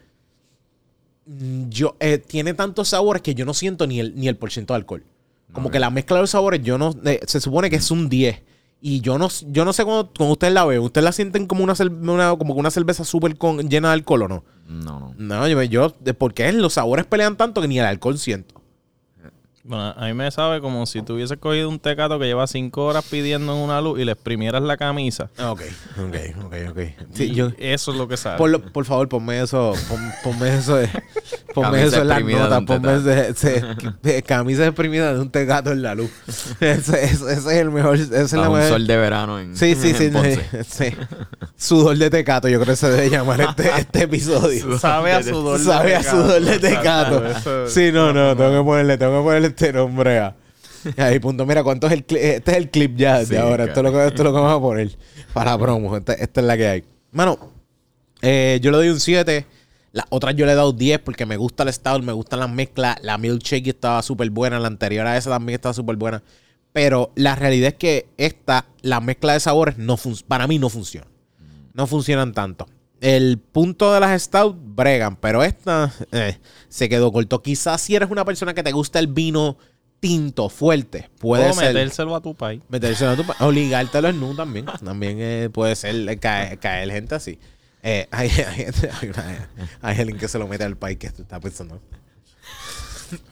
mm, 1.25 1.69
yo, 1.69 1.95
eh, 1.99 2.17
tiene 2.17 2.53
tantos 2.53 2.89
sabores 2.89 3.21
que 3.21 3.35
yo 3.35 3.45
no 3.45 3.53
siento 3.53 3.87
ni 3.87 3.99
el, 3.99 4.15
ni 4.15 4.27
el 4.27 4.37
porciento 4.37 4.73
de 4.73 4.77
alcohol. 4.77 5.03
Como 5.53 5.71
que 5.71 5.79
la 5.79 5.89
mezcla 5.89 6.15
de 6.17 6.21
los 6.23 6.29
sabores, 6.29 6.61
yo 6.63 6.77
no. 6.77 6.93
eh, 7.05 7.19
se 7.25 7.39
supone 7.41 7.69
que 7.69 7.77
es 7.77 7.89
un 7.91 8.07
10. 8.09 8.41
Y 8.81 9.01
yo 9.01 9.17
no, 9.17 9.27
yo 9.47 9.65
no 9.65 9.73
sé 9.73 9.83
cuando, 9.83 10.09
cuando 10.15 10.33
ustedes 10.33 10.53
la 10.53 10.63
ven. 10.65 10.79
¿Ustedes 10.79 11.03
la 11.03 11.11
sienten 11.11 11.47
como 11.47 11.63
una, 11.63 11.73
una- 12.01 12.35
como 12.37 12.53
una 12.53 12.71
cerveza 12.71 13.03
súper 13.03 13.37
llena 13.67 13.89
de 13.89 13.93
alcohol 13.95 14.23
o 14.23 14.27
no? 14.29 14.43
No, 14.67 14.99
no. 14.99 15.13
No, 15.17 15.47
yo, 15.47 15.61
yo 15.63 15.93
porque 16.17 16.51
los 16.53 16.73
sabores 16.73 17.05
pelean 17.05 17.35
tanto 17.35 17.59
que 17.61 17.67
ni 17.67 17.79
el 17.79 17.85
alcohol 17.85 18.17
siento. 18.17 18.58
Bueno, 19.69 19.93
a 19.95 20.05
mí 20.07 20.13
me 20.15 20.31
sabe 20.31 20.61
como 20.61 20.87
si 20.87 21.03
tú 21.03 21.13
hubieses 21.13 21.37
cogido 21.37 21.69
un 21.69 21.77
tecato 21.77 22.17
que 22.17 22.25
lleva 22.25 22.47
cinco 22.47 22.85
horas 22.85 23.05
pidiendo 23.07 23.53
en 23.53 23.59
una 23.59 23.79
luz 23.81 23.99
y 23.99 24.03
le 24.03 24.13
exprimieras 24.13 24.63
la 24.63 24.77
camisa. 24.77 25.29
Ah, 25.37 25.51
Ok, 25.51 25.61
ok, 25.99 26.15
ok, 26.45 26.53
ok. 26.71 26.79
Sí, 27.13 27.35
yo, 27.35 27.49
Eso 27.59 27.91
es 27.91 27.97
lo 27.99 28.07
que 28.07 28.17
sabe. 28.17 28.39
por, 28.39 28.49
lo- 28.49 28.59
por 28.61 28.85
favor, 28.85 29.07
ponme 29.07 29.39
eso. 29.39 29.73
pon- 29.87 30.11
ponme 30.23 30.55
eso. 30.57 30.75
de- 30.75 30.89
ponme 31.53 31.69
Camisa 31.69 31.85
eso 31.87 32.01
en 32.01 32.07
notas. 32.31 32.59
un 32.59 32.65
Ponme 32.65 32.95
ese, 32.97 33.29
ese- 33.29 33.63
de- 34.01 34.23
camisa 34.23 34.65
exprimida 34.65 35.13
de 35.13 35.19
un 35.19 35.29
tegato 35.29 35.71
en 35.71 35.83
la 35.83 35.93
luz. 35.93 36.09
Ese, 36.59 37.03
ese- 37.03 37.05
ese 37.05 37.33
es 37.33 37.45
el 37.45 37.69
mejor. 37.69 37.93
Ese 37.95 38.21
es 38.23 38.33
A 38.33 38.37
la 38.37 38.49
un 38.49 38.55
mejor- 38.57 38.69
sol 38.71 38.87
de 38.87 38.97
verano 38.97 39.39
en, 39.39 39.55
Sí, 39.55 39.75
sí, 39.75 39.93
sí, 39.93 40.05
en 40.05 40.13
Ponce. 40.13 40.63
sí. 40.67 40.85
Sudor 41.55 41.95
de 41.97 42.09
tecato, 42.09 42.47
yo 42.47 42.59
creo 42.59 42.73
que 42.73 42.77
se 42.77 42.89
debe 42.89 43.09
llamar 43.11 43.39
este, 43.41 43.69
este 43.77 44.03
episodio. 44.03 44.79
sabe 44.79 45.11
a 45.13 45.21
sudor 45.21 45.59
de 45.59 45.63
Sabe 45.65 45.95
a 45.95 45.99
tecato. 45.99 46.23
sudor 46.23 46.41
de 46.41 46.59
tecato. 46.59 47.25
Eso- 47.27 47.67
Sí, 47.69 47.91
no, 47.91 48.11
no, 48.13 48.35
tengo 48.35 48.57
que 48.57 48.63
ponerle, 48.65 48.97
tengo 48.97 49.19
que 49.19 49.23
ponerle 49.23 49.47
este 49.59 49.73
nombre 49.73 50.19
a. 50.19 50.35
Ahí, 50.97 51.19
punto. 51.19 51.45
Mira, 51.45 51.63
¿cuánto 51.63 51.87
es 51.87 51.93
el 51.93 52.05
clip? 52.05 52.21
Este 52.21 52.51
es 52.51 52.57
el 52.57 52.69
clip 52.69 52.95
ya 52.95 53.25
Sí, 53.25 53.31
de 53.31 53.39
ahora. 53.39 53.65
Esto 53.65 53.81
es, 53.81 53.83
lo 53.83 53.91
que, 53.91 54.07
esto 54.07 54.21
es 54.21 54.23
lo 54.23 54.31
que 54.31 54.39
vamos 54.39 54.57
a 54.57 54.61
poner 54.61 54.97
para 55.33 55.57
promo. 55.57 55.97
Esta, 55.97 56.13
esta 56.13 56.39
es 56.39 56.47
la 56.47 56.55
que 56.55 56.67
hay. 56.67 56.83
Mano, 57.11 57.37
eh, 58.21 58.59
yo 58.61 58.71
le 58.71 58.77
doy 58.77 58.89
un 58.89 58.99
7. 58.99 59.45
Las 59.91 60.05
otras 60.09 60.35
yo 60.35 60.45
le 60.45 60.53
he 60.53 60.55
dado 60.55 60.71
10 60.71 60.99
porque 60.99 61.25
me 61.25 61.35
gusta 61.35 61.63
el 61.63 61.73
stout, 61.73 62.03
me 62.03 62.13
gustan 62.13 62.39
las 62.39 62.49
mezclas. 62.49 62.97
La 63.01 63.17
milkshake 63.17 63.67
estaba 63.67 64.01
súper 64.01 64.29
buena. 64.29 64.59
La 64.59 64.67
anterior 64.67 65.05
a 65.05 65.17
esa 65.17 65.29
también 65.29 65.55
estaba 65.55 65.73
súper 65.73 65.97
buena. 65.97 66.23
Pero 66.71 67.11
la 67.15 67.35
realidad 67.35 67.69
es 67.69 67.75
que 67.75 68.07
esta, 68.17 68.65
la 68.81 69.01
mezcla 69.01 69.33
de 69.33 69.41
sabores, 69.41 69.77
no 69.77 69.97
para 70.27 70.47
mí 70.47 70.59
no 70.59 70.69
funciona. 70.69 71.07
No 71.73 71.87
funcionan 71.87 72.33
tanto. 72.33 72.67
El 73.01 73.37
punto 73.39 73.93
de 73.93 73.99
las 74.01 74.21
stout 74.21 74.55
bregan, 74.59 75.15
pero 75.15 75.43
esta 75.43 75.91
eh, 76.11 76.37
se 76.67 76.89
quedó 76.89 77.11
corto. 77.11 77.41
Quizás 77.41 77.79
si 77.81 77.95
eres 77.95 78.09
una 78.11 78.25
persona 78.25 78.53
que 78.53 78.61
te 78.63 78.71
gusta 78.73 78.99
el 78.99 79.07
vino 79.07 79.57
tinto, 80.01 80.49
fuerte, 80.49 81.09
puede 81.19 81.49
o 81.49 81.53
ser. 81.53 81.73
metérselo 81.73 82.15
a 82.15 82.21
tu 82.21 82.33
país. 82.35 82.61
Metérselo 82.69 83.11
a 83.11 83.15
tu 83.15 83.25
pa- 83.25 83.35
Obligártelo 83.39 84.07
en 84.09 84.19
nu 84.19 84.33
también. 84.35 84.65
También 84.83 85.17
eh, 85.19 85.49
puede 85.51 85.75
ser 85.75 85.95
eh, 86.09 86.17
caer, 86.17 86.57
caer 86.59 86.91
gente 86.91 87.15
así. 87.15 87.39
Eh, 87.83 88.07
hay, 88.11 88.29
hay, 88.29 88.65
hay, 89.01 89.09
una- 89.09 89.49
hay 89.81 89.99
alguien 89.99 90.17
que 90.17 90.27
se 90.27 90.37
lo 90.39 90.47
mete 90.47 90.63
al 90.65 90.75
país 90.77 90.97
que 90.97 91.07
está 91.07 91.39
pensando. 91.39 91.79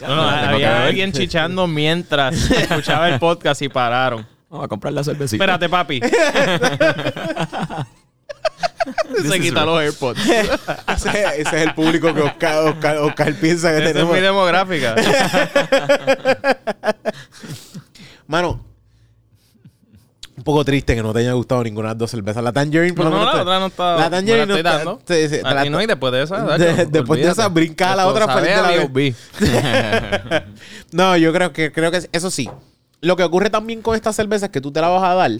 No, 0.00 0.06
había 0.28 0.86
alguien 0.86 1.12
chichando 1.12 1.66
mientras 1.66 2.50
escuchaba 2.50 3.08
el 3.10 3.18
podcast 3.20 3.62
y 3.62 3.68
pararon. 3.68 4.26
Vamos 4.50 4.64
a 4.64 4.68
comprar 4.68 4.92
la 4.94 5.04
cervecita. 5.04 5.36
Espérate, 5.44 5.68
papi. 5.68 6.00
Se 9.28 9.40
quita 9.40 9.64
los 9.64 9.80
AirPods. 9.80 10.20
ese, 10.26 11.08
ese 11.08 11.40
es 11.40 11.52
el 11.52 11.74
público 11.74 12.12
que 12.14 12.22
Oscar, 12.22 12.58
Oscar, 12.68 12.96
Oscar 12.98 13.34
piensa 13.34 13.70
que 13.70 13.78
Esa 13.78 13.86
es 13.88 13.92
tenemos. 13.92 14.14
mi 14.14 14.20
demográfica. 14.20 14.94
Mano, 18.26 18.64
un 20.36 20.44
poco 20.44 20.64
triste 20.64 20.94
que 20.94 21.02
no 21.02 21.12
te 21.12 21.20
haya 21.20 21.32
gustado 21.32 21.64
ninguna 21.64 21.88
de 21.88 21.94
las 21.94 21.98
dos 21.98 22.10
cervezas. 22.10 22.42
La 22.44 22.52
Tangerine, 22.52 22.94
por 22.94 23.06
No, 23.06 23.10
lo 23.10 23.16
no, 23.18 23.22
menos. 23.22 23.34
la 23.34 23.38
te- 23.38 23.42
otra 23.48 23.58
no 23.60 23.66
está. 23.66 23.96
La 23.96 24.10
Tangerine 24.10 24.46
no 24.46 24.52
la 24.54 24.58
está- 24.58 24.76
dando. 24.78 25.00
sí, 25.06 25.28
sí, 25.28 25.38
la- 25.42 25.64
no, 25.64 25.82
y 25.82 25.86
después 25.86 26.12
de 26.12 26.22
esa. 26.22 26.58
De- 26.58 26.86
después 26.86 27.20
de 27.20 27.28
esa, 27.28 27.46
olvídate. 27.46 27.54
brinca 27.54 27.92
a 27.92 27.96
la 27.96 28.06
otra 28.06 28.28
frente 28.28 28.54
a 28.54 28.62
la. 28.62 30.44
No, 30.92 31.16
yo 31.16 31.32
creo 31.32 31.52
que 31.52 31.72
creo 31.72 31.90
que 31.90 32.08
eso 32.12 32.30
sí. 32.30 32.48
Lo 33.00 33.16
que 33.16 33.22
ocurre 33.24 33.50
también 33.50 33.80
con 33.82 33.94
esta 33.94 34.12
cerveza 34.12 34.46
es 34.46 34.52
que 34.52 34.60
tú 34.60 34.72
te 34.72 34.80
la 34.80 34.88
vas 34.88 35.02
a 35.04 35.14
dar 35.14 35.30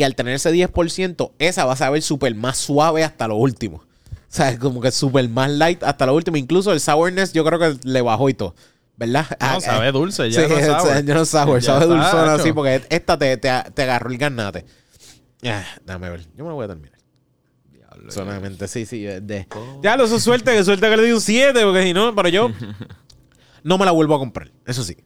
y 0.00 0.04
al 0.04 0.14
tener 0.14 0.34
ese 0.34 0.50
10%, 0.52 1.32
esa 1.38 1.64
va 1.64 1.74
a 1.74 1.76
saber 1.76 2.02
súper 2.02 2.34
más 2.34 2.56
suave 2.58 3.04
hasta 3.04 3.28
lo 3.28 3.36
último. 3.36 3.76
O 3.78 4.32
sea, 4.32 4.58
como 4.58 4.80
que 4.80 4.90
súper 4.92 5.28
más 5.28 5.50
light 5.50 5.82
hasta 5.82 6.06
lo 6.06 6.14
último. 6.14 6.36
Incluso 6.36 6.72
el 6.72 6.80
sourness 6.80 7.32
yo 7.32 7.44
creo 7.44 7.58
que 7.58 7.76
le 7.84 8.00
bajó 8.00 8.28
y 8.28 8.34
todo. 8.34 8.54
¿Verdad? 8.96 9.26
Ah, 9.40 9.54
No, 9.54 9.60
sabe 9.60 9.88
eh, 9.88 9.92
dulce, 9.92 10.30
ya 10.30 10.42
sí, 10.42 10.48
no 10.48 10.58
es 10.58 10.66
sour. 10.66 11.04
ya 11.04 11.14
no 11.14 11.24
sour, 11.24 11.60
Ya 11.60 11.66
sabe 11.72 11.86
dulzona 11.86 12.34
así 12.34 12.52
porque 12.52 12.82
esta 12.90 13.18
te, 13.18 13.36
te, 13.38 13.50
te 13.74 13.82
agarró 13.82 14.10
el 14.10 14.18
garnate. 14.18 14.64
Ah, 15.44 15.64
dame 15.86 16.10
ver. 16.10 16.20
Yo 16.36 16.44
me 16.44 16.50
lo 16.50 16.54
voy 16.54 16.64
a 16.66 16.68
terminar. 16.68 16.98
Solamente, 18.08 18.66
sí, 18.68 18.86
sí. 18.86 19.06
eh, 19.06 19.20
de- 19.20 19.46
Ya, 19.82 19.96
lo 19.96 20.06
su 20.06 20.18
suerte, 20.20 20.52
que 20.56 20.64
suerte 20.64 20.88
que 20.88 20.96
le 20.96 21.02
di 21.04 21.12
un 21.12 21.20
7, 21.20 21.60
porque 21.64 21.82
si 21.82 21.92
no, 21.92 22.14
pero 22.14 22.28
yo 22.28 22.50
no 23.62 23.78
me 23.78 23.84
la 23.84 23.90
vuelvo 23.90 24.14
a 24.14 24.18
comprar. 24.18 24.50
Eso 24.66 24.82
sí. 24.84 24.96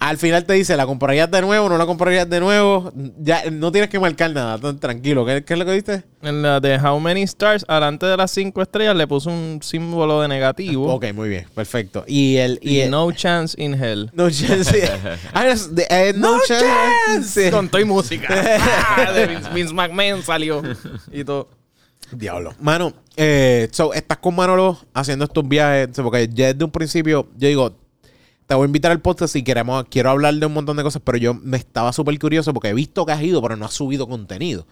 Al 0.00 0.18
final 0.18 0.44
te 0.44 0.52
dice, 0.52 0.76
¿la 0.76 0.84
comprarías 0.86 1.30
de 1.30 1.40
nuevo? 1.40 1.68
¿No 1.68 1.78
la 1.78 1.86
comprarías 1.86 2.28
de 2.28 2.38
nuevo? 2.40 2.92
Ya 3.18 3.44
no 3.50 3.72
tienes 3.72 3.88
que 3.88 3.98
marcar 3.98 4.30
nada, 4.32 4.58
tranquilo. 4.74 5.24
¿Qué, 5.24 5.44
qué 5.44 5.52
es 5.54 5.58
lo 5.58 5.64
que 5.64 5.72
diste? 5.72 6.04
En 6.20 6.42
la 6.42 6.60
de 6.60 6.76
How 6.78 6.98
Many 7.00 7.22
Stars, 7.22 7.64
delante 7.68 8.04
de 8.06 8.16
las 8.16 8.30
cinco 8.30 8.60
estrellas, 8.60 8.94
le 8.96 9.06
puso 9.06 9.30
un 9.30 9.60
símbolo 9.62 10.20
de 10.20 10.28
negativo. 10.28 10.92
Ok, 10.92 11.06
muy 11.14 11.28
bien, 11.30 11.46
perfecto. 11.54 12.04
Y 12.06 12.36
el. 12.36 12.58
Y 12.60 12.76
Y 12.76 12.80
el- 12.80 12.90
no 12.90 13.10
chance 13.12 13.60
in 13.62 13.74
hell. 13.74 14.10
no 14.14 14.30
chance. 14.30 14.90
Ah, 15.32 15.46
es 15.48 15.74
de- 15.74 15.86
eh, 15.88 16.12
no, 16.16 16.38
chance. 16.46 17.44
Sí. 17.44 17.50
Con 17.50 17.70
música. 17.86 18.28
Ah, 18.96 19.12
de 19.12 19.26
Vince, 19.26 19.50
Vince 19.54 19.72
McMahon 19.74 20.22
salió. 20.22 20.62
Y 21.12 21.24
todo. 21.24 21.48
Diablo. 22.12 22.54
Mano, 22.60 22.92
eh, 23.16 23.68
so, 23.72 23.92
estás 23.94 24.18
con 24.18 24.36
Manolo 24.36 24.78
haciendo 24.92 25.24
estos 25.24 25.46
viajes. 25.48 25.88
Porque 25.96 26.28
ya 26.32 26.52
desde 26.52 26.64
un 26.64 26.70
principio, 26.70 27.28
yo 27.36 27.48
digo, 27.48 27.76
te 28.46 28.54
voy 28.54 28.64
a 28.64 28.66
invitar 28.66 28.90
al 28.92 29.00
podcast 29.00 29.32
si 29.32 29.42
queremos, 29.42 29.84
quiero 29.90 30.10
hablar 30.10 30.34
de 30.34 30.46
un 30.46 30.52
montón 30.52 30.76
de 30.76 30.82
cosas, 30.82 31.00
pero 31.04 31.18
yo 31.18 31.34
me 31.34 31.56
estaba 31.56 31.92
súper 31.92 32.18
curioso 32.18 32.52
porque 32.52 32.68
he 32.68 32.74
visto 32.74 33.06
que 33.06 33.12
has 33.12 33.22
ido, 33.22 33.40
pero 33.42 33.56
no 33.56 33.64
has 33.66 33.72
subido 33.74 34.06
contenido. 34.06 34.66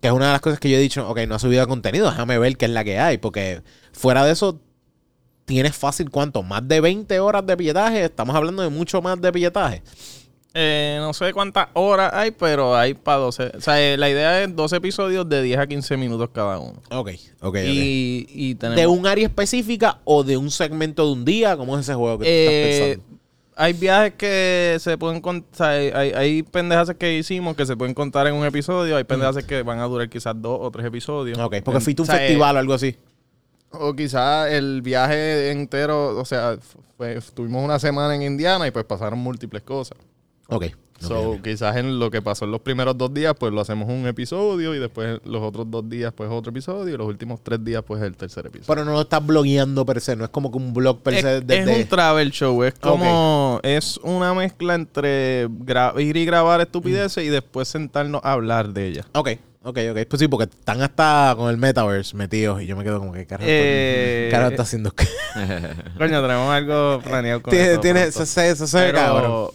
Que 0.00 0.06
es 0.08 0.12
una 0.12 0.26
de 0.26 0.32
las 0.32 0.40
cosas 0.40 0.60
que 0.60 0.70
yo 0.70 0.76
he 0.76 0.80
dicho, 0.80 1.08
ok, 1.08 1.20
no 1.26 1.34
has 1.34 1.42
subido 1.42 1.66
contenido, 1.66 2.08
déjame 2.08 2.38
ver 2.38 2.56
qué 2.56 2.66
es 2.66 2.70
la 2.70 2.84
que 2.84 3.00
hay. 3.00 3.18
Porque 3.18 3.62
fuera 3.92 4.24
de 4.24 4.32
eso, 4.32 4.60
tienes 5.44 5.74
fácil 5.74 6.10
cuánto, 6.10 6.42
más 6.44 6.66
de 6.68 6.80
20 6.80 7.18
horas 7.18 7.44
de 7.44 7.56
billetaje. 7.56 8.04
Estamos 8.04 8.36
hablando 8.36 8.62
de 8.62 8.68
mucho 8.68 9.02
más 9.02 9.20
de 9.20 9.30
billetaje. 9.32 9.82
Eh, 10.54 10.96
no 11.00 11.12
sé 11.12 11.32
cuántas 11.34 11.68
horas 11.74 12.10
hay, 12.14 12.30
pero 12.30 12.74
hay 12.74 12.94
para 12.94 13.18
12. 13.18 13.52
O 13.56 13.60
sea, 13.60 13.80
eh, 13.80 13.96
la 13.96 14.08
idea 14.08 14.42
es 14.42 14.56
12 14.56 14.76
episodios 14.76 15.28
de 15.28 15.42
10 15.42 15.58
a 15.58 15.66
15 15.66 15.96
minutos 15.96 16.30
cada 16.32 16.58
uno. 16.58 16.80
Ok, 16.90 17.10
ok, 17.10 17.42
ok. 17.42 17.56
Y, 17.66 18.26
y 18.30 18.54
tenemos... 18.54 18.80
¿De 18.80 18.86
un 18.86 19.06
área 19.06 19.26
específica 19.26 20.00
o 20.04 20.24
de 20.24 20.36
un 20.36 20.50
segmento 20.50 21.04
de 21.06 21.12
un 21.12 21.24
día? 21.24 21.56
¿Cómo 21.56 21.76
es 21.76 21.82
ese 21.82 21.94
juego 21.94 22.18
que 22.18 22.24
tú 22.24 22.30
Eh, 22.30 22.90
estás 22.90 22.96
pensando? 22.96 23.07
Hay 23.58 23.72
viajes 23.72 24.14
que 24.14 24.76
se 24.80 24.96
pueden 24.96 25.20
contar, 25.20 25.70
hay, 25.72 25.88
hay, 25.90 26.12
hay 26.12 26.42
pendejas 26.42 26.94
que 26.98 27.18
hicimos 27.18 27.56
que 27.56 27.66
se 27.66 27.76
pueden 27.76 27.92
contar 27.94 28.26
en 28.28 28.34
un 28.34 28.46
episodio, 28.46 28.96
hay 28.96 29.04
pendejas 29.04 29.44
que 29.44 29.62
van 29.62 29.80
a 29.80 29.84
durar 29.84 30.08
quizás 30.08 30.34
dos 30.40 30.58
o 30.62 30.70
tres 30.70 30.86
episodios. 30.86 31.36
Ok, 31.38 31.56
porque 31.64 31.80
fuiste 31.80 32.00
a 32.00 32.04
un 32.04 32.08
O 32.08 32.12
sea, 32.12 32.18
festival 32.20 32.56
o 32.56 32.58
algo 32.60 32.72
así. 32.74 32.96
O 33.70 33.94
quizás 33.94 34.50
el 34.52 34.80
viaje 34.80 35.50
entero, 35.50 36.16
o 36.18 36.24
sea, 36.24 36.56
fue- 36.96 37.16
estuvimos 37.18 37.62
una 37.62 37.78
semana 37.78 38.14
en 38.14 38.22
Indiana 38.22 38.66
y 38.66 38.70
pues 38.70 38.84
pasaron 38.86 39.18
múltiples 39.18 39.62
cosas. 39.62 39.98
Ok. 40.48 40.66
So, 41.00 41.38
quizás 41.42 41.76
en 41.76 41.98
lo 42.00 42.10
que 42.10 42.20
pasó 42.20 42.44
en 42.44 42.50
los 42.50 42.60
primeros 42.60 42.98
dos 42.98 43.14
días, 43.14 43.34
pues 43.38 43.52
lo 43.52 43.60
hacemos 43.60 43.88
un 43.88 44.06
episodio 44.08 44.74
y 44.74 44.78
después 44.78 45.20
los 45.24 45.42
otros 45.42 45.70
dos 45.70 45.88
días, 45.88 46.12
pues 46.12 46.28
otro 46.30 46.50
episodio 46.50 46.92
y 46.94 46.96
los 46.98 47.06
últimos 47.06 47.40
tres 47.42 47.62
días, 47.64 47.84
pues 47.86 48.02
el 48.02 48.16
tercer 48.16 48.46
episodio. 48.46 48.66
Pero 48.66 48.84
no 48.84 48.92
lo 48.92 49.02
estás 49.02 49.24
blogueando 49.24 49.86
per 49.86 50.00
se, 50.00 50.16
no 50.16 50.24
es 50.24 50.30
como 50.30 50.50
que 50.50 50.58
un 50.58 50.74
blog 50.74 51.00
per 51.02 51.14
es, 51.14 51.20
se 51.22 51.38
es 51.38 51.66
un 51.82 51.88
travel 51.88 52.30
show, 52.32 52.64
es 52.64 52.74
como, 52.74 53.60
es 53.62 53.98
una 54.02 54.34
mezcla 54.34 54.74
entre 54.74 55.48
gra- 55.48 56.00
ir 56.02 56.16
y 56.16 56.24
grabar 56.24 56.60
estupideces 56.60 57.24
y 57.24 57.28
después 57.28 57.68
sentarnos 57.68 58.20
a 58.24 58.32
hablar 58.32 58.70
de 58.70 58.88
ellas. 58.88 59.06
Ok, 59.12 59.30
ok, 59.62 59.78
ok. 59.92 59.98
Pues 60.08 60.18
sí, 60.18 60.26
porque 60.28 60.44
están 60.52 60.82
hasta 60.82 61.34
con 61.36 61.48
el 61.50 61.58
metaverse 61.58 62.16
metidos 62.16 62.60
y 62.62 62.66
yo 62.66 62.76
me 62.76 62.82
quedo 62.82 62.98
como 62.98 63.12
que 63.12 63.24
carajo, 63.26 63.48
Eh, 63.48 64.26
¿qué 64.26 64.32
carajo 64.32 64.50
está 64.50 64.62
haciendo? 64.64 64.92
Coño, 65.98 66.22
tenemos 66.22 66.52
algo 66.52 67.00
planeado 67.04 67.42
con 67.42 67.50
tiene, 67.80 68.02
eso 68.04 68.26
se, 68.26 68.50
eso 68.50 68.66
se 68.66 68.78
ve 68.80 68.92
cabrón. 68.92 69.50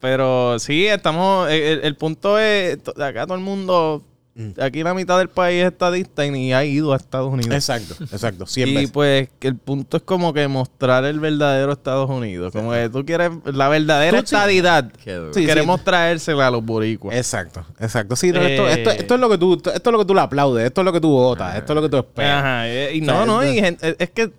Pero, 0.00 0.58
sí, 0.58 0.86
estamos. 0.86 1.50
El, 1.50 1.80
el 1.84 1.96
punto 1.96 2.38
es: 2.38 2.78
acá 3.00 3.26
todo 3.26 3.36
el 3.36 3.44
mundo. 3.44 4.04
Mm. 4.40 4.50
Aquí 4.62 4.84
la 4.84 4.94
mitad 4.94 5.18
del 5.18 5.28
país 5.28 5.62
es 5.64 5.72
estadista 5.72 6.24
y 6.24 6.30
ni 6.30 6.54
ha 6.54 6.64
ido 6.64 6.92
a 6.92 6.96
Estados 6.96 7.32
Unidos. 7.32 7.52
Exacto, 7.52 7.96
exacto. 8.12 8.46
100 8.46 8.68
y 8.68 8.74
veces. 8.74 8.90
pues 8.92 9.28
el 9.40 9.56
punto 9.56 9.96
es 9.96 10.04
como 10.04 10.32
que 10.32 10.46
mostrar 10.46 11.04
el 11.06 11.18
verdadero 11.18 11.72
Estados 11.72 12.08
Unidos. 12.08 12.52
Como 12.52 12.70
que 12.70 12.88
tú 12.88 13.04
quieres 13.04 13.32
la 13.44 13.68
verdadera 13.68 14.18
sí- 14.18 14.24
estadidad. 14.26 14.92
Sí, 15.34 15.44
queremos 15.44 15.82
traérsela 15.82 16.46
a 16.46 16.50
los 16.52 16.64
boricuas. 16.64 17.16
Exacto, 17.16 17.66
exacto. 17.80 18.14
Sí, 18.14 18.30
no, 18.30 18.40
esto, 18.40 18.68
Eh, 18.68 18.72
esto, 18.74 18.90
esto 18.92 19.14
es 19.16 19.20
lo 19.20 19.28
que 19.28 19.38
tú, 19.38 19.54
esto 19.54 19.70
es 19.72 19.84
lo 19.92 19.98
que 19.98 20.04
tú 20.04 20.14
le 20.14 20.20
aplaudes, 20.20 20.64
esto 20.66 20.82
es 20.82 20.84
lo 20.84 20.92
que 20.92 21.00
tú 21.00 21.10
votas, 21.10 21.56
esto 21.56 21.72
es 21.72 21.74
lo 21.74 21.82
que 21.82 21.88
tú 21.88 21.96
esperas. 21.96 22.38
Ajá, 22.38 22.68
eh, 22.68 22.94
y 22.94 23.00
no, 23.00 23.26
no, 23.26 23.42
es- 23.42 23.56
y 23.56 23.76
es 23.98 24.10
que 24.10 24.30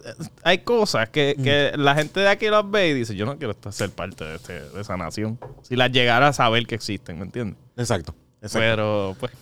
hay 0.44 0.60
cosas 0.60 1.10
que, 1.10 1.36
Mm. 1.38 1.44
que 1.44 1.72
la 1.76 1.94
gente 1.96 2.22
de 2.22 2.30
aquí 2.30 2.48
las 2.50 2.72
ve 2.72 2.88
y 2.88 2.94
dice, 2.94 3.18
yo 3.18 3.26
no 3.26 3.38
quiero 3.38 3.54
ser 3.70 3.90
parte 3.90 4.24
de, 4.24 4.36
este- 4.36 4.62
de 4.70 4.80
esa 4.80 4.96
nación. 4.96 5.38
Si 5.64 5.76
las 5.76 5.92
llegara 5.92 6.30
a 6.30 6.34
saber 6.34 6.66
que 6.68 6.76
existen, 6.76 7.18
¿me 7.20 7.26
entiendes? 7.26 7.58
Exacto, 7.76 8.16
exacto. 8.42 8.60
Pero, 8.60 9.16
pues, 9.20 9.34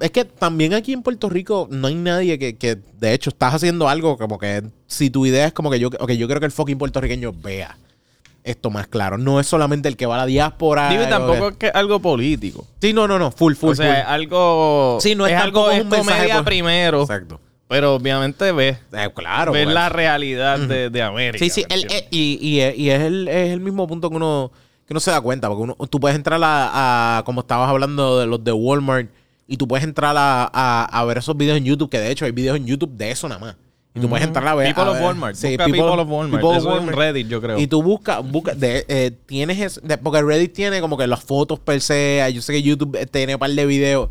Es 0.00 0.10
que 0.10 0.24
también 0.24 0.74
aquí 0.74 0.92
en 0.92 1.02
Puerto 1.02 1.28
Rico 1.28 1.68
no 1.70 1.88
hay 1.88 1.94
nadie 1.94 2.38
que, 2.38 2.56
que, 2.56 2.76
de 2.98 3.12
hecho, 3.12 3.30
estás 3.30 3.54
haciendo 3.54 3.88
algo 3.88 4.16
como 4.18 4.38
que 4.38 4.62
si 4.86 5.10
tu 5.10 5.26
idea 5.26 5.46
es 5.46 5.52
como 5.52 5.70
que 5.70 5.78
yo, 5.78 5.88
ok, 5.88 6.10
yo 6.12 6.26
quiero 6.26 6.40
que 6.40 6.46
el 6.46 6.52
fucking 6.52 6.78
puertorriqueño 6.78 7.32
vea 7.32 7.76
esto 8.44 8.70
más 8.70 8.86
claro. 8.86 9.18
No 9.18 9.40
es 9.40 9.46
solamente 9.46 9.88
el 9.88 9.96
que 9.96 10.06
va 10.06 10.14
a 10.14 10.18
la 10.18 10.26
diáspora. 10.26 10.94
Y 10.94 10.98
o 10.98 11.08
tampoco 11.08 11.48
que- 11.58 11.66
es 11.66 11.72
que 11.72 11.78
algo 11.78 11.98
político. 12.00 12.64
Sí, 12.80 12.92
no, 12.92 13.08
no, 13.08 13.18
no, 13.18 13.30
full, 13.32 13.54
full, 13.54 13.70
o 13.72 13.74
sea, 13.74 13.86
full. 13.86 13.96
es 14.02 14.06
algo. 14.06 14.98
Sí, 15.00 15.14
no 15.16 15.26
es 15.26 15.32
es 15.32 15.40
algo 15.40 15.70
es 15.70 15.82
un 15.82 15.88
comedia 15.90 16.36
por- 16.36 16.44
primero. 16.44 17.02
Exacto. 17.02 17.40
Pero 17.68 17.96
obviamente 17.96 18.52
ves. 18.52 18.78
Eh, 18.92 19.10
claro. 19.12 19.50
ves 19.50 19.64
pues. 19.64 19.74
la 19.74 19.88
realidad 19.88 20.60
de, 20.60 20.88
de 20.90 21.02
América. 21.02 21.44
Sí, 21.44 21.50
sí, 21.50 21.64
¿me 21.68 21.74
el- 21.74 21.86
eh, 21.90 22.06
y, 22.12 22.38
y 22.76 22.90
es, 22.90 23.00
el, 23.02 23.26
es 23.26 23.50
el 23.52 23.58
mismo 23.58 23.88
punto 23.88 24.08
que 24.08 24.14
uno, 24.14 24.52
que 24.86 24.92
uno 24.92 25.00
se 25.00 25.10
da 25.10 25.20
cuenta, 25.20 25.48
porque 25.48 25.62
uno, 25.64 25.74
tú 25.90 25.98
puedes 25.98 26.14
entrar 26.14 26.40
a, 26.44 27.18
a- 27.18 27.24
como 27.24 27.40
estabas 27.40 27.68
hablando 27.68 28.20
de 28.20 28.26
los 28.26 28.44
de 28.44 28.52
Walmart, 28.52 29.10
y 29.46 29.56
tú 29.56 29.66
puedes 29.68 29.84
entrar 29.84 30.16
a, 30.16 30.50
a, 30.52 30.84
a 30.84 31.04
ver 31.04 31.18
esos 31.18 31.36
videos 31.36 31.58
en 31.58 31.64
YouTube, 31.64 31.90
que 31.90 31.98
de 32.00 32.10
hecho 32.10 32.24
hay 32.24 32.32
videos 32.32 32.56
en 32.56 32.66
YouTube 32.66 32.90
de 32.96 33.10
eso 33.10 33.28
nada 33.28 33.40
más. 33.40 33.56
Y 33.94 34.00
tú 34.00 34.10
puedes 34.10 34.26
entrar 34.26 34.46
a 34.46 34.54
ver. 34.54 34.66
People 34.74 34.90
a 34.90 34.90
of 34.90 35.00
Walmart. 35.00 35.36
Sí, 35.36 35.48
Busca 35.56 35.64
People, 35.64 35.80
of 35.84 36.08
Walmart. 36.10 36.42
People 36.42 36.48
of 36.50 36.56
Eso 36.58 36.58
es 36.58 36.64
un 36.66 36.72
Walmart. 36.88 36.98
Reddit, 36.98 37.28
yo 37.28 37.40
creo. 37.40 37.58
Y 37.58 37.66
tú 37.66 37.82
buscas, 37.82 38.22
busca, 38.30 38.54
de, 38.54 38.84
eh, 38.88 39.10
tienes 39.24 39.58
es- 39.58 39.80
de- 39.82 39.96
porque 39.96 40.20
Reddit 40.20 40.52
tiene 40.52 40.82
como 40.82 40.98
que 40.98 41.06
las 41.06 41.24
fotos 41.24 41.58
per 41.60 41.80
se, 41.80 42.22
yo 42.34 42.42
sé 42.42 42.52
que 42.52 42.62
YouTube 42.62 42.94
eh, 42.96 43.06
tiene 43.06 43.36
un 43.36 43.38
par 43.38 43.50
de 43.50 43.64
videos. 43.64 44.10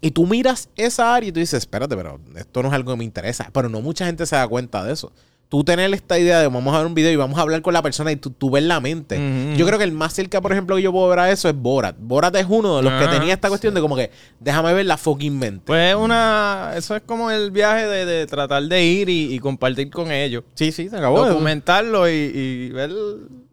Y 0.00 0.12
tú 0.12 0.26
miras 0.26 0.68
esa 0.76 1.12
área 1.14 1.28
y 1.28 1.32
tú 1.32 1.40
dices, 1.40 1.54
espérate, 1.58 1.96
pero 1.96 2.20
esto 2.36 2.62
no 2.62 2.68
es 2.68 2.74
algo 2.74 2.92
que 2.92 2.98
me 2.98 3.04
interesa. 3.04 3.50
Pero 3.52 3.68
no 3.68 3.80
mucha 3.80 4.06
gente 4.06 4.26
se 4.26 4.36
da 4.36 4.46
cuenta 4.46 4.84
de 4.84 4.92
eso. 4.92 5.10
Tú 5.48 5.62
tener 5.62 5.94
esta 5.94 6.18
idea 6.18 6.40
de 6.40 6.48
vamos 6.48 6.74
a 6.74 6.78
ver 6.78 6.86
un 6.88 6.94
video 6.94 7.12
y 7.12 7.16
vamos 7.16 7.38
a 7.38 7.42
hablar 7.42 7.62
con 7.62 7.72
la 7.72 7.80
persona 7.80 8.10
y 8.10 8.16
tú, 8.16 8.30
tú 8.30 8.50
ves 8.50 8.64
la 8.64 8.80
mente. 8.80 9.54
Yo 9.56 9.64
creo 9.64 9.78
que 9.78 9.84
el 9.84 9.92
más 9.92 10.12
cerca, 10.12 10.40
por 10.40 10.50
ejemplo, 10.50 10.74
que 10.74 10.82
yo 10.82 10.90
puedo 10.90 11.08
ver 11.08 11.20
a 11.20 11.30
eso 11.30 11.48
es 11.48 11.54
Borat. 11.56 11.94
Borat 12.00 12.34
es 12.34 12.46
uno 12.48 12.78
de 12.78 12.82
los 12.82 12.92
que 12.94 13.04
Ah, 13.04 13.10
tenía 13.10 13.34
esta 13.34 13.48
cuestión 13.48 13.72
de 13.72 13.80
como 13.80 13.94
que 13.94 14.10
déjame 14.40 14.74
ver 14.74 14.86
la 14.86 14.96
fucking 14.96 15.38
mente. 15.38 15.62
Pues 15.66 15.90
es 15.90 15.96
una. 15.96 16.72
Eso 16.76 16.96
es 16.96 17.02
como 17.06 17.30
el 17.30 17.52
viaje 17.52 17.86
de, 17.86 18.04
de 18.04 18.26
tratar 18.26 18.62
de 18.64 18.84
ir 18.84 19.08
y, 19.08 19.32
y 19.34 19.38
compartir 19.38 19.88
con 19.90 20.10
ellos. 20.10 20.42
sí, 20.54 20.72
sí, 20.72 20.88
se 20.88 20.96
acabó. 20.96 21.24
Documentarlo 21.26 22.08
y, 22.08 22.12
y 22.12 22.68
ver 22.70 22.90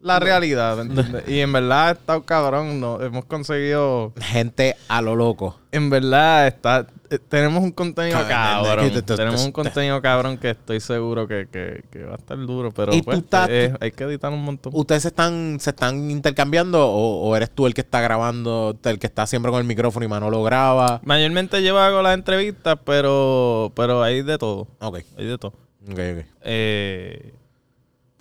la 0.04 0.20
realidad, 0.20 0.76
¿me 0.84 0.84
entiendes? 0.84 1.24
Y 1.28 1.40
en 1.40 1.52
verdad 1.54 1.88
ha 1.88 1.92
estado 1.92 2.24
cabrón. 2.24 2.80
No, 2.80 3.02
hemos 3.02 3.26
conseguido. 3.26 4.14
Gente 4.20 4.76
a 4.88 5.02
lo 5.02 5.16
loco. 5.16 5.60
En 5.72 5.90
verdad 5.90 6.46
está. 6.48 6.86
eh, 7.10 7.18
Tenemos 7.18 7.64
un 7.64 7.72
contenido 7.72 8.20
Cabrón, 8.28 8.92
Tenemos 9.06 9.42
te- 9.42 9.46
un 9.48 9.52
contenido 9.52 10.00
cabrón 10.04 10.38
que 10.38 10.52
estoy 10.52 10.80
seguro 10.80 11.28
que, 11.28 11.48
que- 11.52 11.84
que 11.90 12.04
va 12.04 12.14
a 12.14 12.18
estar 12.18 12.38
duro. 12.38 12.72
Pero 12.72 12.94
Y 12.94 13.00
tú 13.00 13.06
pues, 13.06 13.18
estás- 13.20 13.48
eh, 13.50 13.74
hay 13.80 13.92
que 13.92 14.04
editar 14.04 14.32
un 14.32 14.44
montón. 14.44 14.72
¿Ustedes 14.76 15.02
se 15.02 15.08
están, 15.08 15.58
se 15.60 15.72
están 15.72 16.12
intercambiando 16.12 16.86
o, 16.88 17.22
o 17.28 17.36
eres 17.36 17.50
tú 17.50 17.66
el 17.66 17.74
que 17.74 17.82
está 17.82 18.02
grabando, 18.02 18.78
el 18.84 19.00
que 19.00 19.08
está 19.08 19.26
siempre 19.26 19.52
con 19.52 19.62
el 19.62 19.66
micrófono 19.68 20.06
y 20.06 20.10
Manolo 20.10 20.44
graba? 20.44 21.02
Mayormente 21.04 21.64
yo 21.64 21.78
hago 21.80 22.02
las 22.04 22.14
entrevistas, 22.14 22.78
pero, 22.86 23.72
pero 23.76 24.04
hay 24.04 24.22
de 24.22 24.38
todo. 24.38 24.68
Ok, 24.80 25.00
Hay 25.18 25.26
de 25.26 25.38
todo. 25.40 25.54
ok, 25.90 26.00
ok. 26.18 26.26
Eh, 26.44 27.34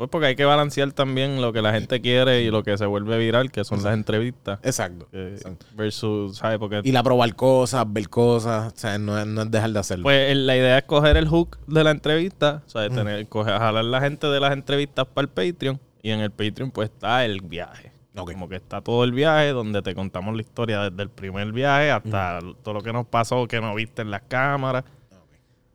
pues 0.03 0.11
porque 0.11 0.27
hay 0.27 0.35
que 0.35 0.45
balancear 0.45 0.91
también 0.91 1.41
lo 1.41 1.53
que 1.53 1.62
la 1.62 1.73
gente 1.73 2.01
quiere 2.01 2.43
y 2.43 2.51
lo 2.51 2.65
que 2.65 2.77
se 2.77 2.87
vuelve 2.87 3.19
viral, 3.19 3.53
que 3.53 3.62
son 3.62 3.85
las 3.85 3.95
entrevistas. 3.95 4.59
Exacto. 4.65 5.07
Eh, 5.12 5.35
exacto. 5.37 5.65
versus, 5.77 6.39
¿sabes? 6.39 6.59
Porque 6.59 6.81
Y 6.83 6.91
la 6.91 7.05
probar 7.05 7.33
cosas, 7.37 7.85
ver 7.87 8.09
cosas, 8.09 8.73
o 8.73 8.77
sea, 8.77 8.99
no 8.99 9.16
es, 9.16 9.29
no 9.29 9.43
es 9.43 9.51
dejar 9.53 9.70
de 9.70 9.79
hacerlo. 9.79 10.03
pues 10.03 10.37
la 10.37 10.57
idea 10.57 10.79
es 10.79 10.85
coger 10.87 11.16
el 11.16 11.29
hook 11.29 11.57
de 11.69 11.85
la 11.85 11.93
entrevista, 11.93 12.65
¿sabes? 12.66 12.93
Tener, 12.93 13.29
coger, 13.29 13.57
jalar 13.57 13.85
la 13.85 14.01
gente 14.01 14.27
de 14.27 14.41
las 14.41 14.53
entrevistas 14.55 15.07
para 15.07 15.23
el 15.23 15.29
Patreon 15.29 15.79
y 16.03 16.11
en 16.11 16.19
el 16.19 16.33
Patreon 16.33 16.73
pues 16.73 16.91
está 16.91 17.24
el 17.24 17.41
viaje. 17.41 17.93
Como 18.12 18.49
que 18.49 18.57
está 18.57 18.81
todo 18.81 19.05
el 19.05 19.12
viaje 19.12 19.51
donde 19.51 19.83
te 19.83 19.95
contamos 19.95 20.35
la 20.35 20.43
historia 20.43 20.91
desde 20.91 21.01
el 21.01 21.11
primer 21.11 21.53
viaje 21.53 21.93
hasta 21.93 22.41
todo 22.65 22.74
lo 22.74 22.83
que 22.83 22.93
nos 22.93 23.07
pasó 23.07 23.47
que 23.47 23.61
no 23.61 23.73
viste 23.73 24.03
en 24.03 24.11
las 24.11 24.23
cámaras. 24.23 24.83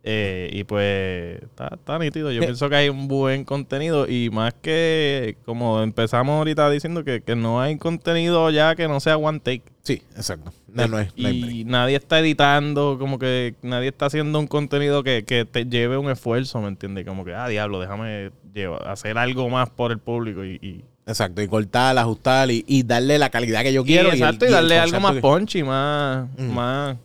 Eh, 0.10 0.50
y 0.54 0.64
pues 0.64 1.42
está, 1.44 1.70
está 1.74 2.00
nítido. 2.00 2.32
Yo 2.32 2.42
Eh. 2.42 2.46
pienso 2.46 2.70
que 2.70 2.76
hay 2.78 2.88
un 2.88 3.10
buen 3.10 3.44
contenido 3.44 4.08
y 4.08 4.30
más 4.30 4.54
que 4.54 5.36
como 5.44 5.84
empezamos 5.84 6.38
ahorita 6.38 6.70
diciendo 6.70 7.04
que, 7.04 7.22
que 7.22 7.36
no 7.36 7.60
hay 7.60 7.78
contenido 7.78 8.50
ya 8.50 8.74
que 8.76 8.88
no 8.88 9.02
sea 9.02 9.18
one 9.18 9.40
take. 9.42 9.64
sí, 9.82 10.02
exacto. 10.16 10.54
No, 10.72 10.88
no 10.88 11.00
es, 11.00 11.10
no 11.18 11.30
y 11.30 11.66
nadie 11.66 11.98
está 11.98 12.20
editando, 12.20 12.96
como 13.00 13.20
que 13.20 13.56
nadie 13.62 13.90
está 13.90 14.06
haciendo 14.06 14.40
un 14.40 14.48
contenido 14.48 15.04
que, 15.04 15.26
que 15.26 15.44
te 15.44 15.66
lleve 15.66 15.98
un 15.98 16.10
esfuerzo, 16.10 16.62
¿me 16.62 16.70
entiendes? 16.70 17.06
Como 17.06 17.26
que, 17.26 17.34
ah, 17.34 17.48
diablo, 17.50 17.80
déjame 17.82 18.32
llevar, 18.54 18.88
hacer 18.88 19.18
algo 19.18 19.50
más 19.50 19.70
por 19.70 19.92
el 19.92 20.00
público 20.00 20.46
y... 20.46 20.56
y 20.62 20.86
Exacto, 21.06 21.42
y 21.42 21.48
cortar, 21.48 21.98
ajustar 21.98 22.50
y, 22.52 22.64
y 22.68 22.84
darle 22.84 23.18
la 23.18 23.30
calidad 23.30 23.62
que 23.64 23.74
yo 23.74 23.84
quiero. 23.84 24.10
y, 24.10 24.20
exacto, 24.20 24.46
y, 24.46 24.50
darle 24.52 24.78
algo 24.78 25.00
más 25.02 25.16
punchy, 25.16 25.64
más, 25.64 26.28
Mm. 26.38 26.52
más... 26.54 26.98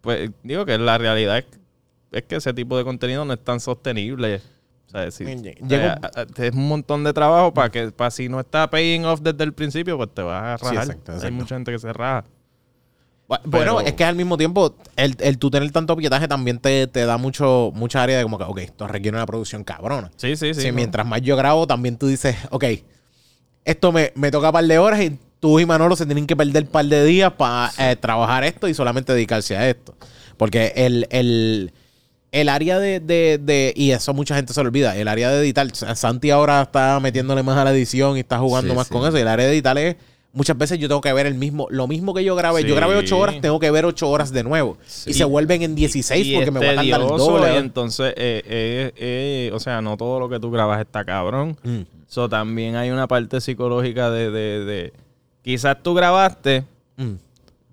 Pues 0.00 0.30
digo 0.42 0.64
que 0.66 0.78
la 0.78 0.98
realidad 0.98 1.38
es, 1.38 1.44
es 2.12 2.22
que 2.24 2.36
ese 2.36 2.52
tipo 2.54 2.76
de 2.78 2.84
contenido 2.84 3.24
no 3.24 3.32
es 3.32 3.42
tan 3.42 3.58
sostenible. 3.60 4.40
O 4.88 4.90
sea, 4.92 5.10
si- 5.10 5.24
o 5.24 5.68
sea, 5.68 5.98
es 6.36 6.54
un 6.54 6.68
montón 6.68 7.02
de 7.04 7.12
trabajo 7.14 7.54
para 7.54 7.70
que 7.70 7.90
para 7.92 8.10
si 8.10 8.28
no 8.28 8.38
está 8.40 8.68
paying 8.68 9.04
off 9.06 9.20
desde 9.22 9.42
el 9.44 9.52
principio, 9.54 9.96
pues 9.96 10.10
te 10.14 10.20
vas 10.22 10.60
a 10.62 10.64
Sí, 10.64 10.74
rajar. 10.74 10.88
exacto, 10.96 11.12
Hay 11.24 11.30
mucha 11.30 11.54
gente 11.54 11.72
que 11.72 11.78
se 11.78 11.92
raja. 11.92 12.24
Bu- 13.28 13.38
Bueno, 13.44 13.76
Pero- 13.76 13.80
es 13.80 13.94
que 13.94 14.04
al 14.04 14.16
mismo 14.16 14.36
tiempo, 14.36 14.74
el, 14.96 15.16
el 15.20 15.38
tú 15.38 15.50
tener 15.50 15.70
tanto 15.70 15.96
pietaje 15.96 16.28
también 16.28 16.58
te, 16.58 16.86
te 16.88 17.06
da 17.06 17.16
mucho 17.16 17.70
mucha 17.74 18.02
área 18.02 18.18
de 18.18 18.22
como 18.24 18.36
que, 18.36 18.44
ok, 18.44 18.58
esto 18.58 18.86
requiere 18.86 19.16
una 19.16 19.24
producción 19.24 19.64
cabrona. 19.64 20.10
Sí, 20.16 20.36
sí, 20.36 20.52
sí. 20.52 20.68
¿no? 20.68 20.74
mientras 20.74 21.06
más 21.06 21.22
yo 21.22 21.36
grabo, 21.36 21.66
también 21.66 21.96
tú 21.96 22.06
dices, 22.08 22.36
ok, 22.50 22.64
esto 23.64 23.92
me, 23.92 24.12
me 24.16 24.30
toca 24.30 24.48
un 24.48 24.52
par 24.52 24.64
de 24.66 24.78
horas 24.78 25.00
y 25.00 25.18
tú 25.40 25.58
y 25.60 25.64
Manolo 25.64 25.96
se 25.96 26.04
tienen 26.04 26.26
que 26.26 26.36
perder 26.36 26.64
un 26.64 26.68
par 26.68 26.84
de 26.84 27.04
días 27.04 27.32
para 27.32 27.70
trabajar 27.96 28.44
esto 28.44 28.68
y 28.68 28.74
solamente 28.74 29.12
dedicarse 29.14 29.56
a 29.56 29.68
esto. 29.70 29.94
Porque 30.36 30.72
el, 30.76 31.06
el, 31.10 31.72
el 32.32 32.48
área 32.48 32.78
de, 32.80 32.98
de, 32.98 33.38
de- 33.40 33.72
y 33.76 33.92
eso 33.92 34.12
mucha 34.14 34.34
gente 34.34 34.52
se 34.52 34.60
lo 34.62 34.68
olvida, 34.68 34.96
el 34.96 35.06
área 35.06 35.30
de 35.30 35.40
editar, 35.40 35.68
Santi 35.74 36.30
ahora 36.30 36.62
está 36.62 36.98
metiéndole 36.98 37.42
más 37.44 37.56
a 37.58 37.64
la 37.64 37.72
edición 37.72 38.16
y 38.16 38.20
está 38.20 38.38
jugando 38.38 38.70
Sí, 38.72 38.76
más 38.76 38.88
sí. 38.88 38.92
con 38.92 39.06
eso. 39.06 39.16
Y 39.18 39.20
el 39.20 39.28
área 39.28 39.46
de 39.46 39.52
editar 39.52 39.76
es, 39.78 39.96
muchas 40.32 40.56
veces 40.56 40.78
yo 40.78 40.88
tengo 40.88 41.02
que 41.02 41.12
ver 41.12 41.26
el 41.26 41.34
mismo, 41.34 41.66
lo 41.70 41.86
mismo 41.86 42.14
que 42.14 42.24
yo 42.24 42.34
grabé. 42.34 42.62
Sí. 42.62 42.68
Yo 42.68 42.74
grabé 42.74 42.96
ocho 42.96 43.18
horas, 43.18 43.38
tengo 43.40 43.60
que 43.60 43.70
ver 43.70 43.84
ocho 43.84 44.08
horas 44.08 44.32
de 44.32 44.42
nuevo. 44.44 44.78
Y, 45.06 45.12
se 45.12 45.24
vuelven 45.24 45.60
en 45.62 45.74
16 45.74 46.26
Y 46.26 46.34
porque 46.34 46.50
me 46.50 46.58
voy 46.60 46.68
a 46.68 46.74
tardar 46.76 47.00
el 47.02 47.06
doble. 47.06 47.54
y 47.54 47.56
entonces, 47.58 48.14
eh, 48.16 48.42
eh, 48.46 48.92
eh, 48.96 49.50
o 49.52 49.60
sea, 49.60 49.82
no 49.82 49.96
todo 49.98 50.18
lo 50.18 50.28
que 50.30 50.40
tú 50.40 50.50
grabas 50.50 50.80
está 50.80 51.04
cabrón. 51.04 51.56
Mm, 51.62 51.80
So, 52.08 52.28
también 52.28 52.76
hay 52.76 52.90
una 52.90 53.06
parte 53.08 53.40
psicológica 53.40 54.10
de, 54.10 54.30
de, 54.30 54.64
de- 54.66 54.92
quizás 55.42 55.76
tú 55.82 55.94
grabaste 55.94 56.62
mm, 56.96 57.12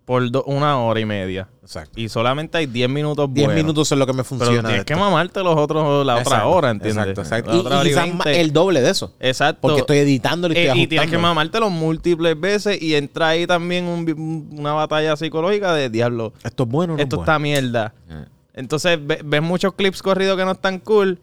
por 0.10 0.31
do- 0.31 0.44
una 0.45 0.80
hora 0.80 0.99
y 0.99 1.06
media 1.06 1.48
exacto. 1.61 1.91
y 2.02 2.10
solamente 2.10 2.57
hay 2.57 2.65
10 2.65 2.90
minutos 2.90 3.31
10 3.31 3.45
buenos. 3.45 3.64
minutos 3.64 3.91
es 3.91 3.95
lo 3.99 4.07
que 4.07 4.14
me 4.14 4.23
Pero 4.23 4.27
funciona. 4.30 4.61
tienes 4.68 4.80
de 4.80 4.86
que 4.86 4.95
mamarte 4.95 5.44
los 5.44 5.56
otros 5.56 6.03
la 6.03 6.14
otra 6.14 6.22
Exacto, 6.23 6.49
hora, 6.49 6.72
¿entiendes? 6.72 6.98
Exacto, 7.10 7.22
exacto. 7.22 7.52
La 7.52 7.56
Y, 7.56 7.60
otra 7.60 7.76
y 7.76 7.77
hora 7.77 7.86
y 7.86 7.90
quizás 7.91 8.03
20. 8.06 8.18
ma- 8.26 8.31
el 8.31 8.52
doble 8.52 8.81
de 8.81 8.90
eso. 8.90 9.14
Exacto. 9.19 9.61
Porque 9.61 9.81
estoy 9.81 9.99
editando 9.99 10.48
y 10.48 10.57
estoy 10.57 10.80
Eh, 10.80 10.84
y 10.84 10.88
tienes 10.88 11.11
que 11.11 11.18
mamártelo 11.19 11.69
múltiples 11.69 12.40
veces 12.40 12.81
y 12.81 12.95
entra 12.95 13.27
ahí 13.30 13.45
también 13.45 13.86
un 13.86 14.49
una 14.57 14.73
batalla 14.73 15.15
psicológica 15.15 15.73
de 15.76 15.91
diablo. 15.91 16.34
Esto 16.44 16.64
es 16.64 16.69
bueno 16.69 16.94
o 16.94 16.98
no 16.98 17.03
Esto 17.03 17.18
es 17.18 17.19
está 17.22 17.38
mierda. 17.38 17.94
Eh. 18.10 18.26
Entonces 18.56 18.98
ve- 18.99 19.22
ves 19.23 19.41
muchos 19.44 19.73
clips 19.76 20.02
corridos 20.02 20.38
que 20.40 20.44
no 20.44 20.53
están 20.53 20.80
cool 20.80 21.19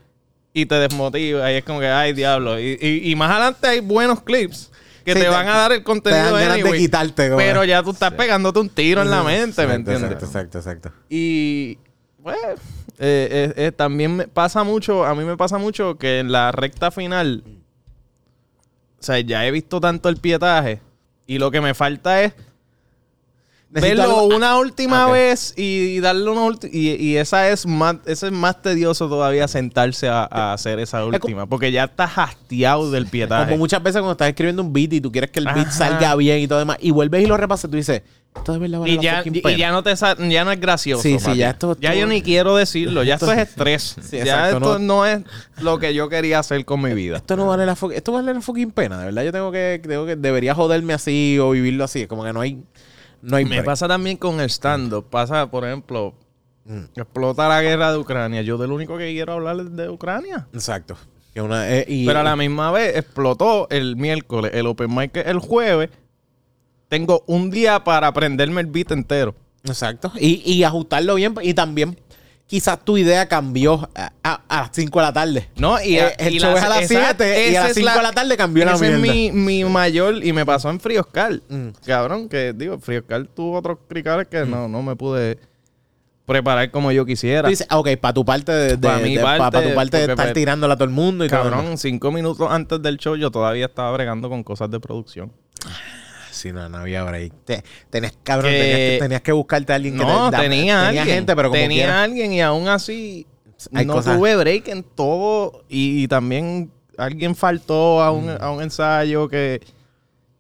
y 0.55 0.65
te 0.67 0.77
desmotiva. 0.77 1.51
Y 1.51 1.57
es 1.57 1.65
como 1.65 1.81
que, 1.81 1.89
ay, 1.89 2.13
diablo. 2.13 2.61
Y, 2.61 2.79
y- 2.81 3.11
y 3.11 3.17
más 3.17 3.33
adelante 3.33 3.67
hay 3.67 3.81
buenos 3.81 4.23
clips 4.23 4.71
que 5.07 5.13
Sí, 5.13 5.19
te, 5.21 5.25
te- 5.25 5.31
van 5.31 5.49
a 5.49 5.57
dar 5.57 5.73
el 5.73 5.79
Te 5.79 5.85
contenido 5.85 6.25
dan 6.25 6.33
ganas 6.35 6.57
de 6.57 6.61
anyway, 6.63 6.79
quitarte. 6.81 7.31
Pero 7.37 7.65
ya 7.65 7.83
tú 7.83 7.93
estás 7.93 8.13
pegándote 8.13 8.59
un 8.59 8.69
tiro 8.69 9.01
en 9.03 9.11
la 9.11 9.23
mente, 9.23 9.67
¿me 9.67 9.75
entiendes? 9.75 10.11
Exacto, 10.13 10.27
exacto, 10.27 10.59
exacto. 10.59 10.93
Y 11.09 11.79
pues 12.23 12.37
eh, 12.99 13.29
eh, 13.31 13.53
eh, 13.57 13.73
también 13.73 14.17
me 14.17 14.27
pasa 14.29 14.65
mucho, 14.65 15.05
a 15.07 15.15
mí 15.15 15.23
me 15.25 15.37
pasa 15.37 15.59
mucho 15.59 15.97
que 15.97 16.19
en 16.19 16.33
la 16.33 16.51
recta 16.51 16.91
final, 16.91 17.45
o 18.99 19.03
sea, 19.03 19.21
ya 19.21 19.47
he 19.47 19.51
visto 19.53 19.81
tanto 19.81 20.09
el 20.09 20.17
pietaje 20.17 20.81
y 21.27 21.39
lo 21.39 21.51
que 21.51 21.61
me 21.61 21.73
falta 21.75 22.23
es 22.23 22.33
Necesito 23.77 24.03
verlo 24.03 24.21
algo- 24.21 24.37
una 24.37 24.59
última 24.59 25.07
vez 25.11 25.55
y 25.57 26.01
darle 26.01 26.29
una 26.31 26.43
última 26.43 26.73
y, 26.75 26.91
y 26.95 27.17
esa 27.17 27.49
es 27.51 27.67
más 27.67 27.97
ese 28.07 28.27
es 28.27 28.33
más 28.33 28.61
tedioso 28.63 29.09
todavía 29.09 29.47
sentarse 29.49 30.09
a, 30.09 30.27
a 30.31 30.53
hacer 30.53 30.79
esa 30.81 31.05
última 31.05 31.47
porque 31.47 31.71
ya 31.71 31.85
estás 31.85 32.17
hastiado 32.19 32.91
del 32.91 33.07
pietaje. 33.07 33.47
Como 33.47 33.59
muchas 33.59 33.83
veces 33.83 34.01
cuando 34.01 34.13
estás 34.13 34.29
escribiendo 34.29 34.63
un 34.63 34.73
beat 34.73 34.93
y 34.95 35.01
tú 35.01 35.13
quieres 35.13 35.31
que 35.31 35.39
el 35.41 35.47
beat 35.47 35.71
salga 35.71 36.15
bien 36.17 36.41
y 36.41 36.49
todo 36.49 36.59
demás, 36.59 36.79
y 36.81 36.91
vuelves 36.91 37.23
y 37.23 37.27
lo 37.27 37.37
repasas, 37.37 37.71
tú 37.71 37.77
dices, 37.77 38.03
esto 38.35 38.53
de 38.53 38.59
verdad 38.59 38.81
vale 38.81 38.93
y 38.93 38.97
la 38.97 39.03
ya, 39.03 39.23
y 39.25 39.31
pena". 39.41 39.57
ya 39.57 39.71
no 39.71 39.83
te 39.83 39.95
ya 40.29 40.45
no 40.45 40.53
es 40.53 40.61
gracioso. 40.61 41.03
Sí, 41.03 41.19
sí, 41.19 41.37
ya 41.37 41.51
esto- 41.51 41.77
Ya 41.81 41.95
yo 41.95 42.07
ni 42.07 42.21
quiero 42.21 42.55
decirlo, 42.57 43.03
ya 43.03 43.15
esto, 43.15 43.31
esto- 43.33 43.41
es 43.43 43.49
estrés. 43.49 43.97
Sí, 44.03 44.17
ya 44.19 44.23
exacto, 44.25 44.57
esto 44.57 44.79
no- 44.79 44.97
no... 44.97 45.07
es 45.07 45.23
lo 45.63 45.79
que 45.79 45.95
yo 45.95 46.09
quería 46.11 46.39
hacer 46.41 46.63
con 46.67 46.83
mi 46.83 46.93
vida. 46.93 47.17
Esto 47.17 47.37
no 47.37 47.47
vale 47.47 47.65
la 47.65 47.77
esto 47.95 48.13
vale 48.13 48.35
la 48.35 48.41
fucking 48.43 48.73
pena, 48.73 48.99
de 48.99 49.07
verdad. 49.07 49.23
Yo 49.25 49.33
tengo 49.33 49.51
que, 49.53 49.81
tengo 49.87 50.05
que, 50.05 50.17
debería 50.17 50.55
joderme 50.55 50.93
así 50.93 51.39
o 51.41 51.51
vivirlo 51.51 51.85
así. 51.85 52.03
Es 52.03 52.09
como 52.09 52.25
que 52.25 52.33
no 52.35 52.43
hay, 52.43 52.59
no 53.27 53.37
hay 53.37 53.45
Me 53.45 53.51
break. 53.57 53.65
pasa 53.65 53.87
también 53.89 54.17
con 54.17 54.41
el 54.41 54.49
stand-up. 54.49 55.07
Pasa, 55.11 55.51
por 55.51 55.65
ejemplo, 55.67 56.15
Mm. 56.65 56.85
explota 56.97 57.49
la 57.49 57.63
guerra 57.63 57.93
de 57.93 57.99
Ucrania. 57.99 58.43
Yo 58.43 58.59
del 58.59 58.73
único 58.73 58.99
que 58.99 59.13
quiero 59.13 59.35
hablar 59.35 59.61
es 59.61 59.77
de 59.77 59.89
Ucrania. 59.89 60.47
Exacto. 60.53 60.97
Que 61.33 61.41
una- 61.43 61.71
eh, 61.71 61.85
y- 61.89 62.07
Pero 62.07 62.21
a 62.21 62.23
la 62.25 62.35
misma 62.37 62.71
vez 62.73 62.97
explotó 62.97 63.69
el 63.71 63.95
miércoles, 63.97 64.51
el 64.55 64.67
open 64.67 64.95
mic 64.95 65.17
el 65.17 65.39
jueves. 65.39 65.91
Tengo 66.89 67.23
un 67.27 67.51
día 67.51 67.83
para 67.85 68.07
aprenderme 68.09 68.61
el 68.63 68.69
beat 68.69 68.91
entero. 68.93 69.35
Exacto. 69.65 70.13
Y, 70.19 70.43
y 70.51 70.63
ajustarlo 70.65 71.17
bien. 71.17 71.35
Y 71.43 71.53
también 71.55 71.99
quizás 72.47 72.85
tu 72.85 72.97
idea 72.97 73.27
cambió 73.29 73.89
a, 73.95 74.13
a- 74.23 74.41
a 74.49 74.61
las 74.63 74.71
5 74.73 74.99
de 75.01 75.05
la 75.07 75.13
tarde. 75.13 75.49
No, 75.57 75.83
y, 75.83 75.97
Eh, 75.99 76.15
el 76.19 76.35
y 76.35 76.39
show 76.39 76.57
es 76.57 76.63
a 76.63 76.69
las 76.69 76.83
exacto, 76.91 77.25
7 77.25 77.51
y 77.51 77.57
a 77.57 77.61
las 77.63 77.71
es 77.71 77.77
5 77.77 77.91
de 77.91 78.03
la 78.03 78.13
tarde 78.13 78.37
cambió 78.37 78.65
la 78.65 78.75
ese 78.75 78.95
es 78.95 79.01
mierda. 79.01 79.13
mi, 79.15 79.33
mi 79.33 79.65
mayor, 79.65 80.25
y 80.25 80.33
me 80.33 80.47
pasó 80.47 80.71
en 80.71 80.79
Frioscar. 80.81 81.41
Mm. 81.49 81.69
Cabrón, 81.85 82.29
que 82.29 82.53
digo, 82.55 82.79
Frioscar 82.79 83.27
tuvo 83.27 83.59
otros 83.59 83.79
cricales 83.89 84.29
que 84.29 84.45
no, 84.45 84.69
no 84.69 84.83
me 84.83 84.95
pude 84.95 85.39
preparar 86.25 86.71
como 86.73 86.91
yo 86.93 87.05
quisiera. 87.07 87.49
Dices, 87.49 87.67
ah, 87.71 87.79
ok, 87.79 87.89
para 88.01 88.15
tu 88.15 88.25
parte 88.25 88.51
de, 88.53 88.79
Pa' 88.79 88.99
de- 88.99 89.03
mi 89.05 89.17
de- 89.17 89.23
pa- 89.23 89.39
parte, 89.39 89.59
pa 89.59 89.69
tu 89.69 89.75
parte 89.75 89.97
de 90.07 90.13
estar 90.13 90.33
tirándola 90.33 90.75
a 90.75 90.77
todo 90.77 90.85
el 90.87 90.91
mundo 90.95 91.25
y 91.25 91.29
todo. 91.29 91.43
Cabrón, 91.43 91.79
cinco 91.79 92.11
minutos 92.11 92.49
antes 92.51 92.83
del 92.83 92.97
show 92.99 93.15
yo 93.17 93.31
todavía 93.31 93.67
estaba 93.67 93.91
bregando 93.93 94.29
con 94.29 94.43
cosas 94.43 94.71
de 94.71 94.81
producción. 94.81 95.33
Sí, 96.37 96.53
no, 96.53 96.69
no 96.69 96.79
había 96.79 97.03
break. 97.03 97.33
Te- 97.45 97.65
tenías, 97.91 98.13
cabrón, 98.23 98.51
Que- 98.53 98.59
tenías, 98.59 98.79
que, 98.79 98.99
tenías 99.01 99.23
que 99.23 99.33
buscarte 99.33 99.73
a 99.73 99.77
alguien 99.77 99.97
que 99.99 100.05
No, 100.05 100.31
te 100.31 100.37
da- 100.37 100.43
tenía, 100.43 100.89
alguien. 100.89 101.07
gente, 101.07 101.35
pero 101.35 101.49
como 101.49 101.61
tenía 101.61 101.85
quiera. 101.85 102.03
alguien 102.03 102.33
y 102.33 102.41
aún 102.43 102.69
así 102.69 103.27
Hay 103.75 103.87
no 103.87 103.95
cosas- 103.95 104.17
tuve 104.19 104.37
break 104.37 104.69
en 104.69 104.83
todo 104.83 105.65
y, 105.69 106.03
y 106.05 106.09
también 106.09 106.71
alguien 106.99 107.35
faltó 107.35 108.03
a 108.03 108.13
Mm. 108.13 108.17
un, 108.17 108.31
a 108.41 108.51
un 108.51 108.63
ensayo 108.63 109.29
que 109.29 109.61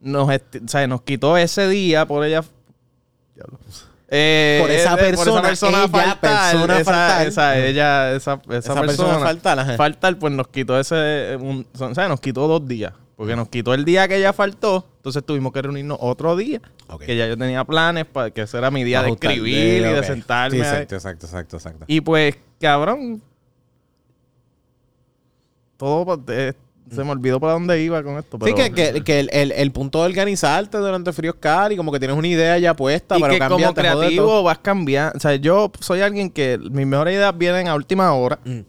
nos, 0.00 0.28
o 0.28 0.40
sea, 0.68 0.86
nos 0.86 1.02
quitó 1.02 1.36
ese 1.36 1.68
día 1.68 2.04
por 2.06 2.24
ella. 2.24 2.44
Eh, 4.08 4.58
Por 4.62 4.70
esa 4.70 4.94
eh, 4.94 4.96
persona, 4.98 5.48
ella, 5.50 5.88
faltar, 5.88 6.20
persona 6.20 6.78
esa, 6.78 6.84
faltar. 6.92 7.26
esa- 7.26 7.58
ella, 7.58 8.12
esa, 8.12 8.34
esa, 8.34 8.34
Esa 8.34 8.74
persona 8.74 8.80
persona, 8.82 9.18
faltar, 9.18 9.76
faltar, 9.76 10.18
pues 10.18 10.32
nos 10.32 10.46
quitó 10.48 10.78
ese, 10.78 11.36
un- 11.40 11.66
o 11.76 11.94
sea, 11.94 12.06
nos 12.08 12.20
quitó 12.20 12.46
dos 12.46 12.66
días. 12.68 12.92
Porque 13.16 13.34
nos 13.34 13.48
quitó 13.48 13.72
el 13.72 13.86
día 13.86 14.06
que 14.08 14.16
ella 14.16 14.34
faltó, 14.34 14.86
entonces 14.96 15.24
tuvimos 15.24 15.50
que 15.52 15.62
reunirnos 15.62 15.96
otro 16.00 16.36
día. 16.36 16.60
Que 17.04 17.16
ya 17.16 17.26
yo 17.26 17.36
tenía 17.36 17.64
planes 17.64 18.04
para 18.04 18.30
que 18.30 18.42
ese 18.42 18.58
era 18.58 18.70
mi 18.70 18.84
día 18.84 19.02
de 19.02 19.10
escribir 19.10 19.80
y 19.80 19.84
de 19.84 20.04
sentarme. 20.04 20.58
Sí, 20.58 20.62
exacto, 20.62 20.94
exacto, 20.94 21.26
exacto, 21.26 21.56
exacto. 21.56 21.84
y 21.88 22.00
pues, 22.02 22.36
cabrón. 22.60 23.22
Todo 25.78 26.22
eh, 26.28 26.52
se 26.90 27.04
me 27.04 27.10
olvidó 27.10 27.40
para 27.40 27.54
dónde 27.54 27.82
iba 27.82 28.02
con 28.02 28.18
esto. 28.18 28.38
Sí, 28.44 28.54
que, 28.54 28.70
que, 28.72 29.02
que 29.02 29.20
el, 29.20 29.30
el, 29.32 29.52
el 29.52 29.72
punto 29.72 30.00
de 30.00 30.06
organizarte 30.06 30.78
durante 30.78 31.12
Fríos 31.12 31.36
Car 31.40 31.72
y 31.72 31.76
como 31.76 31.90
que 31.92 31.98
tienes 31.98 32.16
una 32.16 32.28
idea 32.28 32.58
ya 32.58 32.74
puesta, 32.74 33.18
y 33.18 33.20
pero 33.20 33.32
que 33.32 33.38
cambia, 33.38 33.68
como 33.68 33.74
creativo 33.74 34.42
vas 34.42 34.58
cambiando. 34.58 35.16
O 35.16 35.20
sea, 35.20 35.34
yo 35.36 35.72
soy 35.80 36.00
alguien 36.00 36.30
que 36.30 36.58
mis 36.58 36.86
mejores 36.86 37.14
ideas 37.14 37.36
vienen 37.36 37.68
a 37.68 37.74
última 37.74 38.12
hora. 38.12 38.38
Eh, 38.44 38.64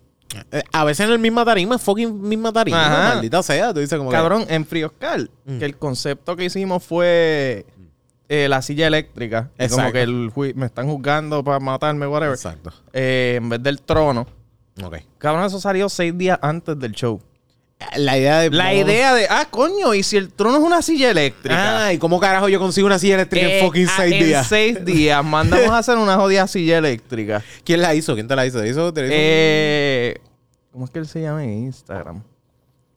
A 0.73 0.83
veces 0.83 1.05
en 1.07 1.13
el 1.13 1.19
misma 1.19 1.45
tarima, 1.45 1.77
fucking 1.77 2.21
misma 2.21 2.51
tarima, 2.51 2.85
Ajá. 2.85 3.13
maldita 3.15 3.41
sea. 3.43 3.73
Tú 3.73 3.79
dices 3.79 3.97
como 3.97 4.09
que- 4.09 4.15
Cabrón, 4.15 4.45
en 4.49 4.65
Frioscar, 4.65 5.29
Mm. 5.45 5.59
que 5.59 5.65
el 5.65 5.77
concepto 5.77 6.35
que 6.35 6.45
hicimos 6.45 6.83
fue 6.83 7.65
eh, 8.29 8.49
la 8.49 8.61
silla 8.61 8.87
eléctrica. 8.87 9.51
Y 9.57 9.69
Como 9.69 9.83
Exacto. 9.87 9.93
que 9.93 10.01
el 10.01 10.31
me 10.55 10.65
están 10.65 10.85
juzgando 10.87 11.43
para 11.45 11.59
matarme, 11.61 12.07
whatever. 12.07 12.33
Exacto. 12.35 12.73
Eh, 12.91 13.35
en 13.37 13.47
vez 13.47 13.63
del 13.63 13.81
trono. 13.81 14.27
Ok. 14.83 14.97
Cabrón, 15.17 15.45
eso 15.45 15.61
salió 15.61 15.87
seis 15.87 16.15
días 16.17 16.37
antes 16.41 16.77
del 16.77 16.91
show. 16.91 17.21
La 17.95 18.17
idea 18.17 18.39
de. 18.39 18.49
La 18.49 18.73
idea 18.73 19.13
de, 19.13 19.27
ah, 19.29 19.45
coño, 19.49 19.93
y 19.93 20.01
si 20.01 20.17
el 20.17 20.31
trono 20.33 20.57
es 20.57 20.63
una 20.63 20.81
silla 20.81 21.11
eléctrica. 21.11 21.85
Ah, 21.85 21.93
¿y 21.93 21.99
cómo 21.99 22.19
carajo 22.19 22.49
yo 22.49 22.59
consigo 22.59 22.87
una 22.87 22.97
silla 22.97 23.15
eléctrica 23.15 23.45
Eh, 23.47 23.59
en 23.59 23.65
fucking 23.65 23.87
ah, 23.87 23.93
seis 23.97 24.13
en 24.15 24.25
días? 24.25 24.47
seis 24.47 24.85
días. 24.85 25.23
Mandamos 25.23 25.69
a 25.69 25.77
hacer 25.77 25.97
una 25.97 26.15
jodida 26.15 26.47
silla 26.47 26.79
eléctrica. 26.79 27.43
¿Quién 27.63 27.81
la 27.81 27.93
hizo? 27.93 28.15
¿Quién 28.15 28.27
te 28.27 28.35
la 28.35 28.45
hizo? 28.47 28.59
¿Te 28.61 28.67
hizo? 28.69 28.91
te 28.93 29.01
hizo? 29.05 29.11
Eh, 29.13 30.17
¿Cómo 30.71 30.85
es 30.85 30.91
que 30.91 30.99
él 30.99 31.07
se 31.07 31.21
llama 31.21 31.43
en 31.43 31.51
Instagram? 31.65 32.23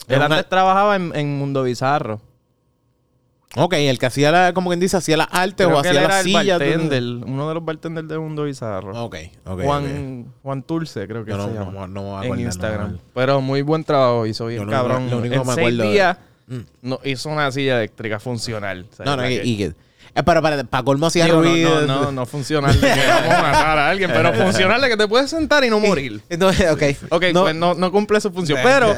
Él 0.09 0.16
una- 0.16 0.24
antes 0.27 0.48
trabajaba 0.48 0.97
en, 0.97 1.12
en 1.15 1.36
Mundo 1.39 1.62
Bizarro. 1.62 2.20
Ok, 3.56 3.74
el 3.74 3.98
que 3.98 4.06
hacía 4.06 4.31
la, 4.31 4.52
como 4.55 4.70
quien 4.70 4.78
dice, 4.78 4.97
hacía 4.97 5.16
las 5.16 5.27
artes 5.32 5.66
o 5.66 5.77
hacía 5.78 5.93
las 5.94 6.22
sillas. 6.22 6.60
uno 6.60 7.48
de 7.48 7.55
los 7.55 7.64
bartenders 7.64 8.06
de 8.06 8.16
Mundo 8.18 8.44
Bizarro. 8.44 9.05
Ok, 9.05 9.16
ok. 9.44 9.62
Juan, 9.64 10.32
Juan 10.44 10.62
Tulce, 10.62 11.09
creo 11.09 11.24
que 11.24 11.32
no- 11.32 11.48
se 11.48 11.55
no 11.55 11.64
llama. 11.64 11.86
no 11.89 12.22
en 12.22 12.31
no 12.31 12.40
Instagram. 12.40 12.98
Pero 13.12 13.40
muy 13.40 13.62
buen 13.62 13.82
trabajo 13.82 14.24
hizo 14.27 14.47
bien, 14.47 14.64
Yo 14.64 14.70
cabrón. 14.70 15.10
lo 15.10 15.18
único 15.18 15.35
en 15.35 15.40
que 15.43 15.47
me 15.48 15.55
seis 15.55 15.59
acuerdo 15.66 15.82
de- 15.82 15.90
días 15.90 16.16
Mm. 16.47 16.59
no, 16.82 17.01
hizo 17.05 17.28
una 17.28 17.51
silla 17.51 17.78
eléctrica 17.78 18.20
funcional. 18.20 18.86
O 18.93 18.94
sea, 18.97 19.05
No, 19.05 19.16
no, 19.16 19.22
que- 19.24 19.43
y 19.44 19.56
que. 19.56 19.64
eh, 19.64 19.74
pero 20.24 20.43
para, 20.43 20.62
para 20.64 20.85
colmo 20.85 21.06
hacía 21.06 21.27
ruido. 21.28 21.81
no, 21.82 21.86
no, 21.89 22.02
no, 22.05 22.12
no 22.12 22.27
funcional 22.27 22.72
de 22.81 22.86
que 22.89 23.06
vamos 23.06 23.35
a 23.35 23.43
matar 23.43 23.78
a 23.78 23.90
alguien, 23.90 24.10
pero 24.12 24.32
funcional 24.35 24.81
de 24.81 24.89
que 24.90 24.97
te 24.97 25.09
puedes 25.09 25.28
sentar 25.31 25.64
y 25.64 25.70
no 25.70 25.81
morir. 25.81 26.20
Entonces, 26.28 26.70
ok. 26.70 26.82
Ok, 27.10 27.24
No- 27.35 27.43
pues 27.43 27.55
no, 27.56 27.74
no 27.74 27.90
cumple 27.90 28.20
su 28.20 28.31
función. 28.31 28.60
Pero, 28.64 28.94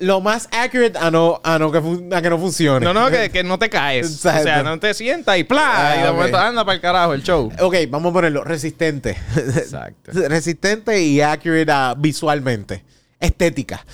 lo 0.00 0.20
más 0.20 0.48
accurate 0.52 0.96
a 0.98 1.10
no, 1.10 1.40
a 1.42 1.58
no 1.58 1.72
que, 1.72 1.78
a 2.14 2.22
que 2.22 2.30
no 2.30 2.38
funcione. 2.38 2.84
no, 2.84 2.94
no, 2.94 3.10
que, 3.10 3.30
que 3.30 3.42
no 3.42 3.58
te 3.58 3.68
caes. 3.68 4.06
O 4.24 4.30
sea, 4.42 4.62
no 4.62 4.78
te 4.78 4.94
sientas 4.94 5.36
y 5.38 5.44
¡plá! 5.44 5.90
Ah, 5.92 5.96
y 5.96 6.02
de 6.02 6.08
ok. 6.08 6.14
momento 6.16 6.38
anda 6.38 6.64
para 6.64 6.74
el 6.76 6.80
carajo 6.80 7.14
el 7.14 7.22
show. 7.22 7.50
Ok, 7.60 7.74
vamos 7.88 8.10
a 8.10 8.12
ponerlo. 8.12 8.44
Resistente. 8.44 9.16
Exacto. 9.36 10.12
Resistente 10.28 11.00
y 11.02 11.20
accurate 11.20 11.70
ah, 11.72 11.94
visualmente. 11.98 12.84
Estética. 13.18 13.84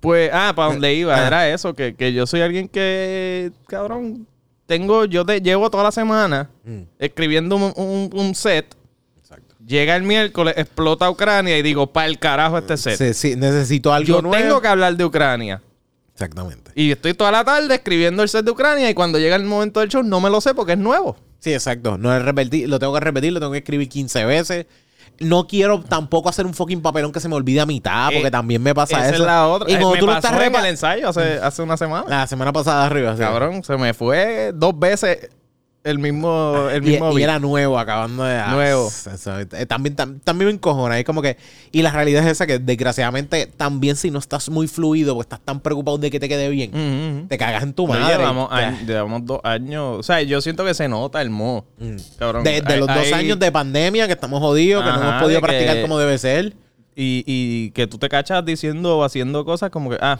Pues, 0.00 0.30
ah, 0.34 0.52
para 0.54 0.68
donde 0.72 0.92
iba, 0.92 1.14
Ah. 1.16 1.26
era 1.26 1.48
eso, 1.48 1.72
que, 1.74 1.94
que 1.94 2.12
yo 2.12 2.26
soy 2.26 2.42
alguien 2.42 2.68
que, 2.68 3.50
cabrón, 3.66 4.26
tengo, 4.66 5.06
yo 5.06 5.24
te 5.24 5.40
llevo 5.40 5.70
toda 5.70 5.84
la 5.84 5.92
semana 5.92 6.50
Mm. 6.64 6.82
escribiendo 6.98 7.56
un, 7.56 7.72
un- 7.76 8.10
un 8.12 8.34
set. 8.34 8.74
Llega 9.66 9.96
el 9.96 10.02
miércoles, 10.02 10.54
explota 10.56 11.08
Ucrania 11.10 11.56
y 11.58 11.62
digo, 11.62 11.86
para 11.92 12.06
el 12.06 12.18
carajo 12.18 12.58
este 12.58 12.76
set. 12.76 12.98
Sí, 12.98 13.14
sí, 13.14 13.36
necesito 13.36 13.92
algo 13.92 14.06
yo 14.06 14.22
nuevo. 14.22 14.36
tengo 14.42 14.60
que 14.60 14.68
hablar 14.68 14.96
de 14.96 15.04
Ucrania. 15.04 15.62
Exactamente. 16.12 16.70
Y 16.74 16.92
estoy 16.92 17.14
toda 17.14 17.30
la 17.32 17.44
tarde 17.44 17.74
escribiendo 17.74 18.22
el 18.22 18.28
set 18.28 18.44
de 18.44 18.50
Ucrania 18.50 18.88
y 18.90 18.94
cuando 18.94 19.18
llega 19.18 19.36
el 19.36 19.44
momento 19.44 19.80
del 19.80 19.88
show 19.88 20.02
no 20.02 20.20
me 20.20 20.30
lo 20.30 20.40
sé 20.40 20.54
porque 20.54 20.72
es 20.72 20.78
nuevo. 20.78 21.16
Sí, 21.40 21.52
exacto. 21.52 21.98
No 21.98 22.14
es 22.14 22.22
repetir, 22.22 22.68
lo 22.68 22.78
tengo 22.78 22.94
que 22.94 23.00
repetir, 23.00 23.32
lo 23.32 23.40
tengo 23.40 23.52
que 23.52 23.58
escribir 23.58 23.88
15 23.88 24.24
veces. 24.24 24.66
No 25.20 25.46
quiero 25.46 25.80
tampoco 25.80 26.28
hacer 26.28 26.44
un 26.46 26.54
fucking 26.54 26.82
papelón 26.82 27.12
que 27.12 27.20
se 27.20 27.28
me 27.28 27.34
olvide 27.36 27.60
a 27.60 27.66
mitad, 27.66 28.06
porque 28.12 28.28
Eh, 28.28 28.30
también 28.30 28.62
me 28.62 28.74
pasa 28.74 28.96
Esa 28.98 29.06
eso. 29.06 29.14
es 29.22 29.26
la 29.26 29.46
otra. 29.48 29.70
Y 29.70 29.74
Eh, 29.74 29.78
como 29.78 29.92
me 29.94 29.98
tú 30.00 30.06
lo 30.06 30.12
pasó 30.12 30.28
estás 30.28 30.46
en 30.46 30.54
el 30.54 30.66
ensayo 30.66 31.08
hace, 31.08 31.38
hace 31.38 31.62
una 31.62 31.76
semana. 31.76 32.04
La 32.08 32.26
semana 32.26 32.52
pasada 32.52 32.84
arriba, 32.86 33.12
sí. 33.14 33.20
Cabrón, 33.20 33.62
se 33.64 33.76
me 33.76 33.94
fue 33.94 34.52
dos 34.54 34.78
veces 34.78 35.30
el 35.84 35.98
mismo, 35.98 36.68
el 36.72 36.80
mismo 36.82 37.18
y 37.18 37.22
era 37.22 37.38
nuevo, 37.38 37.78
acabando 37.78 38.24
de... 38.24 38.40
Nuevo. 38.48 38.88
eso, 38.88 39.38
eh, 39.38 39.66
también, 39.66 39.94
tam- 39.94 40.18
también 40.24 40.46
me 40.48 40.54
encojona. 40.54 40.98
Es 40.98 41.04
como 41.04 41.20
que... 41.20 41.36
Y 41.72 41.82
la 41.82 41.90
realidad 41.92 42.24
es 42.24 42.30
esa 42.32 42.46
que, 42.46 42.58
desgraciadamente, 42.58 43.46
también 43.46 43.94
si 43.96 44.10
no 44.10 44.18
estás 44.18 44.48
muy 44.48 44.66
fluido, 44.66 45.14
porque 45.14 45.26
estás 45.26 45.40
tan 45.44 45.60
preocupado 45.60 45.98
de 45.98 46.10
que 46.10 46.18
te 46.18 46.28
quede 46.28 46.48
bien, 46.48 47.26
te 47.28 47.36
cagas 47.36 47.62
en 47.62 47.74
tu 47.74 47.86
madre. 47.86 48.16
llevamos, 48.86 49.26
dos 49.26 49.40
años. 49.44 49.98
O 49.98 50.02
sea, 50.02 50.22
yo 50.22 50.40
siento 50.40 50.64
que 50.64 50.72
se 50.72 50.88
nota 50.88 51.20
el 51.20 51.28
mo. 51.28 51.66
Mm. 51.78 51.96
Cabrón. 52.18 52.44
De, 52.44 52.62
de 52.62 52.72
Hay- 52.72 52.78
los 52.78 52.88
dos 52.88 52.96
hay- 52.96 53.12
años 53.12 53.38
de 53.38 53.52
pandemia, 53.52 54.06
que 54.06 54.14
estamos 54.14 54.40
jodidos, 54.40 54.82
que 54.84 54.90
no 54.90 55.02
hemos 55.02 55.22
podido 55.22 55.40
que- 55.40 55.46
practicar 55.46 55.82
como 55.82 55.98
debe 55.98 56.16
ser. 56.18 56.54
Y, 56.96 57.24
y 57.26 57.70
que 57.72 57.86
tú 57.88 57.98
te 57.98 58.08
cachas 58.08 58.42
diciendo 58.44 58.96
o 58.98 59.04
haciendo 59.04 59.44
cosas 59.44 59.68
como 59.70 59.90
que, 59.90 59.98
ah, 60.00 60.18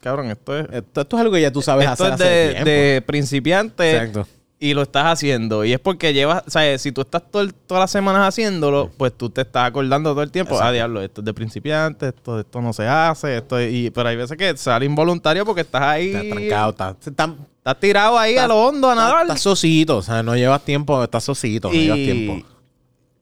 cabrón, 0.00 0.30
esto 0.30 0.56
es. 0.58 0.66
Esto, 0.70 1.00
esto 1.00 1.16
es 1.16 1.20
algo 1.20 1.32
que 1.34 1.40
ya 1.40 1.50
tú 1.50 1.60
sabes 1.62 1.88
esto 1.90 2.04
hacer 2.04 2.14
es 2.14 2.20
hace 2.20 2.24
de, 2.30 2.48
tiempo. 2.52 2.70
de 2.70 3.02
principiante 3.06 3.92
Exacto. 3.96 4.28
Y 4.64 4.74
lo 4.74 4.82
estás 4.82 5.06
haciendo. 5.06 5.64
Y 5.64 5.72
es 5.72 5.80
porque 5.80 6.14
llevas, 6.14 6.44
o 6.46 6.50
sea, 6.50 6.78
si 6.78 6.92
tú 6.92 7.00
estás 7.00 7.22
todo 7.30 7.42
el- 7.42 7.52
todas 7.52 7.80
las 7.82 7.90
semanas 7.90 8.28
haciéndolo, 8.28 8.90
pues 8.96 9.12
tú 9.12 9.28
te 9.28 9.40
estás 9.40 9.66
acordando 9.68 10.12
todo 10.12 10.22
el 10.22 10.30
tiempo, 10.30 10.56
ah, 10.60 10.70
diablo, 10.70 11.02
esto 11.02 11.20
es 11.20 11.24
de 11.24 11.34
principiante, 11.34 12.08
esto, 12.08 12.38
esto 12.38 12.62
no 12.62 12.72
se 12.72 12.86
hace, 12.86 13.38
esto 13.38 13.58
es- 13.58 13.72
y, 13.72 13.90
pero 13.90 14.08
hay 14.08 14.14
veces 14.16 14.36
que 14.36 14.56
sale 14.56 14.86
involuntario 14.86 15.44
porque 15.44 15.62
estás 15.62 15.82
ahí. 15.82 16.08
Estás 16.14 16.28
trancado, 16.28 16.70
estás, 16.70 16.96
estás, 17.08 17.30
Estás 17.58 17.80
tirado 17.80 18.18
ahí 18.18 18.36
a 18.36 18.46
lo 18.48 18.56
hondo 18.66 18.88
a 18.90 18.94
nadar. 18.94 19.22
estás 19.22 19.40
socito, 19.40 19.96
o 19.98 20.02
sea, 20.02 20.22
no 20.22 20.34
llevas 20.36 20.64
tiempo, 20.64 21.02
estás 21.02 21.24
socito, 21.24 21.68
no 21.68 21.74
llevas 21.74 21.96
tiempo. 21.98 22.46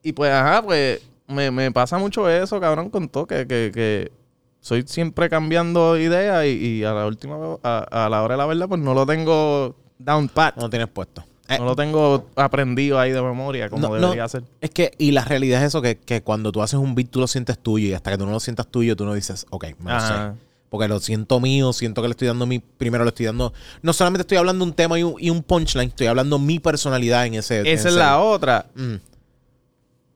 y 0.02 0.12
pues, 0.12 0.30
ajá, 0.32 0.62
pues 0.62 1.00
me, 1.26 1.50
me 1.50 1.70
pasa 1.72 1.96
mucho 1.98 2.28
eso, 2.28 2.60
cabrón, 2.60 2.90
con 2.90 3.08
todo, 3.08 3.26
que, 3.26 3.46
que, 3.46 3.70
que 3.72 4.12
soy 4.60 4.82
siempre 4.86 5.28
cambiando 5.30 5.96
ideas 5.98 6.44
y, 6.44 6.50
y 6.80 6.84
a 6.84 6.92
la 6.92 7.06
última, 7.06 7.36
a, 7.62 8.04
a 8.06 8.08
la 8.10 8.22
hora 8.22 8.34
de 8.34 8.38
la 8.38 8.46
verdad, 8.46 8.68
pues 8.68 8.80
no 8.80 8.92
lo 8.94 9.06
tengo 9.06 9.74
down 9.98 10.28
pat. 10.28 10.56
No 10.56 10.68
tienes 10.70 10.88
puesto. 10.88 11.22
Eh, 11.50 11.58
No 11.58 11.64
lo 11.64 11.76
tengo 11.76 12.28
aprendido 12.36 12.98
ahí 12.98 13.10
de 13.12 13.20
memoria 13.20 13.68
como 13.68 13.88
No, 13.88 13.94
debería 13.94 14.22
no, 14.22 14.28
ser. 14.28 14.44
Es 14.60 14.70
que, 14.70 14.92
y 14.98 15.10
la 15.10 15.24
realidad 15.24 15.60
es 15.62 15.68
eso, 15.68 15.82
que, 15.82 15.96
que 15.98 16.22
cuando 16.22 16.52
tú 16.52 16.62
haces 16.62 16.78
un 16.78 16.94
beat 16.94 17.08
tú 17.10 17.18
lo 17.20 17.26
sientes 17.26 17.58
tuyo 17.58 17.88
y 17.88 17.92
hasta 17.92 18.10
que 18.12 18.18
tú 18.18 18.24
no 18.26 18.32
lo 18.32 18.40
sientas 18.40 18.66
tuyo 18.68 18.94
tú 18.96 19.04
no 19.04 19.14
dices, 19.14 19.46
ok, 19.50 19.66
me 19.80 19.92
lo 19.92 20.00
sé. 20.00 20.40
Porque 20.68 20.86
lo 20.86 21.00
siento 21.00 21.40
mío, 21.40 21.72
siento 21.72 22.00
que 22.00 22.06
le 22.06 22.12
estoy 22.12 22.28
dando 22.28 22.46
mi, 22.46 22.60
primero 22.60 23.02
le 23.02 23.08
estoy 23.08 23.26
dando, 23.26 23.52
no 23.82 23.92
solamente 23.92 24.20
estoy 24.22 24.38
hablando 24.38 24.64
un 24.64 24.72
tema 24.72 24.96
y 24.98 25.02
un, 25.02 25.16
y 25.18 25.28
un 25.28 25.42
punchline, 25.42 25.88
estoy 25.88 26.06
hablando 26.06 26.38
mi 26.38 26.60
personalidad 26.60 27.26
en 27.26 27.34
ese. 27.34 27.58
en 27.60 27.66
Esa 27.66 27.72
es 27.88 27.94
ese- 27.94 27.98
la 27.98 28.20
otra. 28.20 28.66
Mm, 28.76 28.94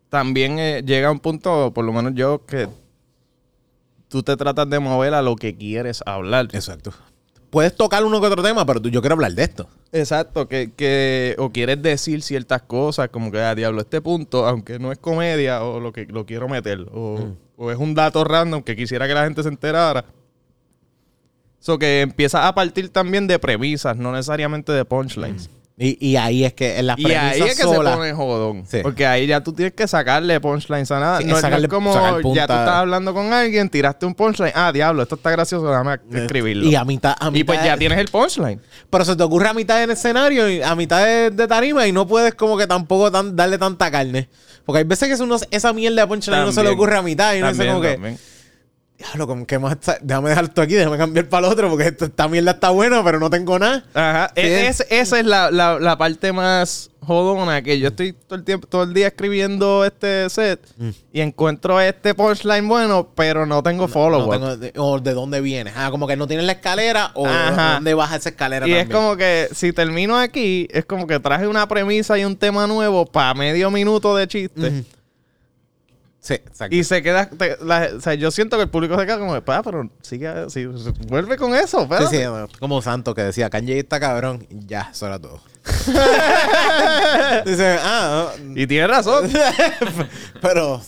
También 0.09 0.59
eh, 0.61 0.83
llega 0.87 1.11
un 1.11 1.19
punto, 1.19 1.73
por 1.75 1.85
lo 1.85 1.93
menos 1.93 2.13
yo, 2.15 2.45
que 2.47 2.69
tú 4.09 4.23
te 4.23 4.37
tratas 4.37 4.71
de 4.71 4.79
mover 4.79 5.13
a 5.15 5.23
lo 5.23 5.35
que 5.35 5.57
quieres 5.57 6.03
hablar. 6.07 6.47
exacto. 6.53 6.93
Puedes 7.55 7.75
tocar 7.75 8.05
uno 8.05 8.21
que 8.21 8.27
otro 8.27 8.43
tema, 8.43 8.67
pero 8.67 8.83
tú, 8.83 8.89
yo 8.91 9.01
quiero 9.01 9.15
hablar 9.15 9.33
de 9.33 9.45
esto. 9.45 9.69
Exacto, 9.93 10.49
que, 10.49 10.73
que 10.77 11.37
o 11.39 11.51
quieres 11.51 11.81
decir 11.81 12.21
ciertas 12.23 12.61
cosas, 12.63 13.09
como 13.11 13.31
que, 13.31 13.39
ah, 13.41 13.55
diablo, 13.55 13.81
este 13.81 14.01
punto, 14.03 14.47
aunque 14.47 14.79
no 14.79 14.91
es 14.93 14.99
comedia, 14.99 15.63
o 15.63 15.79
lo 15.81 15.93
que 15.93 16.05
lo 16.07 16.27
quiero 16.27 16.49
meter, 16.49 16.81
o, 16.93 17.19
Mm. 17.19 17.37
o 17.57 17.71
es 17.71 17.79
un 17.79 17.95
dato 17.95 18.25
random 18.25 18.63
que 18.63 18.75
quisiera 18.77 19.07
que 19.07 19.15
la 19.15 19.25
gente 19.25 19.43
se 19.43 19.49
enterara. 19.49 20.05
Eso 21.61 21.79
que 21.79 22.03
empieza 22.03 22.47
a 22.47 22.55
partir 22.55 22.89
también 22.91 23.27
de 23.27 23.39
premisas, 23.39 23.97
no 23.97 24.13
necesariamente 24.13 24.71
de 24.73 24.85
punchlines. 24.85 25.49
Y, 25.77 25.99
y 26.11 26.17
ahí 26.17 26.45
es 26.45 26.53
que 26.55 26.79
en 26.79 26.87
las 26.87 26.97
Y 27.01 27.07
ahí 27.13 27.41
es 27.43 27.57
que 27.57 27.65
solas- 27.65 27.95
se 27.95 27.99
pone 27.99 28.13
jodón. 28.13 28.65
Sí. 28.65 28.79
Porque 28.81 29.05
ahí 29.07 29.27
ya 29.27 29.43
tú 29.43 29.53
tienes 29.53 29.75
que 29.75 29.89
sacarle 29.89 30.39
punchlines 30.41 30.89
a 30.93 31.01
nada. 31.01 31.19
Sí, 31.19 31.25
no, 31.25 31.35
no 31.35 31.41
sacarle- 31.41 31.65
es 31.67 31.69
como 31.69 31.93
ya 32.33 32.47
tú 32.47 32.53
estás 32.53 32.69
hablando 32.69 33.13
con 33.13 33.33
alguien, 33.33 33.69
tiraste 33.69 34.07
un 34.07 34.15
punchline. 34.15 34.53
Ah, 34.55 34.71
diablo, 34.73 35.03
esto 35.03 35.17
está 35.17 35.33
gracioso, 35.33 35.67
déjame 35.69 35.99
escribirlo. 36.13 36.65
Y 36.65 36.77
a 36.77 36.85
mitad, 36.85 37.17
a 37.19 37.27
Y 37.27 37.31
mitad 37.33 37.47
pues 37.55 37.65
ya 37.65 37.77
tienes 37.77 37.99
el 37.99 38.07
punchline. 38.07 38.61
Pero 38.89 39.05
se 39.05 39.17
te 39.17 39.23
ocurre 39.25 39.49
a 39.49 39.53
mitad 39.55 39.81
del 39.81 39.91
escenario 39.91 40.49
y 40.49 40.63
a 40.63 40.77
mitad 40.77 41.05
de, 41.05 41.31
de 41.31 41.49
tarima 41.49 41.89
y 41.89 41.93
no 41.93 42.07
puedes 42.07 42.35
como 42.37 42.57
que 42.57 42.69
tampoco 42.69 43.11
tan- 43.11 43.35
darle 43.35 43.59
tanta 43.59 43.91
carne. 43.91 44.29
Porque 44.65 44.79
hay 44.79 44.85
veces 44.85 45.09
que 45.17 45.21
uno- 45.23 45.37
esa 45.51 45.73
mierda 45.73 46.03
de 46.03 46.07
punchline 46.07 46.45
no 46.45 46.53
se 46.53 46.63
le 46.63 46.69
ocurre 46.71 46.97
a 46.99 47.03
mitad 47.03 47.35
y 47.35 47.39
uno 47.39 47.51
dice 47.53 47.67
También, 47.67 48.01
que. 48.01 48.34
Diablo, 49.05 49.27
como 49.27 49.47
que 49.47 49.59
más 49.59 49.73
está- 49.73 49.99
déjame 50.01 50.31
dejar 50.31 50.45
esto 50.45 50.63
aquí, 50.63 50.75
déjame 50.75 50.99
cambiar 50.99 51.29
para 51.29 51.47
el 51.47 51.53
otro 51.53 51.69
porque 51.71 51.95
esta 51.99 52.29
mierda 52.29 52.53
está 52.53 52.71
buena, 52.71 53.03
pero 53.05 53.19
no 53.21 53.31
tengo 53.31 53.59
nada. 53.59 53.85
Ajá. 53.95 54.33
Sí. 54.35 54.41
E- 54.43 54.67
es- 54.69 54.87
esa 54.91 55.21
es 55.21 55.27
la, 55.27 55.51
la- 55.51 55.79
la 55.79 55.97
parte 55.99 56.33
más 56.33 56.91
jodona 57.01 57.61
que 57.63 57.79
yo 57.79 57.89
estoy 57.89 58.15
todo 58.15 58.37
el 58.39 58.45
tiempo, 58.45 58.67
todo 58.67 58.83
el 58.85 58.95
día 58.95 59.09
escribiendo 59.09 59.85
este 59.85 60.31
set 60.31 60.59
Mm. 60.79 60.89
y 61.13 61.21
encuentro 61.21 61.79
este 61.79 62.15
punchline 62.15 62.67
bueno, 62.67 63.11
pero 63.15 63.45
no 63.45 63.63
tengo 63.63 63.89
follow 63.89 64.23
No 64.27 64.31
tengo 64.31 64.57
de- 64.57 64.73
o 64.79 64.99
de 64.99 65.13
dónde 65.13 65.43
vienes. 65.43 65.75
Ah, 65.77 65.91
como 65.91 66.07
que 66.07 66.17
no 66.17 66.27
tienes 66.27 66.47
la 66.47 66.53
escalera 66.53 67.11
o 67.15 67.29
de 67.29 67.51
dónde 67.75 67.93
baja 67.93 68.17
esa 68.17 68.31
escalera 68.31 68.67
Y 68.67 68.73
es 68.73 68.89
como 68.89 69.17
que 69.19 69.49
si 69.53 69.75
termino 69.75 70.17
aquí, 70.19 70.67
es 70.71 70.87
como 70.87 71.07
que 71.07 71.21
traje 71.21 71.47
una 71.47 71.69
premisa 71.69 72.19
y 72.19 72.25
un 72.25 72.37
tema 72.37 72.67
nuevo 72.67 73.05
para 73.05 73.35
medio 73.35 73.71
minuto 73.71 74.17
de 74.17 74.27
chiste. 74.27 74.85
Sí, 76.27 76.33
exacto. 76.35 76.75
Y 76.75 76.83
se 76.85 77.03
queda, 77.03 77.29
te- 77.29 77.59
la- 77.63 77.91
o 77.99 78.01
sea, 78.01 78.15
yo 78.15 78.31
siento 78.31 78.57
que 78.57 78.63
el 78.63 78.71
público 78.71 78.99
se 78.99 79.05
queda 79.05 79.19
como, 79.19 79.39
pa, 79.43 79.63
pero 79.63 79.91
sigue, 80.01 80.33
sí, 80.49 80.65
vuelve 81.07 81.37
con 81.37 81.55
eso, 81.55 81.81
Sí, 81.81 81.83
espérate". 81.85 82.17
sí, 82.17 82.23
no, 82.25 82.49
como 82.59 82.81
Santo 82.81 83.15
que 83.15 83.21
decía, 83.25 83.51
Kanye 83.51 83.79
está 83.79 84.01
cabrón. 84.01 84.47
Ya, 84.49 84.89
eso 84.91 85.07
era 85.07 85.19
todo. 85.19 85.43
Dice, 87.45 87.77
ah, 87.83 88.31
no, 88.43 88.59
Y 88.59 88.67
tiene 88.67 88.87
razón, 88.87 89.31
pero, 90.41 90.81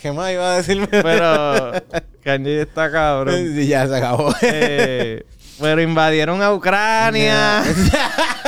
¿qué 0.00 0.12
más 0.12 0.32
iba 0.32 0.52
a 0.52 0.56
decirme? 0.58 0.86
pero 0.90 1.72
Kanye 2.22 2.60
está 2.62 2.90
cabrón. 2.92 3.58
Y 3.58 3.66
ya 3.68 3.86
se 3.86 3.96
acabó. 3.96 4.34
Eh, 4.42 5.24
pero 5.60 5.80
invadieron 5.82 6.42
a 6.42 6.52
Ucrania. 6.52 7.62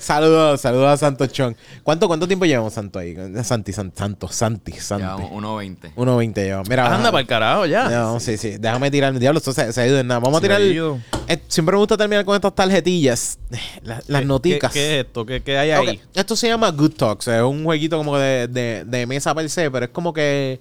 saludos, 0.00 0.60
saludos 0.60 0.88
a 0.90 0.96
Santo 0.96 1.26
Chon. 1.26 1.56
¿Cuánto, 1.82 2.06
¿Cuánto 2.08 2.26
tiempo 2.26 2.44
llevamos, 2.44 2.72
Santo, 2.72 2.98
ahí? 2.98 3.16
Santi, 3.42 3.72
San- 3.72 3.92
Santo, 3.94 4.28
Santi, 4.28 4.72
Santi. 4.72 5.04
Llevamos 5.04 5.30
1.20. 5.32 5.94
1.20 5.94 6.34
llevamos. 6.34 6.68
Mira, 6.68 6.94
Anda 6.94 7.10
para 7.10 7.20
el 7.22 7.26
carajo 7.26 7.66
ya. 7.66 7.88
Vamos, 7.88 8.22
sí, 8.22 8.36
sí. 8.36 8.56
Déjame 8.58 8.90
tirar. 8.90 9.18
Diablo, 9.18 9.38
esto 9.38 9.52
se, 9.52 9.72
se 9.72 9.80
ha 9.80 9.86
ido 9.86 9.98
en 9.98 10.06
nada. 10.06 10.20
Vamos 10.20 10.38
a 10.38 10.40
tirar. 10.40 10.60
ido. 10.60 10.98
Eh, 11.28 11.38
siempre 11.48 11.72
me 11.74 11.78
gusta 11.78 11.96
terminar 11.96 12.24
con 12.24 12.34
estas 12.34 12.54
tarjetillas. 12.54 13.38
Las, 13.82 14.08
las 14.08 14.20
¿Qué- 14.22 14.26
noticas. 14.26 14.72
¿Qué, 14.72 14.78
qué 14.78 14.98
es 15.00 15.06
esto? 15.06 15.26
¿Qué, 15.26 15.42
qué 15.42 15.58
hay 15.58 15.72
Ok, 15.72 15.88
ahí? 15.88 16.00
Esto 16.14 16.36
se 16.36 16.48
llama 16.48 16.70
Good 16.70 16.92
Talks. 16.92 17.28
Es 17.28 17.42
un 17.42 17.64
jueguito 17.64 17.96
como 17.98 18.16
de, 18.18 18.48
de, 18.48 18.84
de 18.84 19.06
mesa 19.06 19.34
per 19.34 19.48
se, 19.50 19.70
pero 19.70 19.86
es 19.86 19.90
como 19.90 20.12
que. 20.12 20.60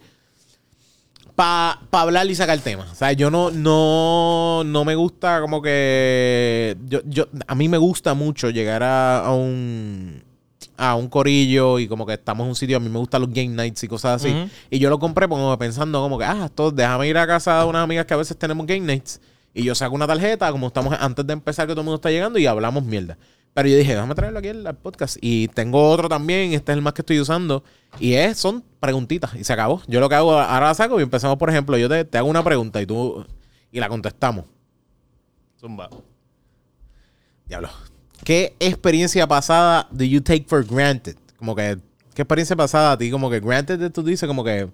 Para 1.36 1.80
hablar 1.92 2.30
y 2.30 2.36
sacar 2.36 2.60
temas. 2.60 2.92
O 2.92 2.96
sea, 2.96 3.12
yo 3.14 3.32
no, 3.32 3.50
no, 3.50 4.64
no 4.64 4.86
me 4.86 4.96
gusta 4.96 5.42
como 5.42 5.62
que. 5.62 6.78
Yo, 6.86 7.02
yo, 7.06 7.28
a 7.48 7.56
mí 7.56 7.68
me 7.70 7.78
gusta 7.78 8.14
mucho 8.14 8.50
llegar 8.50 8.84
a, 8.84 9.26
a 9.26 9.34
un. 9.34 10.24
A 10.76 10.96
un 10.96 11.08
corillo 11.08 11.78
y 11.80 11.88
como 11.88 12.06
que 12.06 12.14
estamos 12.14 12.46
en 12.46 12.50
un 12.50 12.56
sitio. 12.56 12.78
A 12.78 12.80
mí 12.80 12.90
me 12.90 13.00
gustan 13.00 13.22
los 13.22 13.32
game 13.32 13.50
nights 13.50 13.84
y 13.84 13.88
cosas 13.88 14.22
así. 14.22 14.36
Y 14.70 14.80
yo 14.80 14.90
lo 14.90 15.00
compré 15.00 15.28
como 15.28 15.58
pensando 15.58 16.02
como 16.02 16.18
que, 16.18 16.26
ah, 16.26 16.46
esto, 16.46 16.72
déjame 16.72 17.08
ir 17.08 17.18
a 17.18 17.28
casa 17.28 17.60
de 17.60 17.66
unas 17.66 17.84
amigas 17.84 18.06
que 18.06 18.14
a 18.14 18.18
veces 18.18 18.36
tenemos 18.38 18.66
game 18.66 18.82
nights. 18.82 19.22
Y 19.54 19.64
yo 19.64 19.76
saco 19.76 19.94
una 19.94 20.08
tarjeta, 20.08 20.52
como 20.52 20.68
estamos 20.68 20.96
antes 21.00 21.26
de 21.28 21.34
empezar, 21.34 21.68
que 21.68 21.74
todo 21.74 21.82
el 21.82 21.86
mundo 21.86 21.96
está 21.96 22.10
llegando, 22.10 22.40
y 22.40 22.48
hablamos 22.48 22.84
mierda. 22.84 23.18
Pero 23.54 23.70
yo 23.70 23.78
dije, 23.78 23.94
déjame 23.94 24.16
traerlo 24.16 24.40
aquí 24.40 24.50
al 24.50 24.66
al 24.66 24.78
podcast. 24.78 25.18
Y 25.22 25.48
tengo 25.50 25.90
otro 25.90 26.10
también, 26.10 26.54
este 26.54 26.72
es 26.72 26.76
el 26.78 26.82
más 26.82 26.94
que 26.94 27.02
estoy 27.04 27.20
usando. 27.20 27.64
Y 28.00 28.14
es, 28.14 28.38
son 28.40 28.64
preguntitas. 28.80 29.36
Y 29.36 29.44
se 29.44 29.54
acabó. 29.54 29.82
Yo 29.88 30.00
lo 30.00 30.10
que 30.10 30.16
hago, 30.16 30.34
ahora 30.40 30.68
la 30.68 30.74
saco 30.74 31.00
y 31.00 31.04
empezamos, 31.04 31.38
por 31.38 31.50
ejemplo, 31.50 31.78
yo 31.78 31.88
te, 31.88 32.04
te 32.04 32.18
hago 32.18 32.28
una 32.28 32.44
pregunta 32.44 32.82
y 32.82 32.86
tú. 32.88 33.26
Y 33.72 33.80
la 33.80 33.90
contestamos. 33.90 34.46
Zumba. 35.60 35.90
Diablo. 37.46 37.70
¿Qué 38.24 38.56
experiencia 38.60 39.28
pasada 39.28 39.88
do 39.92 40.04
you 40.04 40.22
take 40.22 40.46
for 40.48 40.66
granted? 40.66 41.16
Como 41.38 41.56
que, 41.56 41.78
¿qué 42.16 42.22
experiencia 42.22 42.56
pasada 42.56 42.94
a 42.94 42.98
ti? 42.98 43.12
Como 43.12 43.30
que 43.30 43.40
granted 43.40 43.92
tú 43.92 44.02
dices 44.02 44.28
como 44.28 44.44
que 44.44 44.70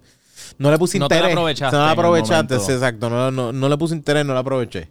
no 0.56 0.70
le 0.70 0.78
puse 0.78 0.98
No 0.98 1.08
te 1.08 1.16
la 1.16 1.20
interés. 1.22 1.36
aprovechaste 1.36 1.76
No 1.76 1.84
la 1.84 1.90
aprovechaste, 1.90 2.60
sí, 2.60 2.72
exacto. 2.72 3.10
No, 3.10 3.30
no, 3.30 3.52
no 3.52 3.68
le 3.68 3.76
puse 3.76 3.94
interés, 3.94 4.24
no 4.24 4.34
la 4.34 4.40
aproveché. 4.40 4.88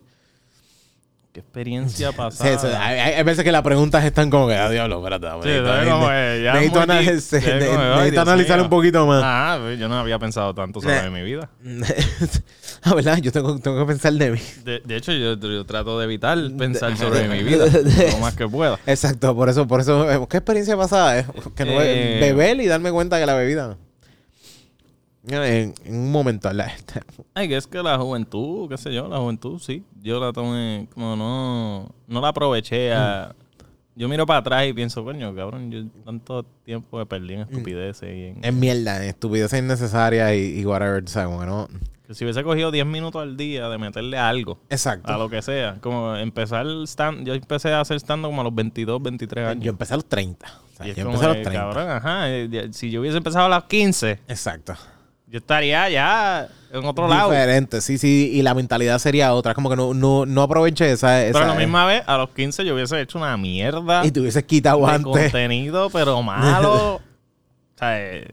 Qué 1.31 1.41
experiencia 1.41 2.09
Sí, 2.11 2.17
pasada. 2.17 2.57
sí, 2.59 2.67
hay, 2.75 3.13
hay 3.13 3.23
veces 3.23 3.43
que 3.43 3.51
las 3.51 3.61
preguntas 3.61 4.03
están 4.03 4.31
como 4.31 4.47
que, 4.47 4.55
ah, 4.55 4.67
diablo, 4.69 4.97
espérate. 4.97 5.27
Sí, 5.43 5.49
necesito- 5.49 6.87
necesito, 6.87 7.39
sí, 7.39 8.09
Sí, 8.11 8.17
analizar 8.17 8.57
mío. 8.57 8.63
un 8.63 8.69
poquito 8.71 9.05
más. 9.05 9.21
Ah, 9.23 9.57
pues, 9.61 9.77
yo 9.79 9.87
no 9.87 9.99
había 9.99 10.17
pensado 10.17 10.55
tanto 10.55 10.81
sobre 10.81 11.03
Nah. 11.03 11.09
mi 11.11 11.21
vida. 11.21 11.49
ah, 12.83 12.95
¿verdad? 12.95 13.17
Yo 13.19 13.31
tengo, 13.31 13.59
tengo 13.59 13.79
que 13.79 13.85
pensar 13.85 14.13
de 14.13 14.31
mí. 14.31 14.39
De, 14.63 14.79
de 14.83 14.95
hecho, 14.95 15.11
yo, 15.11 15.35
yo 15.35 15.65
trato 15.65 15.99
de 15.99 16.05
evitar 16.05 16.37
pensar 16.57 16.97
sobre 16.97 17.27
mi 17.27 17.43
vida 17.43 17.65
lo 18.11 18.17
más 18.17 18.35
que 18.35 18.47
pueda. 18.47 18.79
Exacto, 18.87 19.35
por 19.35 19.49
eso, 19.49 19.67
por 19.67 19.81
eso, 19.81 20.09
eh, 20.11 20.19
¿qué 20.29 20.37
experiencia 20.37 20.75
pasada 20.77 21.19
es? 21.19 21.25
Que 21.55 21.65
no 21.65 21.73
Eh. 21.79 22.17
beber 22.21 22.59
y 22.59 22.65
darme 22.65 22.91
cuenta 22.91 23.19
que 23.19 23.25
la 23.27 23.35
bebida. 23.35 23.77
En, 25.27 25.73
en 25.85 25.95
un 25.95 26.11
momento, 26.11 26.51
la- 26.53 26.71
Ay, 27.33 27.47
que 27.49 27.57
es 27.57 27.67
que 27.67 27.83
la 27.83 27.97
juventud, 27.97 28.69
qué 28.69 28.77
sé 28.77 28.93
yo, 28.93 29.07
la 29.07 29.17
juventud, 29.17 29.59
sí. 29.59 29.83
Yo 30.01 30.19
la 30.19 30.31
tomé, 30.31 30.87
como 30.93 31.15
no, 31.15 31.89
no 32.07 32.21
la 32.21 32.29
aproveché 32.29 32.93
a... 32.93 33.35
Yo 33.95 34.07
miro 34.07 34.25
para 34.25 34.39
atrás 34.39 34.65
y 34.65 34.71
pienso, 34.71 35.03
coño, 35.03 35.35
cabrón, 35.35 35.71
yo 35.71 35.83
tanto 36.05 36.43
tiempo 36.63 36.97
que 36.99 37.05
perdí 37.05 37.33
en 37.33 37.41
estupideces 37.41 38.09
y 38.15 38.47
en... 38.47 38.59
mierda, 38.59 39.03
en 39.03 39.09
estupideces 39.09 39.59
innecesarias 39.59 40.33
y, 40.35 40.61
y 40.61 40.65
whatever, 40.65 41.03
¿sabes? 41.09 41.27
Como 41.27 41.41
que 41.41 41.45
no. 41.47 41.67
Que 42.07 42.13
si 42.13 42.23
hubiese 42.23 42.41
cogido 42.43 42.71
10 42.71 42.85
minutos 42.85 43.21
al 43.21 43.35
día 43.35 43.67
de 43.67 43.77
meterle 43.77 44.17
algo, 44.17 44.57
Exacto. 44.69 45.11
a 45.11 45.17
lo 45.17 45.29
que 45.29 45.41
sea, 45.41 45.79
como 45.81 46.15
empezar 46.15 46.65
stand, 46.87 47.27
yo 47.27 47.33
empecé 47.33 47.73
a 47.73 47.81
hacer 47.81 47.97
stand 47.99 48.23
como 48.23 48.39
a 48.39 48.45
los 48.45 48.55
22, 48.55 49.03
23 49.03 49.47
años. 49.47 49.65
Yo 49.65 49.71
empecé 49.71 49.93
a 49.95 49.97
los 49.97 50.05
30. 50.07 50.47
O 50.47 50.77
sea, 50.77 50.87
Y 50.87 50.91
es 50.91 50.95
yo 50.95 51.03
empecé 51.03 51.25
a 51.25 51.27
los 51.27 51.37
que, 51.37 51.43
30. 51.43 51.61
cabrón, 51.61 51.89
ajá, 51.91 52.29
eh, 52.29 52.69
si 52.71 52.89
yo 52.89 53.01
hubiese 53.01 53.17
empezado 53.17 53.47
a 53.47 53.49
las 53.49 53.65
15, 53.65 54.11
Exacto. 54.29 54.75
Yo 55.29 55.37
estaría 55.37 55.89
ya 55.89 56.49
en 56.71 56.85
otro 56.85 57.07
lado. 57.07 57.29
Diferente, 57.29 57.81
sí, 57.81 57.97
sí. 57.97 58.31
Y 58.33 58.41
la 58.41 58.53
mentalidad 58.53 58.99
sería 58.99 59.33
otra. 59.33 59.51
Es 59.51 59.55
como 59.55 59.69
que 59.69 59.75
no, 59.75 59.93
no, 59.93 60.25
no 60.25 60.41
aproveché 60.41 60.91
esa. 60.91 61.23
esa 61.23 61.39
Pero 61.39 61.51
a 61.51 61.55
la 61.55 61.59
misma 61.59 61.85
vez, 61.85 62.03
a 62.07 62.17
los 62.17 62.29
15 62.31 62.65
yo 62.65 62.73
hubiese 62.75 62.99
hecho 62.99 63.17
una 63.17 63.35
mierda 63.37 64.05
Y 64.05 64.11
te 64.11 64.19
hubieses 64.19 64.43
quitado 64.43 64.85
de 64.85 64.91
antes. 64.91 65.23
contenido, 65.31 65.89
pero 65.89 66.21
malo. 66.23 66.95
o 66.95 67.01
sea, 67.77 68.01
eh, 68.01 68.27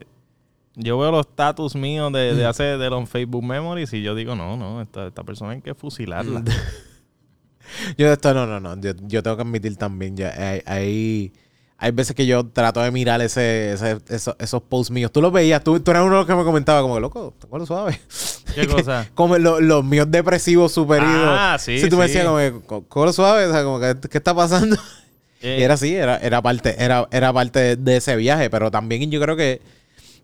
yo 0.75 0.97
veo 0.97 1.11
los 1.11 1.25
status 1.27 1.75
míos 1.75 2.11
de, 2.13 2.35
de 2.35 2.45
hacer 2.45 2.77
de 2.77 2.89
los 2.89 3.09
Facebook 3.09 3.43
Memories 3.43 3.93
y 3.93 4.01
yo 4.03 4.13
digo, 4.13 4.35
no, 4.35 4.57
no, 4.57 4.81
esta, 4.81 5.07
esta 5.07 5.23
persona 5.23 5.51
hay 5.51 5.61
que 5.61 5.73
fusilarla. 5.73 6.43
Yo 7.97 8.11
esto, 8.11 8.33
no, 8.33 8.45
no, 8.47 8.61
no. 8.61 8.79
Yo, 8.79 8.91
yo 9.01 9.21
tengo 9.21 9.35
que 9.35 9.41
admitir 9.41 9.75
también, 9.75 10.15
ya, 10.15 10.29
hay, 10.37 10.61
hay, 10.65 11.33
hay 11.79 11.91
veces 11.91 12.15
que 12.15 12.25
yo 12.25 12.45
trato 12.47 12.81
de 12.81 12.89
mirar 12.91 13.21
ese, 13.21 13.73
ese- 13.73 13.99
esos, 14.09 14.35
esos 14.39 14.61
posts 14.63 14.91
míos. 14.91 15.11
Tú 15.11 15.21
los 15.21 15.31
veías, 15.31 15.63
tú, 15.63 15.79
tú 15.79 15.91
eras 15.91 16.03
uno 16.03 16.13
de 16.13 16.17
los 16.19 16.27
que 16.27 16.35
me 16.35 16.43
comentaba 16.43 16.81
como 16.81 16.99
loco, 16.99 17.33
lo 17.51 17.65
suave. 17.65 17.99
¿Qué 18.55 18.65
cosa? 18.67 19.07
como 19.13 19.37
lo- 19.37 19.59
los 19.61 19.83
míos 19.85 20.07
depresivos 20.09 20.71
superidos. 20.71 21.13
Ah, 21.37 21.57
sí, 21.59 21.79
Si 21.79 21.89
tú 21.89 21.97
me 21.97 22.03
decías 22.07 22.25
como 22.25 22.37
que, 22.37 22.53
"Co- 22.65 22.83
cógelo 22.87 23.13
suave, 23.13 23.45
o 23.45 23.51
sea, 23.51 23.63
como 23.63 23.79
¿qué 23.79 24.17
está 24.17 24.33
pasando? 24.35 24.75
Eh, 25.39 25.57
Y 25.59 25.63
era 25.63 25.75
así, 25.75 25.93
era, 25.93 26.17
era 26.17 26.41
parte, 26.41 26.75
era, 26.83 27.07
era 27.11 27.31
parte 27.31 27.59
de, 27.59 27.75
de 27.75 27.97
ese 27.97 28.15
viaje, 28.15 28.49
pero 28.49 28.71
también 28.71 29.11
yo 29.11 29.21
creo 29.21 29.35
que 29.35 29.61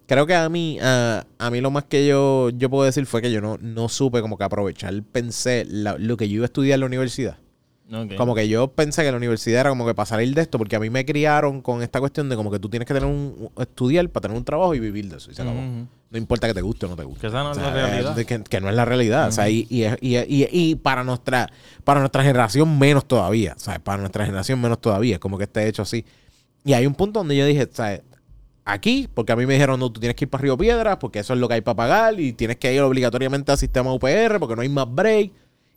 creo 0.07 0.25
que 0.25 0.33
a 0.33 0.49
mí, 0.49 0.79
a, 0.81 1.27
a 1.37 1.51
mí 1.51 1.61
lo 1.61 1.69
más 1.69 1.83
que 1.83 2.07
yo, 2.07 2.49
yo 2.49 2.67
puedo 2.71 2.83
decir 2.85 3.05
fue 3.05 3.21
que 3.21 3.31
yo 3.31 3.39
no, 3.39 3.59
no 3.61 3.89
supe 3.89 4.21
como 4.21 4.39
que 4.39 4.43
aprovechar, 4.43 4.91
pensé 5.11 5.65
la- 5.69 5.97
lo 5.99 6.17
que 6.17 6.27
yo 6.29 6.37
iba 6.37 6.45
a 6.45 6.47
estudiar 6.47 6.73
en 6.77 6.79
la 6.79 6.85
universidad. 6.87 7.37
Ok. 8.01 8.15
Como 8.15 8.33
que 8.35 8.47
yo 8.49 8.67
pensé 8.69 9.03
que 9.03 9.11
la 9.11 9.17
universidad 9.17 9.61
era 9.61 9.69
como 9.69 9.85
que 9.85 9.93
para 9.93 10.05
salir 10.05 10.33
de 10.33 10.41
esto, 10.41 10.57
porque 10.57 10.75
a 10.75 10.79
mí 10.79 10.89
me 10.89 11.05
criaron 11.05 11.61
con 11.61 11.81
esta 11.83 11.99
cuestión 11.99 12.27
de 12.29 12.35
como 12.35 12.49
que 12.51 12.59
tú 12.59 12.69
tienes 12.69 12.87
que 12.87 12.93
tener 12.93 13.07
un, 13.07 13.49
estudiar 13.59 14.09
para 14.09 14.23
tener 14.23 14.37
un 14.37 14.43
trabajo 14.43 14.73
y 14.75 14.79
vivir 14.79 15.07
de 15.09 15.17
eso. 15.17 15.29
Y 15.31 15.35
se 15.35 15.41
acabó. 15.41 15.57
Ujú. 15.59 15.87
No 16.09 16.17
importa 16.17 16.47
que 16.47 16.53
te 16.53 16.61
guste 16.61 16.85
o 16.85 16.89
no 16.89 16.95
te 16.95 17.03
guste. 17.03 17.21
Que 17.21 17.27
esa 17.27 17.43
no 17.43 17.51
es 17.51 17.57
O 17.57 17.61
la 17.61 17.73
sea, 17.73 17.87
realidad. 17.87 18.19
eh, 18.19 18.25
Que, 18.25 18.43
que 18.43 18.61
no 18.61 18.69
es 18.69 18.75
la 18.75 18.85
realidad. 18.85 19.27
O 19.29 19.31
sea, 19.31 19.49
y, 19.49 19.65
y, 19.69 19.83
y, 20.01 20.47
y- 20.51 20.75
para 20.75 21.03
nuestra 21.03 21.49
para 21.83 21.99
nuestra 22.01 22.23
generación 22.23 22.77
menos 22.77 23.05
todavía. 23.07 23.55
Para 23.83 23.97
nuestra 23.99 24.25
generación 24.25 24.61
menos 24.61 24.79
todavía. 24.79 25.19
Como 25.19 25.37
que 25.37 25.45
esté 25.45 25.67
hecho 25.67 25.81
así. 25.81 26.05
Y 26.63 26.73
hay 26.73 26.85
un 26.85 26.93
punto 26.95 27.19
donde 27.19 27.35
yo 27.35 27.45
dije, 27.45 27.67
sea, 27.71 27.99
aquí, 28.65 29.09
porque 29.13 29.33
a 29.33 29.35
mí 29.35 29.45
me 29.45 29.53
dijeron, 29.53 29.79
no, 29.79 29.91
tú 29.91 29.99
tienes 29.99 30.15
que 30.15 30.25
ir 30.25 30.29
para 30.29 30.41
Río 30.43 30.57
Piedras, 30.57 30.97
porque 30.97 31.19
eso 31.19 31.33
es 31.33 31.39
lo 31.39 31.47
que 31.47 31.55
hay 31.55 31.61
para 31.61 31.75
pagar, 31.75 32.19
y 32.19 32.31
tienes 32.33 32.57
que 32.57 32.73
ir 32.73 32.81
obligatoriamente 32.81 33.51
al 33.51 33.57
sistema 33.57 33.91
UPR, 33.93 34.39
porque 34.39 34.55
no 34.55 34.61
hay 34.61 34.69
más 34.69 34.85
break. 34.93 35.31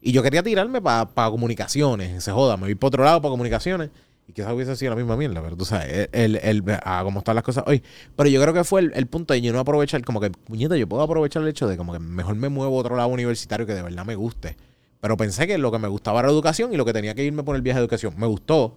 Y 0.07 0.13
yo 0.13 0.23
quería 0.23 0.43
tirarme 0.43 0.81
para 0.81 1.09
comunicaciones, 1.31 2.23
se 2.23 2.31
joda, 2.33 2.57
me 2.57 2.65
voy 2.65 2.75
para 2.77 2.89
otro 2.89 3.05
lado 3.05 3.21
para 3.21 3.31
comunicaciones. 3.31 3.91
Y 4.29 4.33
quizás 4.33 4.53
hubiese 4.53 4.75
sido 4.77 4.91
la 4.91 4.97
misma 4.97 5.17
mierda, 5.17 5.41
pero 5.43 5.57
tú 5.57 5.65
sabes, 5.65 6.09
el, 6.13 6.37
el, 6.37 6.63
el- 6.69 6.79
ah, 6.85 7.01
cómo 7.05 7.21
están 7.21 7.35
las 7.37 7.45
cosas 7.45 7.65
hoy. 7.67 7.83
Pero 8.17 8.29
yo 8.29 8.41
creo 8.41 8.55
que 8.55 8.65
fue 8.65 8.81
el, 8.81 8.93
el 8.95 9.07
punto 9.07 9.35
de 9.35 9.41
yo 9.41 9.53
no 9.53 9.61
aprovechar, 9.61 10.03
como 10.05 10.21
que, 10.21 10.31
puñeta, 10.31 10.77
yo 10.77 10.89
puedo 10.89 11.03
aprovechar 11.03 11.43
el 11.43 11.49
hecho 11.49 11.67
de 11.69 11.77
como 11.77 11.93
que 11.93 11.99
mejor 12.01 12.35
me 12.37 12.49
muevo 12.49 12.77
a 12.77 12.81
otro 12.81 12.97
lado 12.97 13.09
universitario 13.09 13.67
que 13.67 13.75
de 13.75 13.83
verdad 13.83 14.05
me 14.05 14.15
guste. 14.17 14.57
Pero 15.01 15.17
pensé 15.17 15.47
que 15.47 15.59
lo 15.59 15.71
que 15.73 15.79
me 15.79 15.89
gustaba 15.89 16.21
era 16.21 16.29
educación 16.29 16.73
y 16.73 16.77
lo 16.77 16.85
que 16.85 16.93
tenía 16.93 17.15
que 17.15 17.25
irme 17.25 17.43
por 17.45 17.55
el 17.57 17.63
viaje 17.63 17.79
de 17.81 17.85
educación 17.85 18.15
me 18.17 18.27
gustó. 18.27 18.77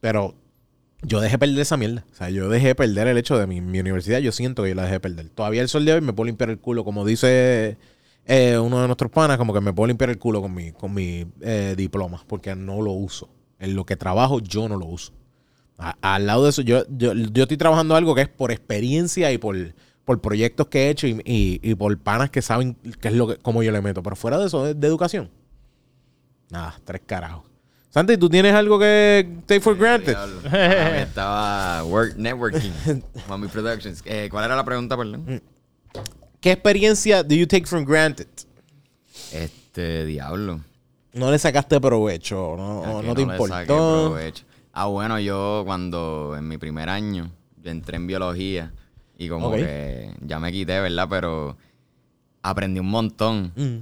pero 0.00 0.34
yo 1.02 1.20
dejé 1.20 1.38
perder 1.38 1.60
esa 1.60 1.76
mierda. 1.76 2.04
O 2.12 2.14
sea, 2.14 2.30
yo 2.30 2.48
dejé 2.50 2.74
perder 2.74 3.08
el 3.08 3.18
hecho 3.18 3.38
de 3.38 3.46
mi, 3.46 3.60
mi 3.60 3.80
universidad. 3.80 4.18
Yo 4.20 4.32
siento 4.32 4.62
que 4.62 4.70
yo 4.70 4.74
la 4.74 4.84
dejé 4.84 5.00
perder. 5.00 5.30
Todavía 5.30 5.62
el 5.62 5.68
sol 5.68 5.84
de 5.84 5.94
hoy 5.94 6.00
me 6.00 6.12
puedo 6.12 6.26
limpiar 6.26 6.50
el 6.50 6.58
culo, 6.58 6.84
como 6.84 7.04
dice 7.06 7.78
eh, 8.30 8.58
uno 8.58 8.80
de 8.80 8.86
nuestros 8.86 9.10
panas, 9.10 9.36
como 9.38 9.52
que 9.52 9.60
me 9.60 9.72
puedo 9.72 9.88
limpiar 9.88 10.10
el 10.10 10.18
culo 10.18 10.40
con 10.40 10.54
mi, 10.54 10.72
con 10.72 10.94
mi 10.94 11.26
eh, 11.40 11.74
diploma, 11.76 12.22
porque 12.26 12.54
no 12.54 12.80
lo 12.80 12.92
uso. 12.92 13.28
En 13.58 13.74
lo 13.74 13.84
que 13.84 13.96
trabajo, 13.96 14.40
yo 14.40 14.68
no 14.68 14.76
lo 14.76 14.86
uso. 14.86 15.12
A- 15.78 15.96
al 16.00 16.26
lado 16.26 16.44
de 16.44 16.50
eso, 16.50 16.62
yo, 16.62 16.84
yo, 16.88 17.12
yo 17.14 17.42
estoy 17.42 17.56
trabajando 17.56 17.96
algo 17.96 18.14
que 18.14 18.22
es 18.22 18.28
por 18.28 18.50
experiencia 18.52 19.32
y 19.32 19.38
por, 19.38 19.56
por 20.04 20.20
proyectos 20.20 20.68
que 20.68 20.86
he 20.86 20.90
hecho 20.90 21.06
y, 21.06 21.20
y- 21.24 21.60
y 21.62 21.74
por 21.74 21.98
panas 21.98 22.30
que 22.30 22.40
saben 22.42 22.76
qué 23.00 23.08
es 23.08 23.14
lo 23.14 23.26
que, 23.28 23.36
cómo 23.36 23.62
yo 23.62 23.72
le 23.72 23.80
meto. 23.82 24.02
Pero 24.02 24.16
fuera 24.16 24.38
de 24.38 24.46
eso, 24.46 24.64
de, 24.64 24.74
de 24.74 24.86
educación. 24.86 25.30
Nada, 26.50 26.74
tres 26.84 27.02
carajos. 27.06 27.44
Santi, 27.90 28.16
¿tú 28.16 28.28
tienes 28.28 28.54
algo 28.54 28.78
que 28.78 29.28
take 29.46 29.60
for 29.60 29.76
granted? 29.76 30.12
Diablo. 30.16 30.40
Ah, 30.50 30.98
estaba 31.00 31.84
work, 31.84 32.14
networking. 32.16 32.70
Mami 33.28 33.48
Productions. 33.48 34.02
Eh, 34.04 34.28
¿Cuál 34.30 34.44
era 34.44 34.54
la 34.56 34.64
pregunta, 34.64 34.96
perdón? 34.96 35.42
¿Qué 36.40 36.52
experiencia 36.52 37.22
do 37.22 37.34
you 37.34 37.46
take 37.46 37.66
for 37.66 37.84
granted? 37.84 38.28
Este, 39.32 40.06
diablo. 40.06 40.60
No 41.12 41.30
le 41.30 41.38
sacaste 41.38 41.80
provecho, 41.80 42.56
no, 42.56 43.00
que 43.00 43.06
no 43.06 43.14
te 43.14 43.26
le 43.26 43.36
saqué 43.36 43.62
importó. 43.72 44.10
provecho. 44.10 44.44
Ah, 44.72 44.86
bueno, 44.86 45.18
yo 45.18 45.62
cuando 45.66 46.36
en 46.38 46.46
mi 46.48 46.56
primer 46.56 46.88
año 46.88 47.30
yo 47.62 47.70
entré 47.70 47.96
en 47.96 48.06
biología 48.06 48.72
y 49.18 49.28
como 49.28 49.52
que 49.52 50.14
ya 50.20 50.38
me 50.38 50.50
quité, 50.52 50.80
¿verdad? 50.80 51.08
Pero 51.10 51.56
aprendí 52.42 52.80
un 52.80 52.88
montón. 52.88 53.52
Mm. 53.56 53.78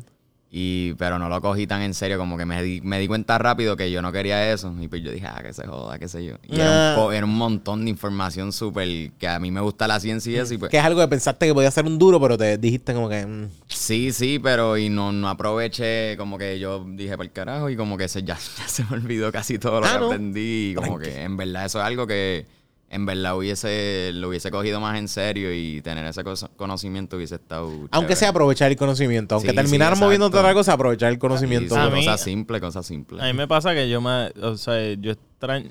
Y, 0.51 0.95
pero 0.95 1.19
no 1.19 1.29
lo 1.29 1.43
cogí 1.43 1.66
tan 1.66 1.83
en 1.83 1.93
serio, 1.93 2.16
como 2.16 2.39
que 2.39 2.47
me 2.47 2.62
di, 2.62 2.81
me 2.81 2.99
di 2.99 3.07
cuenta 3.07 3.37
rápido 3.37 3.77
que 3.77 3.91
yo 3.91 4.01
no 4.01 4.12
quería 4.12 4.51
eso. 4.51 4.75
Y 4.81 4.89
pues 4.89 5.03
yo 5.03 5.11
dije, 5.12 5.27
ah, 5.27 5.41
que 5.43 5.53
se 5.53 5.66
joda, 5.66 5.99
qué 5.99 6.09
sé 6.09 6.25
yo. 6.25 6.37
Y 6.49 6.55
era, 6.55 6.95
Ah. 6.95 6.97
un 6.97 7.03
po- 7.05 7.12
era 7.12 7.27
un 7.27 7.37
montón 7.37 7.85
de 7.85 7.91
información 7.91 8.51
súper 8.55 9.11
que 9.19 9.29
a 9.29 9.39
mí 9.41 9.51
me 9.51 9.61
gusta 9.61 9.87
la 9.87 10.01
ciencia 10.01 10.33
y 10.33 10.37
eso. 10.37 10.55
Y 10.55 10.59
pues, 10.59 10.70
Que 10.70 10.79
es 10.79 10.85
algo 10.85 11.01
que 11.03 11.09
pensaste 11.09 11.47
que 11.47 11.53
podía 11.53 11.70
ser 11.70 11.85
un 11.85 11.99
duro, 11.99 12.19
pero 12.19 12.39
te 12.39 12.57
dijiste 12.57 12.95
como 12.95 13.11
que... 13.11 13.27
mm, 13.27 13.49
Sí, 13.66 14.11
sí, 14.12 14.39
pero 14.39 14.79
y 14.79 14.89
no, 14.89 15.12
no 15.12 15.29
aproveché, 15.29 16.16
como 16.16 16.39
que 16.39 16.59
yo 16.59 16.83
dije 16.89 17.15
el 17.20 17.31
carajo 17.31 17.69
y 17.69 17.77
como 17.77 17.99
que 17.99 18.09
se, 18.09 18.23
ya, 18.23 18.39
ya 18.59 18.69
se 18.69 18.85
me 18.85 18.97
olvidó 18.97 19.31
casi 19.31 19.59
todo 19.59 19.81
lo 19.81 19.87
Ah, 19.87 19.93
que 19.93 19.99
¿no? 19.99 20.07
aprendí 20.07 20.70
y 20.70 20.75
como 20.75 20.99
Tranqui. 20.99 21.11
que 21.11 21.23
en 21.25 21.37
verdad 21.37 21.66
eso 21.66 21.79
es 21.79 21.85
algo 21.85 22.07
que 22.07 22.47
en 22.90 23.05
verdad 23.06 23.36
hubiese, 23.36 24.12
lo 24.15 24.28
hubiese 24.28 24.51
cogido 24.51 24.81
más 24.81 24.98
en 24.98 25.09
serio 25.09 25.52
y 25.52 25.82
tener 25.82 26.06
ese 26.06 26.23
conocimiento 26.56 27.16
hubiese 27.16 27.35
estado 27.35 27.66
Aunque 27.66 27.90
chévere. 27.90 28.16
sea 28.16 28.28
aprovechar 28.31 28.70
el 28.70 28.77
conocimiento. 28.78 29.35
Aunque 29.35 29.51
Sí, 29.51 29.56
terminaran 29.56 29.97
sí, 29.97 30.02
moviendo 30.02 30.27
otra 30.27 30.55
cosa, 30.55 30.73
aprovechar 30.73 31.12
el 31.12 31.19
conocimiento. 31.19 31.74
sí, 31.74 31.81
A 31.81 31.90
mí- 31.90 32.05
cosas 32.05 32.20
simples, 32.23 32.60
cosas 32.60 32.86
simples. 32.86 33.23
A 33.23 33.27
mí 33.27 33.32
me 33.35 33.47
pasa 33.47 33.74
que 33.74 33.89
yo 33.90 34.01
me, 34.01 34.31
o 34.43 34.56
sea, 34.56 34.94
yo 34.94 35.10
extraño, 35.12 35.70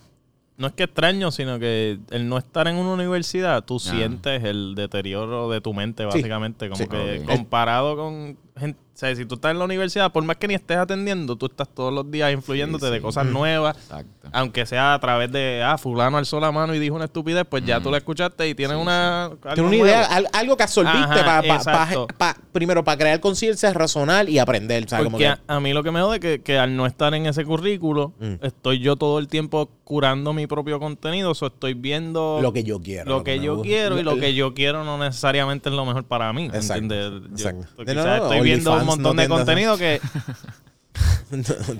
no 0.57 0.67
es 0.67 0.73
que 0.73 0.83
extraño, 0.83 1.31
sino 1.31 1.59
que 1.59 1.97
el 2.11 2.29
no 2.29 2.37
estar 2.37 2.67
en 2.67 2.75
una 2.77 2.91
universidad, 2.93 3.63
tú 3.63 3.79
sientes 3.79 4.43
el 4.43 4.73
deterioro 4.75 5.49
de 5.49 5.61
tu 5.61 5.73
mente, 5.73 6.05
básicamente, 6.05 6.69
como 6.69 6.83
Sí. 6.83 6.87
que 6.87 7.23
comparado 7.25 7.95
con 7.95 8.37
gente, 8.59 8.79
o 8.79 8.97
sea, 8.99 9.15
si 9.15 9.25
tú 9.25 9.35
estás 9.35 9.51
en 9.51 9.59
la 9.59 9.65
universidad, 9.65 10.11
por 10.11 10.23
más 10.23 10.37
que 10.37 10.47
ni 10.47 10.55
estés 10.55 10.77
atendiendo, 10.77 11.35
tú 11.35 11.45
estás 11.45 11.67
todos 11.69 11.93
los 11.93 12.09
días 12.09 12.33
influyéndote 12.33 12.87
Sí, 12.87 12.91
de 12.91 12.99
cosas 13.01 13.25
nuevas, 13.27 13.77
Exacto. 13.77 14.29
aunque 14.33 14.65
sea 14.65 14.95
a 14.95 14.99
través 14.99 15.31
de, 15.31 15.61
ah, 15.63 15.77
fulano 15.77 16.17
alzó 16.17 16.39
la 16.39 16.51
mano 16.51 16.73
y 16.73 16.79
dijo 16.79 16.95
una 16.95 17.05
estupidez, 17.05 17.45
pues 17.47 17.63
ya 17.63 17.79
tú 17.79 17.91
la 17.91 17.97
escuchaste 17.97 18.47
y 18.49 18.55
tienes 18.55 18.75
una... 18.77 19.29
Tienes 19.53 19.59
una 19.65 19.75
idea, 19.75 20.03
al- 20.05 20.27
algo 20.33 20.57
que 20.57 20.63
absorbiste 20.63 20.97
Ajá, 20.97 22.07
pa- 22.17 22.35
primero 22.51 22.83
para 22.83 22.97
crear 22.97 23.19
conciencia, 23.19 23.71
razonar 23.73 24.27
y 24.29 24.39
aprender. 24.39 24.87
Como 24.87 25.11
Porque 25.11 25.25
que, 25.25 25.27
a, 25.29 25.39
a 25.47 25.59
mí 25.59 25.73
lo 25.73 25.83
que 25.83 25.91
me 25.91 26.01
jode 26.01 26.15
es 26.15 26.19
que, 26.21 26.41
que 26.41 26.57
al 26.57 26.75
no 26.75 26.85
estar 26.87 27.13
en 27.13 27.25
ese 27.27 27.45
currículo, 27.45 28.13
Mm. 28.19 28.35
estoy 28.43 28.79
yo 28.79 28.95
todo 28.95 29.19
el 29.19 29.27
tiempo 29.27 29.69
curando 29.83 30.33
mi 30.33 30.47
propio 30.47 30.79
contenido. 30.79 31.31
O 31.39 31.45
estoy 31.45 31.73
viendo 31.75 32.39
lo 32.41 32.51
que 32.51 32.63
yo 32.63 32.81
quiero. 32.81 33.09
lo 33.09 33.23
que 33.23 33.39
yo 33.39 33.61
quiero 33.61 33.99
y 33.99 34.03
lo 34.03 34.15
que 34.19 34.33
yo 34.33 34.53
quiero 34.53 34.83
no 34.83 34.97
necesariamente 34.97 35.69
es 35.69 35.75
lo 35.75 35.85
mejor 35.85 36.03
para 36.05 36.33
mí. 36.33 36.45
Exacto, 36.45 36.83
¿entiendes? 36.83 37.21
Yo 37.29 37.49
exacto. 37.49 37.61
estoy- 37.77 37.85
No, 37.85 37.93
no, 37.93 38.01
quizás 38.01 38.17
no, 38.19 38.23
estoy 38.31 38.46
viendo 38.47 38.73
un 38.73 38.85
montón 38.85 39.15
no 39.15 39.21
de 39.21 39.27
contenido 39.29 39.77
que... 39.77 40.01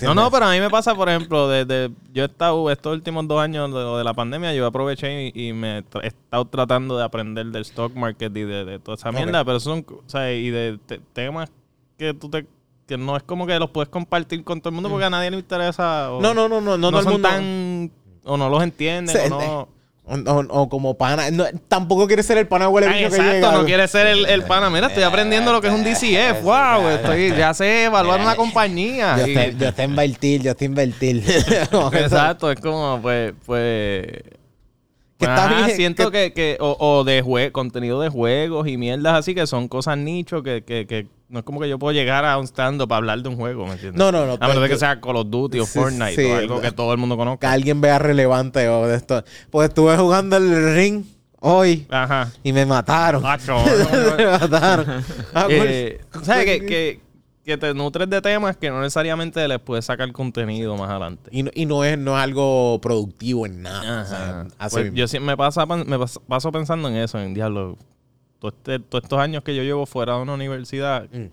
No, 0.02 0.14
no, 0.14 0.30
pero 0.30 0.46
a 0.46 0.52
mí 0.52 0.60
me 0.60 0.70
pasa, 0.70 0.94
por 0.94 1.08
ejemplo, 1.10 1.48
desde 1.48 1.90
yo 2.14 2.24
he 2.24 2.26
estado 2.26 2.70
estos 2.70 2.94
últimos 2.94 3.28
dos 3.28 3.42
años 3.42 3.74
de, 3.74 4.04
la 4.04 4.14
pandemia, 4.14 4.54
yo 4.54 4.66
aproveché 4.66 5.32
y, 5.34 5.48
y 5.48 5.54
me 5.54 5.78
he 5.80 6.08
estado 6.08 6.46
tratando 6.46 6.98
de 6.98 7.04
aprender 7.06 7.46
del 7.48 7.62
stock 7.64 7.96
market 7.96 8.36
y 8.36 8.42
de, 8.44 8.66
de 8.66 8.80
toda 8.80 8.96
esa 8.96 9.12
mierda, 9.12 9.44
pero 9.46 9.60
son, 9.60 9.86
o 9.90 10.04
sea, 10.10 10.32
y 10.34 10.50
de 10.50 10.78
te- 10.86 11.00
temas 11.14 11.50
que 11.98 12.14
tú 12.14 12.30
te 12.30 12.46
que 12.88 12.98
no 12.98 13.18
es 13.18 13.24
como 13.24 13.48
que 13.48 13.58
los 13.60 13.70
puedes 13.70 13.90
compartir 13.90 14.44
con 14.44 14.62
todo 14.62 14.70
el 14.70 14.76
mundo 14.76 14.90
porque 14.90 15.06
a 15.06 15.10
nadie 15.10 15.30
le 15.32 15.38
interesa 15.38 16.12
o 16.12 16.22
No, 16.22 16.34
no, 16.34 16.48
no, 16.48 16.62
no, 16.62 16.78
no, 16.78 16.90
no, 16.90 16.90
todo 16.90 17.00
el 17.00 17.04
son 17.04 17.14
mundo- 17.14 17.30
tan 17.30 17.92
o 18.26 18.38
no 18.38 18.50
los 18.50 18.64
entienden 18.64 19.32
o 19.32 19.40
no 19.40 19.70
O, 20.10 20.16
o- 20.16 20.62
o 20.62 20.70
como 20.70 20.98
pana. 20.98 21.30
no, 21.32 21.44
tampoco 21.68 22.08
quiere 22.08 22.24
ser 22.24 22.38
el 22.38 22.48
pana 22.48 22.70
huele 22.70 22.88
Ah, 22.88 22.92
bicho 22.92 23.10
que 23.10 23.16
exacto, 23.18 23.34
llega. 23.34 23.52
no 23.52 23.66
quiere 23.66 23.88
ser 23.90 24.08
el, 24.08 24.26
el 24.26 24.44
pana. 24.44 24.70
Mira, 24.70 24.88
estoy 24.88 25.04
aprendiendo 25.04 25.52
lo 25.52 25.60
que 25.62 25.68
es 25.68 25.74
un 25.74 25.84
DCF. 25.84 26.44
Wow, 26.44 26.88
estoy, 26.90 27.36
ya 27.36 27.54
sé 27.54 27.84
evaluar 27.86 28.22
una 28.22 28.36
compañía. 28.38 29.18
Yo 29.18 29.26
estoy, 29.26 29.56
yo 29.60 29.68
estoy 29.68 29.86
invertir, 29.86 30.42
yo 30.42 30.52
estoy 30.52 30.68
invertir. 30.68 31.24
Exacto, 31.94 32.50
es 32.52 32.60
como, 32.62 33.00
pues, 33.02 33.34
pues. 33.46 34.06
Que 35.20 35.26
está 35.26 35.48
bien, 35.48 35.76
siento 35.76 36.12
que- 36.12 36.32
que, 36.32 36.34
que 36.34 36.58
o, 36.60 36.78
o 36.80 37.04
de 37.04 37.22
jue 37.24 37.52
contenido 37.52 38.00
de 38.00 38.10
juegos 38.10 38.68
y 38.68 38.78
mierdas 38.78 39.16
así 39.16 39.34
que 39.34 39.48
son 39.48 39.68
cosas 39.68 39.98
nicho 39.98 40.44
que, 40.44 40.64
que, 40.64 40.86
que 40.86 41.08
no 41.30 41.40
es 41.40 41.46
como 41.46 41.60
que 41.60 41.68
yo 41.70 41.78
puedo 41.78 41.94
llegar 41.94 42.24
a 42.26 42.38
un 42.38 42.46
stand-up 42.48 42.88
para 42.88 42.98
hablar 42.98 43.22
de 43.22 43.30
un 43.30 43.36
juego, 43.36 43.66
¿me 43.66 43.74
entiendes? 43.74 43.98
No, 44.00 44.12
no, 44.12 44.26
no, 44.26 44.34
A 44.40 44.48
menos 44.48 44.64
de 44.64 44.70
que 44.70 44.78
sea 44.78 45.00
Call 45.02 45.18
of 45.18 45.28
Duty 45.30 45.60
o 45.60 45.66
Sí, 45.66 45.80
Fortnite 45.80 46.16
sí, 46.16 46.24
o 46.32 46.36
algo 46.38 46.62
que 46.62 46.72
todo 46.72 46.92
el 46.94 46.98
mundo 46.98 47.16
que 47.16 47.20
conozca. 47.20 47.52
alguien 47.52 47.82
vea 47.82 48.00
relevante 48.00 48.68
o 48.70 48.88
de 48.88 48.96
esto. 48.96 49.24
Pues 49.52 49.70
estuve 49.70 49.98
jugando 49.98 50.38
el 50.38 50.74
ring 50.76 51.04
hoy 51.40 51.86
Ajá. 51.90 52.32
y 52.44 52.54
me 52.54 52.66
mataron. 52.66 53.22
Macho, 53.24 53.54
no, 53.58 54.16
me 54.18 54.26
mataron. 54.26 55.04
Ah, 55.34 55.48
Eh, 55.50 56.00
¿Sabes? 56.24 56.46
Que, 56.46 56.66
que, 56.66 57.02
que 57.46 57.58
te 57.58 57.74
nutres 57.74 58.10
de 58.10 58.22
temas 58.22 58.58
que 58.58 58.70
no 58.70 58.80
necesariamente 58.82 59.46
les 59.48 59.60
puedes 59.60 59.86
sacar 59.86 60.12
contenido 60.12 60.76
más 60.78 60.90
adelante. 60.90 61.30
Y, 61.34 61.44
no, 61.44 61.52
y 61.54 61.66
no, 61.66 61.84
es, 61.84 61.98
no 61.98 62.18
es 62.18 62.24
algo 62.24 62.80
productivo 62.82 63.46
en 63.46 63.62
nada. 63.64 64.02
o 64.02 64.06
sea, 64.06 64.70
Pues 64.70 64.94
yo 64.94 65.08
sí- 65.08 65.20
me, 65.20 65.36
pasa, 65.38 65.66
me 65.66 65.98
pas- 65.98 66.20
paso 66.28 66.52
pensando 66.52 66.88
en 66.90 66.96
eso, 66.98 67.20
en 67.20 67.34
diablo. 67.34 67.78
Este- 68.44 68.80
todos 68.80 69.04
estos 69.04 69.20
años 69.20 69.44
que 69.44 69.56
yo 69.56 69.64
llevo 69.64 69.86
fuera 69.86 70.16
de 70.16 70.22
una 70.22 70.34
universidad, 70.34 71.06
Mm. 71.12 71.26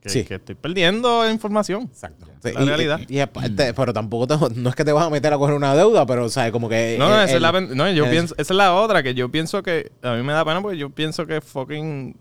que, 0.00 0.08
Sí. 0.10 0.24
que 0.24 0.34
estoy 0.36 0.54
perdiendo 0.54 1.28
información. 1.28 1.82
Exacto. 1.84 2.26
Sí, 2.42 2.52
La 2.52 2.62
y- 2.62 2.66
realidad. 2.66 3.00
Y, 3.08 3.16
y 3.16 3.20
aparte, 3.20 3.74
pero 3.74 3.92
tampoco 3.92 4.26
te- 4.26 4.54
no 4.60 4.70
es 4.70 4.76
que 4.76 4.84
te 4.84 4.92
vas 4.92 5.06
a 5.06 5.10
meter 5.10 5.32
a 5.32 5.38
coger 5.38 5.54
una 5.54 5.74
deuda, 5.74 6.06
pero 6.06 6.24
o 6.26 6.28
sea, 6.28 6.52
como 6.52 6.68
que. 6.68 6.96
No, 6.98 7.08
no, 7.08 7.20
esa, 7.20 7.34
es 7.36 7.40
la, 7.42 7.52
no, 7.60 7.90
yo 7.90 8.08
pienso, 8.10 8.34
esa 8.38 8.52
es 8.52 8.56
la 8.56 8.74
otra, 8.74 9.02
que 9.02 9.14
yo 9.14 9.28
pienso 9.30 9.62
que 9.62 9.90
a 10.02 10.14
mí 10.14 10.22
me 10.22 10.32
da 10.32 10.44
pena 10.44 10.60
porque 10.62 10.78
yo 10.78 10.90
pienso 10.90 11.26
que 11.26 11.40
fucking 11.40 12.16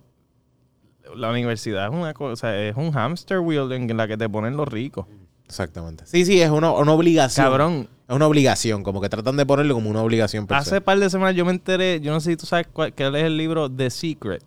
la 1.15 1.29
universidad 1.29 1.87
es 1.87 1.93
una 1.93 2.13
cosa, 2.13 2.57
es 2.59 2.75
un 2.75 2.91
hamster 2.91 3.39
wheel 3.39 3.71
en 3.71 3.95
la 3.95 4.07
que 4.07 4.17
te 4.17 4.27
ponen 4.27 4.57
los 4.57 4.67
ricos. 4.67 5.05
Exactamente. 5.45 6.05
Sí, 6.05 6.25
sí, 6.25 6.41
es 6.41 6.49
una, 6.49 6.71
una 6.71 6.91
obligación. 6.93 7.45
Cabrón, 7.45 7.89
Es 8.09 8.15
una 8.15 8.25
obligación, 8.27 8.83
como 8.83 9.01
que 9.01 9.09
tratan 9.09 9.35
de 9.35 9.45
ponerlo 9.45 9.73
como 9.73 9.89
una 9.89 10.01
obligación. 10.01 10.45
hace 10.49 10.79
par 10.81 10.97
de 10.99 11.09
semanas 11.09 11.35
yo 11.35 11.43
me 11.45 11.51
enteré, 11.51 11.99
yo 11.99 12.11
no 12.11 12.19
sé 12.21 12.31
si 12.31 12.37
tú 12.37 12.45
sabes 12.45 12.67
cuál, 12.71 12.93
es 12.97 13.23
el 13.23 13.35
libro 13.37 13.69
The 13.69 13.89
Secret. 13.89 14.43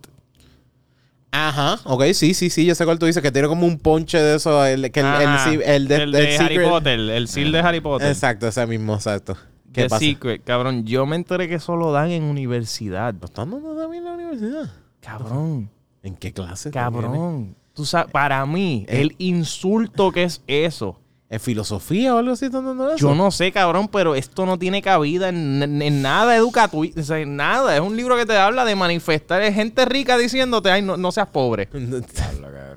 Ajá, 1.33 1.79
ok, 1.85 2.05
sí, 2.13 2.35
sí, 2.35 2.51
sí, 2.51 2.65
yo 2.67 2.75
sé 2.75 2.85
cuál 2.85 2.99
tú 2.99 3.07
dices, 3.07 3.23
que 3.23 3.31
tiene 3.31 3.47
como 3.47 3.65
un 3.67 3.79
ponche 3.79 4.19
de 4.19 4.35
eso, 4.37 4.65
el, 4.65 4.91
que 4.91 5.01
el, 5.01 5.07
el, 5.07 5.13
Ajá. 5.29 5.53
el 5.53 5.87
de, 5.89 5.97
El 6.03 6.13
de 6.13 6.35
el 6.35 6.41
Harry 6.41 6.57
secret- 6.57 6.69
Potter, 6.69 6.99
el 6.99 7.29
seal 7.29 7.53
de 7.53 7.59
Harry 7.61 7.81
Potter. 7.81 8.09
Exacto, 8.09 8.49
ese 8.49 8.67
mismo, 8.67 8.95
exacto. 8.95 9.37
¿Qué 9.73 9.83
The 9.83 9.89
pasa? 9.89 10.01
Secret, 10.01 10.43
cabrón. 10.43 10.85
Yo 10.85 11.07
me 11.07 11.15
enteré 11.15 11.47
que 11.49 11.55
eso 11.55 11.77
lo 11.77 11.93
dan 11.93 12.11
en 12.11 12.25
universidad. 12.25 13.15
¿Lo 13.15 13.27
están 13.27 13.53
dando 13.53 13.77
también 13.77 14.03
en 14.03 14.05
la 14.07 14.15
universidad? 14.15 14.71
Cabrón, 15.01 15.71
¿En 16.03 16.17
qué 16.17 16.33
clase? 16.33 16.73
cabrón. 16.73 17.55
Tú 17.75 17.85
sabes, 17.85 18.11
para 18.11 18.45
mí, 18.47 18.85
Eh. 18.89 19.01
el 19.03 19.15
insulto 19.19 20.11
que 20.11 20.25
es 20.25 20.43
eso. 20.49 20.99
¿En 21.33 21.39
filosofía 21.39 22.13
o 22.15 22.19
algo 22.19 22.33
así? 22.33 22.49
Yo 22.97 23.15
no 23.15 23.31
sé, 23.31 23.53
cabrón, 23.53 23.87
pero 23.87 24.17
esto 24.17 24.45
no 24.47 24.59
tiene 24.59 24.83
cabida 24.83 25.29
en, 25.29 25.63
en- 25.63 25.81
en 25.81 26.03
nada 26.03 26.35
educativo. 26.35 26.83
O 26.99 27.03
sea, 27.05 27.21
en 27.21 27.37
nada. 27.37 27.75
Es 27.77 27.81
un 27.81 27.97
libro 27.97 28.17
que 28.17 28.27
te 28.27 28.37
habla 28.37 28.65
de 28.65 28.75
manifestar. 28.75 29.41
Es 29.43 29.55
gente 29.55 29.85
rica 29.85 30.19
diciéndote, 30.19 30.73
ay, 30.73 30.83
no, 30.83 30.97
no 30.97 31.13
seas 31.13 31.29
pobre. 31.29 31.69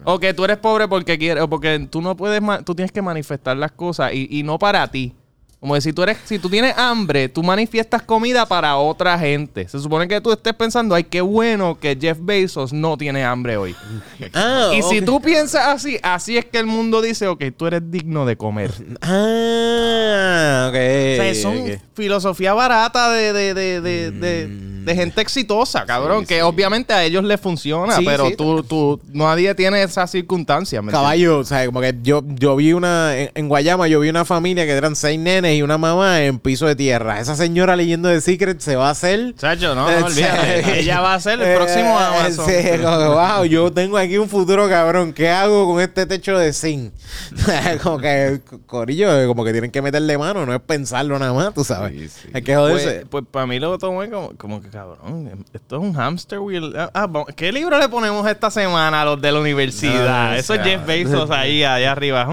O 0.05 0.19
que 0.19 0.33
tú 0.35 0.45
eres 0.45 0.57
pobre 0.57 0.87
porque 0.87 1.17
quieres, 1.17 1.43
o 1.43 1.49
porque 1.49 1.87
tú 1.89 2.01
no 2.01 2.15
puedes, 2.15 2.41
tú 2.63 2.75
tienes 2.75 2.91
que 2.91 3.01
manifestar 3.01 3.57
las 3.57 3.71
cosas 3.71 4.13
y, 4.13 4.27
y 4.29 4.43
no 4.43 4.59
para 4.59 4.87
ti. 4.91 5.15
Como 5.63 5.75
que 5.75 5.79
si 5.79 5.93
tú 5.93 6.03
eres, 6.03 6.17
si 6.25 6.39
tú 6.39 6.49
tienes 6.49 6.77
hambre, 6.77 7.29
tú 7.29 7.41
manifiestas 7.41 8.01
comida 8.01 8.45
para 8.45 8.75
otra 8.75 9.17
gente. 9.17 9.65
Se 9.69 9.79
supone 9.79 10.09
que 10.09 10.19
tú 10.19 10.33
estés 10.33 10.53
pensando, 10.53 10.93
ay, 10.93 11.05
qué 11.05 11.21
bueno 11.21 11.79
que 11.79 11.97
Jeff 11.97 12.17
Bezos 12.19 12.73
no 12.73 12.97
tiene 12.97 13.23
hambre 13.23 13.55
hoy. 13.55 13.73
Ah, 14.33 14.71
y 14.77 14.81
si 14.81 15.01
tú 15.01 15.21
piensas 15.21 15.67
así, 15.67 15.97
así 16.03 16.37
es 16.37 16.43
que 16.45 16.57
el 16.57 16.65
mundo 16.65 17.01
dice, 17.01 17.27
ok, 17.27 17.43
tú 17.55 17.67
eres 17.67 17.81
digno 17.89 18.25
de 18.25 18.35
comer. 18.35 18.71
Ah, 19.01 20.65
ok. 20.69 20.75
O 20.75 21.23
sea, 21.23 21.35
son 21.35 21.57
ok. 21.61 21.79
filosofía 21.93 22.53
barata 22.53 23.09
de, 23.11 23.31
de, 23.31 23.53
de, 23.53 23.81
de, 23.81 24.11
de- 24.11 24.73
Mm. 24.83 24.95
gente 24.97 25.21
exitosa, 25.21 25.85
cabrón, 25.85 26.25
que 26.25 26.43
obviamente 26.43 26.91
a 26.93 27.03
ellos 27.05 27.23
les 27.23 27.39
funciona, 27.39 27.95
Sí, 27.97 28.03
pero 28.05 28.29
tú, 28.35 28.63
tú, 28.63 28.99
nadie 29.13 29.55
tiene 29.55 29.81
esa 29.81 30.05
circunstancia. 30.07 30.81
¿me 30.81 30.91
Caballo, 30.91 31.39
o 31.39 31.43
sea, 31.45 31.65
como 31.65 31.79
que 31.79 31.95
yo, 32.03 32.21
yo 32.25 32.55
vi 32.57 32.73
una, 32.73 33.17
en, 33.17 33.31
en 33.33 33.47
Guayama, 33.47 33.87
yo 33.87 34.01
vi 34.01 34.09
una 34.09 34.25
familia 34.25 34.65
que 34.65 34.71
eran 34.71 34.95
seis 34.97 35.17
nenes 35.17 35.52
y 35.53 35.61
una 35.61 35.77
mamá 35.77 36.21
en 36.23 36.39
piso 36.39 36.65
de 36.67 36.75
tierra. 36.75 37.19
Esa 37.19 37.35
señora 37.35 37.75
leyendo 37.75 38.09
de 38.09 38.19
Secret 38.21 38.59
se 38.59 38.75
va 38.75 38.87
a 38.87 38.91
hacer. 38.91 39.33
Chacho, 39.35 39.73
no, 39.75 39.89
no 39.89 40.05
olvídate. 40.07 40.79
Ella 40.79 40.99
va 41.01 41.13
a 41.15 41.19
ser 41.19 41.41
el 41.41 41.47
Eh, 41.47 41.55
próximo 41.55 41.97
Amazon. 41.99 42.45
Sí, 42.45 42.53
como 42.83 42.97
que, 42.97 43.05
wow, 43.07 43.45
yo 43.45 43.71
tengo 43.71 43.97
aquí 43.97 44.17
un 44.17 44.29
futuro 44.29 44.67
cabrón. 44.69 45.13
¿Qué 45.13 45.29
hago 45.29 45.65
con 45.67 45.81
este 45.81 46.05
techo 46.05 46.37
de 46.37 46.53
zinc? 46.53 46.91
como 47.83 47.97
que, 47.99 48.41
corillo, 48.65 49.27
como 49.27 49.43
que 49.45 49.51
tienen 49.51 49.71
que 49.71 49.81
meterle 49.81 50.17
mano, 50.17 50.45
no 50.45 50.53
es 50.53 50.61
pensarlo 50.61 51.17
nada 51.19 51.33
más, 51.33 51.53
tú 51.53 51.63
sabes. 51.63 51.93
Sí, 51.93 52.09
sí. 52.09 52.29
Hay 52.33 52.41
que 52.41 52.55
joderse. 52.55 52.91
Pues, 52.91 53.05
pues 53.09 53.25
para 53.31 53.45
mí 53.47 53.59
lo 53.59 53.77
tomé 53.77 54.09
como, 54.09 54.31
como 54.37 54.61
que 54.61 54.69
cabrón, 54.69 55.45
esto 55.53 55.77
es 55.77 55.81
un 55.81 55.93
hamster 55.93 56.39
wheel. 56.39 56.73
Ah, 56.77 56.89
ah, 56.93 57.07
¿qué 57.35 57.51
libro 57.51 57.77
le 57.79 57.89
ponemos 57.89 58.27
esta 58.27 58.49
semana 58.51 59.01
a 59.01 59.05
los 59.05 59.21
de 59.21 59.31
la 59.31 59.39
universidad? 59.39 60.31
No, 60.31 60.35
Eso 60.35 60.53
es 60.55 60.61
Jeff 60.63 60.85
Bezos 60.85 61.29
ahí, 61.31 61.63
allá 61.63 61.91
arriba. 61.91 62.27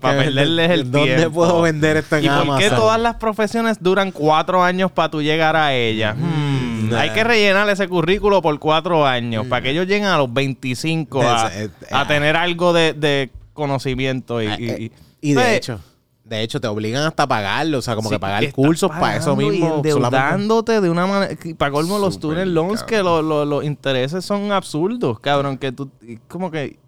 para 0.00 0.18
perderles 0.24 0.70
el 0.70 0.90
¿Dónde 0.90 1.16
tiempo. 1.16 1.34
puedo 1.34 1.62
vender 1.62 1.96
esto 1.98 2.16
en 2.16 2.24
¿Y 2.24 2.28
por 2.28 2.36
qué 2.70 2.76
todas 2.76 3.00
las 3.00 3.16
profesiones 3.16 3.78
duran 3.82 4.10
cuatro 4.10 4.62
años 4.62 4.90
para 4.90 5.10
tú 5.10 5.22
llegar 5.22 5.56
a 5.56 5.74
ellas? 5.74 6.16
Hmm, 6.16 6.90
nah. 6.90 7.00
Hay 7.00 7.10
que 7.10 7.24
rellenar 7.24 7.68
ese 7.68 7.88
currículo 7.88 8.42
por 8.42 8.58
cuatro 8.58 9.06
años 9.06 9.46
para 9.46 9.62
que 9.62 9.70
ellos 9.70 9.86
lleguen 9.86 10.04
a 10.06 10.18
los 10.18 10.32
25 10.32 11.22
a, 11.22 11.50
eh, 11.54 11.68
a 11.90 12.00
ah. 12.02 12.06
tener 12.08 12.36
algo 12.36 12.72
de, 12.72 12.92
de 12.92 13.30
conocimiento. 13.52 14.42
Y, 14.42 14.46
Ah, 14.46 14.56
y- 14.58 14.68
eh, 14.70 14.76
y- 15.20 15.30
y 15.30 15.34
de 15.34 15.40
Pues, 15.40 15.56
hecho, 15.56 15.80
de 16.24 16.42
hecho, 16.42 16.60
te 16.60 16.66
obligan 16.66 17.04
hasta 17.04 17.24
a 17.24 17.26
pagarlo, 17.28 17.78
o 17.78 17.82
sea, 17.82 17.94
como 17.94 18.08
Sí, 18.08 18.14
que 18.14 18.18
pagar 18.20 18.52
cursos 18.52 18.90
para 18.90 19.16
eso 19.16 19.36
mismo. 19.36 19.82
solamente- 19.82 19.88
endeudándote 19.90 20.80
de 20.80 20.88
una 20.90 21.06
manera. 21.06 21.36
Para 21.58 21.70
colmo, 21.72 21.98
los 21.98 22.14
student 22.14 22.50
loans, 22.52 22.80
cabrón. 22.82 22.88
que 22.88 23.02
lo- 23.02 23.22
lo- 23.22 23.44
los 23.44 23.64
intereses 23.64 24.24
son 24.24 24.50
absurdos, 24.52 25.20
cabrón. 25.20 25.58
Que 25.58 25.72
tú, 25.72 25.90
como 26.28 26.50
que. 26.50 26.78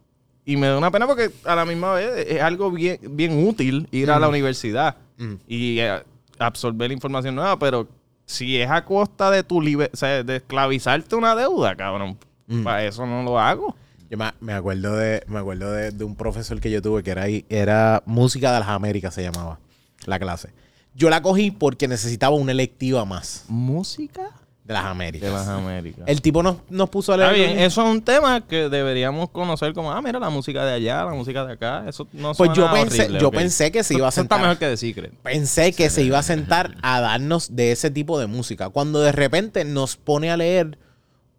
Y 0.47 0.57
me 0.59 0.67
da 0.67 0.77
una 0.77 0.91
pena 0.91 1.07
porque 1.07 1.31
a 1.45 1.55
la 1.55 1.65
misma 1.65 1.95
vez 1.95 2.27
es 2.29 2.43
algo 2.43 2.71
bien, 2.71 2.99
bien 3.11 3.47
útil 3.47 3.89
ir 3.93 4.11
a 4.11 4.19
la 4.19 4.29
universidad 4.29 4.97
Mm. 5.19 5.35
y 5.47 5.79
eh, 5.81 6.03
absorber 6.39 6.91
información 6.93 7.35
nueva, 7.35 7.59
pero 7.59 7.87
si 8.27 8.57
es 8.61 8.71
a 8.71 8.85
costa 8.85 9.31
de 9.31 9.43
tu 9.45 9.61
liber- 9.61 9.91
o 9.93 9.97
sea, 9.97 10.23
de 10.23 10.37
esclavizarte 10.37 11.15
una 11.17 11.35
deuda, 11.35 11.75
cabrón, 11.77 12.19
Mm. 12.47 12.63
para 12.65 12.85
eso 12.85 13.07
no 13.07 13.23
lo 13.23 13.39
hago. 13.39 13.75
Yo 14.11 14.19
me, 14.19 14.31
me 14.41 14.53
acuerdo 14.53 14.97
de 14.97 15.23
me 15.29 15.39
acuerdo 15.39 15.73
de, 15.73 15.91
de 15.91 16.05
un 16.05 16.15
profesor 16.15 16.61
que 16.61 16.71
yo 16.71 16.83
tuve 16.83 17.03
que 17.03 17.11
era 17.11 17.23
ahí, 17.23 17.45
era 17.49 18.03
música 18.07 18.53
de 18.53 18.61
las 18.61 18.69
Américas 18.69 19.15
se 19.15 19.23
llamaba 19.23 19.59
la 20.07 20.19
clase. 20.19 20.51
Yo 20.95 21.09
la 21.11 21.23
cogí 21.23 21.51
porque 21.51 21.89
necesitaba 21.89 22.37
una 22.37 22.53
electiva 22.53 23.05
más 23.05 23.45
¿Música? 23.49 24.31
De 24.65 24.73
las 24.73 24.85
Américas. 24.87 25.29
De 25.29 25.37
las 25.37 25.47
Américas. 25.47 26.05
El 26.07 26.23
tipo 26.23 26.43
nos, 26.43 26.57
nos 26.71 26.89
puso 26.89 27.13
a 27.13 27.19
leer. 27.19 27.35
Bien, 27.35 27.59
eso 27.59 27.83
es 27.83 27.89
un 27.89 28.01
tema 28.01 28.41
que 28.41 28.71
deberíamos 28.71 29.29
conocer 29.29 29.75
como, 29.75 29.93
ah, 29.93 30.01
mira 30.01 30.19
la 30.19 30.31
música 30.31 30.65
de 30.65 30.73
allá, 30.73 31.05
la 31.05 31.13
música 31.13 31.45
de 31.45 31.53
acá. 31.53 31.85
Eso 31.87 32.09
no 32.15 32.35
pues 32.35 32.51
yo 32.55 32.71
pensé, 32.73 33.03
horrible, 33.03 33.21
yo 33.21 33.31
pensé 33.31 33.71
que 33.71 33.85
se 33.85 33.95
iba 33.95 34.07
a 34.07 34.09
Eso 34.09 34.23
está 34.23 34.37
sentar. 34.37 34.41
mejor 34.41 34.59
que 34.59 34.67
de 34.69 34.77
Secret. 34.79 35.13
Pensé 35.23 35.73
que 35.75 35.91
se 35.91 36.03
iba 36.03 36.19
a 36.19 36.23
sentar 36.23 36.77
a 36.81 37.01
darnos 37.01 37.55
de 37.55 37.73
ese 37.73 37.91
tipo 37.91 38.19
de 38.19 38.27
música. 38.27 38.71
Cuando 38.71 39.01
de 39.03 39.13
repente 39.13 39.65
nos 39.67 39.97
pone 39.97 40.31
a 40.31 40.37
leer 40.39 40.79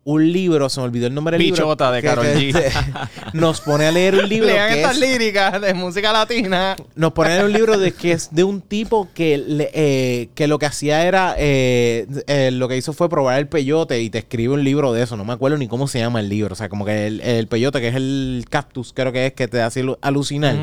un 0.08 0.32
libro, 0.32 0.70
se 0.70 0.80
me 0.80 0.86
olvidó 0.86 1.08
el 1.08 1.16
nombre 1.16 1.36
del 1.36 1.42
libro. 1.48 1.66
Bichota 1.66 1.92
de 1.92 2.02
que- 2.02 2.08
Karol 2.08 2.26
que- 2.28 2.54
G. 2.54 3.10
Nos 3.34 3.60
pone 3.60 3.88
a 3.88 3.92
leer 3.92 4.14
un 4.16 4.30
libro 4.30 4.48
Lean 4.48 4.70
que 4.72 4.76
estas 4.82 4.94
es, 4.94 5.02
líricas 5.02 5.60
de 5.60 5.74
música 5.74 6.14
latina. 6.14 6.76
nos 6.96 7.12
pone 7.14 7.32
a 7.32 7.34
leer 7.34 7.46
un 7.46 7.54
libro 7.54 7.78
de 7.80 7.92
que 7.92 8.12
es 8.12 8.30
de 8.34 8.44
un 8.44 8.62
tipo 8.62 9.10
que, 9.16 9.40
le- 9.40 9.72
eh, 9.74 10.30
que 10.36 10.48
lo 10.48 10.60
que 10.60 10.68
hacía 10.68 11.04
era 11.08 11.34
eh, 11.40 12.06
eh, 12.28 12.52
lo 12.54 12.68
que 12.68 12.78
hizo 12.78 12.94
fue 12.94 13.10
probar 13.10 13.40
el 13.40 13.48
peyote 13.48 14.00
y 14.00 14.12
te 14.12 14.20
escribe 14.20 14.54
un 14.54 14.64
libro 14.64 14.94
de 14.94 15.02
eso. 15.02 15.18
No 15.18 15.26
me 15.26 15.34
acuerdo 15.34 15.58
ni 15.58 15.68
cómo 15.68 15.88
se 15.88 15.98
llama 15.98 16.20
el 16.20 16.30
libro. 16.30 16.54
O 16.54 16.56
sea, 16.56 16.70
como 16.70 16.86
que 16.86 17.08
el, 17.08 17.22
el 17.22 17.48
peyote, 17.48 17.82
que 17.82 17.88
es 17.88 17.96
el 17.96 18.46
cactus, 18.48 18.94
creo 18.94 19.12
que 19.12 19.26
es 19.26 19.34
que 19.34 19.48
te 19.48 19.60
hace 19.62 19.84
alu- 19.84 19.98
alucinar. 20.02 20.56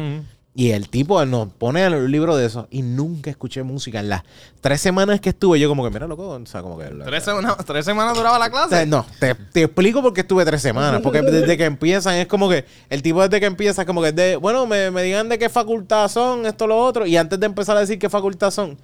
Y 0.55 0.73
el 0.73 0.91
tipo 0.91 1.25
nos 1.25 1.49
pone 1.49 1.89
un 1.89 2.11
libro 2.13 2.37
de 2.37 2.45
eso 2.45 2.69
y 2.71 2.83
nunca 2.83 3.31
escuché 3.31 3.63
música. 3.63 4.01
En 4.01 4.11
las 4.11 4.23
tres 4.61 4.83
semanas 4.83 5.19
que 5.19 5.31
estuve, 5.31 5.59
yo 5.59 5.67
como 5.67 5.83
que, 5.83 5.89
mira, 5.91 6.07
loco, 6.07 6.29
o 6.29 6.47
sea, 6.47 6.61
como 6.61 6.77
que... 6.77 6.85
¿Tres, 7.07 7.25
semanas, 7.25 7.57
tres 7.65 7.87
semanas 7.87 8.15
duraba 8.15 8.39
la 8.39 8.49
O 8.49 8.51
sea, 8.51 8.69
clase. 8.69 8.87
no, 8.87 9.07
te, 9.19 9.35
te 9.35 9.63
explico 9.63 10.03
por 10.03 10.13
qué 10.13 10.21
estuve 10.21 10.45
tres 10.45 10.61
semanas. 10.61 11.01
Porque 11.03 11.23
desde 11.23 11.57
que 11.57 11.65
empiezan 11.65 12.17
es 12.17 12.27
como 12.27 12.51
que 12.51 12.67
el 12.91 13.01
tipo 13.01 13.23
desde 13.23 13.41
que 13.41 13.47
empieza 13.47 13.81
es 13.81 13.87
como 13.87 14.03
que, 14.03 14.13
de, 14.13 14.37
bueno, 14.37 14.67
me, 14.67 14.91
me 14.91 15.03
digan 15.03 15.31
de 15.31 15.39
qué 15.39 15.49
facultad 15.49 16.07
son, 16.09 16.45
esto, 16.45 16.67
lo 16.67 16.77
otro. 16.79 17.07
Y 17.07 17.17
antes 17.17 17.41
de 17.41 17.47
empezar 17.47 17.75
a 17.79 17.81
decir 17.81 17.99
qué 17.99 18.11
facultad 18.11 18.51
son, 18.51 18.77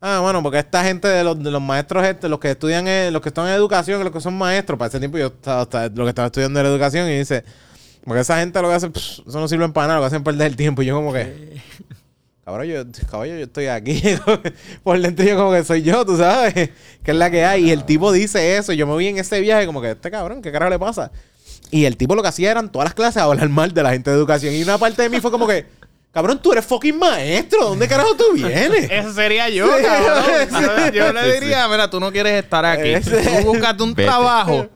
ah, 0.00 0.18
bueno, 0.20 0.42
porque 0.42 0.58
esta 0.58 0.82
gente 0.82 1.06
de 1.06 1.22
los, 1.22 1.40
de 1.40 1.52
los 1.52 1.62
maestros, 1.62 2.04
este, 2.04 2.28
los 2.28 2.40
que 2.40 2.50
estudian, 2.50 2.88
eh, 2.88 3.10
los 3.12 3.22
que 3.22 3.28
están 3.28 3.46
en 3.46 3.54
educación, 3.54 4.02
los 4.02 4.12
que 4.12 4.20
son 4.20 4.36
maestros, 4.36 4.76
para 4.76 4.88
ese 4.88 4.98
tiempo 4.98 5.18
yo 5.18 5.26
estaba, 5.26 5.62
estaba- 5.62 5.86
lo 5.86 6.02
que 6.02 6.08
estaba 6.08 6.26
estudiando 6.26 6.58
era 6.58 6.68
educación 6.68 7.08
y 7.08 7.16
dice, 7.18 7.44
porque 8.06 8.20
esa 8.20 8.38
gente 8.38 8.60
lo 8.62 8.68
que 8.68 8.74
hace, 8.74 8.88
pff, 8.90 9.20
eso 9.26 9.40
no 9.40 9.48
sirve 9.48 9.68
para 9.70 9.88
nada, 9.88 9.98
lo 9.98 10.02
que 10.04 10.06
hacen 10.08 10.24
perder 10.24 10.46
el 10.48 10.56
tiempo. 10.56 10.82
Y 10.82 10.86
yo 10.86 10.94
como 10.96 11.12
que... 11.12 11.60
Cabrón, 12.44 12.66
yo, 12.68 12.84
caballo, 13.10 13.34
yo 13.36 13.44
estoy 13.44 13.66
aquí. 13.66 14.00
Por 14.84 15.00
dentro 15.00 15.24
yo 15.26 15.36
como 15.36 15.50
que 15.50 15.64
soy 15.64 15.82
yo, 15.82 16.06
tú 16.06 16.16
sabes. 16.16 16.54
Que 17.02 17.10
es 17.10 17.16
la 17.16 17.28
que 17.28 17.44
hay. 17.44 17.64
Y 17.68 17.70
el 17.72 17.82
tipo 17.84 18.12
dice 18.12 18.56
eso. 18.56 18.72
Y 18.72 18.76
yo 18.76 18.86
me 18.86 18.96
vi 18.96 19.08
en 19.08 19.18
ese 19.18 19.40
viaje 19.40 19.66
como 19.66 19.82
que, 19.82 19.90
este 19.90 20.10
cabrón, 20.12 20.40
¿qué 20.42 20.52
carajo 20.52 20.70
le 20.70 20.78
pasa? 20.78 21.10
Y 21.72 21.86
el 21.86 21.96
tipo 21.96 22.14
lo 22.14 22.22
que 22.22 22.28
hacía 22.28 22.52
eran 22.52 22.70
todas 22.70 22.86
las 22.86 22.94
clases 22.94 23.16
a 23.20 23.24
hablar 23.24 23.48
mal 23.48 23.74
de 23.74 23.82
la 23.82 23.90
gente 23.90 24.10
de 24.10 24.16
educación. 24.16 24.54
Y 24.54 24.62
una 24.62 24.78
parte 24.78 25.02
de 25.02 25.08
mí 25.08 25.20
fue 25.20 25.32
como 25.32 25.48
que, 25.48 25.66
cabrón, 26.12 26.40
tú 26.40 26.52
eres 26.52 26.64
fucking 26.64 26.96
maestro. 26.96 27.64
¿Dónde 27.70 27.88
carajo 27.88 28.14
tú 28.14 28.24
vienes? 28.34 28.70
Ese 28.92 29.12
sería 29.12 29.48
yo, 29.48 29.66
Sí. 29.76 29.82
cabrón. 29.82 30.92
Yo 30.94 31.12
le 31.12 31.32
diría, 31.40 31.66
mira, 31.66 31.90
tú 31.90 31.98
no 31.98 32.12
quieres 32.12 32.44
estar 32.44 32.64
aquí. 32.64 32.90
Ese- 32.90 33.22
Tú 33.24 33.46
búscate 33.46 33.82
un 33.82 33.92
Vete. 33.92 34.06
trabajo 34.08 34.68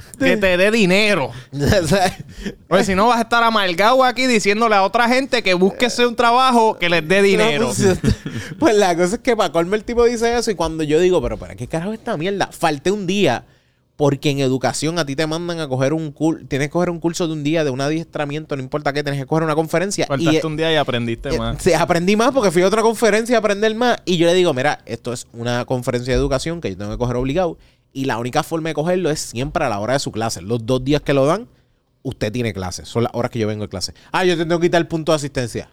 que 0.18 0.36
te 0.36 0.56
dé 0.56 0.70
dinero. 0.70 1.30
Porque 2.68 2.84
si 2.84 2.94
no 2.94 3.08
vas 3.08 3.18
a 3.18 3.22
estar 3.22 3.42
amargado 3.42 4.04
aquí 4.04 4.26
diciéndole 4.26 4.74
a 4.74 4.82
otra 4.82 5.08
gente 5.08 5.42
que 5.42 5.54
búsquese 5.54 6.06
un 6.06 6.16
trabajo 6.16 6.78
que 6.78 6.88
les 6.88 7.06
dé 7.06 7.22
dinero. 7.22 7.68
No, 7.68 7.74
pues, 7.74 7.98
pues 8.58 8.76
la 8.76 8.96
cosa 8.96 9.16
es 9.16 9.20
que 9.20 9.36
para 9.36 9.52
colmo 9.52 9.74
el 9.74 9.84
tipo 9.84 10.04
dice 10.04 10.36
eso 10.36 10.50
y 10.50 10.54
cuando 10.54 10.82
yo 10.82 11.00
digo, 11.00 11.22
pero 11.22 11.36
¿para 11.36 11.54
qué 11.54 11.66
carajo 11.66 11.92
esta 11.92 12.16
mierda? 12.16 12.48
Falté 12.52 12.90
un 12.90 13.06
día 13.06 13.44
porque 13.96 14.30
en 14.30 14.40
educación 14.40 14.98
a 14.98 15.06
ti 15.06 15.16
te 15.16 15.26
mandan 15.26 15.58
a 15.58 15.68
coger 15.68 15.94
un 15.94 16.12
curso, 16.12 16.44
tienes 16.46 16.68
que 16.68 16.72
coger 16.72 16.90
un 16.90 17.00
curso 17.00 17.26
de 17.26 17.32
un 17.32 17.42
día 17.42 17.64
de 17.64 17.70
un 17.70 17.80
adiestramiento, 17.80 18.54
no 18.54 18.62
importa 18.62 18.92
qué, 18.92 19.02
tienes 19.02 19.20
que 19.20 19.26
coger 19.26 19.44
una 19.44 19.54
conferencia. 19.54 20.04
y, 20.04 20.08
Faltaste 20.08 20.46
un 20.46 20.56
día 20.56 20.72
y 20.72 20.76
aprendiste 20.76 21.30
eh, 21.34 21.38
más. 21.38 21.62
sí, 21.62 21.72
aprendí 21.72 22.14
más 22.14 22.32
porque 22.32 22.50
fui 22.50 22.62
a 22.62 22.66
otra 22.66 22.82
conferencia 22.82 23.36
a 23.36 23.38
aprender 23.38 23.74
más 23.74 23.98
y 24.04 24.18
yo 24.18 24.26
le 24.26 24.34
digo, 24.34 24.52
mira, 24.52 24.80
esto 24.84 25.12
es 25.12 25.26
una 25.32 25.64
conferencia 25.64 26.12
de 26.12 26.20
educación 26.20 26.60
que 26.60 26.70
yo 26.70 26.76
tengo 26.76 26.90
que 26.90 26.98
coger 26.98 27.16
obligado 27.16 27.56
y 27.96 28.04
la 28.04 28.18
única 28.18 28.42
forma 28.42 28.68
de 28.68 28.74
cogerlo 28.74 29.08
es 29.10 29.20
siempre 29.20 29.64
a 29.64 29.68
la 29.68 29.80
hora 29.80 29.94
de 29.94 29.98
su 29.98 30.12
clase. 30.12 30.42
Los 30.42 30.66
dos 30.66 30.84
días 30.84 31.00
que 31.02 31.14
lo 31.14 31.24
dan, 31.24 31.48
usted 32.02 32.30
tiene 32.30 32.52
clase. 32.52 32.84
Son 32.84 33.02
las 33.02 33.12
horas 33.14 33.30
que 33.30 33.38
yo 33.38 33.46
vengo 33.48 33.62
de 33.64 33.68
clase. 33.68 33.94
Ah, 34.12 34.24
yo 34.24 34.36
te 34.36 34.44
tengo 34.44 34.60
que 34.60 34.66
quitar 34.66 34.80
el 34.82 34.86
punto 34.86 35.12
de 35.12 35.16
asistencia. 35.16 35.70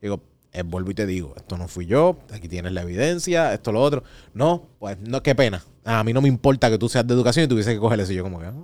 Digo, 0.00 0.20
eh, 0.52 0.62
vuelvo 0.62 0.90
y 0.90 0.94
te 0.94 1.04
digo, 1.06 1.34
esto 1.36 1.58
no 1.58 1.68
fui 1.68 1.84
yo, 1.86 2.18
aquí 2.32 2.48
tienes 2.48 2.72
la 2.72 2.82
evidencia, 2.82 3.52
esto 3.52 3.70
lo 3.70 3.82
otro. 3.82 4.02
No, 4.32 4.62
pues 4.78 4.96
no, 4.98 5.22
qué 5.22 5.34
pena. 5.34 5.62
A 5.84 6.02
mí 6.04 6.12
no 6.14 6.22
me 6.22 6.28
importa 6.28 6.70
que 6.70 6.78
tú 6.78 6.88
seas 6.88 7.06
de 7.06 7.12
educación 7.14 7.44
y 7.44 7.48
tuviese 7.48 7.74
que 7.74 7.78
coger 7.80 8.00
eso. 8.00 8.12
Yo 8.12 8.22
como 8.22 8.40
que, 8.40 8.46
ah, 8.46 8.54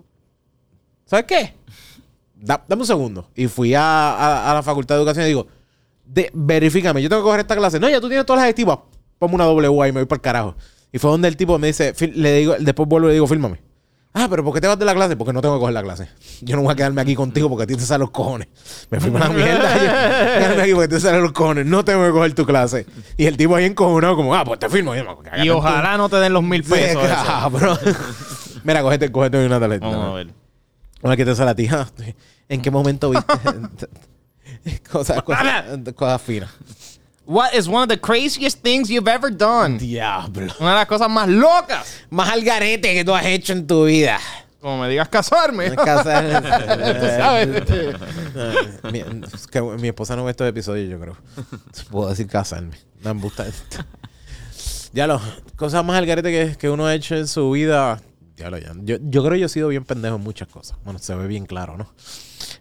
¿sabes 1.05 1.27
qué? 1.27 1.55
Da- 2.35 2.65
dame 2.67 2.83
un 2.83 2.87
segundo. 2.87 3.29
Y 3.35 3.47
fui 3.49 3.75
a, 3.75 4.51
a- 4.51 4.55
la 4.55 4.63
facultad 4.63 4.95
de 4.95 5.01
educación 5.03 5.25
y 5.27 5.29
digo, 5.29 5.47
de, 6.07 6.31
verifícame, 6.35 7.03
yo 7.03 7.09
tengo 7.09 7.23
que 7.23 7.27
coger 7.27 7.41
esta 7.41 7.57
clase. 7.57 7.79
No, 7.79 7.89
ya 7.89 8.01
tú 8.01 8.09
tienes 8.09 8.25
todas 8.27 8.39
las 8.39 8.45
adjetivas. 8.45 8.79
Ponme 9.19 9.35
una 9.35 9.45
W 9.45 9.89
y 9.89 9.93
me 9.93 10.01
voy 10.01 10.07
para 10.07 10.17
el 10.17 10.23
carajo. 10.23 10.55
Y 10.95 10.99
fue 11.01 11.11
donde 11.11 11.27
el 11.27 11.37
tipo 11.37 11.59
me 11.59 11.67
dice, 11.67 11.93
le 12.15 12.35
digo, 12.35 12.55
después 12.57 12.89
vuelvo 12.89 13.09
y 13.09 13.11
le 13.11 13.15
digo, 13.15 13.27
fírmame. 13.27 13.61
Ah, 14.13 14.29
pero 14.31 14.45
¿por 14.45 14.55
qué 14.55 14.61
te 14.61 14.69
vas 14.69 14.79
de 14.79 14.85
la 14.85 14.95
clase? 14.95 15.17
Porque 15.17 15.33
no 15.33 15.41
tengo 15.43 15.57
que 15.57 15.59
coger 15.59 15.75
la 15.75 15.83
clase. 15.83 16.09
Yo 16.41 16.55
no 16.55 16.63
voy 16.63 16.71
a 16.73 16.77
quedarme 16.77 17.01
aquí 17.03 17.17
contigo 17.17 17.49
porque 17.49 17.65
a 17.65 17.67
ti 17.67 17.75
te 17.75 17.81
salen 17.83 18.03
los 18.03 18.13
cojones. 18.13 18.47
Me 18.91 19.01
fui 19.01 19.11
la 19.11 19.29
mierda. 19.29 19.75
Yo, 19.75 19.81
quedarme 20.39 20.63
aquí 20.63 20.73
porque 20.73 20.87
te 20.87 21.01
salen 21.01 21.21
los 21.23 21.33
cojones. 21.33 21.67
No 21.67 21.85
tengo 21.85 22.05
que 22.07 22.13
coger 22.13 22.33
tu 22.33 22.47
clase. 22.47 22.87
Y 23.17 23.27
el 23.27 23.37
tipo 23.37 23.57
ahí 23.57 23.65
encojonado 23.65 24.15
como, 24.15 24.33
ah, 24.37 24.45
pues 24.45 24.61
te 24.61 24.69
firmo. 24.69 24.95
Y, 24.95 24.99
yo, 24.99 25.19
"Cágate 25.19 25.45
Y 25.45 25.51
ojalá 25.51 25.97
no 25.97 26.09
te 26.09 26.15
den 26.19 26.33
los 26.33 26.45
mil 26.45 26.63
Sí, 26.65 26.71
pesos. 26.71 27.03
eso. 27.05 27.25
cabrón. 27.27 27.77
Mira, 28.63 28.83
cógete, 28.83 29.11
cógete 29.11 29.45
una 29.45 29.59
tarjeta. 29.59 29.85
Vamos 29.89 30.07
a 30.07 30.13
ver. 30.15 30.29
Una 31.03 31.17
que 31.17 31.25
te 31.25 31.35
sale 31.35 31.51
a 31.51 31.55
ti. 31.57 31.67
Ah, 31.73 31.89
¿En 32.49 32.63
qué 32.63 32.71
momento 32.71 33.11
viste? 33.11 33.27
cosas, 34.93 35.25
cosas, 35.25 35.65
cosas 35.97 36.23
finas. 36.23 36.51
What 37.27 37.55
is 37.55 37.67
one 37.69 37.83
of 37.83 37.89
the 37.89 37.99
craziest 37.99 38.61
things 38.63 38.91
you've 38.91 39.09
ever 39.11 39.31
done? 39.31 39.79
Diablo. 39.79 40.53
Una 40.61 40.71
de 40.71 40.77
las 40.77 40.87
cosas 40.87 41.09
más 41.09 41.27
locas. 41.29 41.87
Más 42.11 42.29
al 42.31 42.43
garete 42.43 42.93
que 42.93 43.05
tú 43.05 43.15
has 43.15 43.25
hecho 43.25 43.53
en 43.55 43.67
tu 43.67 43.87
vida. 43.87 44.19
Como 44.61 44.83
me 44.83 44.89
digas 44.91 45.09
casarme. 45.09 45.67
En 45.69 45.75
casa- 45.77 46.21
Tú 47.01 47.07
sabes. 47.07 47.49
mi, 48.93 48.99
es 49.35 49.47
que 49.47 49.61
mi 49.63 49.89
esposa 49.89 50.17
no 50.17 50.25
ve 50.25 50.33
estos 50.33 50.49
episodios, 50.49 50.91
yo 50.91 51.01
creo. 51.01 51.17
Puedo 51.91 52.11
decir 52.11 52.27
casarme. 52.27 52.77
No 53.03 53.15
me 53.15 53.21
gusta 53.23 53.47
esto. 53.47 53.79
Ya 54.93 55.07
lo, 55.07 55.21
cosas 55.57 55.85
más 55.85 55.97
al 55.97 56.07
garete 56.07 56.31
que, 56.31 56.57
que 56.57 56.69
uno 56.71 56.87
ha 56.87 56.95
hecho 56.95 57.17
en 57.17 57.27
su 57.27 57.51
vida. 57.51 58.01
Ya 58.37 58.51
lo 58.51 58.59
ya. 58.59 58.73
Yo, 58.83 58.97
yo 59.01 59.23
creo 59.23 59.33
que 59.35 59.41
yo 59.41 59.47
he 59.47 59.51
sido 59.51 59.69
bien 59.69 59.85
pendejo 59.85 60.17
en 60.17 60.23
muchas 60.23 60.49
cosas. 60.49 60.77
Bueno, 60.85 60.99
se 60.99 61.15
ve 61.15 61.27
bien 61.27 61.47
claro, 61.47 61.77
¿no? 61.79 61.89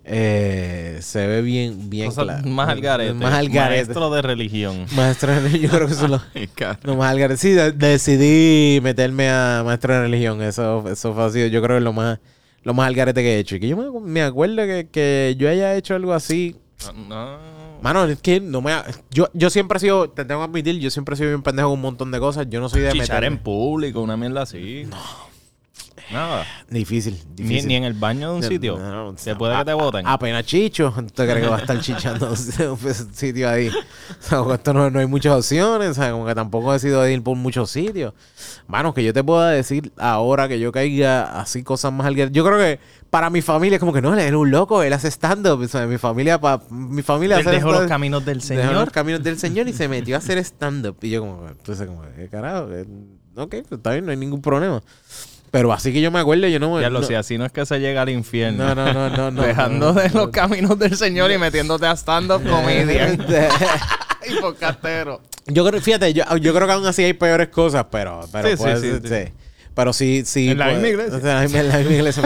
Eh, 0.06 0.98
se 1.02 1.26
ve 1.28 1.42
bien, 1.42 1.90
bien 1.90 2.12
claro. 2.12 2.46
más 2.48 2.68
al 2.70 2.82
garete. 2.82 3.14
Más 3.14 3.34
al 3.34 3.48
garete. 3.50 3.86
Maestro 3.86 4.10
de 4.12 4.22
religión. 4.22 4.86
Maestro 4.96 5.32
de 5.32 5.40
religión, 5.40 5.62
yo 5.64 5.70
creo 5.78 5.88
que 5.88 5.94
eso 5.94 6.06
es 6.06 6.12
lo, 6.12 6.22
Ay, 6.36 6.48
cabrón. 6.48 6.80
lo 6.84 6.96
más 6.98 7.12
al 7.12 7.20
garete. 7.20 7.38
Sí, 7.38 7.52
de- 7.52 7.72
decidí 7.72 8.80
meterme 8.82 9.30
a 9.30 9.64
maestro 9.66 9.94
de 9.94 10.02
religión. 10.02 10.42
Eso, 10.42 10.88
eso 10.90 11.14
fue 11.14 11.24
así, 11.24 11.50
yo 11.50 11.62
creo 11.62 11.76
que 11.76 11.78
es 11.78 11.84
lo 11.84 11.94
más, 11.94 12.20
lo 12.64 12.74
más 12.74 12.88
al 12.88 12.96
garete 12.96 13.22
que 13.22 13.36
he 13.36 13.40
hecho. 13.40 13.56
Y 13.56 13.60
que 13.62 13.68
yo 13.70 13.78
me, 13.78 14.00
me 14.02 14.22
acuerdo 14.24 14.58
que, 14.66 14.90
que 14.92 15.36
yo 15.38 15.50
haya 15.50 15.76
hecho 15.76 15.96
algo 15.96 16.14
así. 16.14 16.56
No. 17.08 17.38
Mano, 17.82 18.06
es 18.06 18.22
que 18.22 18.40
no 18.42 18.62
me... 18.62 18.72
ha- 18.74 18.86
Yo, 19.12 19.30
yo 19.34 19.50
siempre 19.50 19.78
he 19.78 19.80
sido, 19.80 20.10
te 20.10 20.26
tengo 20.26 20.42
que 20.42 20.46
admitir, 20.46 20.80
yo 20.80 20.90
siempre 20.90 21.16
he 21.16 21.18
sido 21.18 21.30
bien 21.30 21.44
pendejo 21.44 21.70
con 21.70 21.76
un 21.80 21.82
montón 21.82 22.12
de 22.12 22.20
cosas. 22.20 22.48
Yo 22.50 22.60
no 22.62 22.68
soy 22.70 22.82
de 22.82 22.94
meterme. 22.94 23.28
en 23.28 23.38
público, 23.38 24.02
una 24.02 24.16
mierda 24.18 24.42
así. 24.44 24.84
No. 24.90 24.98
Nada. 26.14 26.46
Difícil, 26.70 27.20
Ni, 27.38 27.44
difícil. 27.44 27.68
ni 27.68 27.76
en 27.76 27.84
el 27.84 27.94
baño 27.94 28.30
de 28.32 28.36
un 28.38 28.44
sitio. 28.44 28.78
no, 28.78 29.12
no, 29.12 29.18
Se 29.18 29.36
puede 29.36 29.58
que 29.58 29.66
te 29.66 29.74
voten. 29.74 30.08
Apenas 30.08 30.46
chicho, 30.46 30.94
¿tú 31.14 31.24
crees 31.24 31.42
que 31.42 31.48
va 31.48 31.58
a 31.58 31.60
estar 31.60 31.80
chichando 31.82 32.30
un 32.30 32.78
sitio 33.14 33.50
ahí? 33.50 33.70
O 33.70 33.74
sea, 34.20 34.40
con 34.40 34.54
esto 34.54 34.74
no, 34.74 34.90
no 34.90 35.00
hay 35.00 35.08
muchas 35.08 35.36
opciones, 35.36 35.96
sea, 35.96 36.12
como 36.12 36.26
que 36.26 36.36
tampoco 36.36 36.72
he 36.72 36.74
decidido 36.74 37.08
ir 37.08 37.22
por 37.24 37.36
muchos 37.36 37.70
sitios. 37.72 38.14
Mano, 38.68 38.94
que 38.94 39.04
yo 39.04 39.14
te 39.14 39.24
pueda 39.24 39.50
decir 39.50 39.92
ahora 39.98 40.48
que 40.48 40.60
yo 40.60 40.72
caiga 40.72 41.40
así 41.42 41.64
cosas 41.64 41.92
más 41.92 42.08
al 42.08 42.16
Yo 42.32 42.46
creo 42.46 42.58
que 42.58 42.80
para 43.10 43.30
mi 43.30 43.42
familia 43.42 43.76
es 43.76 43.80
como 43.80 43.94
que 43.94 44.02
no, 44.02 44.14
él 44.14 44.20
es 44.20 44.34
un 44.34 44.50
loco, 44.50 44.82
él 44.84 44.94
hace 44.94 45.10
stand-up. 45.10 45.60
Mi 45.88 45.98
familia, 45.98 46.40
pa, 46.40 46.62
mi 46.70 47.02
familia 47.02 47.40
Él 47.40 47.46
dejó 47.46 47.72
los 47.72 47.88
caminos 47.88 48.26
del 48.26 48.40
dejó 48.40 48.48
Señor. 48.48 48.74
los 48.86 48.90
caminos 48.90 49.24
del 49.24 49.38
Señor 49.38 49.68
y 49.68 49.74
se 49.74 49.88
metió 49.90 50.16
a 50.16 50.20
hacer 50.20 50.38
stand-up. 50.40 50.98
Y 51.02 51.10
yo 51.10 51.22
como, 51.22 51.48
entonces 51.48 51.88
como, 51.88 52.02
¿qué 52.16 52.28
carajo? 52.30 52.68
Eh, 52.72 52.86
Ok, 53.36 53.50
pues 53.50 53.72
está 53.72 53.94
bien, 53.94 54.06
no 54.06 54.12
hay 54.12 54.18
ningún 54.18 54.44
problema. 54.44 54.84
Pero 55.54 55.72
así 55.72 55.94
que 55.94 56.02
yo 56.02 56.10
me 56.10 56.18
acuerdo, 56.20 56.48
yo 56.48 56.60
no 56.60 56.74
me... 56.74 56.82
Ya 56.82 56.90
lo 56.90 57.02
no- 57.02 57.06
sé, 57.06 57.16
así 57.16 57.38
no 57.38 57.46
es 57.46 57.52
que 57.52 57.64
se 57.64 57.78
llega 57.80 58.02
al 58.02 58.10
infierno. 58.10 58.74
no, 58.74 58.74
no, 58.74 58.92
no, 58.92 59.10
no, 59.16 59.30
no. 59.30 59.42
Dejando 59.46 59.94
no, 59.94 60.02
de 60.02 60.10
los 60.10 60.30
caminos 60.30 60.80
del 60.80 60.98
Señor 60.98 61.32
y 61.32 61.38
metiéndote 61.38 61.86
a 61.86 61.92
stand-up 61.96 62.42
comedian 62.50 63.24
y 64.28 64.42
podcastero. 64.42 65.22
Yo 65.46 65.64
creo, 65.64 65.80
fíjate, 65.80 66.12
yo, 66.12 66.24
yo 66.38 66.56
creo 66.56 66.66
que 66.66 66.74
aún 66.74 66.88
así 66.88 67.04
hay 67.04 67.14
peores 67.14 67.50
cosas, 67.50 67.86
pero, 67.92 68.22
pero 68.32 68.48
Sí, 68.50 68.56
sí, 68.58 68.64
puede 68.64 68.76
sí, 68.78 68.82
ser- 68.90 69.02
sí. 69.04 69.08
sí. 69.28 69.34
Pero 69.76 69.94
sí, 69.94 70.24
sí. 70.26 70.50
En 70.50 70.58
la 70.58 70.68
misma 70.70 70.88
iglesia. 70.88 71.18
en 71.44 71.70
la 71.70 71.78
misma 71.78 71.92
iglesia. 71.94 72.24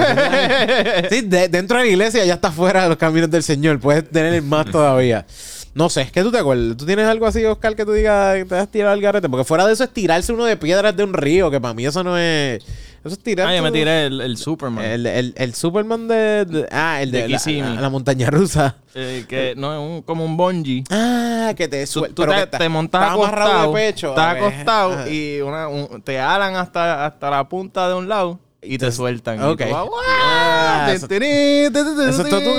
sí, 1.10 1.22
de- 1.22 1.50
dentro 1.50 1.78
de 1.80 1.84
la 1.84 1.90
iglesia 1.90 2.24
ya 2.24 2.36
está 2.36 2.50
fuera 2.52 2.84
de 2.84 2.90
los 2.90 2.98
caminos 2.98 3.30
del 3.30 3.44
Señor. 3.44 3.78
Puedes 3.80 4.10
tener 4.10 4.42
más 4.42 4.68
todavía. 4.72 5.26
No 5.74 5.90
sé, 5.90 6.02
es 6.04 6.12
que 6.12 6.24
tú 6.24 6.32
te 6.32 6.40
acuerdas. 6.40 6.76
¿Tú 6.78 6.86
tienes 6.86 7.06
algo 7.08 7.26
así, 7.28 7.44
Oscar, 7.46 7.76
que 7.76 7.86
tú 7.86 7.92
digas 7.92 8.36
que 8.38 8.46
te 8.46 8.56
has 8.56 8.70
tirado 8.72 8.94
al 8.94 9.02
garete? 9.02 9.30
Porque 9.30 9.44
fuera 9.44 9.66
de 9.68 9.74
eso 9.74 9.84
es 9.84 9.92
tirarse 9.94 10.34
uno 10.34 10.46
de 10.46 10.58
piedras 10.58 10.96
de 10.96 11.04
un 11.04 11.14
río, 11.14 11.52
que 11.52 11.60
para 11.62 11.74
mí 11.74 11.86
eso 11.86 12.04
no 12.04 12.18
es. 12.18 12.64
Eso 13.08 13.16
es 13.16 13.24
tirar. 13.24 13.48
Ah, 13.48 13.56
yo 13.56 13.64
me 13.64 13.72
tiré 13.72 14.06
el, 14.06 14.22
el 14.22 14.38
Superman. 14.38 14.84
El, 14.86 15.06
el, 15.06 15.34
el 15.36 15.54
Superman 15.56 16.08
de, 16.08 16.46
de- 16.46 16.68
Ah, 16.72 17.02
el 17.02 17.12
de, 17.12 17.24
De 17.24 17.30
la, 17.30 17.38
Kissimmee. 17.38 17.76
la- 17.76 17.82
la 17.82 17.90
montaña 17.90 18.30
rusa. 18.30 18.76
Eh, 18.94 19.26
que 19.28 19.54
no 19.58 19.74
es 19.74 19.80
un, 19.80 20.02
como 20.04 20.24
un 20.26 20.38
bungee. 20.38 20.84
Ah, 20.90 21.54
que 21.56 21.68
te 21.68 21.86
Tú, 21.86 22.00
suel- 22.02 22.14
tú 22.14 22.24
pero 22.26 22.34
te, 22.48 22.58
te 22.58 22.70
montas 22.70 23.12
acostado, 23.12 23.74
de 23.74 23.80
pecho. 23.80 24.10
estás 24.10 24.36
acostado 24.38 25.10
y 25.10 25.42
una, 25.42 25.68
un- 25.68 26.02
te 26.02 26.20
alan 26.20 26.56
hasta, 26.56 27.06
hasta 27.06 27.30
la 27.30 27.48
punta 27.48 27.88
de 27.88 27.96
un 27.96 28.08
lado 28.10 28.40
y 28.62 28.78
te 28.78 28.92
sueltan. 28.92 29.42
Ok. 29.44 29.62
Y 29.62 29.66
tú 29.66 29.72
vas, 29.72 29.88
Ah, 30.20 30.88
"Guau, 30.88 30.96
eso- 30.96 31.06
es 31.06 32.30
todo 32.30 32.40
tú, 32.40 32.46
tin". 32.46 32.56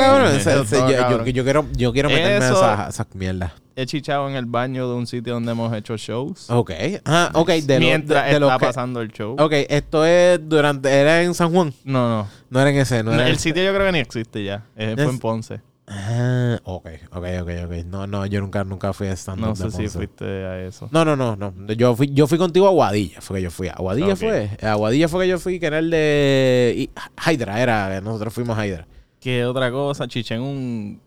cabrón. 0.96 1.26
Yo, 1.26 1.44
quiero, 1.44 1.66
yo 1.76 1.92
quiero 1.92 2.08
meterme 2.08 2.44
a 2.46 2.48
esa, 2.50 2.88
esa 2.88 3.06
mierda. 3.14 3.54
He 3.76 3.86
chichado 3.86 4.28
en 4.28 4.34
el 4.34 4.46
baño 4.46 4.88
de 4.88 4.94
un 4.96 5.06
sitio 5.06 5.34
donde 5.34 5.52
hemos 5.52 5.72
hecho 5.72 5.96
shows. 5.96 6.50
Ok. 6.50 6.72
Ah, 7.04 7.30
ok. 7.34 7.48
De 7.62 7.78
mientras 7.78 8.24
de 8.26 8.32
está 8.32 8.58
pasando 8.58 9.00
el 9.00 9.12
show. 9.12 9.36
Ok, 9.38 9.52
esto 9.68 10.04
es 10.04 10.40
durante. 10.42 10.88
Era 10.90 11.22
en 11.22 11.32
San 11.34 11.52
Juan. 11.52 11.72
No, 11.84 12.08
no. 12.08 12.28
No 12.50 12.60
era 12.60 12.70
en 12.70 12.76
ese, 12.76 13.02
no 13.04 13.12
era 13.12 13.28
el 13.28 13.38
sitio 13.38 13.62
yo 13.62 13.72
creo 13.72 13.86
que 13.86 13.92
ni 13.92 13.98
existe 14.00 14.42
ya. 14.42 14.64
Eh, 14.76 14.94
fue 14.96 15.04
en 15.04 15.18
Ponce. 15.20 15.60
Ah, 15.90 16.59
ok, 16.65 16.86
ok, 17.12 17.24
ok, 17.43 17.51
ok. 17.66 17.73
No, 17.86 18.06
no, 18.06 18.27
yo 18.27 18.40
nunca, 18.40 18.62
nunca 18.65 18.93
fui 18.93 19.09
a 19.09 19.12
stand 19.12 19.40
No 19.40 19.56
sé 19.56 19.70
si 19.70 19.89
fuiste 19.89 20.24
a 20.24 20.60
eso. 20.66 20.89
No, 20.93 21.05
no, 21.05 21.16
no, 21.16 21.35
no. 21.36 21.52
Yo 21.73 21.97
fui, 21.97 22.10
yo 22.12 22.27
fui 22.27 22.36
contigo 22.36 22.66
a 22.66 22.70
Aguadilla, 22.70 23.20
fue 23.20 23.39
que 23.39 23.44
yo 23.44 23.51
fui. 23.51 23.69
Aguadilla 23.69 24.12
Ok. 24.12 24.19
fue. 24.19 24.51
A 24.62 24.73
Aguadilla 24.73 25.09
fue 25.09 25.24
que 25.24 25.31
yo 25.31 25.39
fui, 25.39 25.59
que 25.59 25.66
era 25.66 25.78
el 25.78 25.90
de 25.90 26.90
Hydra, 27.27 27.62
era, 27.62 28.01
nosotros 28.01 28.35
fuimos 28.35 28.59
a 28.59 28.66
Hydra. 28.66 28.86
¿Qué 29.20 29.44
otra 29.44 29.70
cosa? 29.70 30.06
Chiché 30.06 30.35
en 30.35 30.43
un, 30.43 31.01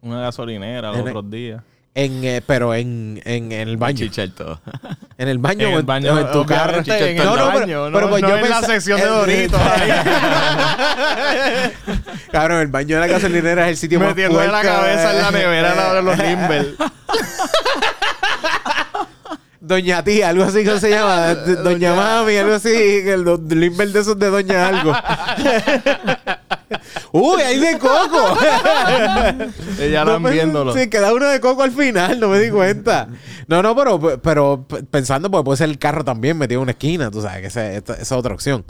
una 0.00 0.20
gasolinera 0.22 0.90
los 0.90 1.00
En 1.00 1.08
otros 1.08 1.30
días. 1.30 1.62
En, 1.94 2.24
eh, 2.24 2.40
pero 2.46 2.74
en, 2.74 3.20
en, 3.26 3.52
en 3.52 3.68
el 3.68 3.76
baño. 3.76 3.98
Chichar 3.98 4.30
todo. 4.30 4.58
En 5.18 5.28
el 5.28 5.36
baño, 5.38 5.68
En 5.68 5.74
el 5.74 5.82
baño, 5.82 6.14
o 6.14 6.18
en 6.18 6.30
tu 6.32 6.46
carro. 6.46 6.78
obviamente, 6.80 7.10
en 7.10 7.18
el 7.18 7.24
No, 7.24 7.36
no, 7.36 7.50
pero- 7.52 7.90
no- 7.90 7.98
pero 7.98 8.08
pues 8.10 8.22
no 8.22 8.28
yo 8.30 8.36
en 8.38 8.48
la 8.48 8.62
sección 8.62 8.98
de 8.98 9.06
Doritos 9.06 9.60
Cabrón, 12.32 12.60
el 12.60 12.68
baño 12.68 12.94
de 12.96 13.00
la 13.00 13.06
gasolinera 13.08 13.64
es 13.64 13.68
el 13.72 13.76
sitio 13.76 13.98
más 14.00 14.08
Metiendo 14.08 14.42
la 14.42 14.62
cabeza 14.62 15.10
en 15.12 15.18
la 15.22 15.30
nevera 15.32 15.92
de 15.94 16.02
los 16.02 16.16
Limber. 16.18 16.74
Doña 19.60 20.02
Tía, 20.02 20.30
algo 20.30 20.44
así 20.44 20.64
que 20.64 20.80
se 20.80 20.90
llama. 20.90 21.34
D- 21.46 21.56
Doña 21.56 21.94
Mami, 21.94 22.36
algo 22.36 22.54
así. 22.54 22.68
El 22.70 23.24
limber 23.48 23.88
de 23.90 24.00
esos 24.00 24.18
de 24.18 24.28
Doña 24.28 24.68
Algo. 24.68 24.92
Uy, 27.12 27.42
hay 27.42 27.58
de 27.60 27.78
coco. 27.78 28.38
Ella 29.86 30.04
No 30.04 30.12
la 30.12 30.18
me- 30.18 30.30
viéndolo. 30.30 30.74
Sí, 30.74 30.88
queda 30.88 31.12
uno 31.14 31.26
de 31.28 31.40
coco 31.40 31.62
al 31.62 31.72
final, 31.72 32.18
no 32.20 32.28
me 32.28 32.38
di 32.38 32.50
cuenta. 32.50 33.08
No, 33.48 33.62
no, 33.62 33.74
pero, 33.76 34.20
pero 34.20 34.66
pensando, 34.90 35.30
pues 35.30 35.42
puede 35.44 35.56
ser 35.58 35.68
el 35.70 35.78
carro 35.78 36.04
también 36.04 36.38
metido 36.38 36.60
en 36.60 36.62
una 36.62 36.72
esquina, 36.72 37.10
tú 37.10 37.20
sabes, 37.22 37.40
que 37.40 37.46
esa, 37.48 37.72
esa 37.72 37.94
es 37.94 38.12
otra 38.12 38.34
opción. 38.34 38.64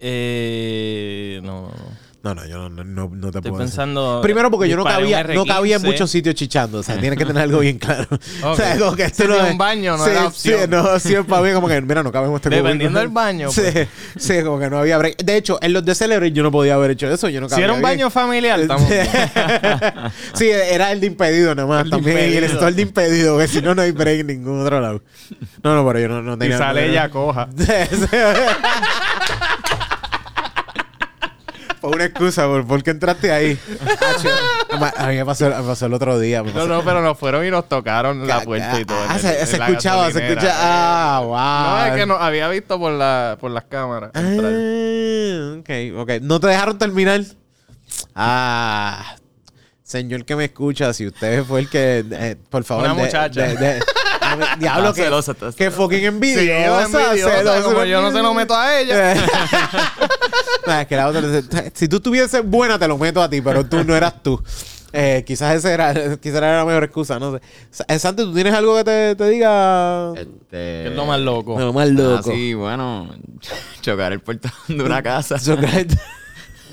Eh, 0.00 1.40
no, 1.42 1.62
no, 1.62 1.68
no. 1.68 2.03
No, 2.24 2.34
no, 2.34 2.46
yo 2.46 2.70
no, 2.70 2.82
no, 2.84 2.84
no- 2.84 3.30
te 3.30 3.38
Estoy 3.38 3.50
puedo 3.50 3.62
decir. 3.62 3.76
pensando. 3.76 4.20
Primero 4.22 4.50
porque 4.50 4.66
yo 4.68 4.76
no 4.76 4.82
disparé 4.84 5.04
un 5.04 5.12
cabía, 5.12 5.34
no 5.34 5.44
cabía 5.44 5.76
en 5.76 5.82
R15. 5.82 5.86
muchos 5.86 6.10
sitios 6.10 6.34
chichando. 6.34 6.78
O 6.78 6.82
sea, 6.82 6.98
tienes 6.98 7.18
que 7.18 7.26
tener 7.26 7.42
algo 7.42 7.58
bien 7.58 7.78
claro. 7.78 8.06
O 8.42 8.56
sea, 8.56 8.78
como 8.78 8.96
que 8.96 9.04
esto 9.04 9.24
Si 9.24 9.28
no 9.28 9.34
de 9.36 9.44
es- 9.44 9.50
un 9.52 9.58
baño 9.58 9.96
no 9.98 10.04
sí, 10.04 10.10
era 10.10 10.26
opción. 10.26 10.60
Sí, 10.62 10.66
no, 10.70 10.98
sí, 10.98 11.14
para 11.28 11.42
mí 11.42 11.52
como 11.52 11.68
que, 11.68 11.80
mira, 11.82 12.02
no 12.02 12.10
cabemos 12.10 12.36
este 12.36 12.48
Dependiendo 12.48 12.98
del 12.98 13.08
baño, 13.08 13.50
Sí, 13.50 13.60
pues. 13.70 13.88
sí, 14.16 14.42
como 14.42 14.58
que 14.58 14.70
no 14.70 14.78
había 14.78 14.96
break. 14.96 15.18
De 15.22 15.36
hecho, 15.36 15.58
en 15.60 15.74
los 15.74 15.84
de 15.84 15.94
Celebrate 15.94 16.32
yo 16.32 16.42
no 16.42 16.50
podía 16.50 16.74
haber 16.76 16.92
hecho 16.92 17.10
eso. 17.10 17.28
Yo 17.28 17.42
no 17.42 17.48
Si 17.48 17.50
cabía 17.50 17.64
era 17.66 17.74
un 17.74 17.80
bien. 17.80 17.90
baño 17.90 18.08
familiar, 18.10 18.58
estamos 18.58 18.88
bien. 18.88 19.06
sí, 20.34 20.48
era 20.48 20.92
el 20.92 21.00
de 21.00 21.06
impedido 21.08 21.54
nada 21.54 21.68
más. 21.68 21.84
El 21.84 21.90
de 21.90 21.96
también. 21.96 22.16
Y 22.16 22.20
el 22.22 22.28
impedido. 22.44 22.52
store 22.54 22.72
de 22.72 22.82
impedido, 22.82 23.38
que 23.38 23.48
si 23.48 23.60
no, 23.60 23.74
no 23.74 23.82
hay 23.82 23.90
break 23.90 24.20
en 24.20 24.26
ningún 24.28 24.62
otro 24.62 24.80
lado. 24.80 25.02
No, 25.62 25.74
no, 25.74 25.86
pero 25.86 25.98
yo 26.00 26.08
no, 26.08 26.22
no 26.22 26.34
Y 26.36 26.38
tenía. 26.38 26.56
sale 26.56 26.88
ella 26.88 27.10
coja. 27.10 27.48
Fue 31.84 31.92
una 31.96 32.04
excusa 32.06 32.46
por, 32.46 32.66
por 32.66 32.82
qué 32.82 32.90
entraste 32.92 33.30
ahí. 33.30 33.58
A 34.96 35.06
mí 35.08 35.16
me 35.16 35.24
pasó, 35.26 35.50
me 35.50 35.62
pasó 35.62 35.86
el 35.86 35.92
otro 35.94 36.18
día. 36.18 36.42
No, 36.42 36.66
no, 36.66 36.82
pero 36.82 37.02
nos 37.02 37.18
fueron 37.18 37.44
y 37.46 37.50
nos 37.50 37.68
tocaron 37.68 38.26
la 38.26 38.40
puerta 38.40 38.80
y 38.80 38.84
todo. 38.86 38.96
Ah, 39.08 39.18
se, 39.18 39.44
se 39.46 39.56
escuchaba, 39.56 40.10
se 40.10 40.26
escuchaba. 40.26 40.54
Ah, 40.56 41.20
wow. 41.22 41.78
No, 41.78 41.86
es 41.94 42.00
que 42.00 42.06
nos 42.06 42.20
había 42.20 42.48
visto 42.48 42.78
por, 42.78 42.92
la, 42.92 43.36
por 43.38 43.50
las 43.50 43.64
cámaras. 43.64 44.10
entrar. 44.14 44.52
Ah, 44.52 45.56
ok, 45.60 46.00
ok. 46.00 46.10
¿No 46.22 46.40
te 46.40 46.46
dejaron 46.46 46.78
terminar? 46.78 47.20
Ah, 48.14 49.16
señor 49.82 50.24
que 50.24 50.36
me 50.36 50.46
escucha, 50.46 50.92
si 50.94 51.06
usted 51.06 51.44
fue 51.44 51.60
el 51.60 51.68
que, 51.68 52.04
eh, 52.10 52.36
por 52.48 52.64
favor. 52.64 52.84
Una 52.84 52.94
de- 52.94 53.02
muchacha. 53.02 53.42
de- 53.42 53.56
de- 53.56 53.80
mí- 54.36 54.44
diablo, 54.58 54.92
que, 54.94 55.02
celosa, 55.04 55.34
que 55.56 55.70
fucking 55.70 55.98
Sí, 56.00 56.04
envidiosa. 56.06 56.84
envidiosa, 56.84 57.36
celosa, 57.38 57.62
como 57.62 57.84
yo 57.84 58.02
no 58.02 58.12
se 58.12 58.22
lo 58.22 58.34
meto 58.34 58.54
a 58.56 58.78
ella. 58.80 59.14
Nah, 60.66 60.80
es 60.80 60.86
que 60.86 60.96
la 60.96 61.08
otra, 61.08 61.22
si 61.74 61.88
tú 61.88 62.00
tuvieses 62.00 62.42
buena, 62.44 62.78
te 62.78 62.88
lo 62.88 62.96
meto 62.96 63.22
a 63.22 63.28
ti, 63.28 63.40
pero 63.42 63.66
tú 63.66 63.84
no 63.84 63.94
eras 63.94 64.22
tú. 64.22 64.42
Eh, 64.94 65.22
quizás 65.26 65.56
esa 65.56 65.72
era, 65.74 65.92
quizás 66.20 66.36
era 66.38 66.58
la 66.58 66.64
mejor 66.64 66.84
excusa, 66.84 67.18
no 67.18 67.34
sé. 67.34 67.42
Sa- 67.70 67.98
Santi, 67.98 68.22
¿tú 68.22 68.32
tienes 68.32 68.54
algo 68.54 68.76
que 68.76 68.84
te, 68.84 69.14
te 69.16 69.28
diga? 69.28 70.12
Este, 70.16 70.30
Que 70.50 70.86
es 70.88 70.94
lo 70.94 71.04
más 71.04 71.20
loco. 71.20 71.58
No, 71.58 71.72
más 71.72 71.88
loco. 71.90 72.30
Ah, 72.30 72.32
sí, 72.34 72.54
bueno, 72.54 73.10
chocar 73.82 74.12
el 74.12 74.20
portón 74.20 74.52
de 74.68 74.82
una 74.82 75.02
casa. 75.02 75.36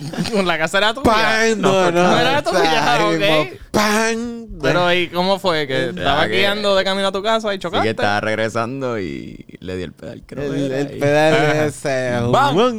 Chocolate. 0.23 0.43
La 0.45 0.57
casa 0.57 0.77
era 0.79 0.93
tuya. 0.93 1.11
¡Pan! 1.11 1.61
No, 1.61 1.91
no. 1.91 2.03
no 2.11 2.19
era 2.19 2.41
tuya, 2.43 3.07
ok. 3.07 3.59
¡Pan! 3.71 4.47
Pero 4.61 4.93
¿y 4.93 5.07
cómo 5.09 5.39
fue? 5.39 5.65
Que 5.67 5.89
estaba 5.89 6.27
que- 6.27 6.37
guiando 6.37 6.75
de 6.75 6.83
camino 6.83 7.07
a 7.07 7.11
tu 7.11 7.23
casa 7.23 7.53
y 7.53 7.57
chocaste. 7.59 7.83
que 7.83 7.89
estaba 7.91 8.19
regresando 8.21 8.99
y 8.99 9.43
le 9.59 9.75
di 9.77 9.83
el 9.83 9.93
pedal, 9.93 10.23
creo. 10.25 10.53
El, 10.53 10.71
el 10.71 10.87
pedal 10.99 11.33
Ajá. 11.33 11.65
ese. 11.65 12.11
¡Bam! 12.29 12.55
¡Bum! 12.55 12.77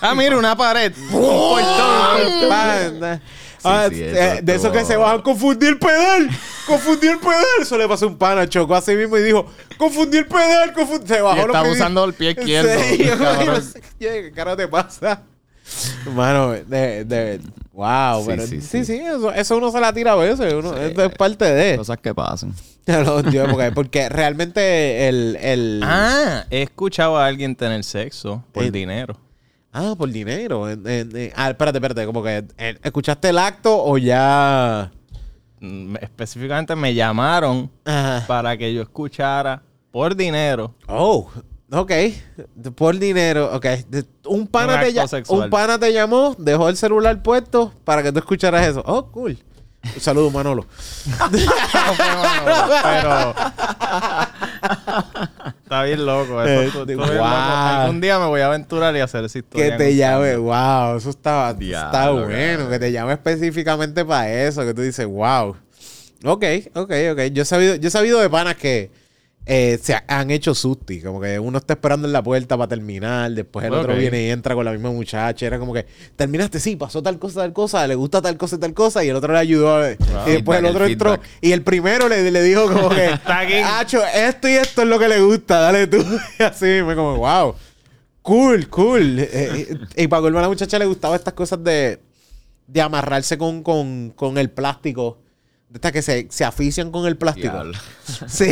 Ah, 0.00 0.14
mira, 0.14 0.36
una 0.36 0.56
pared. 0.56 0.92
Portón. 1.10 2.48
¡Pan! 2.48 3.20
Ah, 3.66 3.86
sí, 3.88 4.02
eh, 4.02 4.34
eso 4.34 4.42
de 4.42 4.54
esos 4.56 4.72
que 4.72 4.84
se 4.84 4.94
van 4.96 5.20
a 5.20 5.22
confundir 5.22 5.70
el 5.70 5.78
pedal. 5.78 6.28
Confundí 6.66 7.06
el 7.08 7.18
pedal. 7.18 7.44
Eso 7.62 7.78
le 7.78 7.88
pasó 7.88 8.04
a 8.04 8.08
un 8.08 8.18
pana. 8.18 8.46
Chocó 8.46 8.74
así 8.74 8.94
mismo 8.94 9.16
y 9.16 9.22
dijo: 9.22 9.46
Confundí 9.78 10.18
el 10.18 10.26
pedal. 10.26 10.72
Confundí. 10.74 11.06
Se 11.08 11.20
bajó 11.22 11.36
Y 11.36 11.40
lo 11.40 11.46
estaba 11.46 11.64
que- 11.64 11.70
usando 11.72 12.04
el 12.04 12.12
pie 12.12 12.30
izquierdo, 12.38 12.70
Sí, 12.90 13.04
no 13.18 13.54
¿Qué 13.98 14.32
carajo 14.34 14.56
te 14.58 14.68
pasa? 14.68 15.22
Mano, 16.14 16.50
de, 16.52 17.04
de, 17.04 17.40
wow, 17.72 18.20
Sí, 18.20 18.26
pero 18.26 18.46
sí, 18.46 18.60
sí, 18.60 18.84
sí, 18.84 18.84
sí. 18.84 18.92
eso, 19.00 19.32
eso 19.32 19.56
uno 19.56 19.70
se 19.70 19.80
la 19.80 19.92
tira 19.92 20.12
a 20.12 20.16
veces, 20.16 20.52
uno, 20.52 20.76
esto 20.76 21.04
es 21.04 21.14
parte 21.16 21.44
de. 21.46 21.76
Cosas 21.78 21.98
que 21.98 22.14
pasan. 22.14 22.54
Porque, 22.86 23.72
porque 23.74 24.08
realmente 24.10 25.08
el, 25.08 25.36
el 25.40 25.80
Ah, 25.82 26.44
he 26.50 26.60
escuchado 26.62 27.16
a 27.16 27.24
alguien 27.26 27.56
tener 27.56 27.82
sexo 27.82 28.44
por 28.52 28.62
Eh, 28.64 28.70
dinero. 28.70 29.16
Ah, 29.72 29.94
por 29.96 30.10
dinero. 30.10 30.68
En- 30.70 30.86
en- 30.86 31.16
en- 31.16 31.32
ah, 31.34 31.48
espérate, 31.48 31.78
espérate. 31.78 32.04
Como 32.04 32.22
que 32.22 32.44
¿escuchaste 32.82 33.30
el 33.30 33.38
acto 33.38 33.82
o 33.82 33.96
ya...? 33.96 34.92
Mm, 35.60 35.96
Específicamente 35.96 36.76
me 36.76 36.92
llamaron 36.94 37.70
Ajá. 37.86 38.24
para 38.26 38.54
que 38.58 38.74
yo 38.74 38.82
escuchara 38.82 39.62
por 39.90 40.14
dinero. 40.14 40.74
Oh, 40.86 41.30
ok. 41.70 41.92
Por 42.74 42.98
dinero, 42.98 43.50
ok. 43.54 43.66
Un 44.26 44.46
pana, 44.46 44.76
Un 44.76 44.80
te, 44.94 45.22
un 45.32 45.50
pana 45.50 45.78
te 45.78 45.92
llamó, 45.92 46.34
dejó 46.38 46.68
el 46.68 46.76
celular 46.76 47.22
puesto 47.22 47.72
para 47.84 48.02
que 48.02 48.12
tú 48.12 48.18
escucharas 48.18 48.66
eso. 48.66 48.82
Oh, 48.86 49.06
cool. 49.10 49.38
Un 49.94 50.00
saludo, 50.00 50.30
Manolo. 50.30 50.64
Pero. 52.82 53.34
Está 55.62 55.82
bien 55.84 56.06
loco. 56.06 56.42
Eso, 56.42 56.62
Eh, 56.62 56.70
tú- 56.72 56.86
tú 56.86 56.94
wow. 56.96 57.04
bien 57.04 57.16
loco. 57.18 57.24
Algún 57.24 58.00
día 58.00 58.18
me 58.18 58.26
voy 58.26 58.40
a 58.40 58.46
aventurar 58.46 58.96
y 58.96 59.00
hacer 59.00 59.24
esa 59.24 59.38
historia. 59.38 59.70
Que 59.72 59.76
te 59.76 59.94
llame, 59.96 60.36
wow, 60.36 60.96
eso 60.96 61.10
está, 61.10 61.50
está 61.50 61.58
Diablo, 61.58 62.24
bueno. 62.26 62.36
cabrón. 62.36 62.70
Que 62.70 62.78
te 62.78 62.92
llame 62.92 63.12
específicamente 63.12 64.04
para 64.04 64.32
eso, 64.32 64.62
que 64.64 64.72
tú 64.74 64.82
dices, 64.82 65.06
wow. 65.06 65.56
Ok, 66.24 66.44
ok, 66.74 66.92
ok. 67.12 67.20
Yo 67.32 67.42
he 67.42 67.44
sabido, 67.44 67.74
yo 67.76 67.88
he 67.88 67.90
sabido 67.90 68.20
de 68.20 68.30
panas 68.30 68.56
que 68.56 68.90
eh, 69.46 69.78
se 69.82 69.94
ha- 69.94 70.04
han 70.08 70.30
hecho 70.30 70.54
susti. 70.54 71.00
Como 71.02 71.20
que 71.20 71.38
uno 71.38 71.58
está 71.58 71.74
esperando 71.74 72.06
en 72.06 72.12
la 72.12 72.22
puerta 72.22 72.56
para 72.56 72.68
terminar, 72.68 73.30
después 73.32 73.66
el 73.66 73.72
otro 73.80 73.92
viene 74.00 74.22
y 74.26 74.30
entra 74.30 74.54
con 74.54 74.64
la 74.64 74.72
misma 74.72 74.90
muchacha. 74.90 75.46
Era 75.46 75.58
como 75.58 75.72
que, 75.74 75.84
terminaste, 76.16 76.58
sí, 76.60 76.76
pasó 76.76 77.02
tal 77.02 77.18
cosa, 77.18 77.40
tal 77.40 77.52
cosa, 77.52 77.86
le 77.86 77.94
gusta 77.94 78.22
tal 78.22 78.36
cosa, 78.38 78.58
tal 78.58 78.72
cosa, 78.72 79.04
y 79.04 79.08
el 79.10 79.16
otro 79.16 79.32
le 79.32 79.38
ayudó. 79.38 79.76
a- 79.76 79.90
Y 79.92 79.96
después 80.32 80.58
el 80.58 80.64
otro 80.66 80.84
el 80.86 80.92
entró, 80.92 81.12
y 81.40 81.52
el 81.52 81.62
primero 81.62 82.08
le, 82.08 82.30
le 82.30 82.42
dijo 82.42 82.70
como 82.72 82.88
que. 82.90 83.10
Hacho, 83.64 84.02
esto 84.06 84.48
y 84.48 84.52
esto 84.54 84.82
es 84.82 84.88
lo 84.88 84.98
que 84.98 85.08
le 85.08 85.20
gusta, 85.20 85.58
dale 85.60 85.86
tú. 85.86 85.98
Y 86.38 86.42
así, 86.42 86.64
me 86.86 86.94
como, 86.94 87.16
wow. 87.18 87.54
Cool, 88.22 88.68
cool. 88.70 89.18
Eh, 89.20 89.28
eh, 89.32 89.78
y 90.04 90.06
para 90.08 90.22
colmo 90.22 90.38
a 90.38 90.42
la 90.42 90.48
muchacha 90.48 90.78
le 90.78 90.86
gustaba 90.86 91.14
estas 91.16 91.34
cosas 91.34 91.62
de, 91.62 92.00
de 92.66 92.80
amarrarse 92.80 93.36
con, 93.36 93.62
con, 93.62 94.12
con 94.16 94.38
el 94.38 94.48
plástico. 94.50 95.18
De 95.74 95.78
estas 95.78 95.90
que 95.90 96.02
se, 96.02 96.28
se 96.30 96.44
afician 96.44 96.92
con 96.92 97.04
el 97.04 97.16
plástico. 97.16 97.48
Diablo. 97.52 97.76
Sí, 98.28 98.46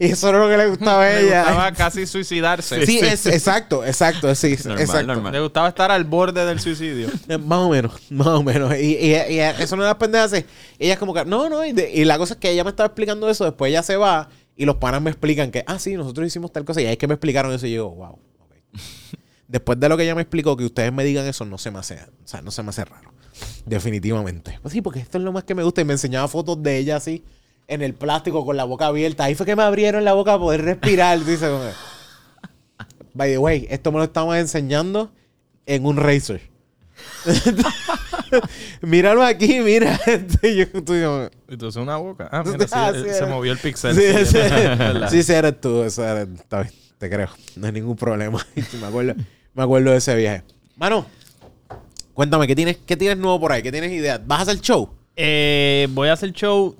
y 0.00 0.06
eso 0.06 0.28
era 0.28 0.38
lo 0.40 0.48
que 0.48 0.56
le 0.56 0.66
gustaba 0.66 1.04
a 1.06 1.08
Le 1.12 1.20
ella. 1.28 1.42
gustaba 1.44 1.72
casi 1.72 2.04
suicidarse. 2.04 2.84
Sí, 2.84 2.98
es, 2.98 3.26
exacto, 3.26 3.84
exacto, 3.86 4.34
sí, 4.34 4.56
Normal, 4.64 4.80
exacto. 4.80 5.06
normal. 5.06 5.32
Le 5.34 5.40
gustaba 5.40 5.68
estar 5.68 5.92
al 5.92 6.02
borde 6.02 6.44
del 6.44 6.58
suicidio. 6.58 7.08
Eh, 7.28 7.38
Más 7.38 7.58
o 7.60 7.68
menos, 7.70 7.92
más 8.10 8.26
o 8.26 8.42
menos. 8.42 8.74
Y, 8.76 8.96
y, 8.96 9.10
y 9.14 9.38
eso 9.38 9.76
no 9.76 9.84
es 9.84 9.86
las 9.86 9.94
pendejas. 9.98 10.32
Ella 10.32 10.94
es 10.94 10.98
como 10.98 11.14
que, 11.14 11.24
no, 11.24 11.48
no. 11.48 11.64
Y, 11.64 11.70
de- 11.72 11.92
y 11.92 12.04
la 12.04 12.18
cosa 12.18 12.34
es 12.34 12.40
que 12.40 12.50
ella 12.50 12.64
me 12.64 12.70
estaba 12.70 12.88
explicando 12.88 13.30
eso. 13.30 13.44
Después 13.44 13.68
ella 13.70 13.84
se 13.84 13.96
va 13.96 14.28
y 14.56 14.64
los 14.64 14.78
panas 14.78 15.00
me 15.02 15.10
explican 15.10 15.52
que, 15.52 15.62
ah, 15.68 15.78
sí, 15.78 15.94
nosotros 15.94 16.26
hicimos 16.26 16.52
tal 16.52 16.64
cosa. 16.64 16.80
Y 16.80 16.86
ahí 16.86 16.92
es 16.94 16.98
que 16.98 17.06
me 17.06 17.14
explicaron 17.14 17.52
eso. 17.52 17.68
Y 17.68 17.74
yo, 17.74 17.88
wow. 17.88 18.18
ok. 18.40 18.54
Después 19.46 19.78
de 19.78 19.88
lo 19.88 19.96
que 19.96 20.02
ella 20.02 20.16
me 20.16 20.22
explicó, 20.22 20.56
que 20.56 20.64
ustedes 20.64 20.92
me 20.92 21.04
digan 21.04 21.24
eso, 21.26 21.44
no 21.44 21.56
se 21.56 21.70
me 21.70 21.78
hace, 21.78 21.94
o 22.24 22.26
sea, 22.26 22.42
no 22.42 22.50
se 22.50 22.64
me 22.64 22.70
hace 22.70 22.84
raro. 22.84 23.12
Definitivamente. 23.64 24.58
Pues 24.62 24.72
sí, 24.72 24.80
porque 24.82 25.00
esto 25.00 25.18
es 25.18 25.24
lo 25.24 25.32
más 25.32 25.44
que 25.44 25.54
me 25.54 25.62
gusta. 25.62 25.80
Y 25.80 25.84
me 25.84 25.92
enseñaba 25.94 26.28
fotos 26.28 26.62
de 26.62 26.78
ella 26.78 26.96
así, 26.96 27.24
en 27.68 27.82
el 27.82 27.94
plástico, 27.94 28.44
con 28.44 28.56
la 28.56 28.64
boca 28.64 28.86
abierta. 28.86 29.24
Ahí 29.24 29.34
fue 29.34 29.46
que 29.46 29.56
me 29.56 29.62
abrieron 29.62 30.04
la 30.04 30.12
boca 30.12 30.32
para 30.32 30.40
poder 30.40 30.62
respirar. 30.62 31.24
Dice, 31.24 31.48
By 33.14 33.30
the 33.32 33.38
way, 33.38 33.66
esto 33.70 33.92
me 33.92 33.98
lo 33.98 34.04
estamos 34.04 34.36
enseñando 34.36 35.10
en 35.66 35.86
un 35.86 35.96
Razer. 35.96 36.40
Míralo 38.80 39.22
aquí, 39.22 39.60
mira. 39.60 39.98
Entonces 41.48 41.76
una 41.76 41.96
boca. 41.96 42.28
Ah, 42.30 42.42
mira, 42.44 42.58
sí, 42.66 42.72
Ah, 42.72 42.92
eh, 42.94 43.02
sí, 43.04 43.14
se 43.14 43.26
movió 43.26 43.52
el 43.52 43.58
pixel. 43.58 43.94
Sí, 43.94 45.22
Sí, 45.22 45.32
eres 45.32 45.60
tú. 45.60 45.82
Eso 45.82 46.04
eres- 46.04 46.28
te 46.98 47.10
creo. 47.10 47.28
No 47.56 47.66
hay 47.66 47.72
ningún 47.72 47.96
problema. 47.96 48.44
me, 48.80 48.86
acuerdo, 48.86 49.14
me 49.54 49.62
acuerdo 49.62 49.90
de 49.90 49.96
ese 49.98 50.14
viaje. 50.14 50.42
Mano, 50.76 51.06
cuéntame, 52.16 52.46
¿qué 52.46 52.56
tienes, 52.56 52.78
¿qué 52.84 52.96
tienes 52.96 53.18
nuevo 53.18 53.38
por 53.38 53.52
ahí? 53.52 53.62
¿Qué 53.62 53.70
tienes 53.70 53.92
ideas? 53.92 54.20
¿Vas 54.26 54.40
a 54.40 54.42
hacer 54.42 54.60
show? 54.60 54.88
Eh, 55.14 55.86
voy 55.90 56.08
a 56.08 56.14
hacer 56.14 56.32
show. 56.32 56.74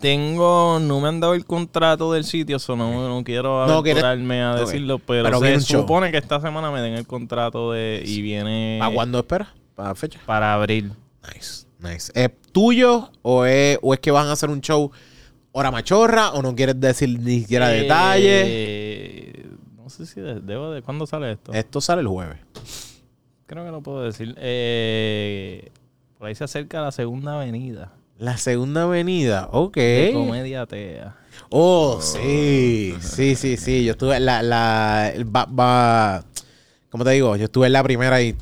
Tengo, 0.00 0.78
no 0.80 1.00
me 1.00 1.08
han 1.08 1.18
dado 1.20 1.34
el 1.34 1.44
contrato 1.44 2.12
del 2.12 2.22
sitio, 2.24 2.58
so 2.60 2.76
no, 2.76 3.08
no 3.08 3.24
quiero 3.24 3.66
No, 3.66 3.78
aventurarme 3.78 4.42
a 4.42 4.52
Ok. 4.54 4.60
decirlo, 4.60 4.98
pero, 5.00 5.24
Pero 5.24 5.40
viene 5.40 5.56
un 5.56 5.62
se 5.62 5.72
show. 5.72 5.80
supone 5.82 6.10
que 6.12 6.18
esta 6.18 6.40
semana 6.40 6.70
me 6.70 6.80
den 6.80 6.94
el 6.94 7.04
contrato 7.06 7.72
de 7.72 8.02
y 8.06 8.22
viene 8.22 8.76
¿Para 8.80 8.94
cuándo 8.94 9.18
esperas? 9.18 9.48
¿Para 9.74 9.94
fecha? 9.96 10.20
para 10.24 10.54
abril. 10.54 10.92
Nice, 11.34 11.66
nice. 11.80 12.12
¿Es 12.14 12.30
tuyo 12.52 13.10
o 13.22 13.44
es, 13.44 13.78
o 13.82 13.92
es 13.92 13.98
que 14.00 14.12
van 14.12 14.28
a 14.28 14.32
hacer 14.32 14.50
un 14.50 14.60
show 14.60 14.90
hora 15.50 15.72
machorra 15.72 16.30
o 16.30 16.42
no 16.42 16.54
quieres 16.54 16.78
decir 16.80 17.18
ni 17.18 17.40
siquiera 17.40 17.74
Eh, 17.74 17.82
detalles? 17.82 19.46
No 19.76 19.90
sé 19.90 20.06
si 20.06 20.20
de- 20.20 20.38
debo 20.40 20.70
de 20.70 20.80
cuándo 20.82 21.06
sale 21.08 21.32
esto. 21.32 21.52
Esto 21.52 21.80
sale 21.80 22.02
el 22.02 22.06
jueves. 22.08 22.38
Creo 23.48 23.64
que 23.64 23.70
no 23.72 23.82
puedo 23.82 24.02
decir. 24.04 24.34
Eh, 24.38 25.70
por 26.18 26.28
ahí 26.28 26.34
se 26.36 26.44
acerca 26.44 26.80
la 26.82 26.92
segunda 26.92 27.34
avenida 27.36 27.92
La 28.18 28.36
segunda 28.36 28.82
avenida, 28.84 29.48
ok. 29.50 29.74
de 29.76 30.10
comedia 30.14 30.66
tea. 30.66 31.16
Oh, 31.50 31.98
sí, 32.00 32.94
sí, 33.00 33.34
sí, 33.36 33.56
sí. 33.56 33.84
Yo 33.84 33.92
estuve 33.92 34.16
en 34.16 34.26
la, 34.26 34.42
la, 34.42 35.10
el 35.14 35.24
va, 35.34 35.46
va- 35.46 36.24
¿cómo 36.90 37.04
te 37.04 37.10
digo? 37.12 37.36
Yo 37.36 37.44
estuve 37.44 37.66
en 37.68 37.72
la 37.72 37.82
primera 37.82 38.20
y, 38.20 38.34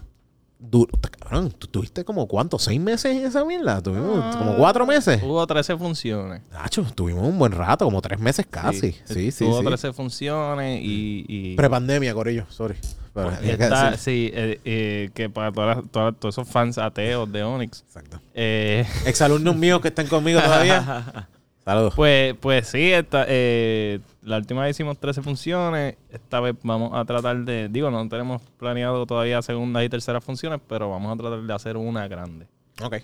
du- 0.58 0.88
cabrón, 1.20 1.52
¿tú 1.52 1.66
tuviste 1.68 2.04
como 2.04 2.26
cuántos? 2.26 2.62
¿Seis 2.64 2.80
meses 2.80 3.14
en 3.14 3.26
esa 3.26 3.44
mierda? 3.44 3.80
Tuvimos 3.82 4.34
como 4.36 4.56
cuatro 4.56 4.86
meses. 4.86 5.22
Hubo 5.22 5.46
13 5.46 5.76
funciones. 5.76 6.42
Nacho, 6.50 6.84
tuvimos 6.94 7.24
un 7.28 7.38
buen 7.38 7.52
rato, 7.52 7.84
como 7.84 8.00
tres 8.02 8.18
meses 8.18 8.46
casi. 8.50 8.92
Sí, 9.04 9.30
sí, 9.30 9.44
Hubo 9.44 9.60
sí. 9.60 9.66
13 9.66 9.92
funciones 9.92 10.80
y... 10.82 11.24
y 11.28 11.54
Prepandemia, 11.56 12.14
Corillo, 12.14 12.46
sorry. 12.48 12.76
Pero 13.16 13.90
que 13.90 13.98
sí, 13.98 14.30
eh, 14.34 14.60
eh, 14.64 15.10
que 15.14 15.28
para 15.30 15.50
todas 15.52 15.76
las- 15.78 15.90
todas- 15.90 16.14
todos 16.18 16.34
esos 16.34 16.48
fans 16.48 16.78
ateos 16.78 17.30
de 17.32 17.42
Onyx. 17.42 17.82
Exacto. 17.82 18.20
eh, 18.34 18.86
Exalumnos 19.06 19.56
míos 19.56 19.80
que 19.80 19.88
están 19.88 20.06
conmigo 20.06 20.40
todavía. 20.40 21.28
Saludos. 21.64 21.94
pues, 21.96 22.34
pues 22.40 22.68
sí, 22.68 22.92
esta, 22.92 23.24
eh, 23.26 23.98
la 24.22 24.36
última 24.36 24.62
vez 24.62 24.76
hicimos 24.76 24.98
13 25.00 25.20
funciones. 25.22 25.96
Esta 26.10 26.38
vez 26.38 26.54
vamos 26.62 26.92
a 26.94 27.04
tratar 27.04 27.38
de... 27.44 27.68
Digo, 27.68 27.90
no 27.90 28.08
tenemos 28.08 28.40
planeado 28.56 29.04
todavía 29.04 29.42
segundas 29.42 29.82
y 29.84 29.88
terceras 29.88 30.22
funciones, 30.22 30.60
pero 30.68 30.88
vamos 30.90 31.12
a 31.12 31.16
tratar 31.20 31.42
de 31.42 31.52
hacer 31.52 31.76
una 31.76 32.06
grande. 32.06 32.46
Ok. 32.80 32.98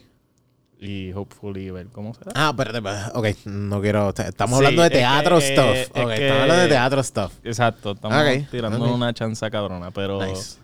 Y 0.84 1.12
hopefully 1.12 1.70
ver 1.70 1.86
cómo 1.92 2.12
será. 2.12 2.32
Ah, 2.34 2.50
espérate, 2.50 2.80
ok, 3.14 3.26
no 3.46 3.80
quiero. 3.80 4.08
Estamos 4.10 4.58
Sí, 4.58 4.64
hablando 4.64 4.82
de 4.82 4.90
que, 4.90 4.96
teatro 4.96 5.40
stuff. 5.40 5.74
es 5.76 5.88
Ok, 5.90 5.94
que- 5.94 6.14
estamos 6.14 6.42
hablando 6.42 6.62
de 6.62 6.68
teatro 6.68 7.02
stuff. 7.04 7.32
Exacto, 7.44 7.92
estamos 7.92 8.48
tirando 8.50 8.92
una 8.92 9.14
chanza 9.14 9.48
cabrona, 9.48 9.92
pero... 9.92 10.20
Nice. 10.26 10.56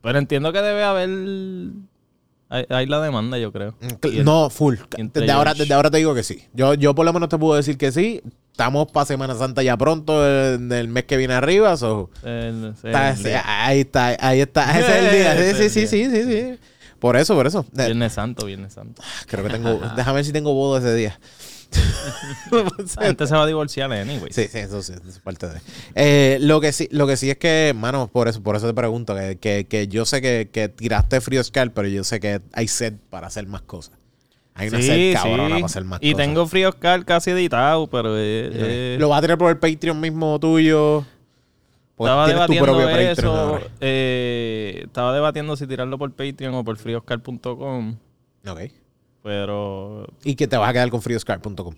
Pero 0.00 0.18
entiendo 0.18 0.50
que 0.54 0.62
debe 0.62 0.82
haber... 0.82 1.10
Hay, 2.48 2.64
hay 2.70 2.86
la 2.86 3.02
demanda, 3.02 3.36
yo 3.36 3.52
creo. 3.52 3.74
El- 4.02 4.24
No, 4.24 4.48
full. 4.48 4.76
Desde 4.96 5.30
ahora, 5.30 5.52
desde 5.52 5.74
ahora 5.74 5.90
te 5.90 5.98
digo 5.98 6.14
que 6.14 6.22
sí. 6.22 6.48
Yo, 6.54 6.72
yo 6.72 6.94
por 6.94 7.04
lo 7.04 7.12
menos 7.12 7.28
te 7.28 7.36
puedo 7.36 7.54
decir 7.54 7.76
que 7.76 7.92
sí. 7.92 8.22
Estamos 8.50 8.90
para 8.90 9.04
Semana 9.06 9.34
Santa 9.34 9.62
ya 9.62 9.76
pronto, 9.76 10.26
el, 10.26 10.72
el 10.72 10.88
mes 10.88 11.04
que 11.04 11.16
viene 11.18 11.34
arriba. 11.34 11.76
so, 11.76 12.08
el- 12.24 12.74
está- 12.82 13.66
ahí 13.66 13.80
está, 13.80 14.16
ahí 14.18 14.40
está. 14.40 14.70
Ese 14.80 14.98
es 14.98 15.04
el 15.04 15.18
día. 15.18 15.54
Sí, 15.56 15.68
sí, 15.68 15.86
sí, 15.86 16.10
sí, 16.10 16.22
sí. 16.24 16.58
Por 17.00 17.16
eso, 17.16 17.34
por 17.34 17.46
eso. 17.46 17.64
Eh, 17.76 17.86
Viernes 17.86 18.12
Santo, 18.12 18.46
Viernes 18.46 18.74
Santo. 18.74 19.02
Creo 19.26 19.44
que 19.44 19.50
tengo. 19.50 19.80
Déjame 19.96 20.16
ver 20.16 20.24
si 20.24 20.32
tengo 20.32 20.54
bodo 20.54 20.78
ese 20.78 20.94
día. 20.94 21.18
Gente 23.00 23.26
se 23.26 23.34
va 23.34 23.42
a 23.44 23.46
divorciar 23.46 23.92
anyway. 23.92 24.32
Sí, 24.32 24.48
sí, 24.48 24.58
eso 24.58 24.82
sí, 24.82 24.92
es 25.08 25.18
parte 25.20 25.46
de. 25.48 25.60
Eh, 25.94 26.38
lo 26.40 26.60
que 26.60 26.72
sí, 26.72 26.88
lo 26.90 27.06
que 27.06 27.16
sí 27.16 27.30
es 27.30 27.38
que, 27.38 27.72
mano, 27.76 28.08
por 28.08 28.28
eso, 28.28 28.42
por 28.42 28.56
eso 28.56 28.66
te 28.66 28.74
pregunto, 28.74 29.14
que, 29.14 29.38
que, 29.38 29.66
que 29.68 29.88
yo 29.88 30.04
sé 30.04 30.20
que, 30.20 30.48
que 30.52 30.68
tiraste 30.68 31.20
Frío 31.20 31.42
Scar, 31.42 31.72
pero 31.72 31.88
yo 31.88 32.04
sé 32.04 32.20
que 32.20 32.40
hay 32.52 32.68
sed 32.68 32.94
para 33.08 33.28
hacer 33.28 33.46
más 33.46 33.62
cosas. 33.62 33.92
Hay 34.54 34.68
una 34.68 34.82
sed 34.82 35.14
cabrona 35.14 35.54
para 35.54 35.66
hacer 35.66 35.84
más 35.84 36.00
y 36.02 36.12
cosas. 36.12 36.26
tengo 36.26 36.46
Free 36.46 36.64
Oscar 36.64 37.04
casi 37.04 37.30
editado, 37.30 37.86
pero 37.86 38.18
eh, 38.18 38.50
eh, 38.52 38.96
Lo 39.00 39.08
vas 39.08 39.18
a 39.18 39.22
tirar 39.22 39.38
por 39.38 39.50
el 39.50 39.58
Patreon 39.58 39.98
mismo 39.98 40.38
tuyo. 40.38 41.04
Porque 42.00 42.10
estaba 42.10 42.26
debatiendo 42.28 42.88
eso. 42.98 43.60
eh, 43.80 44.80
estaba 44.86 45.12
debatiendo 45.12 45.54
si 45.56 45.66
tirarlo 45.66 45.98
por 45.98 46.10
Patreon 46.12 46.54
o 46.54 46.64
por 46.64 46.78
freeoscar.com. 46.78 47.96
Ok. 48.48 48.60
Pero 49.22 50.06
Y 50.24 50.34
que 50.34 50.48
te 50.48 50.56
vas 50.56 50.70
a 50.70 50.72
quedar 50.72 50.88
con 50.90 51.02
frioscar.com. 51.02 51.74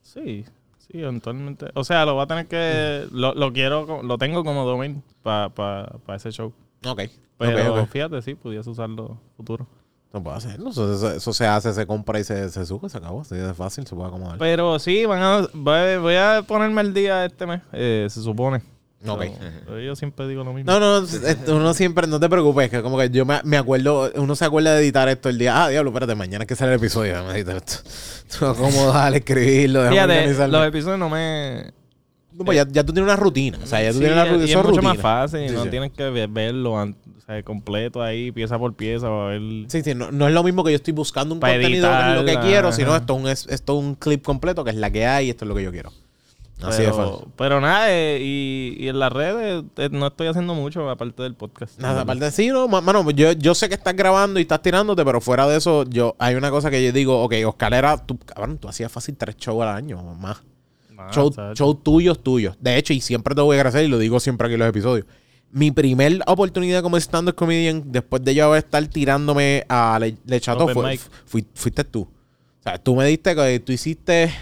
sí, 0.00 0.44
sí, 0.78 1.00
eventualmente. 1.00 1.66
O 1.74 1.84
sea, 1.84 2.06
lo 2.06 2.16
va 2.16 2.22
a 2.22 2.26
tener 2.26 2.46
que. 2.46 3.06
Lo, 3.12 3.34
lo 3.34 3.52
quiero, 3.52 4.02
lo 4.02 4.16
tengo 4.16 4.42
como 4.42 4.64
domain 4.64 5.02
para 5.22 5.50
pa, 5.50 5.92
pa 6.06 6.14
ese 6.14 6.30
show. 6.32 6.52
Ok. 6.86 7.02
Pero 7.36 7.74
Ok, 7.74 7.80
ok. 7.82 7.88
fíjate, 7.90 8.22
sí, 8.22 8.34
pudiese 8.34 8.70
usarlo 8.70 9.18
futuro. 9.36 9.66
No 10.14 10.22
puedo 10.22 10.36
hacerlo. 10.36 10.70
Eso, 10.70 10.94
eso- 10.94 11.12
eso 11.12 11.32
se 11.34 11.46
hace, 11.46 11.72
se 11.74 11.86
compra 11.86 12.18
y 12.20 12.24
se, 12.24 12.48
se 12.48 12.64
sube, 12.64 12.88
se 12.88 12.96
acabó. 12.98 13.20
Así 13.22 13.34
de 13.34 13.52
fácil, 13.54 13.86
se 13.86 13.94
puede 13.94 14.08
acomodar. 14.08 14.38
Pero 14.38 14.78
sí, 14.78 15.04
van 15.04 15.22
a, 15.22 15.48
voy, 15.52 15.96
voy 15.98 16.14
a 16.14 16.42
ponerme 16.46 16.80
el 16.82 16.94
día 16.94 17.24
este 17.26 17.46
mes, 17.46 17.60
eh, 17.72 18.06
se 18.08 18.22
supone. 18.22 18.62
Ok. 19.06 19.24
Pero 19.66 19.80
yo 19.80 19.96
siempre 19.96 20.28
digo 20.28 20.44
lo 20.44 20.52
mismo. 20.52 20.70
No, 20.70 20.78
no, 20.78 20.98
es- 21.06 21.38
uno 21.48 21.74
siempre, 21.74 22.06
no 22.06 22.20
te 22.20 22.28
preocupes, 22.28 22.70
que 22.70 22.82
como 22.82 22.96
que 22.98 23.10
yo 23.10 23.24
me, 23.26 23.40
me 23.44 23.56
acuerdo, 23.56 24.10
uno 24.16 24.36
se 24.36 24.44
acuerda 24.44 24.74
de 24.74 24.82
editar 24.82 25.08
esto 25.08 25.28
el 25.28 25.38
día, 25.38 25.64
ah, 25.64 25.68
diablo, 25.68 25.90
espérate, 25.90 26.14
mañana 26.14 26.44
es 26.44 26.48
que 26.48 26.54
sale 26.56 26.72
el 26.72 26.78
episodio, 26.78 27.12
déjame 27.14 27.32
editar 27.38 27.56
esto. 27.56 27.80
Cómo 28.56 28.92
al 28.92 29.14
escribirlo, 29.14 29.88
Fíjate, 29.88 30.32
los 30.48 30.66
episodios 30.66 30.98
no 30.98 31.08
me. 31.08 31.72
No, 32.34 32.44
pues 32.46 32.56
ya, 32.56 32.66
ya 32.66 32.82
tú 32.82 32.94
tienes 32.94 33.12
una 33.12 33.16
rutina. 33.16 33.58
O 33.62 33.66
sea, 33.66 33.82
ya 33.82 33.88
tú 33.90 33.94
Sí, 33.98 33.98
tienes 34.04 34.14
una 34.16 34.24
rutina. 34.24 34.44
es 34.44 34.50
eso 34.50 34.60
es 34.60 34.66
mucho 34.66 34.82
más 34.82 34.96
fácil. 34.98 35.48
Sí, 35.50 35.54
no 35.54 35.64
sí. 35.64 35.68
tienes 35.68 35.92
que 35.92 36.08
ve- 36.08 36.26
verlo 36.28 36.78
an- 36.78 36.96
o 37.18 37.20
sea, 37.26 37.42
completo 37.42 38.02
ahí, 38.02 38.32
pieza 38.32 38.58
por 38.58 38.72
pieza. 38.74 39.06
para 39.08 39.26
ver- 39.26 39.64
Sí, 39.68 39.82
sí, 39.82 39.94
no, 39.94 40.10
no 40.10 40.28
es 40.28 40.32
lo 40.32 40.42
mismo 40.42 40.64
que 40.64 40.70
yo 40.70 40.76
estoy 40.76 40.94
buscando 40.94 41.34
un 41.34 41.40
Para 41.40 41.52
contenido 41.54 41.90
que 41.90 41.94
es 41.94 42.06
lo 42.16 42.24
que 42.24 42.30
editarla, 42.30 42.48
quiero, 42.48 42.72
sino 42.72 42.96
esto 42.96 43.28
es, 43.28 43.46
esto 43.48 43.78
es 43.78 43.84
un 43.84 43.94
clip 43.96 44.22
completo 44.24 44.64
que 44.64 44.70
es 44.70 44.76
la 44.76 44.90
que 44.90 45.06
hay 45.06 45.26
y 45.26 45.30
esto 45.30 45.44
es 45.44 45.48
lo 45.50 45.54
que 45.54 45.62
yo 45.62 45.72
quiero. 45.72 45.92
Así 46.60 46.82
de 46.82 46.90
pero, 46.90 47.10
fácil. 47.12 47.28
pero 47.36 47.60
nada, 47.60 47.86
eh, 47.90 48.18
y, 48.22 48.76
y 48.78 48.88
en 48.88 48.98
las 49.00 49.12
redes 49.12 49.64
eh, 49.78 49.88
no 49.90 50.06
estoy 50.06 50.28
haciendo 50.28 50.54
mucho 50.54 50.88
aparte 50.88 51.22
del 51.24 51.34
podcast. 51.34 51.78
Nada, 51.80 52.02
aparte 52.02 52.24
de 52.26 52.30
sí, 52.30 52.48
no, 52.48 52.68
ma- 52.68 52.80
mano, 52.80 53.10
yo, 53.10 53.32
yo 53.32 53.54
sé 53.54 53.68
que 53.68 53.74
estás 53.74 53.96
grabando 53.96 54.38
y 54.38 54.42
estás 54.42 54.62
tirándote, 54.62 55.04
pero 55.04 55.20
fuera 55.20 55.48
de 55.48 55.56
eso, 55.56 55.84
yo 55.88 56.14
hay 56.20 56.36
una 56.36 56.50
cosa 56.50 56.70
que 56.70 56.84
yo 56.84 56.92
digo, 56.92 57.20
ok, 57.24 57.34
Oscar 57.46 57.74
era, 57.74 57.96
tú, 57.96 58.16
cabrón, 58.18 58.58
tú 58.58 58.68
hacías 58.68 58.92
fácil 58.92 59.16
tres 59.16 59.36
shows 59.36 59.60
al 59.62 59.70
año 59.74 60.00
más. 60.14 60.40
Nada, 60.90 61.10
show, 61.54 61.74
tuyos, 61.74 62.22
tuyos. 62.22 62.54
De 62.60 62.76
hecho, 62.76 62.92
y 62.92 63.00
siempre 63.00 63.34
te 63.34 63.40
voy 63.40 63.56
a 63.56 63.60
agradecer, 63.60 63.84
y 63.84 63.88
lo 63.88 63.98
digo 63.98 64.20
siempre 64.20 64.46
aquí 64.46 64.54
en 64.54 64.60
los 64.60 64.68
episodios. 64.68 65.06
Mi 65.50 65.72
primer 65.72 66.20
oportunidad 66.26 66.80
como 66.82 66.96
stand-up 66.96 67.34
comedian, 67.34 67.82
después 67.90 68.22
de 68.22 68.34
yo 68.36 68.54
estar 68.54 68.86
tirándome 68.86 69.64
a 69.68 69.98
Le, 70.00 70.16
Le 70.26 70.40
Chateau, 70.40 70.68
fue- 70.68 71.44
fuiste 71.54 71.82
tú. 71.82 72.02
O 72.02 72.62
sea, 72.62 72.78
tú 72.78 72.94
me 72.94 73.04
diste 73.06 73.34
que 73.34 73.58
tú 73.58 73.72
hiciste. 73.72 74.32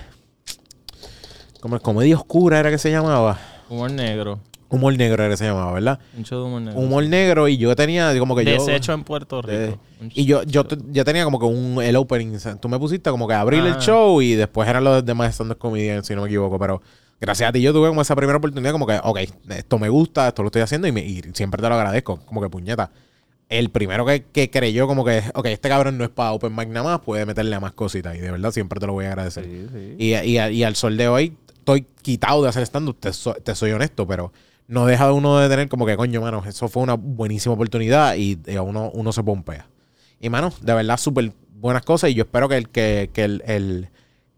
Como 1.61 1.79
comedia 1.81 2.17
oscura 2.17 2.59
era 2.59 2.71
que 2.71 2.79
se 2.79 2.91
llamaba. 2.91 3.39
Humor 3.69 3.91
negro. 3.91 4.41
Humor 4.69 4.97
negro 4.97 5.25
era 5.25 5.33
que 5.33 5.37
se 5.37 5.45
llamaba, 5.47 5.73
¿verdad? 5.73 5.99
Un 6.17 6.25
show 6.25 6.39
de 6.41 6.45
humor 6.47 6.63
negro. 6.63 6.81
Humor 6.81 7.05
negro, 7.07 7.49
y 7.49 7.57
yo 7.59 7.75
tenía 7.75 8.17
como 8.19 8.37
que 8.37 8.45
yo. 8.45 8.53
Desecho 8.53 8.93
en 8.93 9.03
Puerto 9.05 9.43
Rico. 9.43 9.53
de- 9.59 9.79
y 10.15 10.25
yo, 10.27 10.43
yo, 10.45 10.65
yo 10.93 11.05
tenía 11.05 11.25
como 11.25 11.39
que 11.41 11.45
un, 11.47 11.83
el 11.83 11.97
opening. 11.97 12.39
tú 12.61 12.69
me 12.69 12.79
pusiste 12.79 13.11
como 13.11 13.27
que 13.27 13.35
abrir 13.35 13.61
el 13.65 13.73
Ah. 13.75 13.79
show 13.81 14.23
y 14.23 14.35
después 14.35 14.69
eran 14.69 14.85
los 14.85 15.05
demás 15.05 15.35
stand-up 15.35 15.59
comedians, 15.59 16.07
si 16.07 16.15
no 16.15 16.23
me 16.23 16.29
equivoco. 16.29 16.57
Pero 16.59 16.81
gracias 17.21 17.49
a 17.49 17.53
ti 17.53 17.61
yo 17.61 17.73
tuve 17.73 17.89
como 17.89 18.01
esa 18.01 18.15
primera 18.15 18.39
oportunidad, 18.39 18.71
como 18.73 18.87
que, 18.87 18.99
ok, 19.03 19.19
esto 19.51 19.79
me 19.79 19.89
gusta, 19.89 20.29
esto 20.29 20.43
lo 20.43 20.49
estoy 20.49 20.63
haciendo 20.63 20.87
y, 20.87 20.93
me- 20.93 21.05
y 21.05 21.21
siempre 21.35 21.61
te 21.61 21.69
lo 21.69 21.75
agradezco. 21.75 22.21
Como 22.25 22.41
que 22.41 22.49
puñeta. 22.49 22.91
El 23.49 23.71
primero 23.71 24.07
que, 24.07 24.23
que 24.33 24.49
creyó 24.51 24.87
como 24.87 25.05
que, 25.05 25.25
ok, 25.35 25.47
este 25.47 25.69
cabrón 25.69 25.99
no 25.99 26.05
es 26.05 26.11
para 26.11 26.31
Open 26.31 26.55
Mic 26.55 26.69
nada 26.69 26.85
más, 26.85 27.01
puede 27.01 27.27
meterle 27.27 27.57
a 27.57 27.61
más 27.61 27.73
cositas. 27.73 28.15
Y 28.17 28.21
de 28.21 28.31
verdad 28.31 28.53
siempre 28.53 28.79
te 28.79 28.87
lo 28.87 28.93
voy 28.93 29.07
a 29.07 29.09
agradecer. 29.09 29.45
Sí, 29.45 29.67
sí. 29.73 29.95
Y, 29.99 30.15
y, 30.15 30.39
y 30.39 30.63
al 30.63 30.77
sol 30.77 30.97
de 30.97 31.09
hoy 31.09 31.37
estoy 31.61 31.87
quitado 32.03 32.43
de 32.43 32.49
hacer 32.49 32.63
stand-up, 32.67 32.99
te, 33.01 33.13
so- 33.13 33.35
te 33.35 33.55
soy 33.55 33.73
honesto, 33.73 34.07
pero 34.07 34.33
no 34.69 34.87
deja 34.87 35.07
de 35.07 35.13
uno 35.13 35.39
de 35.39 35.49
tener 35.49 35.69
como 35.69 35.87
que, 35.87 35.97
coño, 35.97 36.21
mano, 36.21 36.43
eso 36.47 36.69
fue 36.69 36.83
una 36.83 36.95
buenísima 36.95 37.55
oportunidad 37.55 38.17
y, 38.17 38.39
y 38.47 38.57
uno, 38.57 38.91
uno 38.95 39.13
se 39.13 39.23
pompea. 39.23 39.69
Y, 40.21 40.29
mano, 40.31 40.53
de 40.61 40.75
verdad, 40.75 40.97
súper 40.97 41.33
buenas 41.61 41.83
cosas 41.85 42.11
y 42.11 42.15
yo 42.15 42.25
espero 42.25 42.49
que 42.49 42.57
el, 42.57 42.69
que, 42.69 43.11
que 43.13 43.25
el, 43.25 43.43
el, 43.47 43.89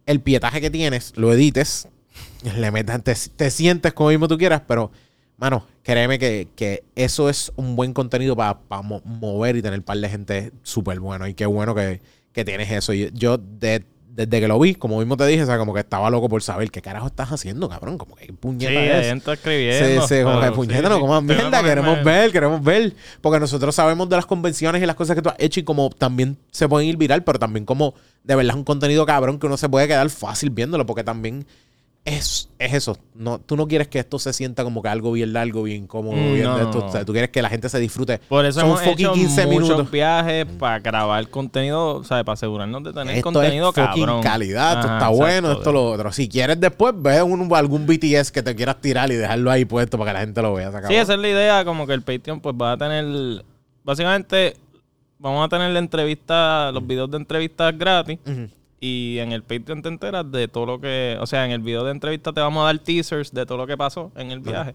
el 0.07 0.21
pietaje 0.21 0.61
que 0.61 0.71
tienes 0.71 1.13
lo 1.17 1.33
edites, 1.33 1.89
le 2.57 2.71
metas, 2.71 3.03
te, 3.03 3.15
te 3.37 3.51
sientes 3.51 3.93
como 3.93 4.11
mismo 4.11 4.29
tú 4.29 4.39
quieras, 4.39 4.63
pero, 4.67 4.91
mano, 5.37 5.67
créeme 5.83 6.19
que, 6.19 6.49
que 6.57 6.85
eso 6.95 7.29
es 7.29 7.53
un 7.57 7.77
buen 7.77 7.93
contenido 7.93 8.37
para 8.37 8.59
mover 9.05 9.57
y 9.57 9.63
tener 9.63 9.79
un 9.81 9.85
par 9.85 9.99
de 9.99 10.09
gente 10.09 10.53
súper 10.63 11.01
bueno 11.01 11.27
y 11.27 11.35
qué 11.35 11.47
bueno 11.47 11.75
que, 11.75 12.01
que 12.33 12.45
tienes 12.45 12.71
eso. 12.71 12.93
Yo, 12.93 13.39
de- 13.39 13.85
desde 14.15 14.41
que 14.41 14.47
lo 14.49 14.59
vi, 14.61 14.75
como 14.75 14.99
mismo 14.99 15.17
te 15.17 15.27
dije, 15.27 15.43
o 15.43 15.47
sea, 15.47 15.57
como 15.57 15.73
que 15.73 15.81
estaba 15.81 16.11
loco 16.11 16.29
por 16.29 16.43
saber 16.43 16.71
qué 16.71 16.83
carajo 16.83 17.07
estás 17.07 17.33
haciendo, 17.33 17.69
cabrón. 17.69 17.97
Como 17.97 18.15
que 18.15 18.27
Sí, 18.27 18.33
puñeta 18.33 18.79
hay 18.79 18.89
es. 18.89 19.07
gente 19.07 19.25
Sí, 19.25 19.33
escribiendo. 19.33 20.07
sí, 20.09 20.23
como 20.23 20.41
que 20.41 20.53
puñeta, 20.53 20.83
sí, 20.83 20.89
no 20.89 20.95
sí. 20.97 21.01
comas 21.01 21.19
a 21.19 21.21
mierda, 21.23 21.63
queremos 21.63 22.05
ver, 22.05 22.31
queremos 22.31 22.63
ver. 22.63 22.93
Porque 23.23 23.41
nosotros 23.41 23.75
sabemos 23.75 24.09
de 24.11 24.17
las 24.17 24.27
convenciones 24.27 24.83
y 24.83 24.87
las 24.87 24.97
cosas 24.97 25.17
que 25.17 25.23
tú 25.23 25.31
has 25.31 25.37
hecho 25.39 25.61
y 25.61 25.63
como 25.63 25.89
también 25.91 26.37
se 26.51 26.69
pueden 26.69 26.89
ir 26.89 26.97
viral, 26.99 27.25
pero 27.25 27.39
también 27.39 27.65
como 27.65 27.95
de 28.25 28.35
verdad 28.37 28.51
es 28.53 28.57
un 28.59 28.65
contenido 28.65 29.07
cabrón 29.07 29.39
que 29.39 29.47
uno 29.47 29.57
se 29.57 29.69
puede 29.69 29.89
quedar 29.89 30.09
fácil 30.11 30.51
viéndolo, 30.51 30.85
porque 30.85 31.05
también 31.05 31.47
es, 32.05 32.49
es 32.59 32.75
eso. 32.75 32.99
No, 33.15 33.39
tú 33.39 33.57
no 33.57 33.69
quieres 33.69 33.87
que 33.87 34.01
esto 34.01 34.19
se 34.19 34.33
sienta 34.33 34.65
como 34.65 34.83
que 34.83 34.89
algo 34.89 35.13
bien 35.13 35.33
largo, 35.33 35.63
bien 35.63 35.87
cómodo, 35.87 36.17
Mm, 36.17 36.35
bien 36.35 36.45
no, 36.45 36.57
de 36.59 36.65
esto. 36.65 36.85
O 36.87 36.91
sea, 36.91 37.05
tú 37.05 37.13
quieres 37.13 37.31
que 37.31 37.41
la 37.43 37.49
gente 37.49 37.69
se 37.69 37.79
disfrute. 37.79 38.19
Por 38.29 38.45
eso 38.45 38.59
Son 38.59 38.71
hemos 38.71 38.83
hecho 38.85 39.13
15 39.13 39.47
muchos 39.47 39.69
minutos. 39.69 39.91
viajes 39.93 40.47
para 40.59 40.81
grabar 40.81 41.29
contenido, 41.29 41.97
o 41.99 42.03
sea, 42.05 42.25
para 42.25 42.35
asegurarnos 42.35 42.83
de 42.83 42.93
tener 42.93 43.17
Esto 43.17 43.33
contenido 43.33 43.69
es 43.69 43.75
cabrón. 43.77 44.21
calidad, 44.21 44.73
esto 44.81 44.87
Ajá, 44.89 44.97
está 44.99 45.09
bueno, 45.11 45.49
exacto. 45.49 45.59
esto 45.61 45.73
lo 45.73 45.91
otro. 45.93 46.13
Si 46.13 46.29
quieres 46.29 46.59
después, 46.59 46.93
ve 46.97 47.23
un, 47.23 47.55
algún 47.55 47.87
BTS 47.87 48.33
que 48.33 48.43
te 48.43 48.57
quieras 48.57 48.81
tirar 48.81 49.11
y 49.13 49.15
dejarlo 49.15 49.51
ahí 49.53 49.65
puesto 49.65 49.97
para 49.97 50.11
que 50.11 50.15
la 50.15 50.21
gente 50.23 50.43
lo 50.43 50.55
vea. 50.55 50.73
Sí, 50.89 50.95
esa 50.97 51.15
es 51.15 51.21
la 51.21 51.29
idea, 51.29 51.65
como 51.65 51.87
que 51.87 51.93
el 51.95 52.03
Patreon 52.03 52.41
pues 52.41 52.57
va 52.61 52.73
a 52.73 52.77
tener, 52.77 53.45
básicamente 53.85 54.57
vamos 55.21 55.47
a 55.47 55.49
tener 55.49 55.71
la 55.71 55.79
entrevista, 55.79 56.73
los 56.73 56.85
videos 56.85 57.09
de 57.13 57.17
entrevistas 57.19 57.79
gratis. 57.79 58.19
Y 58.85 59.19
en 59.21 59.31
el 59.31 59.45
Patreon 59.45 59.81
te 59.81 59.89
enteras 59.89 60.29
de 60.33 60.49
todo 60.49 60.67
lo 60.67 60.81
que, 60.81 61.17
o 61.21 61.27
sea, 61.27 61.45
en 61.47 61.53
el 61.53 61.61
video 61.61 61.85
de 61.85 61.93
entrevista 61.93 62.33
te 62.33 62.41
vamos 62.41 62.63
a 62.63 62.67
dar 62.67 62.79
teasers 62.81 63.33
de 63.33 63.47
todo 63.47 63.57
lo 63.59 63.67
que 63.69 63.77
pasó 63.77 64.11
en 64.17 64.33
el 64.33 64.41
viaje. 64.41 64.75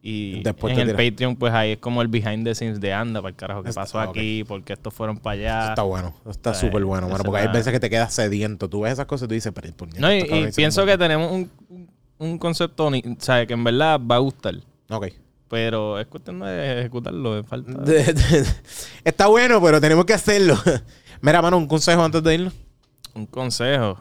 Y 0.00 0.40
Después 0.44 0.72
en 0.74 0.78
el 0.88 0.94
tiras. 0.94 1.10
Patreon, 1.10 1.34
pues 1.34 1.52
ahí 1.52 1.72
es 1.72 1.78
como 1.78 2.00
el 2.00 2.06
behind 2.06 2.44
the 2.44 2.54
scenes 2.54 2.78
de 2.80 2.92
anda, 2.92 3.20
para 3.20 3.30
el 3.30 3.34
carajo, 3.34 3.64
que 3.64 3.72
pasó 3.72 3.98
ok. 3.98 4.10
aquí, 4.10 4.44
porque 4.46 4.74
estos 4.74 4.94
fueron 4.94 5.18
para 5.18 5.34
Eso 5.36 5.48
allá. 5.56 5.68
está 5.70 5.82
bueno, 5.82 6.14
eso 6.20 6.30
está 6.30 6.54
Sí, 6.54 6.66
súper 6.66 6.84
bueno, 6.84 7.06
mano, 7.08 7.16
eso 7.16 7.24
porque 7.24 7.40
hay 7.40 7.48
veces 7.48 7.72
que 7.72 7.80
te 7.80 7.90
quedas 7.90 8.14
sediento. 8.14 8.68
Tú 8.70 8.82
ves 8.82 8.92
esas 8.92 9.06
cosas 9.06 9.26
y 9.26 9.28
tú 9.30 9.34
dices, 9.34 9.52
pero 9.52 9.72
puñeta, 9.74 10.00
No, 10.00 10.14
y, 10.14 10.18
y 10.20 10.52
pienso 10.52 10.86
que 10.86 10.96
tenemos 10.96 11.32
un, 11.32 11.50
un- 12.18 12.38
concepto, 12.38 12.86
o 12.86 12.92
sea, 13.18 13.44
que 13.44 13.54
en 13.54 13.64
verdad 13.64 14.00
va 14.00 14.14
a 14.14 14.18
gustar. 14.18 14.54
Ok. 14.90 15.08
Pero 15.48 15.98
es 15.98 16.06
cuestión 16.06 16.38
de 16.38 16.78
ejecutarlo, 16.80 17.38
es 17.40 17.46
falta. 17.46 17.72
De- 17.72 18.14
está 19.04 19.26
bueno, 19.26 19.60
pero 19.60 19.80
tenemos 19.80 20.04
que 20.04 20.14
hacerlo. 20.14 20.56
Mira, 21.20 21.42
mano, 21.42 21.56
un 21.56 21.66
consejo 21.66 22.04
antes 22.04 22.22
de 22.22 22.34
irnos. 22.34 22.54
Un 23.16 23.26
consejo. 23.26 23.98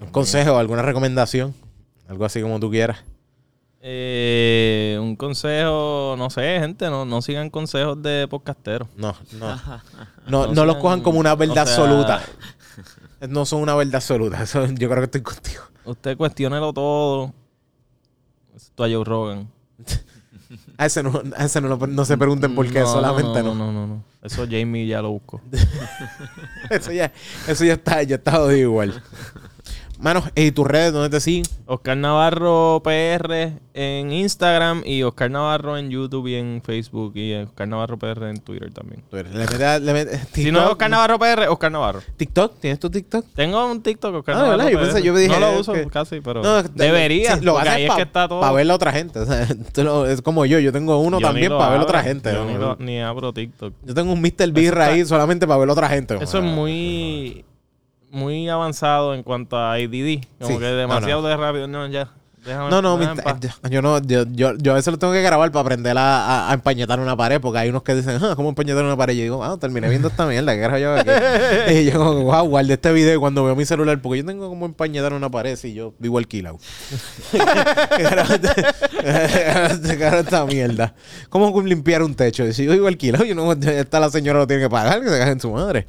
Un 0.00 0.10
consejo, 0.10 0.56
alguna 0.58 0.82
recomendación. 0.82 1.54
Algo 2.08 2.24
así 2.24 2.40
como 2.40 2.60
tú 2.60 2.70
quieras. 2.70 2.98
Eh, 3.80 4.96
un 5.00 5.16
consejo, 5.16 6.14
no 6.16 6.30
sé, 6.30 6.58
gente, 6.60 6.88
no, 6.88 7.04
no 7.04 7.20
sigan 7.20 7.50
consejos 7.50 8.00
de 8.00 8.28
podcasteros. 8.30 8.86
No, 8.96 9.14
no. 9.40 9.56
No, 10.28 10.46
No 10.46 10.54
no 10.54 10.64
los 10.66 10.76
cojan 10.76 11.00
como 11.00 11.18
una 11.18 11.34
verdad 11.34 11.64
o 11.64 11.66
sea- 11.66 11.76
absoluta. 11.76 12.22
No 13.28 13.44
son 13.44 13.62
una 13.62 13.74
verdad 13.74 13.96
absoluta. 13.96 14.42
Eso, 14.42 14.66
yo 14.66 14.88
creo 14.88 14.98
que 14.98 15.04
estoy 15.04 15.22
contigo. 15.22 15.62
Usted 15.84 16.16
cuestiónelo 16.16 16.72
todo. 16.72 17.32
Esto 18.54 18.84
a 18.84 18.88
Joe 18.88 19.04
Rogan. 19.04 19.48
A 20.78 20.86
ese 20.86 21.02
no, 21.02 21.22
a 21.36 21.44
ese 21.46 21.60
no, 21.60 21.68
lo- 21.68 21.86
no 21.86 22.04
se 22.04 22.16
pregunten 22.18 22.54
por 22.54 22.68
qué, 22.70 22.80
No, 22.80 22.86
solamente 22.86 23.42
no. 23.42 23.54
no. 23.54 23.66
No, 23.66 23.72
no, 23.72 23.86
no. 23.86 24.04
Eso 24.22 24.46
Jamie 24.48 24.86
ya 24.86 25.02
lo 25.02 25.10
buscó. 25.10 25.40
Eso 26.70 26.92
ya, 26.92 27.12
eso 27.48 27.64
ya 27.64 27.72
está, 27.74 28.02
ya 28.04 28.16
está 28.16 28.54
igual. 28.54 29.02
Mano, 30.02 30.20
¿y 30.34 30.50
tus 30.50 30.66
redes 30.66 30.92
dónde 30.92 31.10
te 31.10 31.20
siguen? 31.20 31.44
Oscar 31.64 31.96
Navarro 31.96 32.82
PR 32.82 33.52
en 33.72 34.10
Instagram 34.12 34.82
y 34.84 35.04
Oscar 35.04 35.30
Navarro 35.30 35.78
en 35.78 35.90
YouTube 35.90 36.26
y 36.26 36.34
en 36.34 36.60
Facebook 36.60 37.12
y 37.14 37.34
Oscar 37.34 37.68
Navarro 37.68 37.96
PR 38.00 38.28
en 38.28 38.38
Twitter 38.40 38.72
también. 38.74 39.04
Eres- 39.12 39.32
le 39.32 39.46
metes- 39.46 39.80
le 39.80 39.92
metes- 39.92 40.20
Si 40.32 40.50
no 40.50 40.60
es 40.60 40.70
Oscar 40.70 40.90
Navarro 40.90 41.20
PR, 41.20 41.46
Oscar 41.48 41.70
Navarro. 41.70 42.00
TikTok, 42.16 42.58
¿tienes 42.58 42.80
tu 42.80 42.90
TikTok? 42.90 43.24
Tengo 43.36 43.64
un 43.64 43.80
TikTok, 43.80 44.16
Oscar 44.16 44.34
Ah, 44.34 44.38
Navarro 44.40 44.56
¿verdad? 44.64 44.72
Yo 44.72 44.78
PR. 44.80 44.86
pensé- 44.92 45.02
yo 45.06 45.14
dije 45.16 45.28
no 45.28 45.38
lo 45.52 45.60
uso 45.60 45.72
que- 45.72 45.86
casi, 45.86 46.20
pero 46.20 46.42
No, 46.42 46.64
debería. 46.64 47.36
sí, 47.36 47.44
lo 47.44 47.56
haces 47.56 47.72
ahí 47.72 47.84
es 47.84 47.94
que 47.94 48.02
está 48.02 48.26
todo. 48.26 48.40
Para 48.40 48.52
ver 48.54 48.68
a 48.68 48.74
otra 48.74 48.90
gente. 48.90 49.20
o 49.20 49.24
sea, 49.26 49.46
tú 49.72 49.84
lo- 49.84 50.06
es 50.06 50.20
como 50.20 50.44
yo. 50.46 50.58
Yo 50.58 50.72
tengo 50.72 50.98
uno 50.98 51.20
Yo 51.20 51.26
también 51.28 51.52
para 51.56 51.70
ver 51.70 51.80
a 51.80 51.82
otra 51.84 52.02
gente. 52.02 52.32
Yo 52.32 52.44
¿no? 52.44 52.50
ni, 52.50 52.58
lo- 52.58 52.76
ni 52.80 53.00
abro 53.00 53.32
TikTok. 53.32 53.72
Yo 53.84 53.94
tengo 53.94 54.12
un 54.12 54.20
Mr. 54.20 54.50
Birra 54.50 54.86
ahí 54.86 55.04
solamente 55.04 55.46
para 55.46 55.60
ver 55.60 55.68
a 55.68 55.72
otra 55.72 55.88
gente. 55.88 56.16
Eso 56.20 56.38
es 56.38 56.44
muy 56.44 57.44
muy 58.12 58.48
avanzado 58.48 59.14
en 59.14 59.22
cuanto 59.24 59.56
a 59.56 59.72
ADD. 59.72 60.20
Como 60.38 60.52
Sí. 60.52 60.58
que 60.58 60.70
No, 60.70 60.76
demasiado 60.76 61.22
de 61.22 61.36
rápido. 61.36 61.66
No, 61.66 61.86
ya. 61.88 62.10
Déjame, 62.44 62.70
No, 62.70 62.82
no, 62.82 62.98
déjame 62.98 63.22
mi- 63.62 63.70
yo 63.70 63.82
no, 63.82 64.00
yo, 64.02 64.24
yo, 64.32 64.56
yo 64.58 64.72
a 64.72 64.74
veces 64.74 64.90
lo 64.92 64.98
tengo 64.98 65.12
que 65.12 65.22
grabar 65.22 65.52
para 65.52 65.60
aprender 65.62 65.96
a, 65.96 66.46
a, 66.46 66.50
a 66.50 66.54
empañetar 66.54 66.98
una 66.98 67.16
pared, 67.16 67.40
porque 67.40 67.60
hay 67.60 67.68
unos 67.68 67.82
que 67.84 67.94
dicen, 67.94 68.18
ah, 68.22 68.32
¿cómo 68.34 68.48
empañetar 68.48 68.84
una 68.84 68.96
pared? 68.96 69.14
Y 69.14 69.18
yo 69.18 69.22
digo, 69.22 69.44
ah, 69.44 69.56
terminé 69.60 69.88
viendo 69.88 70.08
esta 70.08 70.26
mierda, 70.26 70.52
¿qué 70.54 70.60
carajo 70.60 70.78
yo 70.78 70.94
aquí? 70.96 71.10
y 71.74 71.84
yo 71.90 72.22
wow, 72.22 72.44
guardé 72.48 72.74
este 72.74 72.92
video 72.92 73.14
y 73.14 73.18
cuando 73.18 73.44
veo 73.44 73.54
mi 73.54 73.64
celular, 73.64 74.00
porque 74.02 74.18
yo 74.20 74.24
tengo 74.26 74.48
como 74.48 74.66
empañetar 74.66 75.12
una 75.12 75.30
pared 75.30 75.54
si 75.56 75.72
yo 75.72 75.94
vivo 76.00 76.18
alquilado. 76.18 76.58
¿Qué 77.30 77.38
carajo 78.02 78.34
este- 78.34 78.54
qué 79.88 79.98
carajo 79.98 80.18
esta 80.22 80.44
mierda? 80.44 80.94
¿Cómo 81.28 81.60
limpiar 81.62 82.02
un 82.02 82.14
techo? 82.14 82.50
Si 82.52 82.64
yo 82.64 82.72
vivo 82.72 82.88
alquilado, 82.88 83.24
yo 83.24 83.34
no, 83.34 83.52
esta 83.52 84.00
la 84.00 84.10
señora 84.10 84.40
lo 84.40 84.46
tiene 84.46 84.62
que 84.64 84.70
pagar, 84.70 85.00
que 85.00 85.08
se 85.08 85.18
cague 85.18 85.32
en 85.32 85.40
su 85.40 85.50
madre. 85.52 85.86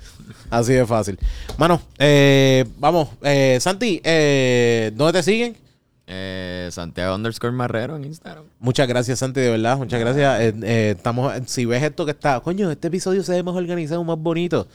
Así 0.50 0.74
de 0.74 0.86
fácil. 0.86 1.18
Mano, 1.58 1.82
eh, 1.98 2.66
vamos, 2.78 3.10
eh, 3.24 3.58
Santi, 3.60 4.00
eh, 4.04 4.92
¿dónde 4.96 5.14
te 5.14 5.24
siguen? 5.24 5.58
Eh, 6.06 6.68
Santiago 6.72 7.16
underscore 7.16 7.54
Marrero 7.54 7.96
en 7.96 8.04
Instagram. 8.06 8.44
Muchas 8.60 8.88
gracias, 8.88 9.20
Santi, 9.20 9.40
de 9.40 9.52
verdad. 9.52 9.78
Muchas 9.78 10.00
gracias. 10.00 10.42
Eh, 10.42 10.54
eh, 10.64 10.94
estamos, 10.98 11.34
si 11.46 11.66
ves 11.66 11.82
esto 11.82 12.06
que 12.06 12.12
está, 12.12 12.40
coño, 12.42 12.70
este 12.72 12.90
episodio 12.90 13.24
se 13.24 13.32
ve 13.32 13.44
más 13.44 13.56
organizado, 13.56 14.04
más 14.04 14.18
bonito. 14.18 14.68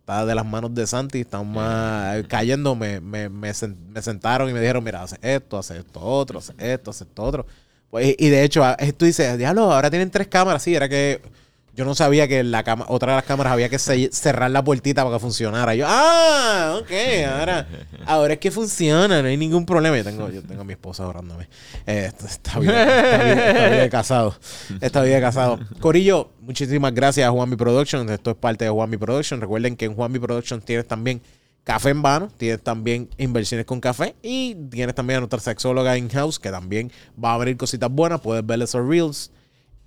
Está 0.00 0.24
de 0.24 0.34
las 0.34 0.46
manos 0.46 0.74
de 0.74 0.86
Santi, 0.86 1.20
estamos 1.20 1.54
más 1.54 2.24
cayendo. 2.28 2.74
Me, 2.74 2.98
me, 3.00 3.28
me, 3.28 3.52
me 3.92 4.02
sentaron 4.02 4.48
y 4.48 4.52
me 4.54 4.60
dijeron, 4.60 4.82
mira, 4.82 5.02
hace 5.02 5.18
esto, 5.20 5.58
hace 5.58 5.78
esto 5.78 6.00
otro, 6.00 6.38
hace 6.38 6.54
esto, 6.58 6.90
hace 6.90 7.04
esto 7.04 7.22
otro. 7.22 7.46
Pues, 7.90 8.14
y, 8.18 8.28
de 8.30 8.42
hecho, 8.42 8.64
a- 8.64 8.76
tú 8.96 9.04
dices, 9.04 9.36
diablo, 9.36 9.70
ahora 9.72 9.90
tienen 9.90 10.10
tres 10.10 10.28
cámaras. 10.28 10.62
Sí, 10.62 10.74
era 10.74 10.88
que 10.88 11.20
Yo 11.74 11.84
no 11.84 11.94
sabía 11.94 12.26
que 12.28 12.42
la 12.42 12.64
otra 12.88 13.12
de 13.12 13.16
las 13.16 13.24
cámaras 13.24 13.52
había 13.52 13.68
que 13.68 13.78
ce- 13.78 14.10
cerrar 14.12 14.50
la 14.50 14.62
puertita 14.62 15.02
para 15.04 15.16
que 15.16 15.20
funcionara. 15.20 15.74
Yo, 15.74 15.86
ah, 15.88 16.78
ok, 16.82 16.90
ahora, 17.28 17.68
ahora 18.06 18.34
es 18.34 18.38
que 18.40 18.50
funciona, 18.50 19.22
no 19.22 19.28
hay 19.28 19.36
ningún 19.36 19.64
problema. 19.64 19.96
Yo 19.96 20.04
tengo, 20.04 20.28
yo 20.30 20.42
tengo 20.42 20.62
a 20.62 20.64
mi 20.64 20.72
esposa 20.72 21.06
orándome. 21.06 21.48
Eh, 21.86 22.06
esto 22.08 22.26
está 22.26 22.58
bien, 22.58 22.74
está 22.74 23.24
bien, 23.24 23.38
está 23.38 23.68
bien 23.70 23.88
casado. 23.88 24.34
Está 24.80 25.02
bien 25.02 25.20
casado. 25.20 25.58
Corillo, 25.80 26.30
muchísimas 26.40 26.92
gracias 26.92 27.26
a 27.26 27.30
Juanmi 27.30 27.56
Productions. 27.56 28.10
Esto 28.10 28.30
es 28.32 28.36
parte 28.36 28.64
de 28.64 28.70
Juanmi 28.70 28.96
Productions. 28.96 29.40
Recuerden 29.40 29.76
que 29.76 29.84
en 29.86 29.94
Juanmi 29.94 30.18
Productions 30.18 30.64
tienes 30.64 30.86
también 30.88 31.22
café 31.62 31.90
en 31.90 32.02
vano, 32.02 32.30
tienes 32.36 32.62
también 32.62 33.08
inversiones 33.16 33.64
con 33.64 33.80
café 33.80 34.16
y 34.22 34.54
tienes 34.70 34.94
también 34.94 35.18
a 35.18 35.20
nuestra 35.20 35.38
sexóloga 35.38 35.96
in-house 35.96 36.38
que 36.38 36.50
también 36.50 36.90
va 37.22 37.30
a 37.30 37.34
abrir 37.34 37.56
cositas 37.56 37.90
buenas. 37.90 38.20
Puedes 38.20 38.44
ver 38.44 38.60
esos 38.60 38.86
reels. 38.86 39.30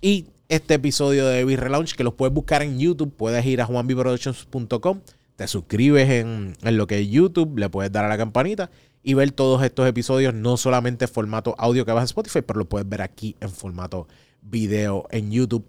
Y 0.00 0.26
este 0.48 0.74
episodio 0.74 1.26
de 1.26 1.44
Beer 1.44 1.60
Relaunch, 1.60 1.94
que 1.94 2.04
los 2.04 2.14
puedes 2.14 2.34
buscar 2.34 2.62
en 2.62 2.78
YouTube, 2.78 3.12
puedes 3.14 3.44
ir 3.46 3.60
a 3.60 3.66
juanbiproductions.com, 3.66 5.00
te 5.36 5.48
suscribes 5.48 6.08
en, 6.10 6.56
en 6.62 6.76
lo 6.76 6.86
que 6.86 7.00
es 7.00 7.08
YouTube, 7.08 7.58
le 7.58 7.68
puedes 7.68 7.90
dar 7.90 8.04
a 8.04 8.08
la 8.08 8.16
campanita 8.16 8.70
y 9.02 9.14
ver 9.14 9.32
todos 9.32 9.62
estos 9.62 9.86
episodios, 9.86 10.34
no 10.34 10.56
solamente 10.56 11.04
en 11.04 11.10
formato 11.10 11.54
audio 11.58 11.84
que 11.84 11.92
vas 11.92 12.02
a 12.02 12.04
Spotify, 12.06 12.42
pero 12.42 12.58
lo 12.58 12.68
puedes 12.68 12.88
ver 12.88 13.02
aquí 13.02 13.36
en 13.40 13.50
formato 13.50 14.08
video 14.42 15.06
en 15.10 15.30
YouTube. 15.30 15.64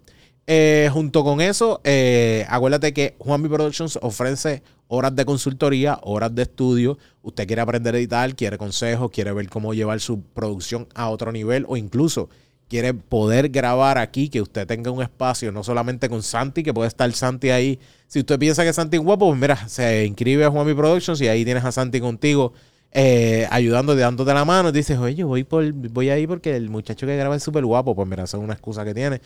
Eh, 0.48 0.90
junto 0.94 1.24
con 1.24 1.42
eso, 1.42 1.82
eh, 1.84 2.46
acuérdate 2.50 2.94
que 2.94 3.16
Juanmi 3.18 3.50
Productions 3.50 3.98
ofrece 4.02 4.62
horas 4.88 5.16
de 5.16 5.26
consultoría, 5.26 6.00
horas 6.04 6.36
de 6.36 6.44
estudio. 6.44 6.98
Usted 7.24 7.48
quiere 7.48 7.62
aprender 7.62 7.96
a 7.96 7.98
editar, 7.98 8.36
quiere 8.36 8.58
consejos, 8.58 9.10
quiere 9.12 9.32
ver 9.34 9.50
cómo 9.50 9.74
llevar 9.74 10.00
su 10.00 10.22
producción 10.22 10.88
a 10.94 11.10
otro 11.10 11.32
nivel 11.32 11.66
o 11.68 11.78
incluso 11.78 12.30
quiere 12.68 12.94
poder 12.94 13.50
grabar 13.50 13.98
aquí, 13.98 14.30
que 14.30 14.42
usted 14.42 14.66
tenga 14.68 14.92
un 14.92 15.02
espacio, 15.02 15.52
no 15.52 15.64
solamente 15.64 16.10
con 16.10 16.24
Santi, 16.24 16.64
que 16.64 16.74
puede 16.74 16.88
estar 16.88 17.12
Santi 17.14 17.50
ahí. 17.52 17.80
Si 18.08 18.20
usted 18.20 18.40
piensa 18.40 18.64
que 18.64 18.74
Santi 18.74 18.98
es 18.98 19.04
guapo, 19.04 19.28
pues 19.30 19.40
mira, 19.40 19.68
se 19.68 20.06
inscribe 20.06 20.46
a 20.46 20.50
Juanmi 20.52 20.74
Productions 20.74 21.22
y 21.22 21.28
ahí 21.28 21.46
tienes 21.46 21.64
a 21.66 21.72
Santi 21.72 22.00
contigo. 22.00 22.54
eh, 22.98 23.46
ayudándote, 23.52 24.00
dándote 24.00 24.34
la 24.34 24.46
mano, 24.46 24.72
dices, 24.72 24.98
oye, 24.98 25.16
yo 25.16 25.28
voy 25.28 25.44
por, 25.44 25.70
voy 25.74 26.10
ahí 26.10 26.26
porque 26.28 26.56
el 26.56 26.70
muchacho 26.70 27.06
que 27.06 27.18
graba 27.18 27.36
es 27.36 27.44
súper 27.44 27.66
guapo. 27.66 27.94
Pues 27.94 28.08
mira, 28.08 28.24
esa 28.24 28.38
es 28.38 28.44
una 28.44 28.54
excusa 28.54 28.86
que 28.86 28.94
tiene. 28.94 29.22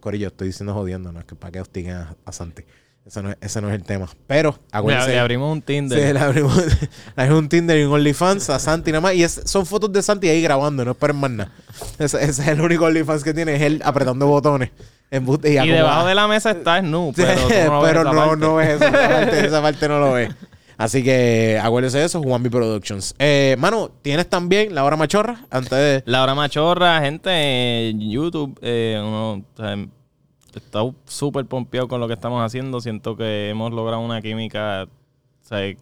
Corillo, 0.00 0.28
estoy 0.28 0.48
diciendo 0.48 0.74
jodiendo, 0.74 1.12
no 1.12 1.20
es 1.20 1.24
que 1.26 1.36
para 1.36 1.52
que 1.52 1.60
hostiguen 1.60 1.94
a, 1.94 2.16
a 2.24 2.32
Santi. 2.32 2.64
Ese 3.06 3.22
no, 3.22 3.30
es, 3.30 3.36
ese 3.40 3.60
no 3.60 3.68
es 3.68 3.74
el 3.76 3.84
tema. 3.84 4.08
Pero, 4.26 4.58
acuérdense. 4.72 5.10
le 5.10 5.18
abrimos 5.20 5.52
un 5.52 5.62
Tinder. 5.62 5.96
Sí, 6.08 6.12
le 6.12 6.18
abrimos, 6.18 6.56
le 6.56 7.22
abrimos 7.22 7.38
un 7.42 7.48
Tinder 7.48 7.78
y 7.78 7.84
un 7.84 7.92
OnlyFans 7.92 8.50
a 8.50 8.58
Santi 8.58 8.90
nada 8.90 9.00
más. 9.00 9.14
Y 9.14 9.22
es- 9.22 9.42
son 9.44 9.64
fotos 9.64 9.92
de 9.92 10.02
Santi 10.02 10.28
ahí 10.28 10.42
grabando, 10.42 10.84
no 10.84 10.90
esperen 10.90 11.16
más 11.16 11.30
nada. 11.30 11.52
Ese, 11.98 12.16
ese 12.24 12.42
es 12.42 12.48
el 12.48 12.60
único 12.60 12.84
OnlyFans 12.84 13.22
que 13.22 13.32
tiene, 13.32 13.54
es 13.54 13.62
él 13.62 13.80
apretando 13.84 14.26
botones. 14.26 14.70
En 15.08 15.24
y 15.24 15.68
debajo 15.68 16.06
de 16.08 16.16
la 16.16 16.26
mesa 16.26 16.50
está 16.50 16.80
Snoop, 16.80 17.14
pero, 17.14 17.34
tú 17.34 17.48
no, 17.70 17.80
Pero 17.82 18.00
esa 18.00 18.10
no, 18.12 18.16
parte. 18.16 18.36
no 18.38 18.54
ves 18.56 18.68
eso. 18.70 18.84
Esa 18.86 19.08
parte, 19.08 19.46
esa 19.46 19.62
parte 19.62 19.88
no 19.88 20.00
lo 20.00 20.12
ves. 20.14 20.30
Así 20.78 21.02
que 21.04 21.60
acuérdense 21.62 21.98
de 21.98 22.04
eso, 22.06 22.20
Juanmi 22.20 22.48
Productions. 22.50 23.14
Eh, 23.20 23.54
mano, 23.58 23.90
tienes 24.02 24.28
también 24.28 24.74
la 24.74 24.82
hora 24.84 24.96
machorra 24.96 25.46
antes 25.48 25.70
de. 25.70 26.02
La 26.06 26.22
hora 26.24 26.34
machorra, 26.34 27.00
gente, 27.00 27.88
en 27.90 28.10
YouTube, 28.10 28.58
eh, 28.62 29.00
uno 29.00 29.32
o 29.34 29.42
sea, 29.56 29.76
está 30.58 30.80
súper 31.06 31.46
pompeado 31.46 31.88
con 31.88 32.00
lo 32.00 32.06
que 32.08 32.14
estamos 32.14 32.42
haciendo. 32.44 32.80
Siento 32.80 33.16
que 33.16 33.50
hemos 33.50 33.72
logrado 33.72 34.00
una 34.00 34.20
química, 34.22 34.84
o 34.84 35.48
sea, 35.48 35.64
en 35.66 35.76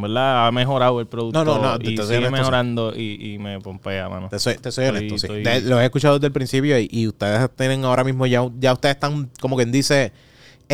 verdad 0.00 0.46
ha 0.46 0.52
mejorado 0.52 1.00
el 1.00 1.06
producto 1.06 1.44
No, 1.44 1.58
no, 1.58 1.76
no, 1.78 1.82
y 1.82 1.96
sigue 1.98 2.30
mejorando 2.30 2.94
y, 2.96 3.34
y 3.34 3.38
me 3.38 3.60
pompea, 3.60 4.08
mano. 4.08 4.28
Te 4.30 4.38
soy, 4.38 4.54
te 4.56 4.72
soy 4.72 4.84
Estoy- 4.86 4.98
honesto, 4.98 5.18
sí. 5.18 5.26
estoy- 5.26 5.42
De- 5.44 5.60
los 5.68 5.80
he 5.80 5.84
escuchado 5.84 6.14
desde 6.14 6.28
el 6.28 6.32
principio 6.32 6.78
y, 6.78 6.88
y 6.90 7.06
ustedes 7.08 7.50
tienen 7.56 7.84
ahora 7.84 8.02
mismo 8.02 8.24
ya, 8.26 8.42
ya 8.58 8.72
ustedes 8.72 8.94
están 8.94 9.28
como 9.40 9.56
quien 9.56 9.70
dice, 9.70 10.12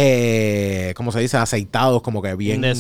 eh, 0.01 0.95
como 0.97 1.11
se 1.11 1.19
dice, 1.19 1.37
aceitados, 1.39 2.03
como 2.03 2.23
que 2.23 2.37
bien. 2.37 2.61
De- 2.61 2.75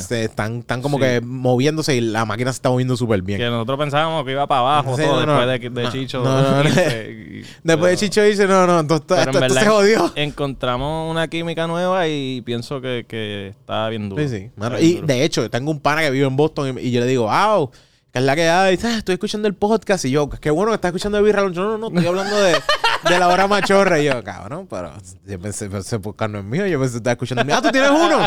se- 0.00 0.24
están, 0.24 0.58
están 0.58 0.82
como 0.82 0.96
Sí. 0.96 1.04
que 1.04 1.20
moviéndose 1.20 1.94
y 1.94 2.00
la 2.00 2.24
máquina 2.24 2.52
se 2.52 2.56
está 2.56 2.70
moviendo 2.70 2.96
súper 2.96 3.22
bien. 3.22 3.38
Que 3.38 3.46
nosotros 3.48 3.78
pensábamos 3.78 4.24
que 4.24 4.32
iba 4.32 4.48
para 4.48 4.60
abajo 4.62 4.96
Sí, 4.96 5.02
todo 5.04 5.24
no, 5.24 5.26
no. 5.26 5.46
después 5.46 5.60
de, 5.74 5.80
de 5.80 5.86
No, 5.86 5.92
Chicho. 5.92 6.24
y- 6.64 7.44
Después 7.62 7.92
de 7.92 7.96
Chicho 7.96 8.22
dice, 8.22 8.48
no, 8.48 8.66
no, 8.66 8.80
esto, 8.80 9.14
esto- 9.16 9.48
se 9.48 9.66
jodió. 9.66 10.12
Encontramos 10.16 11.08
una 11.08 11.28
química 11.28 11.68
nueva 11.68 12.08
y 12.08 12.40
pienso 12.40 12.80
que, 12.80 13.06
que 13.08 13.48
está 13.48 13.88
bien 13.88 14.08
duro. 14.08 14.20
Sí, 14.22 14.28
sí. 14.28 14.50
mano. 14.56 14.80
Y 14.80 14.94
duro. 14.94 15.06
de 15.06 15.22
hecho, 15.24 15.48
tengo 15.48 15.70
un 15.70 15.78
pana 15.78 16.00
que 16.02 16.10
vive 16.10 16.26
en 16.26 16.34
Boston 16.36 16.78
y, 16.80 16.88
y 16.88 16.90
yo 16.90 17.00
le 17.00 17.06
digo, 17.06 17.28
wow, 17.30 17.70
que 18.12 18.18
es 18.18 18.24
la 18.24 18.34
que 18.34 18.48
hay. 18.48 18.76
Dice, 18.76 18.88
"Ah, 18.88 18.98
estoy 18.98 19.12
escuchando 19.12 19.46
el 19.46 19.54
podcast. 19.54 20.04
Y 20.06 20.10
yo, 20.10 20.28
qué 20.28 20.50
bueno 20.50 20.72
que 20.72 20.76
estás 20.76 20.88
escuchando 20.88 21.18
de 21.18 21.22
Birra 21.24 21.42
Lounge". 21.42 21.58
No, 21.60 21.70
no, 21.70 21.78
no, 21.78 21.86
estoy 21.88 22.06
hablando 22.06 22.36
de, 22.42 22.54
de 23.08 23.18
la 23.18 23.28
hora 23.28 23.46
machorra. 23.46 24.00
Y 24.00 24.04
yo, 24.04 24.22
cabrón, 24.22 24.66
pero 24.68 24.92
yo 25.26 25.40
pensé, 25.40 25.68
ese 25.72 25.98
podcast 25.98 26.30
no 26.30 26.38
es 26.38 26.44
mío. 26.44 26.66
Yo 26.66 26.80
pensé 26.80 26.98
estás 26.98 27.12
escuchando 27.12 27.42
el 27.42 27.46
mío. 27.46 27.56
Ah, 27.56 27.62
tú 27.62 27.70
tienes 27.70 27.90
uno. 27.90 28.18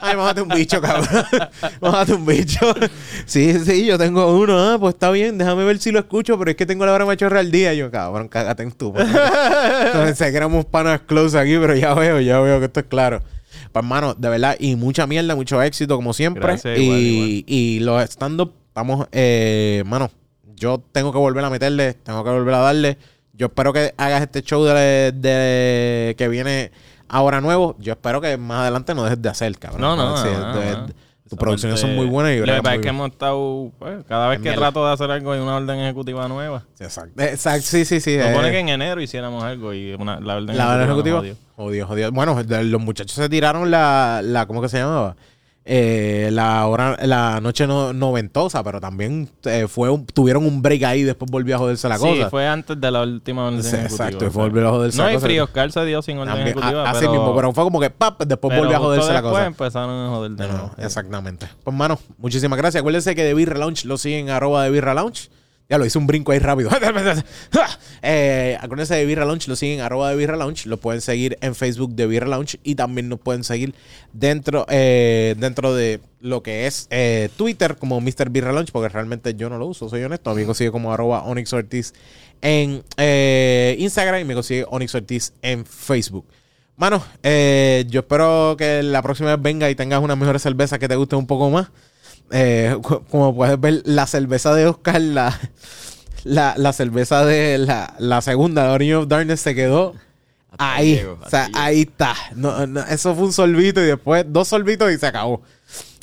Ay, 0.00 0.16
mámate 0.16 0.42
un 0.42 0.48
bicho, 0.48 0.80
cabrón. 0.80 1.24
mámate 1.80 2.14
un 2.14 2.26
bicho. 2.26 2.74
Sí, 3.26 3.58
sí, 3.64 3.86
yo 3.86 3.98
tengo 3.98 4.36
uno. 4.36 4.58
Ah, 4.58 4.78
pues 4.78 4.94
está 4.94 5.10
bien, 5.10 5.38
déjame 5.38 5.64
ver 5.64 5.78
si 5.78 5.90
lo 5.90 5.98
escucho, 5.98 6.38
pero 6.38 6.50
es 6.50 6.56
que 6.56 6.66
tengo 6.66 6.86
la 6.86 6.92
hora 6.92 7.06
machorra 7.06 7.40
al 7.40 7.50
día. 7.50 7.74
Y 7.74 7.78
yo, 7.78 7.90
cabrón, 7.90 8.28
cágate 8.28 8.62
en 8.62 8.72
tu. 8.72 8.92
Pensé 8.92 10.30
que 10.30 10.36
éramos 10.36 10.64
panas 10.64 11.00
close 11.00 11.38
aquí, 11.38 11.56
pero 11.58 11.74
ya 11.74 11.94
veo, 11.94 12.20
ya 12.20 12.40
veo 12.40 12.58
que 12.58 12.66
esto 12.66 12.80
es 12.80 12.86
claro. 12.86 13.20
Pues, 13.72 13.84
hermano, 13.84 14.14
de 14.14 14.28
verdad, 14.28 14.56
y 14.58 14.76
mucha 14.76 15.06
mierda, 15.06 15.34
mucho 15.34 15.60
éxito, 15.62 15.96
como 15.96 16.12
siempre. 16.12 16.42
Gracias, 16.42 16.78
y, 16.78 16.82
igual, 16.82 17.44
y 17.46 17.80
los 17.80 18.02
stand-up, 18.10 18.52
estamos, 18.68 19.08
eh, 19.12 19.82
mano, 19.86 20.10
yo 20.54 20.82
tengo 20.92 21.12
que 21.12 21.18
volver 21.18 21.44
a 21.44 21.50
meterle, 21.50 21.94
tengo 21.94 22.22
que 22.24 22.30
volver 22.30 22.54
a 22.54 22.58
darle. 22.58 22.98
Yo 23.36 23.46
espero 23.46 23.72
que 23.72 23.94
hagas 23.96 24.22
este 24.22 24.42
show 24.42 24.62
de, 24.64 25.12
de- 25.12 26.14
que 26.16 26.28
viene 26.28 26.70
ahora 27.08 27.40
nuevo. 27.40 27.76
Yo 27.78 27.92
espero 27.92 28.20
que 28.20 28.36
más 28.36 28.60
adelante 28.62 28.94
no 28.94 29.04
dejes 29.04 29.20
de 29.20 29.28
hacer, 29.28 29.58
cabrón. 29.58 29.80
No, 29.80 29.96
no, 29.96 30.16
Sí, 30.16 30.28
no, 30.32 30.54
de- 30.58 30.72
no. 30.72 30.86
de- 30.86 30.94
tus 31.28 31.38
producciones 31.38 31.80
son 31.80 31.96
muy 31.96 32.06
buenas 32.06 32.34
y 32.34 32.38
Lo 32.40 32.44
que 32.44 32.62
pasa 32.62 32.74
es 32.74 32.80
que 32.82 32.88
hemos 32.88 33.10
estado, 33.10 33.72
pues, 33.78 34.04
cada 34.06 34.28
vez 34.28 34.40
que 34.40 34.52
trato 34.52 34.86
de 34.86 34.92
hacer 34.92 35.10
algo 35.10 35.32
hay 35.32 35.40
una 35.40 35.56
orden 35.56 35.80
ejecutiva 35.80 36.28
nueva. 36.28 36.64
Sí, 36.74 36.84
Exacto. 36.84 37.22
Exacto, 37.22 37.62
sí, 37.66 37.84
sí, 37.86 37.96
sí. 38.00 38.10
Se 38.12 38.20
eh, 38.20 38.28
supone 38.30 38.50
que 38.50 38.58
en 38.58 38.68
enero 38.68 39.00
hiciéramos 39.00 39.42
algo 39.42 39.72
y 39.72 39.94
una, 39.94 40.20
la 40.20 40.36
orden 40.36 40.56
La 40.56 40.68
orden 40.74 40.82
ejecutiva. 40.84 41.18
ejecutiva. 41.20 41.46
jodió. 41.56 41.86
Jodido. 41.86 42.12
Bueno, 42.12 42.40
los 42.46 42.80
muchachos 42.80 43.16
se 43.16 43.28
tiraron 43.30 43.70
la, 43.70 44.20
la 44.22 44.46
¿cómo 44.46 44.60
que 44.60 44.68
se 44.68 44.76
llamaba? 44.78 45.16
Eh, 45.66 46.28
la 46.30 46.66
hora, 46.66 46.98
la 47.06 47.40
noche 47.40 47.66
no- 47.66 47.94
noventosa, 47.94 48.62
pero 48.62 48.82
también 48.82 49.30
eh, 49.44 49.66
fue 49.66 49.88
un- 49.88 50.04
tuvieron 50.04 50.44
un 50.44 50.60
break 50.60 50.82
ahí 50.82 51.00
y 51.00 51.04
después 51.04 51.30
volvió 51.30 51.54
a 51.56 51.58
joderse 51.58 51.88
la 51.88 51.96
sí, 51.96 52.04
cosa. 52.06 52.28
fue 52.28 52.46
antes 52.46 52.78
de 52.78 52.90
la 52.90 53.00
última 53.02 53.46
orden 53.46 53.62
Sí, 53.62 53.68
ejecutiva. 53.68 54.04
exacto, 54.08 54.26
y 54.26 54.30
fue 54.30 54.42
volver 54.42 54.66
a 54.66 54.70
joderse 54.70 54.98
No, 54.98 55.04
la 55.04 55.12
y 55.12 55.14
cosa. 55.14 55.26
Frío 55.26 55.44
Oscar 55.44 55.72
se 55.72 55.84
dio 55.86 56.02
sin 56.02 56.18
orden 56.18 56.34
También, 56.34 56.48
ejecutiva. 56.58 56.86
a- 56.86 56.90
así 56.90 57.08
mismo, 57.08 57.34
pero 57.34 57.52
fue 57.54 57.64
como 57.64 57.80
que 57.80 57.88
pap, 57.88 58.20
después 58.24 58.50
pero 58.50 58.62
volvió 58.62 58.76
a 58.76 58.80
joderse 58.80 59.08
la 59.08 59.14
después 59.22 59.32
cosa. 59.32 59.46
empezaron 59.46 59.90
a 60.06 60.08
joder 60.14 60.30
de 60.32 60.46
No, 60.46 60.52
no, 60.52 60.58
nuevo. 60.58 60.74
exactamente. 60.76 61.46
Pues, 61.64 61.74
mano, 61.74 61.98
muchísimas 62.18 62.58
gracias. 62.58 62.80
Acuérdense 62.82 63.14
que 63.14 63.24
de 63.24 63.32
Birra 63.32 63.56
Lounge 63.58 63.86
lo 63.86 63.96
siguen 63.96 64.28
arroba 64.28 64.64
de 64.64 64.70
Birra 64.70 64.92
Lounge. 64.92 65.30
Ya 65.68 65.78
lo 65.78 65.86
hice 65.86 65.96
un 65.96 66.06
brinco 66.06 66.32
ahí 66.32 66.38
rápido. 66.38 66.70
eh, 68.02 68.58
acuérdense 68.60 68.94
de 68.96 69.06
Birra 69.06 69.24
Lounge, 69.24 69.48
lo 69.48 69.56
siguen 69.56 69.80
arroba 69.80 70.10
de 70.10 70.16
Birra 70.16 70.36
Lounge. 70.36 70.68
Lo 70.68 70.76
pueden 70.76 71.00
seguir 71.00 71.38
en 71.40 71.54
Facebook 71.54 71.94
de 71.94 72.06
Birra 72.06 72.26
Lounge 72.26 72.58
y 72.62 72.74
también 72.74 73.08
nos 73.08 73.18
pueden 73.20 73.44
seguir 73.44 73.74
dentro, 74.12 74.66
eh, 74.68 75.34
dentro 75.38 75.74
de 75.74 76.00
lo 76.20 76.42
que 76.42 76.66
es 76.66 76.86
eh, 76.90 77.30
Twitter 77.36 77.76
como 77.76 77.98
Mr. 78.00 78.28
Birra 78.28 78.52
Lounge, 78.52 78.72
porque 78.72 78.90
realmente 78.90 79.34
yo 79.34 79.48
no 79.48 79.56
lo 79.56 79.66
uso, 79.66 79.88
soy 79.88 80.02
honesto. 80.02 80.30
A 80.30 80.34
mí 80.34 80.42
me 80.42 80.46
consigue 80.46 80.70
como 80.70 80.92
arroba 80.92 81.22
Onyx 81.22 81.54
en 82.42 82.82
eh, 82.98 83.74
Instagram 83.78 84.20
y 84.20 84.24
me 84.24 84.34
consigue 84.34 84.66
Onyx 84.68 84.94
Ortiz 84.94 85.32
en 85.40 85.64
Facebook. 85.64 86.26
Mano, 86.76 87.02
yo 87.22 88.00
espero 88.00 88.56
que 88.58 88.82
la 88.82 89.00
próxima 89.00 89.34
vez 89.34 89.40
venga 89.40 89.70
y 89.70 89.76
tengas 89.76 90.02
unas 90.02 90.18
mejores 90.18 90.42
cervezas 90.42 90.78
que 90.78 90.88
te 90.88 90.96
gusten 90.96 91.20
un 91.20 91.26
poco 91.26 91.48
más. 91.48 91.68
Eh, 92.30 92.76
como 93.10 93.34
puedes 93.34 93.60
ver, 93.60 93.82
la 93.84 94.06
cerveza 94.06 94.54
de 94.54 94.66
Oscar, 94.66 95.00
la, 95.00 95.38
la, 96.24 96.54
la 96.56 96.72
cerveza 96.72 97.24
de 97.24 97.58
la, 97.58 97.94
la 97.98 98.20
segunda, 98.22 98.64
la 98.66 98.72
Origin 98.72 98.94
of 98.94 99.08
Darkness, 99.08 99.40
se 99.40 99.54
quedó 99.54 99.94
Hasta 100.52 100.74
ahí. 100.74 100.94
llego, 100.96 101.18
o 101.24 101.28
sea, 101.30 101.46
llego. 101.46 101.58
ahí 101.58 101.80
está. 101.82 102.14
No, 102.34 102.66
no, 102.66 102.80
eso 102.80 103.14
fue 103.14 103.24
un 103.24 103.32
sorbito 103.32 103.80
y 103.82 103.86
después 103.86 104.24
dos 104.28 104.48
sorbitos 104.48 104.90
y 104.92 104.98
se 104.98 105.06
acabó. 105.06 105.42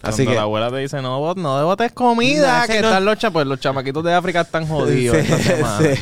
Así 0.04 0.24
Cuando 0.24 0.32
que. 0.32 0.36
la 0.36 0.42
abuela 0.44 0.70
te 0.72 0.78
dice, 0.78 1.02
no, 1.02 1.20
bot- 1.22 1.38
no 1.40 1.64
botes 1.66 1.92
comida, 1.92 2.62
No, 2.62 2.68
que 2.68 2.76
están 2.78 3.06
los, 3.06 3.20
cha- 3.20 3.30
pues, 3.32 3.46
los 3.46 3.60
chamaquitos 3.60 4.04
de 4.04 4.14
África 4.14 4.42
están 4.42 4.66
jodidos 4.68 5.16
Sí, 5.26 5.32
esta 5.32 5.38
semana. 5.56 5.96
sí. 5.96 6.02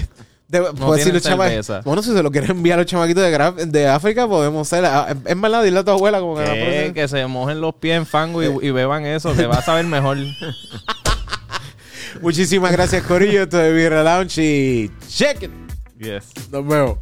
De- 0.50 0.62
pues, 0.62 0.76
tienen 0.78 1.04
si 1.06 1.12
los 1.12 1.22
chama- 1.24 1.48
cerveza. 1.48 1.82
Bueno, 1.86 2.02
si 2.02 2.12
se 2.12 2.22
lo 2.24 2.32
quieren 2.32 2.50
enviar 2.52 2.80
a 2.80 2.82
los 2.82 2.90
chamaquitos 2.92 3.24
de, 3.24 3.32
Graf- 3.32 3.56
de 3.56 3.88
África, 3.88 4.28
podemos 4.28 4.68
ser. 4.68 4.84
ah, 4.84 5.16
Es 5.26 5.40
verdad, 5.40 5.64
dile 5.64 5.80
a 5.80 5.84
tu 5.84 5.92
abuela 5.92 6.20
como 6.20 6.36
que 6.36 6.42
la 6.44 6.94
Que, 6.94 7.08
se 7.08 7.26
mojen 7.28 7.62
los 7.62 7.76
pies 7.76 7.96
en 7.98 8.06
fango 8.08 8.42
y, 8.44 8.68
y 8.68 8.72
beban 8.72 9.06
eso, 9.06 9.36
que 9.36 9.46
va 9.46 9.56
a 9.58 9.62
saber 9.62 9.86
mejor. 9.86 10.18
Muchísimas 12.22 12.72
gracias, 12.72 13.04
Corillo. 13.04 13.44
Esto 13.44 13.62
es 13.62 13.74
Birra 13.76 14.04
Lounge 14.04 14.42
y 14.42 14.92
check 15.08 15.44
it. 15.44 15.52
Yes. 16.00 16.26
Nos 16.52 16.66
vemos. 16.66 16.98